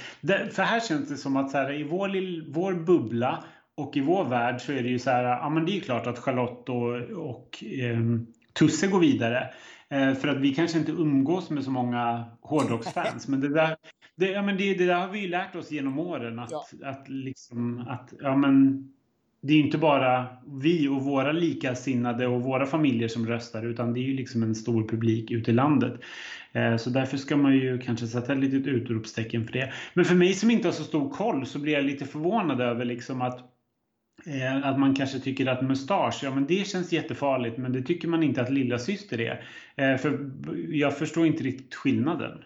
för 0.51 0.63
här 0.63 0.81
känns 0.81 1.09
det 1.09 1.17
som 1.17 1.37
att 1.37 1.51
så 1.51 1.59
här, 1.59 1.81
i 1.81 1.85
vår, 1.85 2.53
vår 2.53 2.75
bubbla 2.75 3.45
och 3.75 3.97
i 3.97 4.01
vår 4.01 4.25
värld 4.25 4.61
så 4.61 4.73
är 4.73 4.83
det 4.83 4.89
ju 4.89 4.99
så 4.99 5.11
här, 5.11 5.25
ja 5.25 5.49
men 5.49 5.67
det 5.67 5.77
är 5.77 5.81
klart 5.81 6.07
att 6.07 6.19
Charlotte 6.19 6.69
och, 6.69 6.95
och 7.31 7.65
eh, 7.65 7.99
Tusse 8.59 8.87
går 8.87 9.01
vidare. 9.01 9.51
Eh, 9.91 10.15
för 10.15 10.29
att 10.29 10.41
vi 10.41 10.55
kanske 10.55 10.79
inte 10.79 10.93
umgås 10.93 11.51
med 11.51 11.65
så 11.65 11.71
många 11.71 12.25
hårdrocksfans. 12.41 13.29
men 13.29 13.41
det 13.41 13.49
där, 13.49 13.77
det, 14.17 14.31
ja, 14.31 14.43
men 14.43 14.57
det, 14.57 14.75
det, 14.75 14.87
där 14.87 15.01
har 15.01 15.09
vi 15.09 15.19
ju 15.19 15.29
lärt 15.29 15.57
oss 15.57 15.71
genom 15.71 15.99
åren. 15.99 16.39
Att, 16.39 16.51
ja. 16.51 16.89
att, 16.89 17.09
liksom, 17.09 17.79
att 17.89 18.13
ja, 18.21 18.37
men, 18.37 18.85
det 19.43 19.53
är 19.53 19.61
inte 19.61 19.79
bara 19.79 20.27
vi 20.61 20.89
och 20.89 21.03
våra 21.03 21.33
likasinnade 21.33 22.27
och 22.27 22.43
våra 22.43 22.67
familjer 22.67 23.09
som 23.09 23.27
röstar 23.27 23.67
utan 23.67 23.95
det 23.95 24.01
är 24.01 24.03
ju 24.03 24.17
liksom 24.17 24.43
en 24.43 24.55
stor 24.55 24.89
publik 24.89 25.31
ute 25.31 25.51
i 25.51 25.55
landet. 25.55 26.01
Eh, 26.53 26.77
så 26.77 26.91
därför 26.91 27.17
ska 27.17 27.37
man 27.37 27.55
ju 27.55 27.79
kanske 27.79 28.07
sätta 28.07 28.33
ett 28.33 28.39
litet 28.39 28.67
utropstecken 28.67 29.45
för 29.47 29.53
det. 29.53 29.73
Men 29.95 30.05
för 30.05 30.15
mig 30.15 30.35
som 30.35 30.51
inte 30.51 30.69
har 30.69 30.73
så 30.73 30.85
stor 30.85 31.11
koll 31.11 31.47
så 31.47 31.59
blir 31.59 31.73
jag 31.73 31.85
lite 31.85 32.05
förvånad 32.05 32.61
över 32.61 32.85
liksom 32.85 33.23
att 33.23 33.56
att 34.63 34.79
man 34.79 34.95
kanske 34.95 35.21
tycker 35.21 35.47
att 35.47 35.63
mustasch, 35.63 36.21
ja 36.23 36.35
men 36.35 36.47
det 36.47 36.67
känns 36.67 36.93
jättefarligt 36.93 37.59
men 37.59 37.73
det 37.73 37.83
tycker 37.83 38.09
man 38.09 38.23
inte 38.23 38.43
att 38.43 38.51
lilla 38.51 38.79
syster 38.79 39.21
är. 39.21 39.49
Eh, 39.77 39.99
för 39.99 40.31
jag 40.69 40.99
förstår 40.99 41.27
inte 41.27 41.45
riktigt 41.45 41.75
skillnaden. 41.75 42.45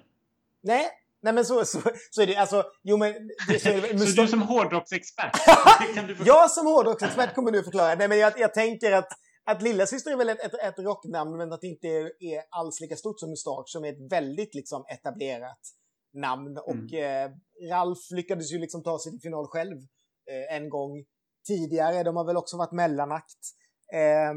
Nej, 0.62 0.87
Nej 1.23 1.33
men 1.33 1.45
så, 1.45 1.64
så, 1.64 1.81
så 2.11 2.23
är 2.23 2.27
det. 2.27 2.37
Alltså, 2.37 2.64
jo 2.83 2.97
men... 2.97 3.12
Det, 3.49 3.59
så, 3.59 3.68
det, 3.68 3.99
så 4.07 4.23
du 4.23 4.29
som 4.29 4.43
hårdrocksexpert? 4.43 5.37
jag 6.27 6.51
som 6.51 6.66
hårdrocksexpert 6.66 7.35
kommer 7.35 7.53
nu 7.53 7.62
förklara. 7.62 7.95
Nej 7.95 8.09
men 8.09 8.18
jag, 8.18 8.33
jag 8.37 8.55
tänker 8.55 8.93
att, 8.93 9.09
att 9.45 9.62
lilla 9.62 9.87
syster 9.87 10.11
är 10.12 10.16
väl 10.16 10.29
ett, 10.29 10.45
ett, 10.45 10.55
ett 10.55 10.79
rocknamn 10.79 11.37
men 11.37 11.53
att 11.53 11.61
det 11.61 11.66
inte 11.66 11.87
är, 11.87 12.05
är 12.05 12.43
alls 12.51 12.81
lika 12.81 12.97
stort 12.97 13.21
som 13.21 13.31
mustasch 13.31 13.68
som 13.68 13.85
är 13.85 13.89
ett 13.89 14.12
väldigt 14.12 14.55
liksom 14.55 14.85
etablerat 14.89 15.61
namn. 16.14 16.59
Och 16.59 16.93
mm. 16.93 17.31
eh, 17.33 17.71
Ralf 17.71 17.99
lyckades 18.11 18.53
ju 18.53 18.59
liksom 18.59 18.83
ta 18.83 18.99
sig 18.99 19.12
till 19.12 19.21
final 19.21 19.47
själv 19.47 19.77
eh, 20.31 20.57
en 20.57 20.68
gång 20.68 21.05
tidigare. 21.47 22.03
De 22.03 22.16
har 22.16 22.24
väl 22.24 22.36
också 22.36 22.57
varit 22.57 22.72
mellanakt. 22.72 23.38
Eh, 23.93 24.34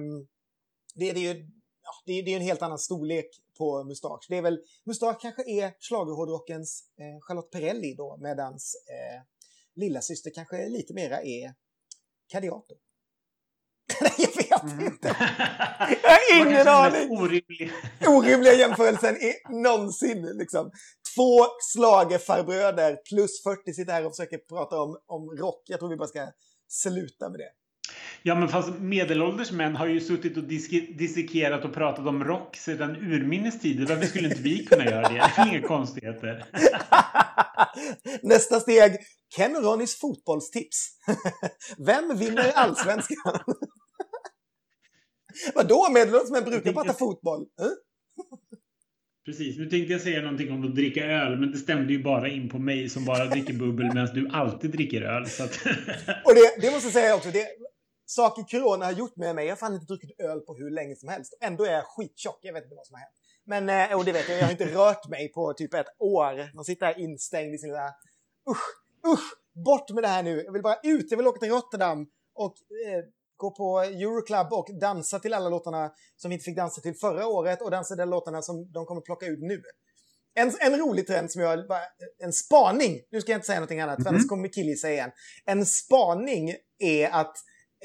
det, 0.96 1.12
det, 1.12 1.20
är 1.28 1.34
ju 1.34 1.50
ja, 1.84 1.92
det, 2.06 2.22
det 2.22 2.32
är 2.32 2.36
en 2.36 2.42
helt 2.42 2.62
annan 2.62 2.80
storlek 2.80 3.26
på 3.58 3.84
Mustasch. 3.84 4.26
Det 4.30 4.38
är 4.38 4.42
väl, 4.42 4.60
Mustasch 4.86 5.22
kanske 5.22 5.44
är 5.50 5.74
schlagerhårdrockens 5.80 6.84
eh, 7.00 7.22
Charlotte 7.22 7.52
Perrelli 7.52 7.96
då, 7.98 8.18
medans 8.22 8.76
eh, 8.90 9.22
lilla 9.76 10.02
syster 10.02 10.32
kanske 10.36 10.70
lite 10.70 10.94
mera 10.94 11.22
är 11.22 11.54
Cadiato. 12.28 12.76
jag 14.18 14.36
vet 14.36 14.64
mm. 14.64 14.86
inte. 14.86 15.08
Jag 16.04 16.10
har 16.10 16.48
ingen 16.48 16.68
aning. 16.68 17.12
Orimlig. 17.12 17.72
Orimliga 18.08 18.54
jämförelsen 18.54 19.16
är 19.16 19.62
någonsin. 19.64 20.38
Liksom. 20.38 20.72
Två 21.16 21.46
slagerfarbröder 21.74 22.96
plus 23.10 23.44
40 23.44 23.74
sitter 23.74 23.94
här 23.94 24.06
och 24.06 24.12
försöker 24.12 24.38
prata 24.38 24.82
om, 24.82 24.98
om 25.06 25.38
rock. 25.38 25.62
Jag 25.66 25.80
tror 25.80 25.90
vi 25.90 25.96
bara 25.96 26.08
ska 26.08 26.32
sluta 26.74 27.30
med 27.30 27.40
det. 27.40 27.50
Ja, 28.24 28.36
men 28.36 28.50
fast 28.50 28.70
medelålders 28.80 29.52
män 29.52 29.76
har 29.76 29.88
ju 29.88 30.02
suttit 30.02 30.38
och 30.38 30.44
dissekerat 30.98 31.66
och 31.66 31.74
pratat 31.74 32.08
om 32.08 32.24
rock 32.24 32.56
sedan 32.56 32.96
urminnes 32.96 33.60
tider. 33.60 33.86
Varför 33.96 34.06
skulle 34.06 34.28
inte 34.28 34.42
vi 34.42 34.66
kunna 34.66 34.86
göra 34.86 35.10
det? 35.10 35.32
Det 35.36 35.42
är 35.42 35.48
inga 35.48 35.68
konstigheter. 35.68 36.46
Nästa 38.24 38.60
steg, 38.60 38.98
Ken 39.36 39.56
och 39.56 39.64
Ronnys 39.64 40.00
fotbollstips. 40.00 40.90
Vem 41.78 42.18
vinner 42.18 42.52
allsvenskan? 42.52 43.40
Vadå, 45.56 45.90
medelålders 45.92 46.32
män 46.32 46.44
brukar 46.44 46.74
prata 46.74 46.94
fotboll? 46.94 47.46
Precis, 49.26 49.58
nu 49.58 49.70
tänkte 49.70 49.94
jag 49.94 50.02
säga 50.02 50.22
någonting 50.22 50.52
om 50.52 50.66
att 50.66 50.76
dricka 50.76 51.06
öl, 51.06 51.40
men 51.40 51.52
det 51.52 51.58
stämde 51.58 51.94
ju 51.94 52.04
bara 52.04 52.30
in 52.30 52.50
på 52.50 52.60
mig 52.60 52.90
som 52.90 53.06
bara 53.06 53.26
dricker 53.26 53.54
bubbel 53.54 53.86
medan 53.94 54.10
du 54.14 54.30
alltid 54.32 54.72
dricker 54.72 55.02
öl. 55.02 55.26
Så 55.30 55.44
att... 55.44 55.52
och 56.26 56.34
det, 56.36 56.62
det 56.62 56.72
måste 56.72 56.86
jag 56.86 56.94
säga 56.94 57.16
också, 57.16 57.30
det, 57.32 57.48
saker 58.06 58.44
corona 58.44 58.86
har 58.86 58.92
gjort 58.92 59.16
med 59.16 59.36
mig, 59.36 59.46
jag 59.46 59.52
har 59.52 59.58
fan 59.58 59.74
inte 59.74 59.86
druckit 59.86 60.20
öl 60.20 60.40
på 60.40 60.56
hur 60.56 60.70
länge 60.70 60.96
som 60.96 61.10
helst. 61.10 61.38
Ändå 61.42 61.66
är 61.66 61.74
jag 61.74 61.84
skittjock, 61.86 62.40
jag 62.42 62.54
vet 62.54 62.64
inte 62.64 62.76
vad 62.76 62.88
som 62.88 62.94
har 62.94 63.00
hänt. 63.00 63.16
Men, 63.46 63.92
eh, 63.92 63.98
och 63.98 64.06
det 64.06 64.12
vet 64.12 64.30
jag, 64.30 64.38
jag 64.38 64.44
har 64.44 64.52
inte 64.52 64.76
rört 64.76 65.10
mig 65.10 65.32
på 65.32 65.54
typ 65.54 65.74
ett 65.74 65.96
år. 66.00 66.56
Man 66.56 66.66
sitter 66.66 66.86
här 66.86 67.00
instängd 67.00 67.56
i 67.56 67.58
sin 67.58 67.70
lilla... 67.70 67.94
usch, 68.50 68.68
usch, 69.14 69.34
bort 69.66 69.90
med 69.90 70.04
det 70.04 70.08
här 70.08 70.24
nu. 70.24 70.44
Jag 70.46 70.54
vill 70.54 70.62
bara 70.62 70.78
ut, 70.84 71.08
jag 71.10 71.18
vill 71.18 71.28
åka 71.28 71.40
till 71.40 71.50
Rotterdam 71.50 72.08
och 72.34 72.56
eh, 72.88 73.04
gå 73.38 73.52
på 73.52 73.80
Euroclub 73.80 74.54
och 74.54 74.80
dansa 74.80 75.20
till 75.20 75.34
alla 75.34 75.50
låtarna 75.50 75.92
som 76.16 76.30
vi 76.30 76.36
inte 76.36 76.44
fick 76.44 76.56
dansa 76.56 76.82
till 76.82 76.96
förra 76.96 77.28
året 77.28 77.62
och 77.62 77.72
dansa 77.72 77.96
de 77.96 78.06
låtarna 78.06 78.42
som 78.42 78.72
de 78.72 78.86
kommer 78.86 79.02
plocka 79.02 79.26
ut 79.26 79.40
nu. 79.42 79.62
En, 80.36 80.52
en 80.60 80.80
rolig 80.80 81.08
trend 81.08 81.32
som 81.32 81.42
jag, 81.42 81.60
en 82.20 82.34
spaning, 82.34 83.02
nu 83.12 83.22
ska 83.22 83.32
jag 83.32 83.38
inte 83.38 83.48
säga 83.48 83.60
någonting 83.60 83.80
annat, 83.80 84.00
mm 84.00 84.02
-hmm. 84.02 84.10
för 84.10 84.16
annars 84.16 84.28
kommer 84.28 84.48
Killy 84.48 84.76
säga 84.76 84.94
igen. 84.94 85.12
En 85.46 85.66
spaning 85.66 86.56
är 86.80 87.10
att, 87.10 87.36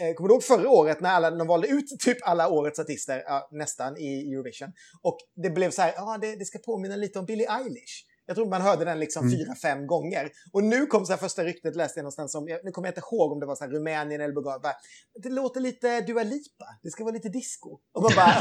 eh, 0.01 0.15
kommer 0.15 0.29
du 0.29 0.35
ihåg 0.35 0.45
förra 0.45 0.69
året 0.71 1.01
när 1.01 1.11
alla, 1.11 1.31
de 1.31 1.47
valde 1.47 1.69
ut 1.69 2.01
typ 2.01 2.19
alla 2.23 2.49
årets 2.49 2.79
artister, 2.79 3.23
ja, 3.27 3.49
nästan, 3.51 3.97
i 3.97 4.33
Eurovision? 4.33 4.73
Och 5.03 5.19
det 5.43 5.51
blev 5.51 5.71
så 5.71 5.83
här, 5.83 5.93
ja 5.97 6.19
det, 6.21 6.37
det 6.37 6.45
ska 6.45 6.59
påminna 6.59 6.97
lite 6.97 7.19
om 7.19 7.25
Billie 7.25 7.47
Eilish. 7.47 8.05
Jag 8.29 8.37
tror 8.37 8.47
man 8.47 8.63
hörde 8.63 8.85
den 8.85 8.99
liksom 8.99 9.27
mm. 9.27 9.39
fyra, 9.39 9.55
fem 9.55 9.87
gånger. 9.87 10.31
Och 10.53 10.65
nu 10.65 10.87
kom 10.87 11.07
så 11.07 11.13
här 11.13 11.19
första 11.19 11.45
ryktet, 11.45 11.77
läste 11.77 11.99
jag 11.99 12.03
någonstans 12.03 12.35
om, 12.35 12.45
nu 12.65 12.71
kommer 12.71 12.89
jag 12.89 12.93
inte 12.93 13.01
ihåg 13.11 13.33
om 13.33 13.41
det 13.41 13.47
var 13.47 13.55
så 13.55 13.65
här 13.65 13.71
Rumänien 13.71 14.21
eller 14.21 14.35
Bulgarien. 14.35 14.75
Det 15.23 15.29
låter 15.29 15.61
lite 15.61 16.01
Dua 16.01 16.23
Lipa, 16.23 16.67
det 16.83 16.91
ska 16.91 17.05
vara 17.05 17.15
lite 17.15 17.29
disco. 17.29 17.79
Och 17.95 18.03
man 18.03 18.13
bara, 18.17 18.35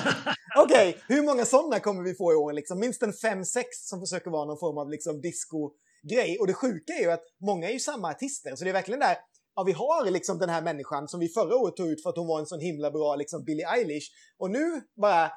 okej, 0.63 0.89
okay, 0.89 1.01
hur 1.07 1.23
många 1.23 1.45
sådana 1.45 1.79
kommer 1.79 2.03
vi 2.03 2.15
få 2.15 2.33
i 2.33 2.35
år? 2.35 2.53
Liksom? 2.53 2.79
Minst 2.79 3.03
en 3.03 3.13
fem, 3.13 3.45
sex 3.45 3.67
som 3.89 3.99
försöker 3.99 4.31
vara 4.31 4.45
någon 4.45 4.59
form 4.59 4.77
av 4.77 4.89
liksom 4.89 5.21
disco-grej. 5.21 6.37
Och 6.39 6.47
det 6.47 6.53
sjuka 6.53 6.93
är 6.93 7.01
ju 7.01 7.11
att 7.11 7.23
många 7.41 7.69
är 7.69 7.73
ju 7.73 7.79
samma 7.79 8.09
artister, 8.09 8.55
så 8.55 8.63
det 8.63 8.69
är 8.69 8.73
verkligen 8.73 8.99
där, 8.99 9.17
ja, 9.55 9.63
vi 9.63 9.71
har 9.71 10.11
liksom 10.11 10.39
den 10.39 10.49
här 10.49 10.61
människan 10.61 11.07
som 11.07 11.19
vi 11.19 11.27
förra 11.29 11.55
året 11.55 11.75
tog 11.75 11.87
ut 11.87 12.03
för 12.03 12.09
att 12.09 12.17
hon 12.17 12.27
var 12.27 12.39
en 12.39 12.45
sån 12.45 12.59
himla 12.59 12.91
bra 12.91 13.15
liksom 13.15 13.43
Billie 13.43 13.65
Eilish. 13.65 14.07
Och 14.37 14.51
nu 14.51 14.81
bara, 15.01 15.31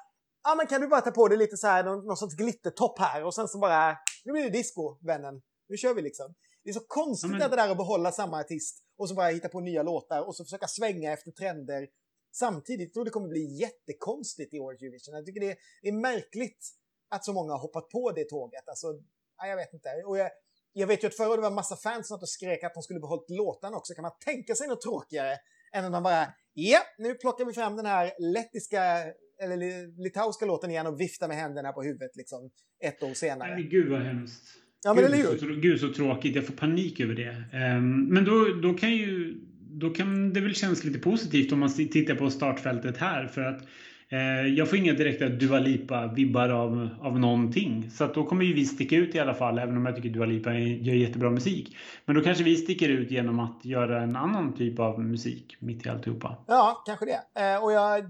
ja 0.44 0.55
men 0.55 0.66
kan 0.66 0.80
du 0.80 0.88
bara 0.88 1.01
ta 1.01 1.11
på 1.11 1.28
dig 1.28 1.38
lite 1.38 1.57
så 1.57 1.66
här, 1.66 1.84
någon, 1.84 2.07
någon 2.07 2.16
sorts 2.16 2.34
glittertopp 2.34 2.98
här 2.98 3.24
och 3.24 3.34
sen 3.34 3.48
så 3.48 3.59
bara, 3.59 3.96
nu 4.25 4.33
blir 4.33 4.43
det 4.43 4.51
disco, 4.51 4.99
vännen. 5.01 5.43
Nu 5.68 5.77
kör 5.77 5.95
vi 5.95 6.03
liksom. 6.03 6.35
Det 6.64 6.71
är 6.71 6.75
så 6.75 6.85
konstigt 6.87 7.31
mm. 7.31 7.43
att 7.43 7.51
det 7.51 7.57
där 7.57 7.71
att 7.71 7.77
behålla 7.77 8.12
samma 8.12 8.41
artist 8.41 8.85
och 8.97 9.09
så 9.09 9.14
bara 9.14 9.29
hitta 9.29 9.49
på 9.49 9.61
nya 9.61 9.83
låtar 9.83 10.23
och 10.23 10.37
så 10.37 10.45
försöka 10.45 10.66
svänga 10.66 11.12
efter 11.12 11.31
trender 11.31 11.89
samtidigt. 12.33 12.89
Jag 12.89 12.93
tror 12.93 13.05
det 13.05 13.11
kommer 13.11 13.29
bli 13.29 13.61
jättekonstigt 13.61 14.55
i 14.55 14.59
årets 14.59 14.83
Eurovision. 14.83 15.14
Jag 15.14 15.27
tycker 15.27 15.41
det 15.41 15.51
är, 15.51 15.57
det 15.83 15.89
är 15.89 15.93
märkligt 15.93 16.71
att 17.09 17.25
så 17.25 17.33
många 17.33 17.53
har 17.53 17.59
hoppat 17.59 17.89
på 17.89 18.12
det 18.12 18.25
tåget. 18.25 18.68
Alltså, 18.68 18.87
ja, 19.39 19.47
jag 19.47 19.57
vet 19.57 19.73
inte. 19.73 20.03
Och 20.07 20.18
jag, 20.18 20.31
jag 20.73 20.87
vet 20.87 21.05
ju 21.05 21.09
att 21.09 21.16
förra 21.16 21.29
året 21.29 21.41
var 21.41 21.49
en 21.49 21.55
massa 21.55 21.77
fans 21.77 22.09
som 22.09 22.18
skrek 22.27 22.64
att 22.64 22.75
de 22.75 22.83
skulle 22.83 23.01
behållit 23.01 23.31
låtarna 23.31 23.77
också. 23.77 23.95
Kan 23.95 24.03
man 24.03 24.18
tänka 24.25 24.55
sig 24.55 24.68
något 24.68 24.81
tråkigare 24.81 25.39
än 25.73 25.85
att 25.85 25.91
man 25.91 26.03
bara, 26.03 26.33
ja, 26.53 26.81
nu 26.99 27.14
plockar 27.14 27.45
vi 27.45 27.53
fram 27.53 27.77
den 27.77 27.87
här 27.87 28.12
lettiska 28.18 29.05
eller 29.41 30.03
litauiska 30.03 30.47
låten 30.47 30.70
igen 30.70 30.86
och 30.86 31.01
vifta 31.01 31.28
med 31.28 31.36
händerna 31.36 31.72
på 31.72 31.82
huvudet 31.82 32.16
liksom 32.16 32.51
ett 32.84 33.03
år 33.03 33.14
senare. 33.14 33.55
Men 33.55 33.68
gud 33.68 33.88
vad 33.88 34.01
hemskt. 34.01 34.43
Ja, 34.84 34.95
men 34.95 35.05
gud, 35.05 35.14
eller 35.14 35.30
hur? 35.30 35.38
Så, 35.38 35.47
gud 35.47 35.80
så 35.80 35.93
tråkigt, 35.93 36.36
jag 36.36 36.47
får 36.47 36.55
panik 36.55 37.01
över 37.01 37.14
det. 37.14 37.59
Um, 37.76 38.05
men 38.05 38.24
då, 38.24 38.45
då 38.62 38.74
kan 38.74 38.91
ju 38.91 39.41
då 39.70 39.91
kan 39.91 40.32
det 40.32 40.41
väl 40.41 40.55
kännas 40.55 40.84
lite 40.84 40.99
positivt 40.99 41.53
om 41.53 41.61
man 41.61 41.74
tittar 41.74 42.14
på 42.14 42.30
startfältet 42.30 42.97
här 42.97 43.26
för 43.26 43.43
att 43.43 43.62
eh, 44.09 44.47
jag 44.55 44.68
får 44.68 44.78
inga 44.78 44.93
direkta 44.93 45.28
Dua 45.28 45.59
Lipa-vibbar 45.59 46.49
av, 46.49 46.88
av 47.01 47.18
någonting. 47.18 47.91
Så 47.91 48.05
att 48.05 48.14
då 48.14 48.24
kommer 48.24 48.45
ju 48.45 48.55
vi 48.55 48.64
sticka 48.64 48.97
ut 48.97 49.14
i 49.14 49.18
alla 49.18 49.34
fall, 49.34 49.59
även 49.59 49.76
om 49.76 49.86
jag 49.86 49.97
tycker 49.97 50.09
Dua 50.09 50.26
Lipa 50.26 50.55
gör 50.55 50.95
jättebra 50.95 51.30
musik. 51.30 51.76
Men 52.05 52.16
då 52.16 52.22
kanske 52.22 52.45
vi 52.45 52.57
sticker 52.57 52.88
ut 52.88 53.11
genom 53.11 53.38
att 53.38 53.64
göra 53.64 54.03
en 54.03 54.16
annan 54.16 54.55
typ 54.55 54.78
av 54.78 55.01
musik 55.01 55.57
mitt 55.59 55.86
i 55.86 55.88
alltihopa. 55.88 56.45
Ja, 56.47 56.82
kanske 56.86 57.07
det. 57.07 57.41
Eh, 57.41 57.64
och 57.64 57.72
jag, 57.72 58.05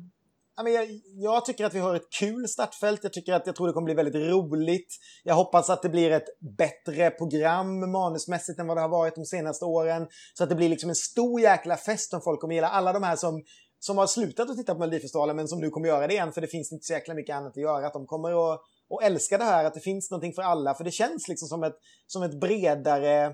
jag, 0.66 1.00
jag 1.04 1.44
tycker 1.44 1.64
att 1.64 1.74
vi 1.74 1.78
har 1.78 1.94
ett 1.94 2.10
kul 2.18 2.48
startfält. 2.48 3.00
Jag 3.02 3.12
tycker 3.12 3.32
att 3.32 3.46
jag 3.46 3.56
tror 3.56 3.66
det 3.66 3.72
kommer 3.72 3.84
bli 3.84 3.94
väldigt 3.94 4.14
roligt. 4.14 4.96
Jag 5.24 5.34
hoppas 5.34 5.70
att 5.70 5.82
det 5.82 5.88
blir 5.88 6.10
ett 6.10 6.40
bättre 6.40 7.10
program 7.10 7.90
manusmässigt 7.90 8.58
än 8.58 8.66
vad 8.66 8.76
det 8.76 8.80
har 8.80 8.88
varit 8.88 9.14
de 9.14 9.24
senaste 9.24 9.64
åren. 9.64 10.08
Så 10.34 10.42
att 10.42 10.50
det 10.50 10.56
blir 10.56 10.68
liksom 10.68 10.90
en 10.90 10.96
stor 10.96 11.40
jäkla 11.40 11.76
fest 11.76 12.10
som 12.10 12.20
folk 12.20 12.40
kommer 12.40 12.54
gilla. 12.54 12.68
Alla 12.68 12.92
de 12.92 13.02
här 13.02 13.16
som, 13.16 13.44
som 13.78 13.98
har 13.98 14.06
slutat 14.06 14.50
att 14.50 14.56
titta 14.56 14.74
på 14.74 14.80
Melodifestivalen 14.80 15.36
men 15.36 15.48
som 15.48 15.60
nu 15.60 15.70
kommer 15.70 15.88
göra 15.88 16.06
det 16.06 16.12
igen 16.12 16.32
för 16.32 16.40
det 16.40 16.46
finns 16.46 16.72
inte 16.72 16.84
så 16.84 16.92
jäkla 16.92 17.14
mycket 17.14 17.36
annat 17.36 17.50
att 17.50 17.62
göra. 17.62 17.86
Att 17.86 17.92
de 17.92 18.06
kommer 18.06 18.52
att, 18.52 18.60
att 18.90 19.02
älska 19.02 19.38
det 19.38 19.44
här, 19.44 19.64
att 19.64 19.74
det 19.74 19.80
finns 19.80 20.10
någonting 20.10 20.32
för 20.32 20.42
alla. 20.42 20.74
För 20.74 20.84
det 20.84 20.90
känns 20.90 21.28
liksom 21.28 21.48
som 21.48 21.62
ett, 21.62 21.76
som 22.06 22.22
ett 22.22 22.40
bredare, 22.40 23.24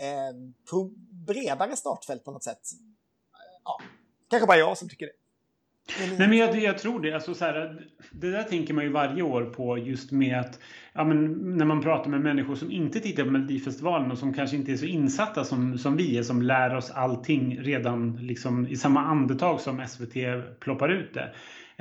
eh, 0.00 0.34
bredare 1.26 1.76
startfält 1.76 2.24
på 2.24 2.30
något 2.30 2.44
sätt. 2.44 2.60
Ja, 3.64 3.80
kanske 4.30 4.46
bara 4.46 4.58
jag 4.58 4.78
som 4.78 4.88
tycker 4.88 5.06
det. 5.06 5.19
Nej, 6.18 6.28
men 6.28 6.38
jag, 6.38 6.62
jag, 6.62 6.78
tror 6.78 7.00
det. 7.00 7.12
Alltså, 7.12 7.34
så 7.34 7.44
här, 7.44 7.76
det 8.10 8.30
där 8.30 8.42
tänker 8.42 8.74
man 8.74 8.84
ju 8.84 8.90
varje 8.90 9.22
år 9.22 9.44
på 9.44 9.78
just 9.78 10.12
med 10.12 10.40
att 10.40 10.60
ja, 10.92 11.04
men, 11.04 11.32
när 11.58 11.64
man 11.64 11.82
pratar 11.82 12.10
med 12.10 12.20
människor 12.20 12.54
som 12.54 12.70
inte 12.70 13.00
tittar 13.00 13.24
på 13.24 13.30
Melodifestivalen 13.30 14.10
och 14.10 14.18
som 14.18 14.34
kanske 14.34 14.56
inte 14.56 14.72
är 14.72 14.76
så 14.76 14.86
insatta 14.86 15.44
som, 15.44 15.78
som 15.78 15.96
vi 15.96 16.18
är, 16.18 16.22
som 16.22 16.42
lär 16.42 16.76
oss 16.76 16.90
allting 16.90 17.58
redan 17.60 18.16
liksom, 18.16 18.66
i 18.66 18.76
samma 18.76 19.00
andetag 19.00 19.60
som 19.60 19.86
SVT 19.88 20.14
ploppar 20.60 20.88
ut 20.88 21.14
det. 21.14 21.32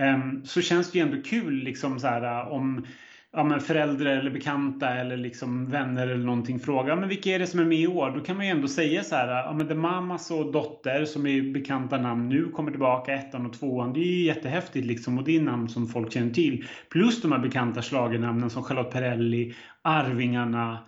Um, 0.04 0.42
så 0.46 0.62
känns 0.62 0.92
det 0.92 1.00
ju 1.00 1.06
ändå 1.06 1.22
kul 1.22 1.54
liksom, 1.54 2.00
så 2.00 2.08
här, 2.08 2.50
om 2.50 2.86
ja, 3.32 3.44
men 3.44 3.60
föräldrar 3.60 4.12
eller 4.12 4.32
bekanta 4.32 4.90
eller 4.90 5.18
liksom 5.18 5.70
vänner 5.70 6.08
eller 6.08 6.26
någonting 6.26 6.60
frågar 6.60 6.96
men 6.96 7.10
vilka 7.10 7.30
är 7.30 7.40
det 7.40 7.48
som 7.48 7.60
är 7.60 7.66
med 7.66 7.78
i 7.78 7.88
år? 7.88 8.12
Då 8.12 8.20
kan 8.20 8.38
man 8.38 8.46
ju 8.46 8.52
ändå 8.52 8.68
säga 8.68 9.04
så 9.04 9.16
här, 9.16 9.28
ja 9.28 9.54
men 9.54 9.68
det 9.68 9.74
är 9.74 9.78
mammas 9.78 10.32
och 10.32 10.52
dotter 10.52 11.06
som 11.06 11.28
är 11.28 11.54
bekanta 11.54 11.98
namn 11.98 12.30
nu 12.30 12.50
kommer 12.50 12.72
tillbaka 12.72 13.14
ettan 13.14 13.46
och 13.46 13.54
tvåan. 13.54 13.94
Det 13.94 14.00
är 14.00 14.12
ju 14.12 14.24
jättehäftigt 14.26 14.88
liksom 14.88 15.18
och 15.18 15.24
det 15.24 15.38
är 15.38 15.42
namn 15.42 15.70
som 15.70 15.88
folk 15.88 16.14
känner 16.14 16.32
till. 16.32 16.66
Plus 16.90 17.22
de 17.22 17.32
här 17.32 17.40
bekanta 17.40 17.82
schlagernamnen 17.82 18.50
som 18.50 18.64
Charlotte 18.64 18.92
Perrelli, 18.92 19.56
Arvingarna, 19.82 20.80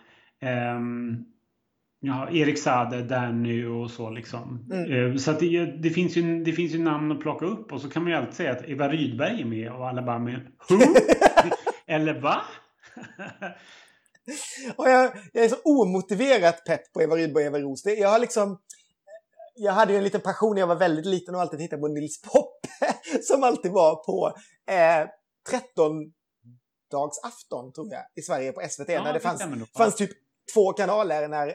ehm, 0.42 1.26
Ja, 2.04 2.30
Erik 2.32 2.58
Sade, 2.58 3.04
Danny 3.04 3.66
och 3.66 3.92
så 3.92 4.10
liksom. 4.10 4.68
Mm. 4.72 5.18
Så 5.18 5.32
att 5.32 5.40
det, 5.40 5.66
det, 5.66 5.90
finns 5.90 6.18
ju, 6.18 6.44
det 6.44 6.52
finns 6.52 6.74
ju 6.74 6.80
namn 6.80 7.12
att 7.12 7.20
plocka 7.20 7.46
upp 7.46 7.74
och 7.74 7.82
så 7.82 7.90
kan 7.90 8.04
man 8.04 8.12
ju 8.12 8.18
alltid 8.18 8.34
säga 8.34 8.52
att 8.52 8.70
Eva 8.70 8.88
Rydberg 8.88 9.42
är 9.42 9.46
med 9.46 9.72
och 9.72 9.88
alla 9.90 10.02
bara 10.02 10.20
med 10.20 10.40
Eller 11.92 12.22
va? 12.22 12.42
och 14.76 14.90
jag, 14.90 15.16
jag, 15.34 15.46
är 15.46 15.50
så 15.50 15.56
omotiverat 15.64 16.66
pepp 16.66 16.94
på 16.94 17.02
Eva 17.02 17.16
Rydberg 17.16 17.44
och 17.44 17.48
Eva 17.48 17.60
Roos. 17.60 17.86
Jag 17.86 18.10
har 18.10 18.20
liksom... 18.20 18.62
Jag 19.56 19.74
hade 19.74 19.92
ju 19.92 19.98
en 19.98 20.04
liten 20.04 20.22
passion 20.22 20.56
när 20.56 20.60
jag 20.60 20.68
var 20.68 20.76
väldigt 20.76 21.06
liten 21.06 21.36
och 21.36 21.42
alltid 21.42 21.60
tittade 21.60 21.82
på 21.82 21.88
Nils 21.88 22.22
Poppe 22.22 22.68
som 23.24 23.44
alltid 23.44 23.72
var 23.72 23.96
på 23.96 24.38
eh, 24.74 25.08
13 25.50 26.14
dags 26.92 27.20
afton 27.24 27.74
tror 27.74 27.88
jag 27.92 28.04
i 28.16 28.22
Sverige 28.22 28.52
på 28.52 28.62
SVT. 28.70 28.90
Ja, 28.90 29.04
när 29.04 29.14
det 29.14 29.20
fanns, 29.20 29.44
fanns 29.78 29.96
typ 29.96 30.12
två 30.54 30.74
kanaler 30.74 31.28
när 31.28 31.54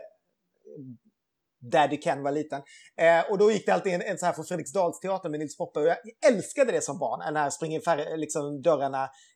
Daddy 1.71 1.97
Ken 1.97 2.23
var 2.23 2.33
liten. 2.33 2.63
Eh, 2.97 3.31
och 3.31 3.39
då 3.39 3.53
gick 3.53 3.67
det 3.67 3.73
alltid 3.73 3.95
en, 3.95 4.03
en 4.03 4.19
så 4.19 4.27
här 4.27 4.33
från 4.33 4.45
Fredriksdalsteatern 4.45 5.31
med 5.31 5.41
Nils 5.41 5.57
Poppe 5.57 5.81
och 5.81 5.87
jag 5.87 5.97
älskade 6.27 6.73
det 6.73 6.81
som 6.81 6.99
barn, 6.99 7.21
den 7.21 7.37
här 7.37 7.51
spring 7.51 7.73
in 7.73 7.81
liksom 8.17 8.63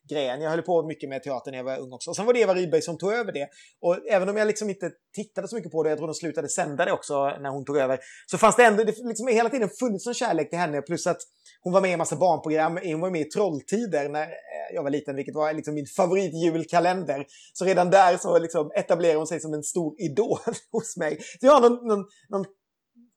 grejen. 0.09 0.41
Jag 0.41 0.49
höll 0.49 0.61
på 0.61 0.87
mycket 0.87 1.09
med 1.09 1.23
teater 1.23 1.51
när 1.51 1.57
jag 1.57 1.65
var 1.65 1.79
ung 1.79 1.93
också. 1.93 2.09
Och 2.09 2.15
sen 2.15 2.25
var 2.25 2.33
det 2.33 2.39
Eva 2.39 2.53
Rydberg 2.53 2.81
som 2.81 2.97
tog 2.97 3.13
över 3.13 3.31
det. 3.31 3.47
Och 3.81 4.09
även 4.09 4.29
om 4.29 4.37
jag 4.37 4.47
liksom 4.47 4.69
inte 4.69 4.91
tittade 5.15 5.47
så 5.47 5.55
mycket 5.55 5.71
på 5.71 5.83
det, 5.83 5.89
jag 5.89 5.97
tror 5.97 6.07
de 6.07 6.13
slutade 6.13 6.49
sända 6.49 6.85
det 6.85 6.91
också 6.91 7.13
när 7.29 7.49
hon 7.49 7.65
tog 7.65 7.77
över, 7.77 7.99
så 8.25 8.37
fanns 8.37 8.55
det 8.55 8.63
ändå, 8.63 8.83
det 8.83 8.95
liksom 9.03 9.27
hela 9.27 9.49
tiden 9.49 9.69
funnits 9.79 10.07
en 10.07 10.13
kärlek 10.13 10.49
till 10.49 10.59
henne, 10.59 10.81
plus 10.81 11.07
att 11.07 11.21
hon 11.61 11.73
var 11.73 11.81
med 11.81 11.89
i 11.89 11.93
en 11.93 11.97
massa 11.97 12.15
barnprogram, 12.15 12.79
hon 12.83 13.01
var 13.01 13.09
med 13.09 13.21
i 13.21 13.25
Trolltider 13.25 14.09
när 14.09 14.23
eh, 14.23 14.75
jag 14.75 14.83
var 14.83 14.89
liten, 14.89 15.15
vilket 15.15 15.35
var 15.35 15.53
liksom 15.53 15.73
min 15.73 15.85
favoritjulkalender. 15.85 17.25
Så 17.53 17.65
redan 17.65 17.89
där 17.89 18.17
så 18.17 18.39
liksom 18.39 18.71
etablerade 18.75 19.17
hon 19.17 19.27
sig 19.27 19.39
som 19.39 19.53
en 19.53 19.63
stor 19.63 19.95
idol 20.01 20.39
hos 20.71 20.97
mig. 20.97 21.17
Så 21.39 21.45
jag 21.45 21.53
har 21.53 21.61
någon, 21.61 21.87
någon, 21.87 22.05
någon 22.29 22.45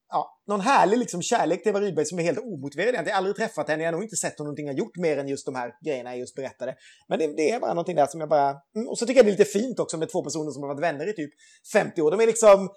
ja, 0.09 0.41
någon 0.47 0.61
härlig 0.61 0.99
liksom 0.99 1.23
kärlek 1.23 1.63
till 1.63 1.71
Eva 1.71 1.81
Rydberg 1.81 2.07
som 2.07 2.19
är 2.19 2.23
helt 2.23 2.39
omotiverad. 2.39 2.95
Jag 2.95 3.13
har 3.13 3.19
aldrig 3.19 3.37
träffat 3.37 3.69
henne, 3.69 3.83
jag 3.83 3.89
har 3.89 3.93
nog 3.93 4.03
inte 4.03 4.17
sett 4.17 4.39
någonting 4.39 4.67
jag 4.67 4.79
gjort 4.79 4.97
mer 4.97 5.19
än 5.19 5.29
just 5.29 5.47
de 5.47 5.55
här 5.55 5.73
grejerna 5.85 6.11
jag 6.11 6.19
just 6.19 6.35
berättade. 6.35 6.75
Men 7.09 7.19
det, 7.19 7.27
det 7.27 7.51
är 7.51 7.61
bara 7.61 7.75
någonting 7.75 7.97
där 7.97 8.07
som 8.07 8.21
jag 8.21 8.29
bara... 8.29 8.49
Mm, 8.77 8.89
och 8.89 8.99
så 8.99 9.07
tycker 9.07 9.19
jag 9.19 9.27
det 9.27 9.31
är 9.31 9.39
lite 9.39 9.51
fint 9.51 9.79
också 9.79 9.99
med 9.99 10.11
två 10.11 10.25
personer 10.25 10.51
som 10.51 10.63
har 10.63 10.69
varit 10.69 10.83
vänner 10.83 11.09
i 11.09 11.13
typ 11.13 11.31
50 11.73 12.03
år. 12.03 12.11
De 12.11 12.21
är 12.21 12.27
liksom 12.27 12.69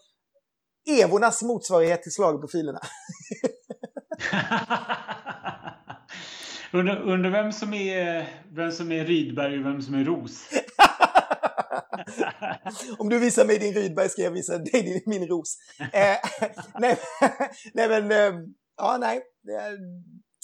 Evornas 1.03 1.43
motsvarighet 1.43 2.03
till 2.03 2.11
slagprofilerna. 2.11 2.80
undrar, 6.73 7.01
undrar 7.01 7.32
vem 7.32 7.51
som 7.51 7.73
är 7.73 8.28
vem 8.55 8.71
som 8.71 8.91
är 8.91 9.05
Rydberg 9.05 9.59
och 9.59 9.65
vem 9.65 9.82
som 9.82 9.95
är 9.95 10.03
Ros? 10.03 10.49
Om 12.98 13.10
du 13.10 13.20
visar 13.20 13.45
mig 13.45 13.60
din 13.60 13.74
Rydberg 13.74 14.10
ska 14.10 14.22
jag 14.22 14.32
visa 14.32 14.58
dig 14.58 15.04
min 15.06 15.28
ros. 15.28 15.58
Eh, 15.80 16.18
nej, 16.80 16.98
nej, 17.74 17.88
men... 17.89 18.12
Eh, 18.12 18.41
ja, 18.78 18.98
nej. 18.98 19.22
Det, 19.43 19.78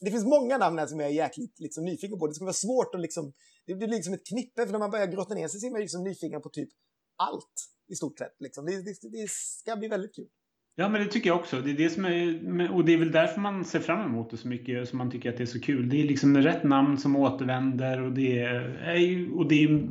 det, 0.02 0.12
finns 0.12 0.26
många 0.26 0.58
namn 0.58 0.80
här 0.80 0.88
som 0.88 1.00
jag 1.00 1.10
är 1.10 1.14
jäkligt 1.14 1.60
liksom, 1.60 1.86
nyfiken 1.86 2.20
på. 2.20 2.28
Det 2.28 2.34
skulle 2.34 2.46
vara 2.46 2.54
svårt 2.54 2.96
att 2.96 3.02
liksom... 3.02 3.34
Det 3.66 3.76
blir 3.76 3.88
liksom 3.88 4.14
ett 4.14 4.28
knippe, 4.28 4.66
för 4.66 4.72
när 4.72 4.80
man 4.80 4.92
börjar 4.92 5.08
grotta 5.08 5.34
ner 5.34 5.48
sig 5.48 5.60
så 5.60 5.68
är 5.68 5.72
man 5.72 5.82
liksom 5.82 6.04
nyfiken 6.04 6.42
på 6.42 6.50
typ 6.50 6.70
allt 7.18 7.56
i 7.92 7.96
stort 7.96 8.18
sett. 8.18 8.36
Liksom. 8.40 8.66
Det, 8.66 8.82
det, 8.82 9.10
det 9.12 9.30
ska 9.30 9.76
bli 9.76 9.88
väldigt 9.88 10.16
kul. 10.16 10.28
Ja, 10.76 10.90
men 10.90 11.02
det 11.02 11.08
tycker 11.08 11.30
jag 11.30 11.40
också. 11.40 11.62
Det 11.62 11.72
är 11.72 11.78
det 11.78 11.90
som 11.90 12.06
är, 12.06 12.72
och 12.72 12.86
det 12.86 12.94
är 12.94 12.98
väl 12.98 13.12
därför 13.12 13.42
man 13.42 13.66
ser 13.66 13.80
fram 13.80 14.06
emot 14.06 14.32
det 14.32 14.38
så 14.38 14.48
mycket, 14.48 14.90
som 14.90 14.98
man 14.98 15.12
tycker 15.12 15.30
att 15.30 15.38
det 15.38 15.44
är 15.44 15.48
så 15.48 15.60
kul. 15.60 15.90
Det 15.90 16.02
är 16.02 16.08
liksom 16.08 16.38
rätt 16.38 16.64
namn 16.64 16.98
som 16.98 17.16
återvänder 17.16 18.02
och 18.02 18.12
det 18.12 18.40
är, 18.40 19.38
och 19.38 19.48
det 19.48 19.64
är 19.64 19.90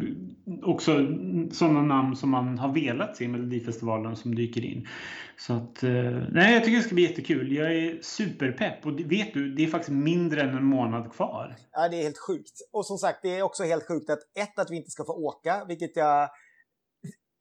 också 0.63 1.07
sådana 1.53 1.83
namn 1.83 2.17
som 2.17 2.31
man 2.31 2.59
har 2.59 2.73
velat 2.73 3.17
se 3.17 3.25
i 3.25 3.29
Melodifestivalen 3.29 4.17
som 4.17 4.35
dyker 4.35 4.65
in. 4.65 4.89
Så 5.37 5.53
att, 5.53 5.83
eh, 5.83 6.23
nej, 6.33 6.55
jag 6.55 6.65
tycker 6.65 6.77
det 6.77 6.85
ska 6.85 6.95
bli 6.95 7.09
jättekul. 7.09 7.53
Jag 7.53 7.75
är 7.77 7.99
superpepp 8.03 8.87
och 8.87 9.01
vet 9.01 9.35
du, 9.35 9.55
det 9.55 9.65
är 9.65 9.67
faktiskt 9.67 9.93
mindre 9.93 10.41
än 10.41 10.57
en 10.57 10.65
månad 10.65 11.13
kvar. 11.13 11.57
Ja, 11.73 11.89
det 11.89 11.97
är 11.97 12.03
helt 12.03 12.19
sjukt. 12.19 12.53
Och 12.73 12.87
som 12.87 12.99
sagt, 12.99 13.19
det 13.23 13.39
är 13.39 13.43
också 13.43 13.65
helt 13.65 13.89
sjukt 13.89 14.11
att 14.11 14.19
ett, 14.39 14.59
att 14.59 14.71
vi 14.71 14.77
inte 14.77 14.91
ska 14.91 15.05
få 15.05 15.13
åka, 15.13 15.65
vilket 15.69 15.97
jag 15.97 16.29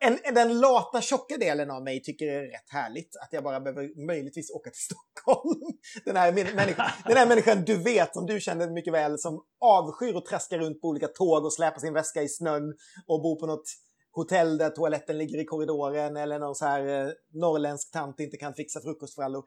en, 0.01 0.35
den 0.35 0.59
lata, 0.59 1.01
tjocka 1.01 1.37
delen 1.37 1.71
av 1.71 1.83
mig 1.83 2.03
tycker 2.03 2.25
det 2.25 2.33
är 2.33 2.41
rätt 2.41 2.69
härligt. 2.69 3.15
Att 3.15 3.29
jag 3.31 3.43
bara 3.43 3.59
behöver 3.59 4.05
möjligtvis 4.05 4.51
åka 4.51 4.69
till 4.69 4.81
Stockholm. 4.89 5.59
Den 6.05 6.15
här, 6.15 6.31
människan, 6.55 6.89
den 7.05 7.17
här 7.17 7.27
människan 7.27 7.63
du 7.65 7.77
vet, 7.77 8.13
som 8.13 8.25
du 8.25 8.39
känner 8.39 8.69
mycket 8.69 8.93
väl, 8.93 9.19
som 9.19 9.43
avskyr 9.59 10.17
att 10.17 10.25
traska 10.25 10.57
runt 10.57 10.81
på 10.81 10.87
olika 10.87 11.07
tåg 11.07 11.45
och 11.45 11.53
släpa 11.53 11.79
sin 11.79 11.93
väska 11.93 12.21
i 12.21 12.29
snön 12.29 12.73
och 13.07 13.21
bo 13.21 13.39
på 13.39 13.45
något 13.45 13.65
hotell 14.11 14.57
där 14.57 14.69
toaletten 14.69 15.17
ligger 15.17 15.39
i 15.39 15.45
korridoren 15.45 16.17
eller 16.17 16.39
någon 16.39 16.55
så 16.55 16.65
här 16.65 16.87
eh, 16.87 17.11
norrländsk 17.33 17.91
tant 17.91 18.19
inte 18.19 18.37
kan 18.37 18.53
fixa 18.53 18.81
frukostfrallor. 18.81 19.43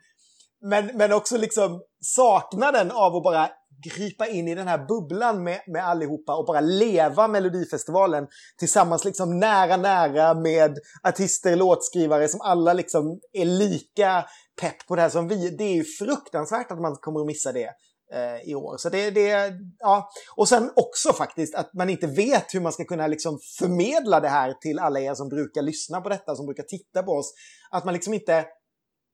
Men, 0.66 0.86
men 0.94 1.12
också 1.12 1.36
liksom 1.36 1.82
saknaden 2.00 2.90
av 2.90 3.16
att 3.16 3.22
bara 3.22 3.48
gripa 3.84 4.26
in 4.26 4.48
i 4.48 4.54
den 4.54 4.68
här 4.68 4.86
bubblan 4.86 5.44
med, 5.44 5.60
med 5.66 5.84
allihopa 5.84 6.36
och 6.36 6.46
bara 6.46 6.60
leva 6.60 7.28
Melodifestivalen 7.28 8.26
tillsammans 8.58 9.04
liksom 9.04 9.38
nära, 9.38 9.76
nära 9.76 10.34
med 10.34 10.78
artister, 11.02 11.56
låtskrivare 11.56 12.28
som 12.28 12.40
alla 12.40 12.72
liksom 12.72 13.20
är 13.32 13.44
lika 13.44 14.24
pepp 14.60 14.86
på 14.88 14.96
det 14.96 15.02
här 15.02 15.08
som 15.08 15.28
vi. 15.28 15.50
Det 15.50 15.64
är 15.64 15.74
ju 15.74 15.84
fruktansvärt 15.84 16.70
att 16.70 16.80
man 16.80 16.96
kommer 16.96 17.20
att 17.20 17.26
missa 17.26 17.52
det 17.52 17.70
eh, 18.14 18.50
i 18.50 18.54
år. 18.54 18.76
Så 18.76 18.88
det, 18.88 19.10
det, 19.10 19.52
ja. 19.78 20.10
Och 20.36 20.48
sen 20.48 20.70
också 20.76 21.12
faktiskt 21.12 21.54
att 21.54 21.74
man 21.74 21.90
inte 21.90 22.06
vet 22.06 22.54
hur 22.54 22.60
man 22.60 22.72
ska 22.72 22.84
kunna 22.84 23.06
liksom 23.06 23.38
förmedla 23.58 24.20
det 24.20 24.28
här 24.28 24.52
till 24.52 24.78
alla 24.78 25.00
er 25.00 25.14
som 25.14 25.28
brukar 25.28 25.62
lyssna 25.62 26.00
på 26.00 26.08
detta, 26.08 26.36
som 26.36 26.46
brukar 26.46 26.62
titta 26.62 27.02
på 27.02 27.12
oss. 27.12 27.34
Att 27.70 27.84
man 27.84 27.94
liksom 27.94 28.14
inte 28.14 28.44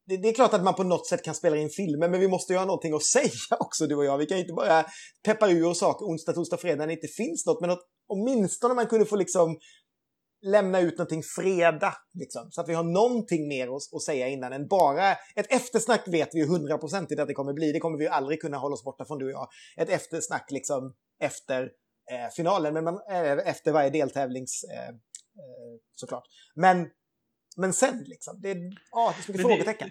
det, 0.07 0.17
det, 0.17 0.29
är 0.29 0.33
klart 0.33 0.53
att 0.53 0.63
man 0.63 0.75
på 0.75 0.83
något 0.83 1.07
sätt 1.07 1.23
kan 1.23 1.35
spela 1.35 1.57
in 1.57 1.69
filmer, 1.69 2.09
men 2.09 2.19
vi 2.19 2.27
måste 2.27 2.53
ju 2.53 2.59
ha 2.59 2.65
någonting 2.65 2.93
att 2.93 3.03
säga 3.15 3.57
också 3.59 3.87
du 3.87 3.95
och 3.95 4.05
jag. 4.05 4.17
Vi 4.17 4.25
kan 4.25 4.37
ju 4.37 4.43
inte 4.43 4.53
bara 4.53 4.85
peppa 5.25 5.49
ur 5.49 5.73
saker 5.73 6.05
onsdag, 6.05 6.33
torsdag, 6.33 6.57
fredag 6.57 6.77
när 6.77 6.87
det 6.87 6.93
inte 6.93 7.07
finns 7.07 7.45
något, 7.45 7.61
men 7.61 7.69
att 7.69 7.81
åtminstone 8.07 8.73
man 8.73 8.87
kunde 8.87 9.05
få 9.05 9.15
liksom 9.15 9.57
lämna 10.41 10.79
ut 10.79 10.97
någonting 10.97 11.23
fredag. 11.23 11.93
Liksom, 12.13 12.51
så 12.51 12.61
att 12.61 12.69
vi 12.69 12.73
har 12.73 12.83
någonting 12.83 13.47
mer 13.47 13.67
att, 13.67 13.93
att 13.95 14.01
säga 14.01 14.27
innan 14.27 14.53
än 14.53 14.67
bara... 14.67 15.11
Ett 15.11 15.51
eftersnack 15.53 16.07
vet 16.07 16.29
vi 16.33 16.39
ju 16.39 16.47
hundraprocentigt 16.47 17.21
att 17.21 17.27
det 17.27 17.33
kommer 17.33 17.53
bli. 17.53 17.71
Det 17.71 17.79
kommer 17.79 17.97
vi 17.97 18.03
ju 18.03 18.09
aldrig 18.09 18.41
kunna 18.41 18.57
hålla 18.57 18.73
oss 18.73 18.83
borta 18.83 19.05
från 19.05 19.19
du 19.19 19.25
och 19.25 19.31
jag. 19.31 19.47
Ett 19.77 19.89
eftersnack 19.89 20.51
liksom 20.51 20.93
efter 21.19 21.63
eh, 22.11 22.33
finalen, 22.35 22.73
men 22.73 22.83
man, 22.83 22.99
eh, 23.09 23.47
efter 23.47 23.71
varje 23.71 23.89
deltävlings... 23.89 24.63
Eh, 24.63 24.89
eh 24.89 24.95
såklart. 25.95 26.23
Men, 26.55 26.87
men 27.57 27.73
sen 27.73 28.03
liksom, 28.07 28.41
det, 28.41 28.49
ah, 28.91 29.11
det 29.11 29.19
är 29.19 29.23
så 29.23 29.31
mycket 29.31 29.47
frågetecken. 29.47 29.89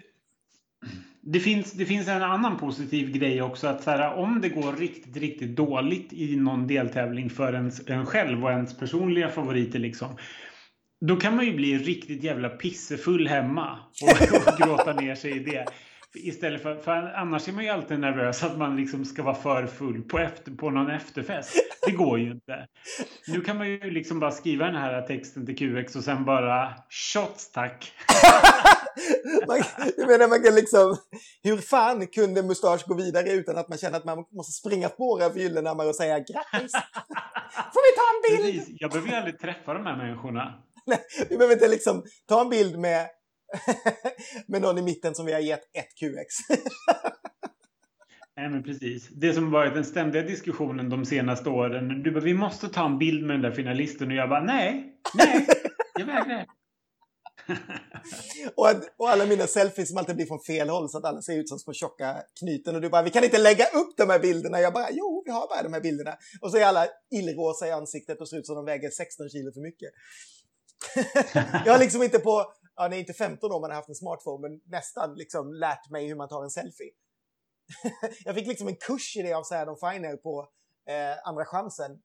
Det 1.23 1.39
finns, 1.39 1.71
det 1.71 1.85
finns 1.85 2.07
en 2.07 2.23
annan 2.23 2.57
positiv 2.57 3.11
grej 3.11 3.41
också. 3.41 3.67
att 3.67 3.83
så 3.83 3.91
här, 3.91 4.13
Om 4.13 4.41
det 4.41 4.49
går 4.49 4.73
riktigt, 4.73 5.17
riktigt 5.17 5.55
dåligt 5.55 6.13
i 6.13 6.35
någon 6.35 6.67
deltävling 6.67 7.29
för 7.29 7.53
ens, 7.53 7.89
en 7.89 8.05
själv 8.05 8.43
och 8.43 8.51
ens 8.51 8.77
personliga 8.77 9.29
favoriter. 9.29 9.79
Liksom, 9.79 10.17
då 11.01 11.15
kan 11.15 11.35
man 11.35 11.45
ju 11.45 11.55
bli 11.55 11.77
riktigt 11.77 12.23
jävla 12.23 12.49
pissefull 12.49 13.27
hemma 13.27 13.79
och, 14.01 14.51
och 14.51 14.57
gråta 14.67 14.93
ner 14.93 15.15
sig 15.15 15.37
i 15.37 15.39
det. 15.39 15.65
Istället 16.15 16.61
för, 16.61 16.75
för 16.75 16.91
annars 16.91 17.47
är 17.47 17.51
man 17.51 17.63
ju 17.63 17.69
alltid 17.69 17.99
nervös 17.99 18.43
att 18.43 18.57
man 18.57 18.75
liksom 18.75 19.05
ska 19.05 19.23
vara 19.23 19.35
för 19.35 19.67
full 19.67 20.03
på, 20.03 20.19
efter, 20.19 20.51
på 20.51 20.69
någon 20.69 20.91
efterfest. 20.91 21.55
Det 21.85 21.91
går 21.91 22.19
ju 22.19 22.31
inte. 22.31 22.67
Nu 23.27 23.41
kan 23.41 23.57
man 23.57 23.69
ju 23.69 23.91
liksom 23.91 24.19
bara 24.19 24.31
skriva 24.31 24.65
den 24.65 24.75
här 24.75 25.01
texten 25.01 25.45
till 25.45 25.57
QX 25.57 25.95
och 25.95 26.03
sen 26.03 26.25
bara 26.25 26.73
shots 26.89 27.51
tack. 27.51 27.93
man, 29.47 29.63
jag 29.97 30.07
menar 30.07 30.27
man 30.27 30.43
kan 30.43 30.55
liksom, 30.55 30.97
hur 31.43 31.57
fan 31.57 32.07
kunde 32.07 32.43
Mustasch 32.43 32.85
gå 32.87 32.93
vidare 32.95 33.31
utan 33.31 33.57
att 33.57 33.69
man 33.69 33.77
känner 33.77 33.97
att 33.97 34.05
man 34.05 34.25
måste 34.31 34.51
springa 34.51 34.89
på 34.89 35.05
våra 35.05 35.33
Gyllenhammar 35.33 35.87
och 35.87 35.95
säga 35.95 36.19
grattis? 36.19 36.71
Får 37.73 37.81
vi 37.87 37.97
ta 37.97 38.05
en 38.11 38.37
bild? 38.43 38.57
Precis. 38.57 38.75
Jag 38.79 38.91
behöver 38.91 39.09
ju 39.09 39.15
aldrig 39.15 39.39
träffa 39.39 39.73
de 39.73 39.85
här 39.85 39.97
människorna. 39.97 40.53
Nej, 40.85 40.99
vi 41.29 41.37
behöver 41.37 41.53
inte 41.53 41.67
liksom 41.67 42.03
ta 42.27 42.41
en 42.41 42.49
bild 42.49 42.79
med 42.79 43.07
med 44.47 44.61
någon 44.61 44.77
i 44.77 44.81
mitten 44.81 45.15
som 45.15 45.25
vi 45.25 45.33
har 45.33 45.39
gett 45.39 45.63
ett 45.63 45.95
QX. 45.99 46.35
Nej, 48.37 48.49
men 48.49 48.63
precis. 48.63 49.09
Det 49.09 49.33
som 49.33 49.51
varit 49.51 49.73
den 49.73 49.85
ständiga 49.85 50.21
diskussionen 50.21 50.89
de 50.89 51.05
senaste 51.05 51.49
åren. 51.49 52.03
Du 52.03 52.11
bara, 52.11 52.23
vi 52.23 52.33
måste 52.33 52.69
ta 52.69 52.85
en 52.85 52.97
bild 52.97 53.25
med 53.25 53.35
den 53.35 53.41
där 53.41 53.51
finalisten. 53.51 54.07
Och 54.07 54.13
jag 54.13 54.29
bara, 54.29 54.43
nej, 54.43 54.95
nej, 55.13 55.47
jag 55.99 56.05
vägrar. 56.05 56.45
och, 58.55 58.67
och 58.97 59.09
alla 59.09 59.25
mina 59.25 59.47
selfies 59.47 59.89
som 59.89 59.97
alltid 59.97 60.15
blir 60.15 60.25
från 60.25 60.39
fel 60.39 60.69
håll 60.69 60.89
så 60.89 60.97
att 60.97 61.05
alla 61.05 61.21
ser 61.21 61.37
ut 61.37 61.49
som 61.49 61.59
små 61.59 61.73
tjocka 61.73 62.23
knyten. 62.39 62.75
Och 62.75 62.81
du 62.81 62.89
bara, 62.89 63.01
vi 63.01 63.09
kan 63.09 63.23
inte 63.23 63.37
lägga 63.37 63.65
upp 63.65 63.97
de 63.97 64.09
här 64.09 64.19
bilderna. 64.19 64.59
Jag 64.59 64.73
bara, 64.73 64.87
jo, 64.91 65.23
vi 65.25 65.31
har 65.31 65.47
bara 65.47 65.63
de 65.63 65.73
här 65.73 65.81
bilderna. 65.81 66.15
Och 66.41 66.51
så 66.51 66.57
är 66.57 66.65
alla 66.65 66.87
illrosa 67.11 67.67
i 67.67 67.71
ansiktet 67.71 68.21
och 68.21 68.29
ser 68.29 68.37
ut 68.37 68.45
som 68.45 68.55
de 68.55 68.65
väger 68.65 68.89
16 68.89 69.29
kilo 69.29 69.51
för 69.53 69.61
mycket. 69.61 69.89
jag 71.65 71.73
har 71.73 71.79
liksom 71.79 72.03
inte 72.03 72.19
på 72.19 72.53
ja, 72.75 72.89
det 72.89 72.95
är 72.95 72.99
inte 72.99 73.13
15 73.13 73.51
år 73.51 73.61
man 73.61 73.69
har 73.69 73.75
haft 73.75 73.89
en 73.89 73.95
smartphone, 73.95 74.49
men 74.49 74.61
nästan 74.65 75.15
liksom 75.15 75.53
lärt 75.53 75.89
mig 75.89 76.07
hur 76.07 76.15
man 76.15 76.29
tar 76.29 76.43
en 76.43 76.49
selfie. 76.49 76.93
jag 78.25 78.35
fick 78.35 78.47
liksom 78.47 78.67
en 78.67 78.75
kurs 78.75 79.17
i 79.17 79.21
det 79.21 79.33
av 79.33 79.43
Sad 79.43 79.77
Finer 79.79 80.17
på 80.17 80.49
eh, 80.87 81.27
Andra 81.27 81.45
chansen 81.45 82.01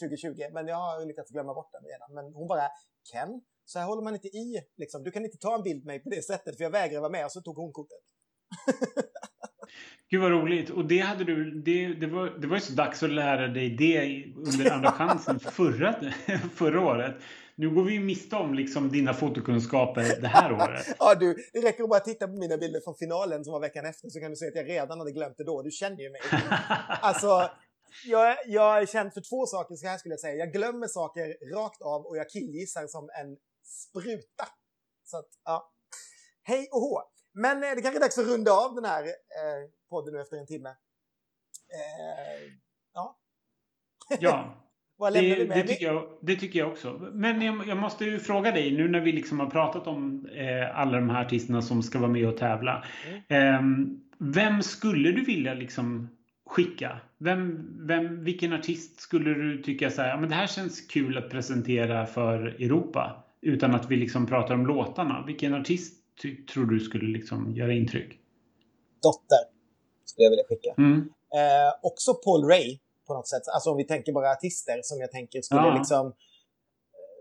2020, 0.00 0.52
men 0.52 0.66
jag 0.66 0.76
har 0.76 1.06
lyckats 1.06 1.30
glömma 1.30 1.54
bort 1.54 1.72
den 1.72 1.82
redan. 1.84 2.14
Men 2.14 2.34
hon 2.34 2.48
bara, 2.48 2.68
Ken, 3.12 3.40
så 3.64 3.78
här 3.78 3.86
håller 3.86 4.02
man 4.02 4.14
inte 4.14 4.28
i. 4.28 4.60
Liksom. 4.76 5.02
Du 5.02 5.10
kan 5.10 5.24
inte 5.24 5.38
ta 5.38 5.54
en 5.54 5.62
bild 5.62 5.84
med 5.84 5.86
mig 5.86 6.02
på 6.02 6.10
det 6.10 6.22
sättet, 6.22 6.56
för 6.56 6.64
jag 6.64 6.70
vägrar 6.70 7.00
vara 7.00 7.10
med. 7.10 7.24
Och 7.24 7.32
så 7.32 7.40
tog 7.40 7.56
hon 7.56 7.72
kortet. 7.72 8.04
Gud 10.10 10.20
vad 10.20 10.30
roligt. 10.30 10.70
Och 10.70 10.84
det, 10.84 10.98
hade 10.98 11.24
du, 11.24 11.62
det, 11.62 11.94
det, 11.94 12.06
var, 12.06 12.30
det 12.40 12.46
var 12.46 12.56
ju 12.56 12.60
så 12.60 12.72
dags 12.72 13.02
att 13.02 13.10
lära 13.10 13.48
dig 13.48 13.76
det 13.76 14.24
under 14.36 14.70
Andra 14.72 14.92
chansen 14.92 15.40
förra, 15.40 15.94
förra 16.54 16.80
året. 16.80 17.16
Nu 17.58 17.70
går 17.70 17.84
vi 17.84 17.92
ju 17.92 18.00
miste 18.00 18.36
om 18.36 18.54
liksom 18.54 18.88
dina 18.88 19.14
fotokunskaper 19.14 20.20
det 20.20 20.28
här 20.28 20.52
året. 20.62 20.86
ja, 20.98 21.14
du, 21.14 21.34
det 21.52 21.60
räcker 21.60 21.82
att 21.82 21.90
bara 21.90 22.00
titta 22.00 22.26
på 22.26 22.32
mina 22.32 22.56
bilder 22.56 22.80
från 22.80 22.94
finalen 22.94 23.44
som 23.44 23.52
var 23.52 23.60
veckan 23.60 23.86
efter 23.86 24.08
så 24.08 24.20
kan 24.20 24.30
du 24.30 24.36
se 24.36 24.48
att 24.48 24.54
jag 24.54 24.68
redan 24.68 24.98
hade 24.98 25.12
glömt 25.12 25.36
det 25.36 25.44
då. 25.44 25.62
Du 25.62 25.70
känner 25.70 26.00
ju 26.00 26.10
mig. 26.10 26.20
alltså, 26.88 27.50
jag, 28.06 28.36
jag 28.46 28.82
är 28.82 28.86
känd 28.86 29.14
för 29.14 29.20
två 29.20 29.46
saker, 29.46 29.76
så 29.76 29.86
här 29.86 29.98
skulle 29.98 30.12
jag 30.12 30.20
säga. 30.20 30.34
Jag 30.34 30.52
glömmer 30.52 30.86
saker 30.86 31.54
rakt 31.54 31.82
av 31.82 32.06
och 32.06 32.16
jag 32.16 32.30
killgissar 32.30 32.86
som 32.86 33.10
en 33.20 33.36
spruta. 33.64 34.48
Så 35.04 35.18
att, 35.18 35.28
ja. 35.44 35.72
Hej 36.42 36.68
och 36.72 36.80
hå! 36.80 37.02
Men 37.32 37.62
eh, 37.64 37.70
det 37.74 37.82
kanske 37.82 37.98
är 37.98 38.00
dags 38.00 38.18
att 38.18 38.26
runda 38.26 38.52
av 38.52 38.74
den 38.74 38.84
här 38.84 39.04
eh, 39.04 39.70
podden 39.90 40.14
nu 40.14 40.20
efter 40.20 40.36
en 40.36 40.46
timme. 40.46 40.68
Eh, 40.68 42.52
ja. 42.94 43.18
ja. 44.20 44.64
Vad 44.98 45.12
det, 45.12 45.20
vi 45.20 45.48
med? 45.48 45.56
Det 45.56 45.62
tycker, 45.62 45.86
jag, 45.86 46.04
det 46.20 46.36
tycker 46.36 46.58
jag 46.58 46.68
också. 46.68 47.10
Men 47.12 47.42
jag, 47.42 47.68
jag, 47.68 47.76
måste 47.76 48.04
ju 48.04 48.18
fråga 48.18 48.52
dig, 48.52 48.76
nu 48.76 48.88
när 48.88 49.00
vi 49.00 49.12
liksom 49.12 49.40
har 49.40 49.50
pratat 49.50 49.86
om 49.86 50.26
eh, 50.26 50.80
alla 50.80 50.96
de 50.96 51.10
här 51.10 51.24
artisterna 51.24 51.62
som 51.62 51.82
ska 51.82 51.98
vara 51.98 52.10
med 52.10 52.28
och 52.28 52.36
tävla. 52.36 52.84
Mm. 53.28 53.54
Eh, 53.54 53.88
vem 54.18 54.62
skulle 54.62 55.12
du 55.12 55.24
vilja 55.24 55.54
liksom 55.54 56.08
skicka? 56.46 57.00
Vem, 57.18 57.68
vem, 57.86 58.24
vilken 58.24 58.52
artist 58.52 59.00
skulle 59.00 59.34
du 59.34 59.62
tycka 59.62 59.90
så 59.90 60.02
här, 60.02 60.08
ja, 60.08 60.20
men 60.20 60.28
det 60.28 60.34
här 60.34 60.46
känns 60.46 60.80
kul 60.80 61.18
att 61.18 61.30
presentera 61.30 62.06
för 62.06 62.46
Europa? 62.46 63.24
Utan 63.40 63.74
att 63.74 63.90
vi 63.90 63.96
liksom 63.96 64.26
pratar 64.26 64.54
om 64.54 64.66
låtarna. 64.66 65.24
Vilken 65.26 65.54
artist 65.54 65.94
tror 66.52 66.66
du 66.66 66.80
skulle 66.80 67.12
liksom 67.12 67.54
göra 67.54 67.72
intryck? 67.72 68.18
Dotter 69.02 69.38
skulle 70.04 70.24
jag 70.24 70.30
vilja 70.30 70.44
skicka. 70.48 70.74
Mm. 70.78 70.98
Eh, 71.34 71.74
också 71.82 72.14
Paul 72.14 72.44
Ray 72.44 72.78
på 73.08 73.14
något 73.14 73.28
sätt. 73.28 73.42
Alltså 73.54 73.70
om 73.70 73.76
vi 73.76 73.86
tänker 73.86 74.12
bara 74.12 74.30
artister 74.30 74.80
som 74.82 75.00
jag 75.00 75.10
tänker 75.10 75.42
skulle 75.42 75.60
ja. 75.60 75.78
liksom 75.78 76.06
eh, 76.06 76.12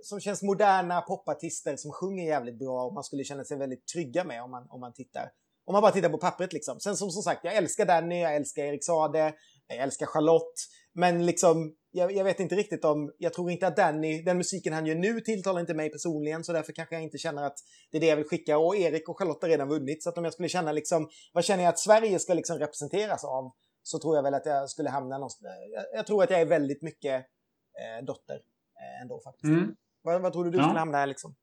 som 0.03 0.19
känns 0.19 0.41
moderna 0.43 1.01
popartister 1.01 1.76
som 1.77 1.91
sjunger 1.91 2.26
jävligt 2.26 2.59
bra 2.59 2.85
och 2.85 2.93
man 2.93 3.03
skulle 3.03 3.23
känna 3.23 3.43
sig 3.43 3.57
väldigt 3.57 3.88
trygga 3.88 4.23
med 4.23 4.43
om 4.43 4.51
man, 4.51 4.68
om 4.69 4.80
man 4.80 4.93
tittar. 4.93 5.31
Om 5.65 5.73
man 5.73 5.81
bara 5.81 5.91
tittar 5.91 6.09
på 6.09 6.18
pappret 6.18 6.53
liksom. 6.53 6.80
Sen 6.80 6.95
som, 6.97 7.09
som 7.09 7.23
sagt, 7.23 7.43
jag 7.43 7.55
älskar 7.55 7.85
Danny, 7.85 8.22
jag 8.22 8.35
älskar 8.35 8.64
Erik 8.64 8.84
Sade, 8.85 9.34
jag 9.68 9.77
älskar 9.77 10.05
Charlotte. 10.05 10.59
Men 10.93 11.26
liksom, 11.26 11.76
jag, 11.91 12.11
jag, 12.11 12.23
vet 12.23 12.39
inte 12.39 12.55
riktigt 12.55 12.85
om, 12.85 13.14
jag 13.18 13.34
tror 13.34 13.51
inte 13.51 13.68
att 13.68 13.76
Danny, 13.76 14.22
den 14.22 14.38
musiken 14.38 14.73
han 14.73 14.85
gör 14.85 14.95
nu 14.95 15.22
tilltalar 15.22 15.59
inte 15.59 15.73
mig 15.73 15.91
personligen 15.91 16.43
så 16.43 16.53
därför 16.53 16.73
kanske 16.73 16.95
jag 16.95 17.03
inte 17.03 17.18
känner 17.18 17.43
att 17.43 17.57
det 17.91 17.97
är 17.97 18.01
det 18.01 18.07
jag 18.07 18.15
vill 18.15 18.26
skicka. 18.26 18.57
Och 18.57 18.76
Erik 18.76 19.09
och 19.09 19.19
Charlotte 19.19 19.41
har 19.41 19.49
redan 19.49 19.69
vunnit 19.69 20.03
så 20.03 20.09
att 20.09 20.18
om 20.18 20.23
jag 20.23 20.34
skulle 20.34 20.49
känna 20.49 20.72
liksom, 20.72 21.09
vad 21.34 21.45
känner 21.45 21.64
jag 21.64 21.69
att 21.69 21.80
Sverige 21.80 22.19
ska 22.19 22.34
liksom 22.34 22.59
representeras 22.59 23.23
av? 23.23 23.51
Så 23.88 23.99
tror 23.99 24.15
jag 24.15 24.23
väl 24.23 24.34
att 24.34 24.45
jag 24.45 24.69
skulle 24.69 24.89
hamna 24.89 25.18
någonstans. 25.18 25.53
Jag, 25.73 25.84
jag 25.93 26.07
tror 26.07 26.23
att 26.23 26.30
jag 26.30 26.41
är 26.41 26.45
väldigt 26.45 26.81
mycket 26.81 27.15
eh, 27.15 28.05
dotter 28.05 28.35
eh, 28.35 29.01
ändå 29.01 29.19
faktiskt. 29.19 29.43
Mm. 29.43 29.76
Vad, 30.01 30.22
vad, 30.22 30.34
tror 30.34 30.45
du 30.45 30.51
du 30.51 30.57
ja. 30.57 30.64
skulle 30.64 30.80
hamna 30.80 30.97
här 30.97 31.07
liksom? 31.07 31.35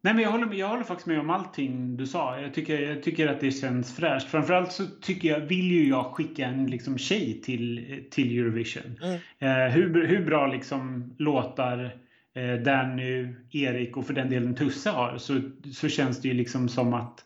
Nej, 0.00 0.14
men 0.14 0.22
jag, 0.22 0.30
håller, 0.30 0.54
jag 0.54 0.68
håller 0.68 0.82
faktiskt 0.82 1.06
med 1.06 1.20
om 1.20 1.30
allting 1.30 1.96
du 1.96 2.06
sa. 2.06 2.40
Jag 2.40 2.54
tycker, 2.54 2.80
jag 2.80 3.02
tycker 3.02 3.28
att 3.28 3.40
det 3.40 3.50
känns 3.50 3.96
fräscht. 3.96 4.28
Framförallt 4.28 4.72
så 4.72 4.86
tycker 4.86 5.28
jag, 5.28 5.40
vill 5.40 5.70
ju 5.70 5.88
jag 5.88 6.06
skicka 6.06 6.46
en 6.46 6.66
liksom, 6.66 6.98
tjej 6.98 7.40
till, 7.40 8.04
till 8.10 8.38
Eurovision. 8.38 8.98
Mm. 9.02 9.20
Eh, 9.38 9.72
hur, 9.72 10.06
hur 10.06 10.26
bra 10.26 10.46
liksom, 10.46 11.14
låtar 11.18 11.98
eh, 12.34 12.54
Danny, 12.54 13.34
Erik 13.50 13.96
och 13.96 14.06
för 14.06 14.14
den 14.14 14.30
delen 14.30 14.54
Tusse 14.54 14.90
har 14.90 15.18
så, 15.18 15.40
så 15.72 15.88
känns 15.88 16.22
det 16.22 16.28
ju 16.28 16.34
liksom 16.34 16.68
som 16.68 16.94
att 16.94 17.24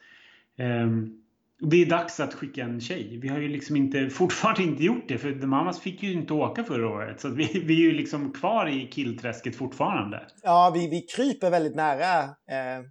eh, 0.56 0.86
det 1.60 1.82
är 1.82 1.86
dags 1.86 2.20
att 2.20 2.34
skicka 2.34 2.62
en 2.62 2.80
tjej. 2.80 3.18
Vi 3.22 3.28
har 3.28 3.38
ju 3.38 3.48
liksom 3.48 3.76
inte, 3.76 4.10
fortfarande 4.10 4.62
inte 4.62 4.82
gjort 4.82 5.08
det 5.08 5.18
för 5.18 5.32
The 5.32 5.46
Mamas 5.46 5.80
fick 5.80 6.02
ju 6.02 6.12
inte 6.12 6.32
åka 6.32 6.64
förra 6.64 6.88
året. 6.88 7.20
Så 7.20 7.28
vi, 7.28 7.62
vi 7.66 7.74
är 7.74 7.90
ju 7.90 7.92
liksom 7.92 8.32
kvar 8.32 8.68
i 8.68 8.86
killträsket 8.86 9.56
fortfarande. 9.56 10.26
Ja, 10.42 10.70
vi, 10.74 10.88
vi 10.88 11.02
kryper 11.16 11.50
väldigt 11.50 11.76
nära 11.76 12.22
eh, 12.24 12.82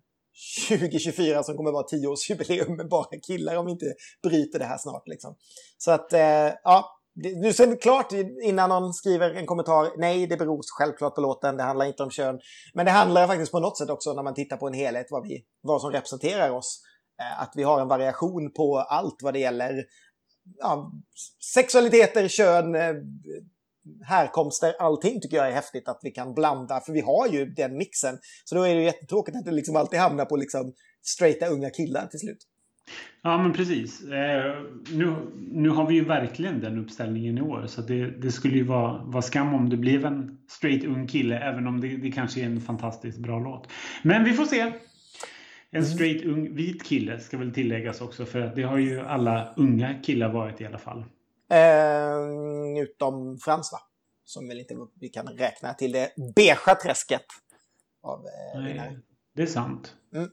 2024 0.69 1.44
som 1.44 1.57
kommer 1.57 1.69
att 1.69 1.73
vara 1.73 1.88
tioårsjubileum 1.88 2.77
med 2.77 2.89
bara 2.89 3.19
killar 3.27 3.56
om 3.56 3.65
vi 3.65 3.72
inte 3.72 3.94
bryter 4.23 4.60
det 4.60 4.65
här 4.65 4.77
snart. 4.77 5.07
Liksom. 5.07 5.35
Så 5.77 5.91
att, 5.91 6.14
eh, 6.14 6.53
ja. 6.64 6.94
Nu 7.41 7.53
ser 7.53 7.68
det 7.68 7.76
klart 7.76 8.14
innan 8.44 8.69
någon 8.69 8.94
skriver 8.94 9.34
en 9.34 9.45
kommentar, 9.45 9.91
nej 9.98 10.27
det 10.27 10.38
beror 10.38 10.61
självklart 10.80 11.15
på 11.15 11.22
låten, 11.22 11.57
det 11.57 11.64
handlar 11.64 11.85
inte 11.85 12.03
om 12.03 12.10
kön. 12.10 12.39
Men 12.73 12.85
det 12.85 12.91
handlar 12.91 13.27
faktiskt 13.27 13.52
på 13.52 13.60
något 13.60 13.77
sätt 13.77 13.89
också 13.89 14.14
när 14.14 14.23
man 14.23 14.34
tittar 14.34 14.57
på 14.57 14.68
en 14.68 14.73
helhet 14.73 15.07
vad, 15.10 15.27
vi, 15.27 15.44
vad 15.61 15.81
som 15.81 15.91
representerar 15.91 16.49
oss. 16.49 16.81
Eh, 17.19 17.41
att 17.41 17.53
vi 17.56 17.64
har 17.64 17.81
en 17.81 17.88
variation 17.88 18.52
på 18.53 18.77
allt 18.77 19.19
vad 19.23 19.34
det 19.34 19.39
gäller 19.39 19.84
ja, 20.60 20.91
sexualiteter, 21.53 22.27
kön, 22.27 22.76
eh, 22.76 22.94
härkomster, 24.06 24.73
allting 24.80 25.22
tycker 25.22 25.38
jag 25.38 25.48
är 25.48 25.52
häftigt 25.52 25.88
att 25.88 25.99
vi 26.03 26.11
kan 26.11 26.34
blanda, 26.34 26.80
för 26.85 26.94
vi 26.94 27.02
har 27.02 27.27
ju 27.27 27.45
den 27.45 27.77
mixen. 27.77 28.18
Så 28.45 28.56
då 28.56 28.61
är 28.61 28.76
det 28.76 28.81
jättetråkigt 28.81 29.38
att 29.38 29.45
det 29.45 29.52
liksom 29.52 29.76
alltid 29.76 29.99
hamnar 29.99 30.26
på 30.26 30.35
liksom 30.35 30.73
straighta 31.02 31.48
unga 31.48 31.69
killar 31.69 32.07
till 32.07 32.19
slut. 32.19 32.38
Ja 33.22 33.38
men 33.38 33.53
precis. 33.53 34.03
Eh, 34.03 34.56
nu, 34.94 35.15
nu 35.52 35.69
har 35.69 35.88
vi 35.88 35.95
ju 35.95 36.06
verkligen 36.06 36.60
den 36.60 36.77
uppställningen 36.77 37.38
i 37.38 37.41
år 37.41 37.65
så 37.68 37.81
det, 37.81 38.22
det 38.22 38.31
skulle 38.31 38.57
ju 38.57 38.64
vara, 38.64 39.03
vara 39.03 39.22
skam 39.22 39.53
om 39.53 39.69
det 39.69 39.77
blev 39.77 40.06
en 40.06 40.38
straight 40.49 40.85
ung 40.85 41.07
kille 41.07 41.39
även 41.39 41.68
om 41.68 41.81
det, 41.81 41.98
det 41.98 42.11
kanske 42.11 42.41
är 42.41 42.45
en 42.45 42.61
fantastiskt 42.61 43.19
bra 43.19 43.39
låt. 43.39 43.68
Men 44.03 44.23
vi 44.23 44.34
får 44.34 44.45
se. 44.45 44.73
En 45.78 45.84
mm. 45.84 45.95
straight 45.95 46.26
ung 46.26 46.56
vit 46.56 46.84
kille 46.84 47.20
ska 47.20 47.38
väl 47.38 47.54
tilläggas 47.54 48.02
också 48.02 48.26
för 48.26 48.41
att 48.41 48.56
det 48.56 48.64
har 48.64 48.78
ju 48.78 48.99
alla 48.99 49.54
unga 49.58 49.94
killar 50.04 50.30
varit 50.30 50.62
i 50.62 50.66
alla 50.66 50.78
fall. 50.78 51.06
Eh, 51.52 52.84
utom 52.84 53.38
Frans 53.38 53.72
va? 53.72 53.80
Som 54.24 54.48
väl 54.48 54.60
inte 54.60 54.76
vi 54.99 55.10
kan 55.10 55.28
räkna 55.28 55.74
till 55.74 55.91
det 55.91 56.10
beiga 56.36 56.76
träsket. 56.84 57.26
av 58.04 58.26
eh, 58.56 58.64
vinnare. 58.68 58.99
Det 59.36 59.41
är 59.41 59.45
sant. 59.45 59.95
Mm. 60.14 60.30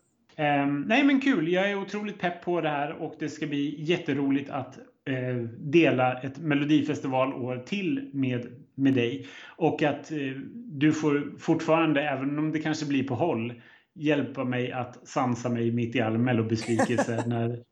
Um, 0.68 0.80
nej 0.80 1.04
men 1.04 1.20
kul, 1.20 1.52
jag 1.52 1.70
är 1.70 1.78
otroligt 1.78 2.20
pepp 2.20 2.44
på 2.44 2.60
det 2.60 2.68
här 2.68 2.90
och 3.02 3.14
det 3.18 3.28
ska 3.28 3.46
bli 3.46 3.82
jätteroligt 3.82 4.50
att 4.50 4.78
uh, 5.10 5.42
dela 5.58 6.20
ett 6.20 6.38
melodifestivalår 6.38 7.62
till 7.66 8.10
med, 8.12 8.46
med 8.74 8.94
dig. 8.94 9.26
Och 9.56 9.82
att 9.82 10.12
uh, 10.12 10.38
du 10.54 10.92
får 10.92 11.38
fortfarande, 11.38 12.02
även 12.02 12.38
om 12.38 12.52
det 12.52 12.58
kanske 12.58 12.86
blir 12.86 13.08
på 13.08 13.14
håll, 13.14 13.54
hjälpa 13.94 14.44
mig 14.44 14.72
att 14.72 15.08
sansa 15.08 15.48
mig 15.48 15.72
mitt 15.72 15.96
i 15.96 16.00
all 16.00 16.18
mellobesvikelse 16.18 17.24
när 17.26 17.62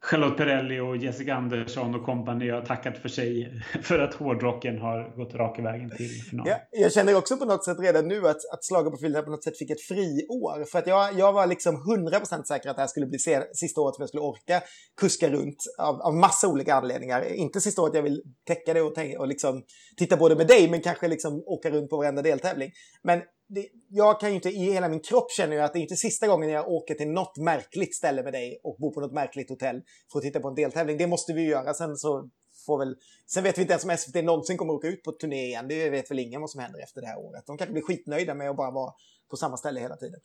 Charlotte 0.00 0.36
Perrelli 0.36 0.80
och 0.80 0.96
Jessica 0.96 1.34
Andersson 1.34 1.94
och 1.94 2.04
kompani 2.04 2.50
har 2.50 2.62
tackat 2.62 2.98
för 2.98 3.08
sig 3.08 3.62
för 3.82 3.98
att 3.98 4.14
hårdrocken 4.14 4.78
har 4.78 5.16
gått 5.16 5.34
raka 5.34 5.62
vägen 5.62 5.90
till 5.96 6.08
final. 6.30 6.48
Ja, 6.48 6.56
jag 6.70 6.92
känner 6.92 7.16
också 7.16 7.36
på 7.36 7.44
något 7.44 7.64
sätt 7.64 7.76
redan 7.80 8.08
nu 8.08 8.28
att, 8.28 8.52
att 8.52 8.64
Slaget 8.64 8.92
på 8.92 8.98
filmen 8.98 9.24
på 9.24 9.30
något 9.30 9.44
sätt 9.44 9.58
fick 9.58 9.70
ett 9.70 9.80
friår. 9.80 10.64
För 10.64 10.78
att 10.78 10.86
jag, 10.86 11.18
jag 11.18 11.32
var 11.32 11.46
liksom 11.46 11.76
100% 11.76 12.42
säker 12.42 12.70
att 12.70 12.76
det 12.76 12.82
här 12.82 12.86
skulle 12.86 13.06
bli 13.06 13.18
sista 13.52 13.80
året 13.80 13.94
som 13.94 14.02
jag 14.02 14.08
skulle 14.08 14.22
orka 14.22 14.62
kuska 15.00 15.30
runt 15.30 15.56
av, 15.78 16.00
av 16.00 16.14
massa 16.14 16.48
olika 16.48 16.74
anledningar. 16.74 17.32
Inte 17.32 17.60
sista 17.60 17.82
året 17.82 17.94
jag 17.94 18.02
vill 18.02 18.22
täcka 18.46 18.74
det 18.74 18.80
och, 18.80 18.92
och 19.18 19.28
liksom 19.28 19.62
titta 19.96 20.16
på 20.16 20.28
det 20.28 20.36
med 20.36 20.46
dig, 20.46 20.70
men 20.70 20.80
kanske 20.80 21.08
liksom 21.08 21.42
åka 21.46 21.70
runt 21.70 21.90
på 21.90 21.96
varenda 21.96 22.22
deltävling. 22.22 22.70
Men 23.02 23.22
det, 23.48 23.68
jag 23.88 24.20
kan 24.20 24.28
ju 24.28 24.34
inte, 24.34 24.48
i 24.48 24.72
hela 24.72 24.88
min 24.88 25.00
kropp 25.00 25.32
känner 25.32 25.56
jag 25.56 25.64
att 25.64 25.72
det 25.72 25.78
är 25.78 25.80
inte 25.80 25.96
sista 25.96 26.26
gången 26.26 26.48
jag 26.48 26.68
åker 26.68 26.94
till 26.94 27.08
något 27.08 27.36
märkligt 27.36 27.94
ställe 27.94 28.22
med 28.22 28.32
dig 28.32 28.60
och 28.62 28.76
bor 28.78 28.90
på 28.90 29.00
något 29.00 29.12
märkligt 29.12 29.48
hotell 29.48 29.82
för 30.12 30.18
att 30.18 30.22
titta 30.22 30.40
på 30.40 30.48
en 30.48 30.54
deltävling. 30.54 30.98
Det 30.98 31.06
måste 31.06 31.32
vi 31.32 31.42
göra. 31.42 31.74
Sen 31.74 31.96
så 31.96 32.28
får 32.66 32.78
väl... 32.78 32.96
Sen 33.26 33.44
vet 33.44 33.58
vi 33.58 33.62
inte 33.62 33.72
ens 33.72 33.84
om 33.84 33.96
SVT 33.96 34.24
någonsin 34.24 34.56
kommer 34.56 34.72
att 34.72 34.78
åka 34.78 34.88
ut 34.88 35.02
på 35.02 35.12
turné 35.12 35.46
igen. 35.46 35.68
Det 35.68 35.90
vet 35.90 36.10
väl 36.10 36.18
ingen 36.18 36.40
vad 36.40 36.50
som 36.50 36.60
händer 36.60 36.82
efter 36.82 37.00
det 37.00 37.06
här 37.06 37.18
året. 37.18 37.46
De 37.46 37.58
kanske 37.58 37.72
blir 37.72 37.82
skitnöjda 37.82 38.34
med 38.34 38.50
att 38.50 38.56
bara 38.56 38.70
vara 38.70 38.92
på 39.30 39.36
samma 39.36 39.56
ställe 39.56 39.80
hela 39.80 39.96
tiden. 39.96 40.20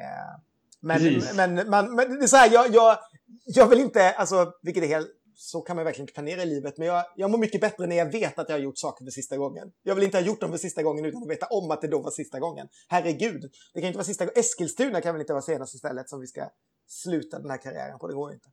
Eh, 0.00 0.40
men, 0.80 1.22
men, 1.36 1.70
man, 1.70 1.94
men 1.94 2.18
det 2.18 2.24
är 2.24 2.26
så 2.26 2.36
här, 2.36 2.52
jag, 2.52 2.74
jag, 2.74 2.98
jag 3.44 3.66
vill 3.66 3.80
inte, 3.80 4.10
alltså, 4.10 4.52
vilket 4.62 4.84
är 4.84 4.88
helt 4.88 5.08
så 5.38 5.60
kan 5.60 5.76
man 5.76 5.84
verkligen 5.84 6.02
inte 6.02 6.12
planera 6.12 6.42
i 6.42 6.46
livet. 6.46 6.78
Men 6.78 6.86
jag, 6.86 7.04
jag 7.16 7.30
mår 7.30 7.38
mycket 7.38 7.60
bättre 7.60 7.86
när 7.86 7.96
jag 7.96 8.12
vet 8.12 8.38
att 8.38 8.48
jag 8.48 8.56
har 8.56 8.60
gjort 8.60 8.78
saker 8.78 9.04
för 9.04 9.10
sista 9.10 9.36
gången. 9.36 9.72
Jag 9.82 9.94
vill 9.94 10.04
inte 10.04 10.16
ha 10.16 10.24
gjort 10.24 10.40
dem 10.40 10.50
för 10.50 10.58
sista 10.58 10.82
gången 10.82 11.04
utan 11.04 11.22
att 11.22 11.30
veta 11.30 11.46
om 11.46 11.70
att 11.70 11.80
det 11.80 11.88
då 11.88 12.02
var 12.02 12.10
sista 12.10 12.40
gången. 12.40 12.68
Herregud, 12.88 13.50
det 13.74 13.80
kan 13.80 13.86
inte 13.86 13.96
vara 13.96 14.04
sista 14.04 14.24
gången. 14.24 14.40
Eskilstuna 14.40 15.00
kan 15.00 15.14
väl 15.14 15.20
inte 15.20 15.32
vara 15.32 15.42
senaste 15.42 15.78
stället 15.78 16.08
som 16.08 16.20
vi 16.20 16.26
ska 16.26 16.50
sluta 16.86 17.38
den 17.38 17.50
här 17.50 17.62
karriären 17.62 17.98
på. 17.98 18.08
Det 18.08 18.14
går 18.14 18.32
inte. 18.32 18.48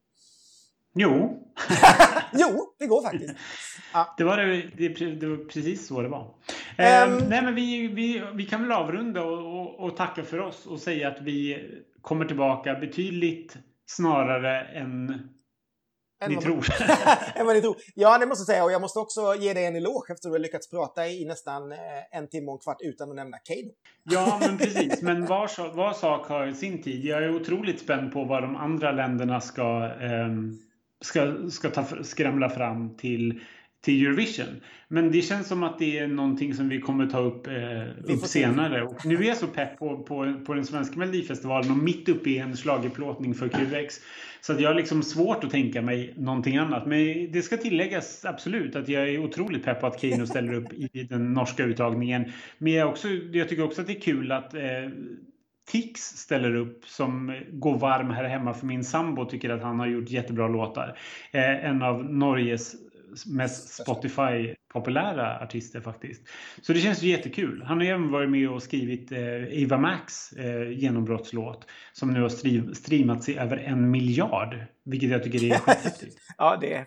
Jo. 0.95 1.43
jo, 2.33 2.73
det 2.79 2.87
går 2.87 3.01
faktiskt. 3.01 3.33
Ja. 3.93 4.15
Det, 4.17 4.23
var 4.23 4.37
det, 4.37 4.69
det, 4.77 5.15
det, 5.15 5.27
var 5.27 5.37
precis 5.37 5.87
så 5.87 6.01
det 6.01 6.09
var. 6.09 6.21
Um, 6.21 6.29
eh, 6.77 7.27
nej, 7.29 7.41
men 7.43 7.55
vi, 7.55 7.87
vi, 7.87 8.23
vi 8.33 8.45
kan 8.45 8.61
väl 8.61 8.71
avrunda 8.71 9.23
och, 9.23 9.61
och, 9.61 9.79
och, 9.79 9.97
tacka 9.97 10.23
för 10.23 10.39
oss 10.39 10.65
och 10.65 10.79
säga 10.79 11.07
att 11.07 11.21
vi 11.21 11.69
kommer 12.01 12.25
tillbaka 12.25 12.75
betydligt 12.75 13.57
snarare 13.85 14.61
än 14.61 15.29
ni 16.29 16.37
tror. 16.37 16.65
än 17.35 17.45
vad 17.45 17.55
ni 17.55 17.61
tror. 17.61 17.75
Ja, 17.95 18.17
det 18.17 18.25
måste 18.25 18.41
jag 18.41 18.47
säga. 18.47 18.63
Och 18.63 18.71
jag 18.71 18.81
måste 18.81 18.99
också 18.99 19.35
ge 19.35 19.53
dig 19.53 19.65
en 19.65 19.75
eloge 19.75 20.13
efter 20.13 20.13
att 20.13 20.21
du 20.21 20.29
har 20.29 20.39
lyckats 20.39 20.69
prata 20.69 21.07
i 21.07 21.25
nästan 21.25 21.71
eh, 21.71 21.77
en 22.11 22.27
timme 22.27 22.47
och 22.47 22.53
en 22.53 22.59
kvart 22.59 22.77
utan 22.81 23.09
att 23.09 23.15
nämna 23.15 23.37
Kano. 23.37 23.71
Ja, 24.03 24.37
men 24.41 24.57
precis. 24.57 25.01
Men 25.01 25.25
var, 25.25 25.75
var 25.75 25.93
sak 25.93 26.27
har 26.27 26.51
sin 26.51 26.81
tid. 26.81 27.05
Jag 27.05 27.23
är 27.23 27.35
otroligt 27.35 27.79
spänd 27.79 28.13
på 28.13 28.23
vad 28.23 28.43
de 28.43 28.55
andra 28.55 28.91
länderna 28.91 29.41
ska, 29.41 29.91
eh, 30.01 30.29
ska, 31.01 31.49
ska 31.49 31.69
ta, 31.69 31.85
skramla 32.03 32.49
fram 32.49 32.97
till 32.97 33.41
till 33.83 34.05
Eurovision. 34.05 34.61
Men 34.87 35.11
det 35.11 35.21
känns 35.21 35.47
som 35.47 35.63
att 35.63 35.79
det 35.79 35.99
är 35.99 36.07
någonting 36.07 36.53
som 36.53 36.69
vi 36.69 36.81
kommer 36.81 37.07
ta 37.07 37.19
upp, 37.19 37.47
eh, 37.47 38.13
upp 38.13 38.25
senare. 38.25 38.83
Och 38.83 39.05
nu 39.05 39.15
är 39.15 39.23
jag 39.23 39.37
så 39.37 39.47
pepp 39.47 39.79
på, 39.79 39.97
på, 39.97 40.33
på 40.45 40.53
den 40.53 40.65
svenska 40.65 40.99
melodifestivalen 40.99 41.71
och 41.71 41.77
mitt 41.77 42.09
uppe 42.09 42.29
i 42.29 42.37
en 42.37 42.57
slagerplåtning 42.57 43.33
för 43.33 43.47
QX. 43.47 43.95
Så 44.41 44.53
att 44.53 44.61
jag 44.61 44.69
har 44.69 44.75
liksom 44.75 45.03
svårt 45.03 45.43
att 45.43 45.49
tänka 45.49 45.81
mig 45.81 46.13
någonting 46.17 46.57
annat. 46.57 46.85
Men 46.85 47.31
det 47.31 47.41
ska 47.41 47.57
tilläggas 47.57 48.25
absolut 48.25 48.75
att 48.75 48.89
jag 48.89 49.09
är 49.09 49.17
otroligt 49.17 49.65
pepp 49.65 49.81
på 49.81 49.87
att 49.87 50.01
Kino 50.01 50.25
ställer 50.25 50.53
upp 50.53 50.73
i 50.73 51.03
den 51.03 51.33
norska 51.33 51.63
uttagningen. 51.63 52.31
Men 52.57 52.73
jag, 52.73 52.89
också, 52.89 53.07
jag 53.07 53.49
tycker 53.49 53.63
också 53.63 53.81
att 53.81 53.87
det 53.87 53.97
är 53.97 54.01
kul 54.01 54.31
att 54.31 54.53
eh, 54.53 54.61
Tix 55.71 56.01
ställer 56.01 56.55
upp 56.55 56.85
som 56.85 57.41
går 57.51 57.77
varm 57.77 58.09
här 58.09 58.23
hemma 58.23 58.53
för 58.53 58.65
min 58.65 58.83
sambo 58.83 59.25
tycker 59.25 59.49
att 59.49 59.61
han 59.61 59.79
har 59.79 59.87
gjort 59.87 60.09
jättebra 60.09 60.47
låtar. 60.47 60.97
Eh, 61.31 61.65
en 61.65 61.81
av 61.81 62.05
Norges 62.05 62.75
mest 63.25 63.83
Spotify-populära 63.83 65.39
artister 65.39 65.81
faktiskt. 65.81 66.21
Så 66.61 66.73
det 66.73 66.79
känns 66.79 67.03
ju 67.03 67.09
jättekul. 67.09 67.63
Han 67.65 67.77
har 67.77 67.85
även 67.85 68.11
varit 68.11 68.29
med 68.29 68.49
och 68.49 68.63
skrivit 68.63 69.11
eh, 69.11 69.61
Eva 69.61 69.77
Max 69.77 70.33
eh, 70.33 70.71
genombrottslåt 70.71 71.65
som 71.93 72.11
nu 72.11 72.21
har 72.21 72.73
streamats 72.73 73.29
i 73.29 73.37
över 73.37 73.57
en 73.57 73.91
miljard. 73.91 74.57
Vilket 74.85 75.09
jag 75.09 75.23
tycker 75.23 75.43
är 75.43 75.57
skithäftigt. 75.59 76.17
ja, 76.37 76.57
det 76.61 76.73
är 76.73 76.85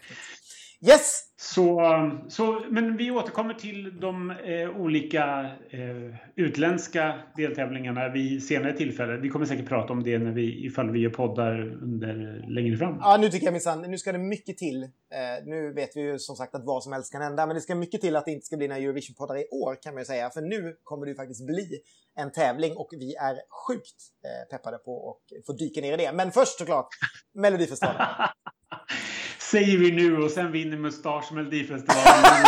Yes! 0.81 1.23
Så, 1.39 1.81
så, 2.29 2.63
men 2.71 2.97
vi 2.97 3.11
återkommer 3.11 3.55
till 3.55 4.01
de 4.01 4.31
eh, 4.31 4.81
olika 4.81 5.51
eh, 5.71 6.15
utländska 6.37 7.15
deltävlingarna 7.37 8.09
vid 8.09 8.47
senare 8.47 8.73
tillfällen. 8.73 9.23
Vi 9.23 9.29
kommer 9.29 9.47
säkert 9.47 9.69
prata 9.69 9.93
om 9.93 10.03
det 10.03 10.19
när 10.19 10.33
vi, 10.33 10.67
ifall 10.67 10.91
vi 10.91 10.99
gör 10.99 11.11
poddar 11.11 11.83
under, 11.83 12.45
längre 12.49 12.77
fram. 12.77 12.97
Ja, 13.01 13.17
nu 13.21 13.29
tycker 13.29 13.47
jag 13.47 13.53
minsann, 13.53 13.83
nu 13.83 13.99
ska 13.99 14.13
det 14.13 14.19
mycket 14.19 14.59
till. 14.59 14.83
Eh, 14.83 15.45
nu 15.45 15.73
vet 15.73 15.97
vi 15.97 16.01
ju 16.01 16.19
som 16.19 16.37
sagt 16.37 16.55
att 16.55 16.65
vad 16.65 16.83
som 16.83 16.93
helst 16.93 17.13
kan 17.13 17.23
hända, 17.23 17.47
men 17.47 17.55
det 17.55 17.61
ska 17.61 17.75
mycket 17.75 18.01
till 18.01 18.17
att 18.17 18.25
det 18.25 18.33
inte 18.33 18.47
ska 18.47 18.57
bli 18.57 18.69
några 18.69 18.81
Eurovision-poddar 18.81 19.37
i 19.37 19.49
år 19.51 19.83
kan 19.83 19.95
man 19.95 20.01
ju 20.01 20.05
säga. 20.05 20.31
För 20.31 20.41
nu 20.41 20.77
kommer 20.83 21.07
det 21.07 21.11
ju 21.11 21.17
faktiskt 21.17 21.47
bli 21.47 21.81
en 22.17 22.33
tävling 22.33 22.77
och 22.77 22.89
vi 22.93 23.15
är 23.15 23.35
sjukt 23.67 23.97
eh, 24.25 24.51
peppade 24.51 24.79
på 24.79 25.11
att 25.11 25.47
få 25.47 25.53
dyka 25.53 25.81
ner 25.81 25.95
i 25.95 25.97
det. 25.97 26.13
Men 26.13 26.31
först 26.31 26.59
såklart, 26.59 26.89
Melodifestivalen. 27.35 28.03
Säger 29.51 29.79
vi 29.79 29.91
nu 29.91 30.23
och 30.23 30.31
sen 30.31 30.53
vinner 30.53 30.77
Mustasch 30.77 31.33
Melodifestivalen. 31.33 31.85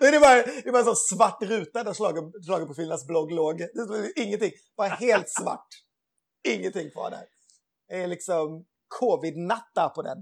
det 0.00 0.06
är 0.06 0.20
bara, 0.20 0.34
det 0.34 0.68
är 0.68 0.72
bara 0.72 0.78
en 0.78 0.84
sån 0.84 0.96
svart 0.96 1.42
ruta 1.42 1.84
där 1.84 1.92
slaget, 1.92 2.24
slaget 2.44 2.68
på 2.68 2.74
Finlands 2.74 3.06
blogg 3.06 3.32
låg. 3.32 3.58
Det 3.58 3.80
är 3.80 4.22
ingenting. 4.22 4.52
Bara 4.76 4.88
helt 4.88 5.28
svart. 5.28 5.66
Ingenting 6.48 6.90
kvar 6.90 7.10
där. 7.10 7.24
Det 7.88 8.02
är 8.02 8.06
liksom 8.06 8.64
covid-natta 9.00 9.88
på 9.88 10.02
den. 10.02 10.18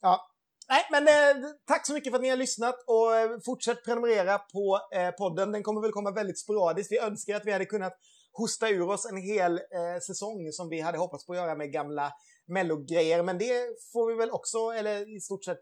Ja. 0.00 0.26
Nej, 0.68 0.86
men 0.90 1.08
eh, 1.08 1.50
tack 1.66 1.86
så 1.86 1.92
mycket 1.92 2.12
för 2.12 2.18
att 2.18 2.22
ni 2.22 2.28
har 2.28 2.36
lyssnat 2.36 2.84
och 2.86 3.16
eh, 3.16 3.30
fortsätt 3.44 3.84
prenumerera 3.84 4.38
på 4.38 4.80
eh, 4.94 5.10
podden. 5.10 5.52
Den 5.52 5.62
kommer 5.62 5.80
väl 5.80 5.92
komma 5.92 6.10
väldigt 6.10 6.38
sporadiskt. 6.38 6.92
Vi 6.92 6.98
önskar 6.98 7.36
att 7.36 7.46
vi 7.46 7.52
hade 7.52 7.64
kunnat 7.64 7.92
hosta 8.40 8.68
ur 8.68 8.82
oss 8.82 9.06
en 9.06 9.16
hel 9.16 9.52
eh, 9.52 10.00
säsong 10.06 10.52
som 10.52 10.68
vi 10.68 10.80
hade 10.80 10.98
hoppats 10.98 11.26
på 11.26 11.32
att 11.32 11.38
göra 11.38 11.54
med 11.54 11.72
gamla 11.72 12.12
mellogrejer. 12.46 13.22
Men 13.22 13.38
det 13.38 13.52
får 13.92 14.10
vi 14.10 14.14
väl 14.18 14.30
också, 14.30 14.58
eller 14.58 15.16
i 15.16 15.20
stort 15.20 15.44
sett, 15.44 15.60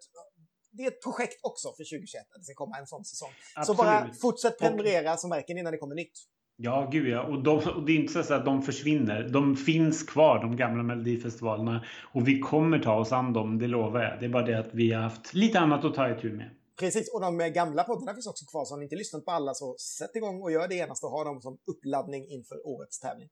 det 0.70 0.82
är 0.82 0.88
ett 0.88 1.02
projekt 1.02 1.40
också 1.42 1.68
för 1.68 1.84
2021 1.84 2.22
att 2.34 2.40
det 2.40 2.44
ska 2.44 2.54
komma 2.54 2.76
en 2.78 2.86
sån 2.86 3.04
säsong. 3.04 3.30
Absolut. 3.56 3.78
Så 3.78 3.84
bara 3.84 4.10
fortsätt 4.20 4.58
prenumerera 4.58 5.16
så 5.16 5.28
märker 5.28 5.54
ni 5.54 5.62
när 5.62 5.72
det 5.72 5.78
kommer 5.78 5.94
nytt. 5.94 6.18
Ja, 6.60 6.88
gud 6.92 7.08
ja. 7.08 7.22
Och, 7.22 7.42
de, 7.42 7.58
och 7.76 7.86
det 7.86 7.92
är 7.92 7.96
inte 7.96 8.22
så 8.22 8.34
att 8.34 8.44
de 8.44 8.62
försvinner. 8.62 9.28
De 9.28 9.56
finns 9.56 10.02
kvar, 10.02 10.40
de 10.40 10.56
gamla 10.56 10.82
Melodifestivalerna. 10.82 11.84
Och 12.12 12.28
vi 12.28 12.40
kommer 12.40 12.78
ta 12.78 12.94
oss 12.94 13.12
an 13.12 13.32
dem, 13.32 13.58
det 13.58 13.66
lovar 13.66 14.02
jag. 14.02 14.20
Det 14.20 14.26
är 14.26 14.30
bara 14.30 14.46
det 14.46 14.58
att 14.58 14.74
vi 14.74 14.92
har 14.92 15.02
haft 15.02 15.34
lite 15.34 15.60
annat 15.60 15.84
att 15.84 15.94
ta 15.94 16.10
itu 16.10 16.32
med. 16.32 16.50
Precis, 16.78 17.12
och 17.14 17.20
de 17.20 17.38
gamla 17.38 17.84
poddarna 17.84 18.14
finns 18.14 18.26
också 18.26 18.44
kvar, 18.46 18.64
så 18.64 18.74
har 18.74 18.78
ni 18.78 18.84
inte 18.84 18.96
lyssnat 18.96 19.24
på 19.24 19.30
alla 19.30 19.54
så 19.54 19.76
sätt 19.78 20.16
igång 20.16 20.42
och 20.42 20.52
gör 20.52 20.68
det 20.68 20.74
genast 20.74 21.04
och 21.04 21.10
ha 21.10 21.24
dem 21.24 21.40
som 21.40 21.58
uppladdning 21.66 22.28
inför 22.28 22.66
årets 22.66 23.00
tävling. 23.00 23.28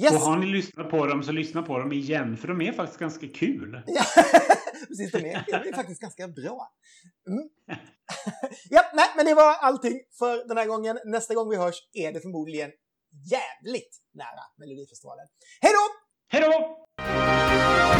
Yes. 0.00 0.12
Och 0.12 0.18
har 0.18 0.36
ni 0.36 0.46
lyssnat 0.46 0.90
på 0.90 1.06
dem 1.06 1.22
så 1.22 1.32
lyssna 1.32 1.62
på 1.62 1.78
dem 1.78 1.92
igen, 1.92 2.36
för 2.36 2.48
de 2.48 2.60
är 2.60 2.72
faktiskt 2.72 3.00
ganska 3.00 3.28
kul. 3.28 3.82
Precis, 4.88 5.12
de 5.12 5.18
är, 5.18 5.44
de 5.62 5.68
är 5.68 5.74
faktiskt 5.74 6.00
ganska 6.00 6.28
bra. 6.28 6.72
Mm. 7.28 7.48
ja, 8.70 8.82
nej, 8.94 9.08
men 9.16 9.26
det 9.26 9.34
var 9.34 9.54
allting 9.54 10.00
för 10.18 10.48
den 10.48 10.56
här 10.56 10.66
gången. 10.66 10.98
Nästa 11.04 11.34
gång 11.34 11.50
vi 11.50 11.56
hörs 11.56 11.76
är 11.92 12.12
det 12.12 12.20
förmodligen 12.20 12.70
jävligt 13.30 13.96
nära 14.14 14.44
Melodifestivalen. 14.56 15.26
Hej 15.60 15.72
då! 15.72 15.84
Hej 16.28 16.40
då! 16.40 17.95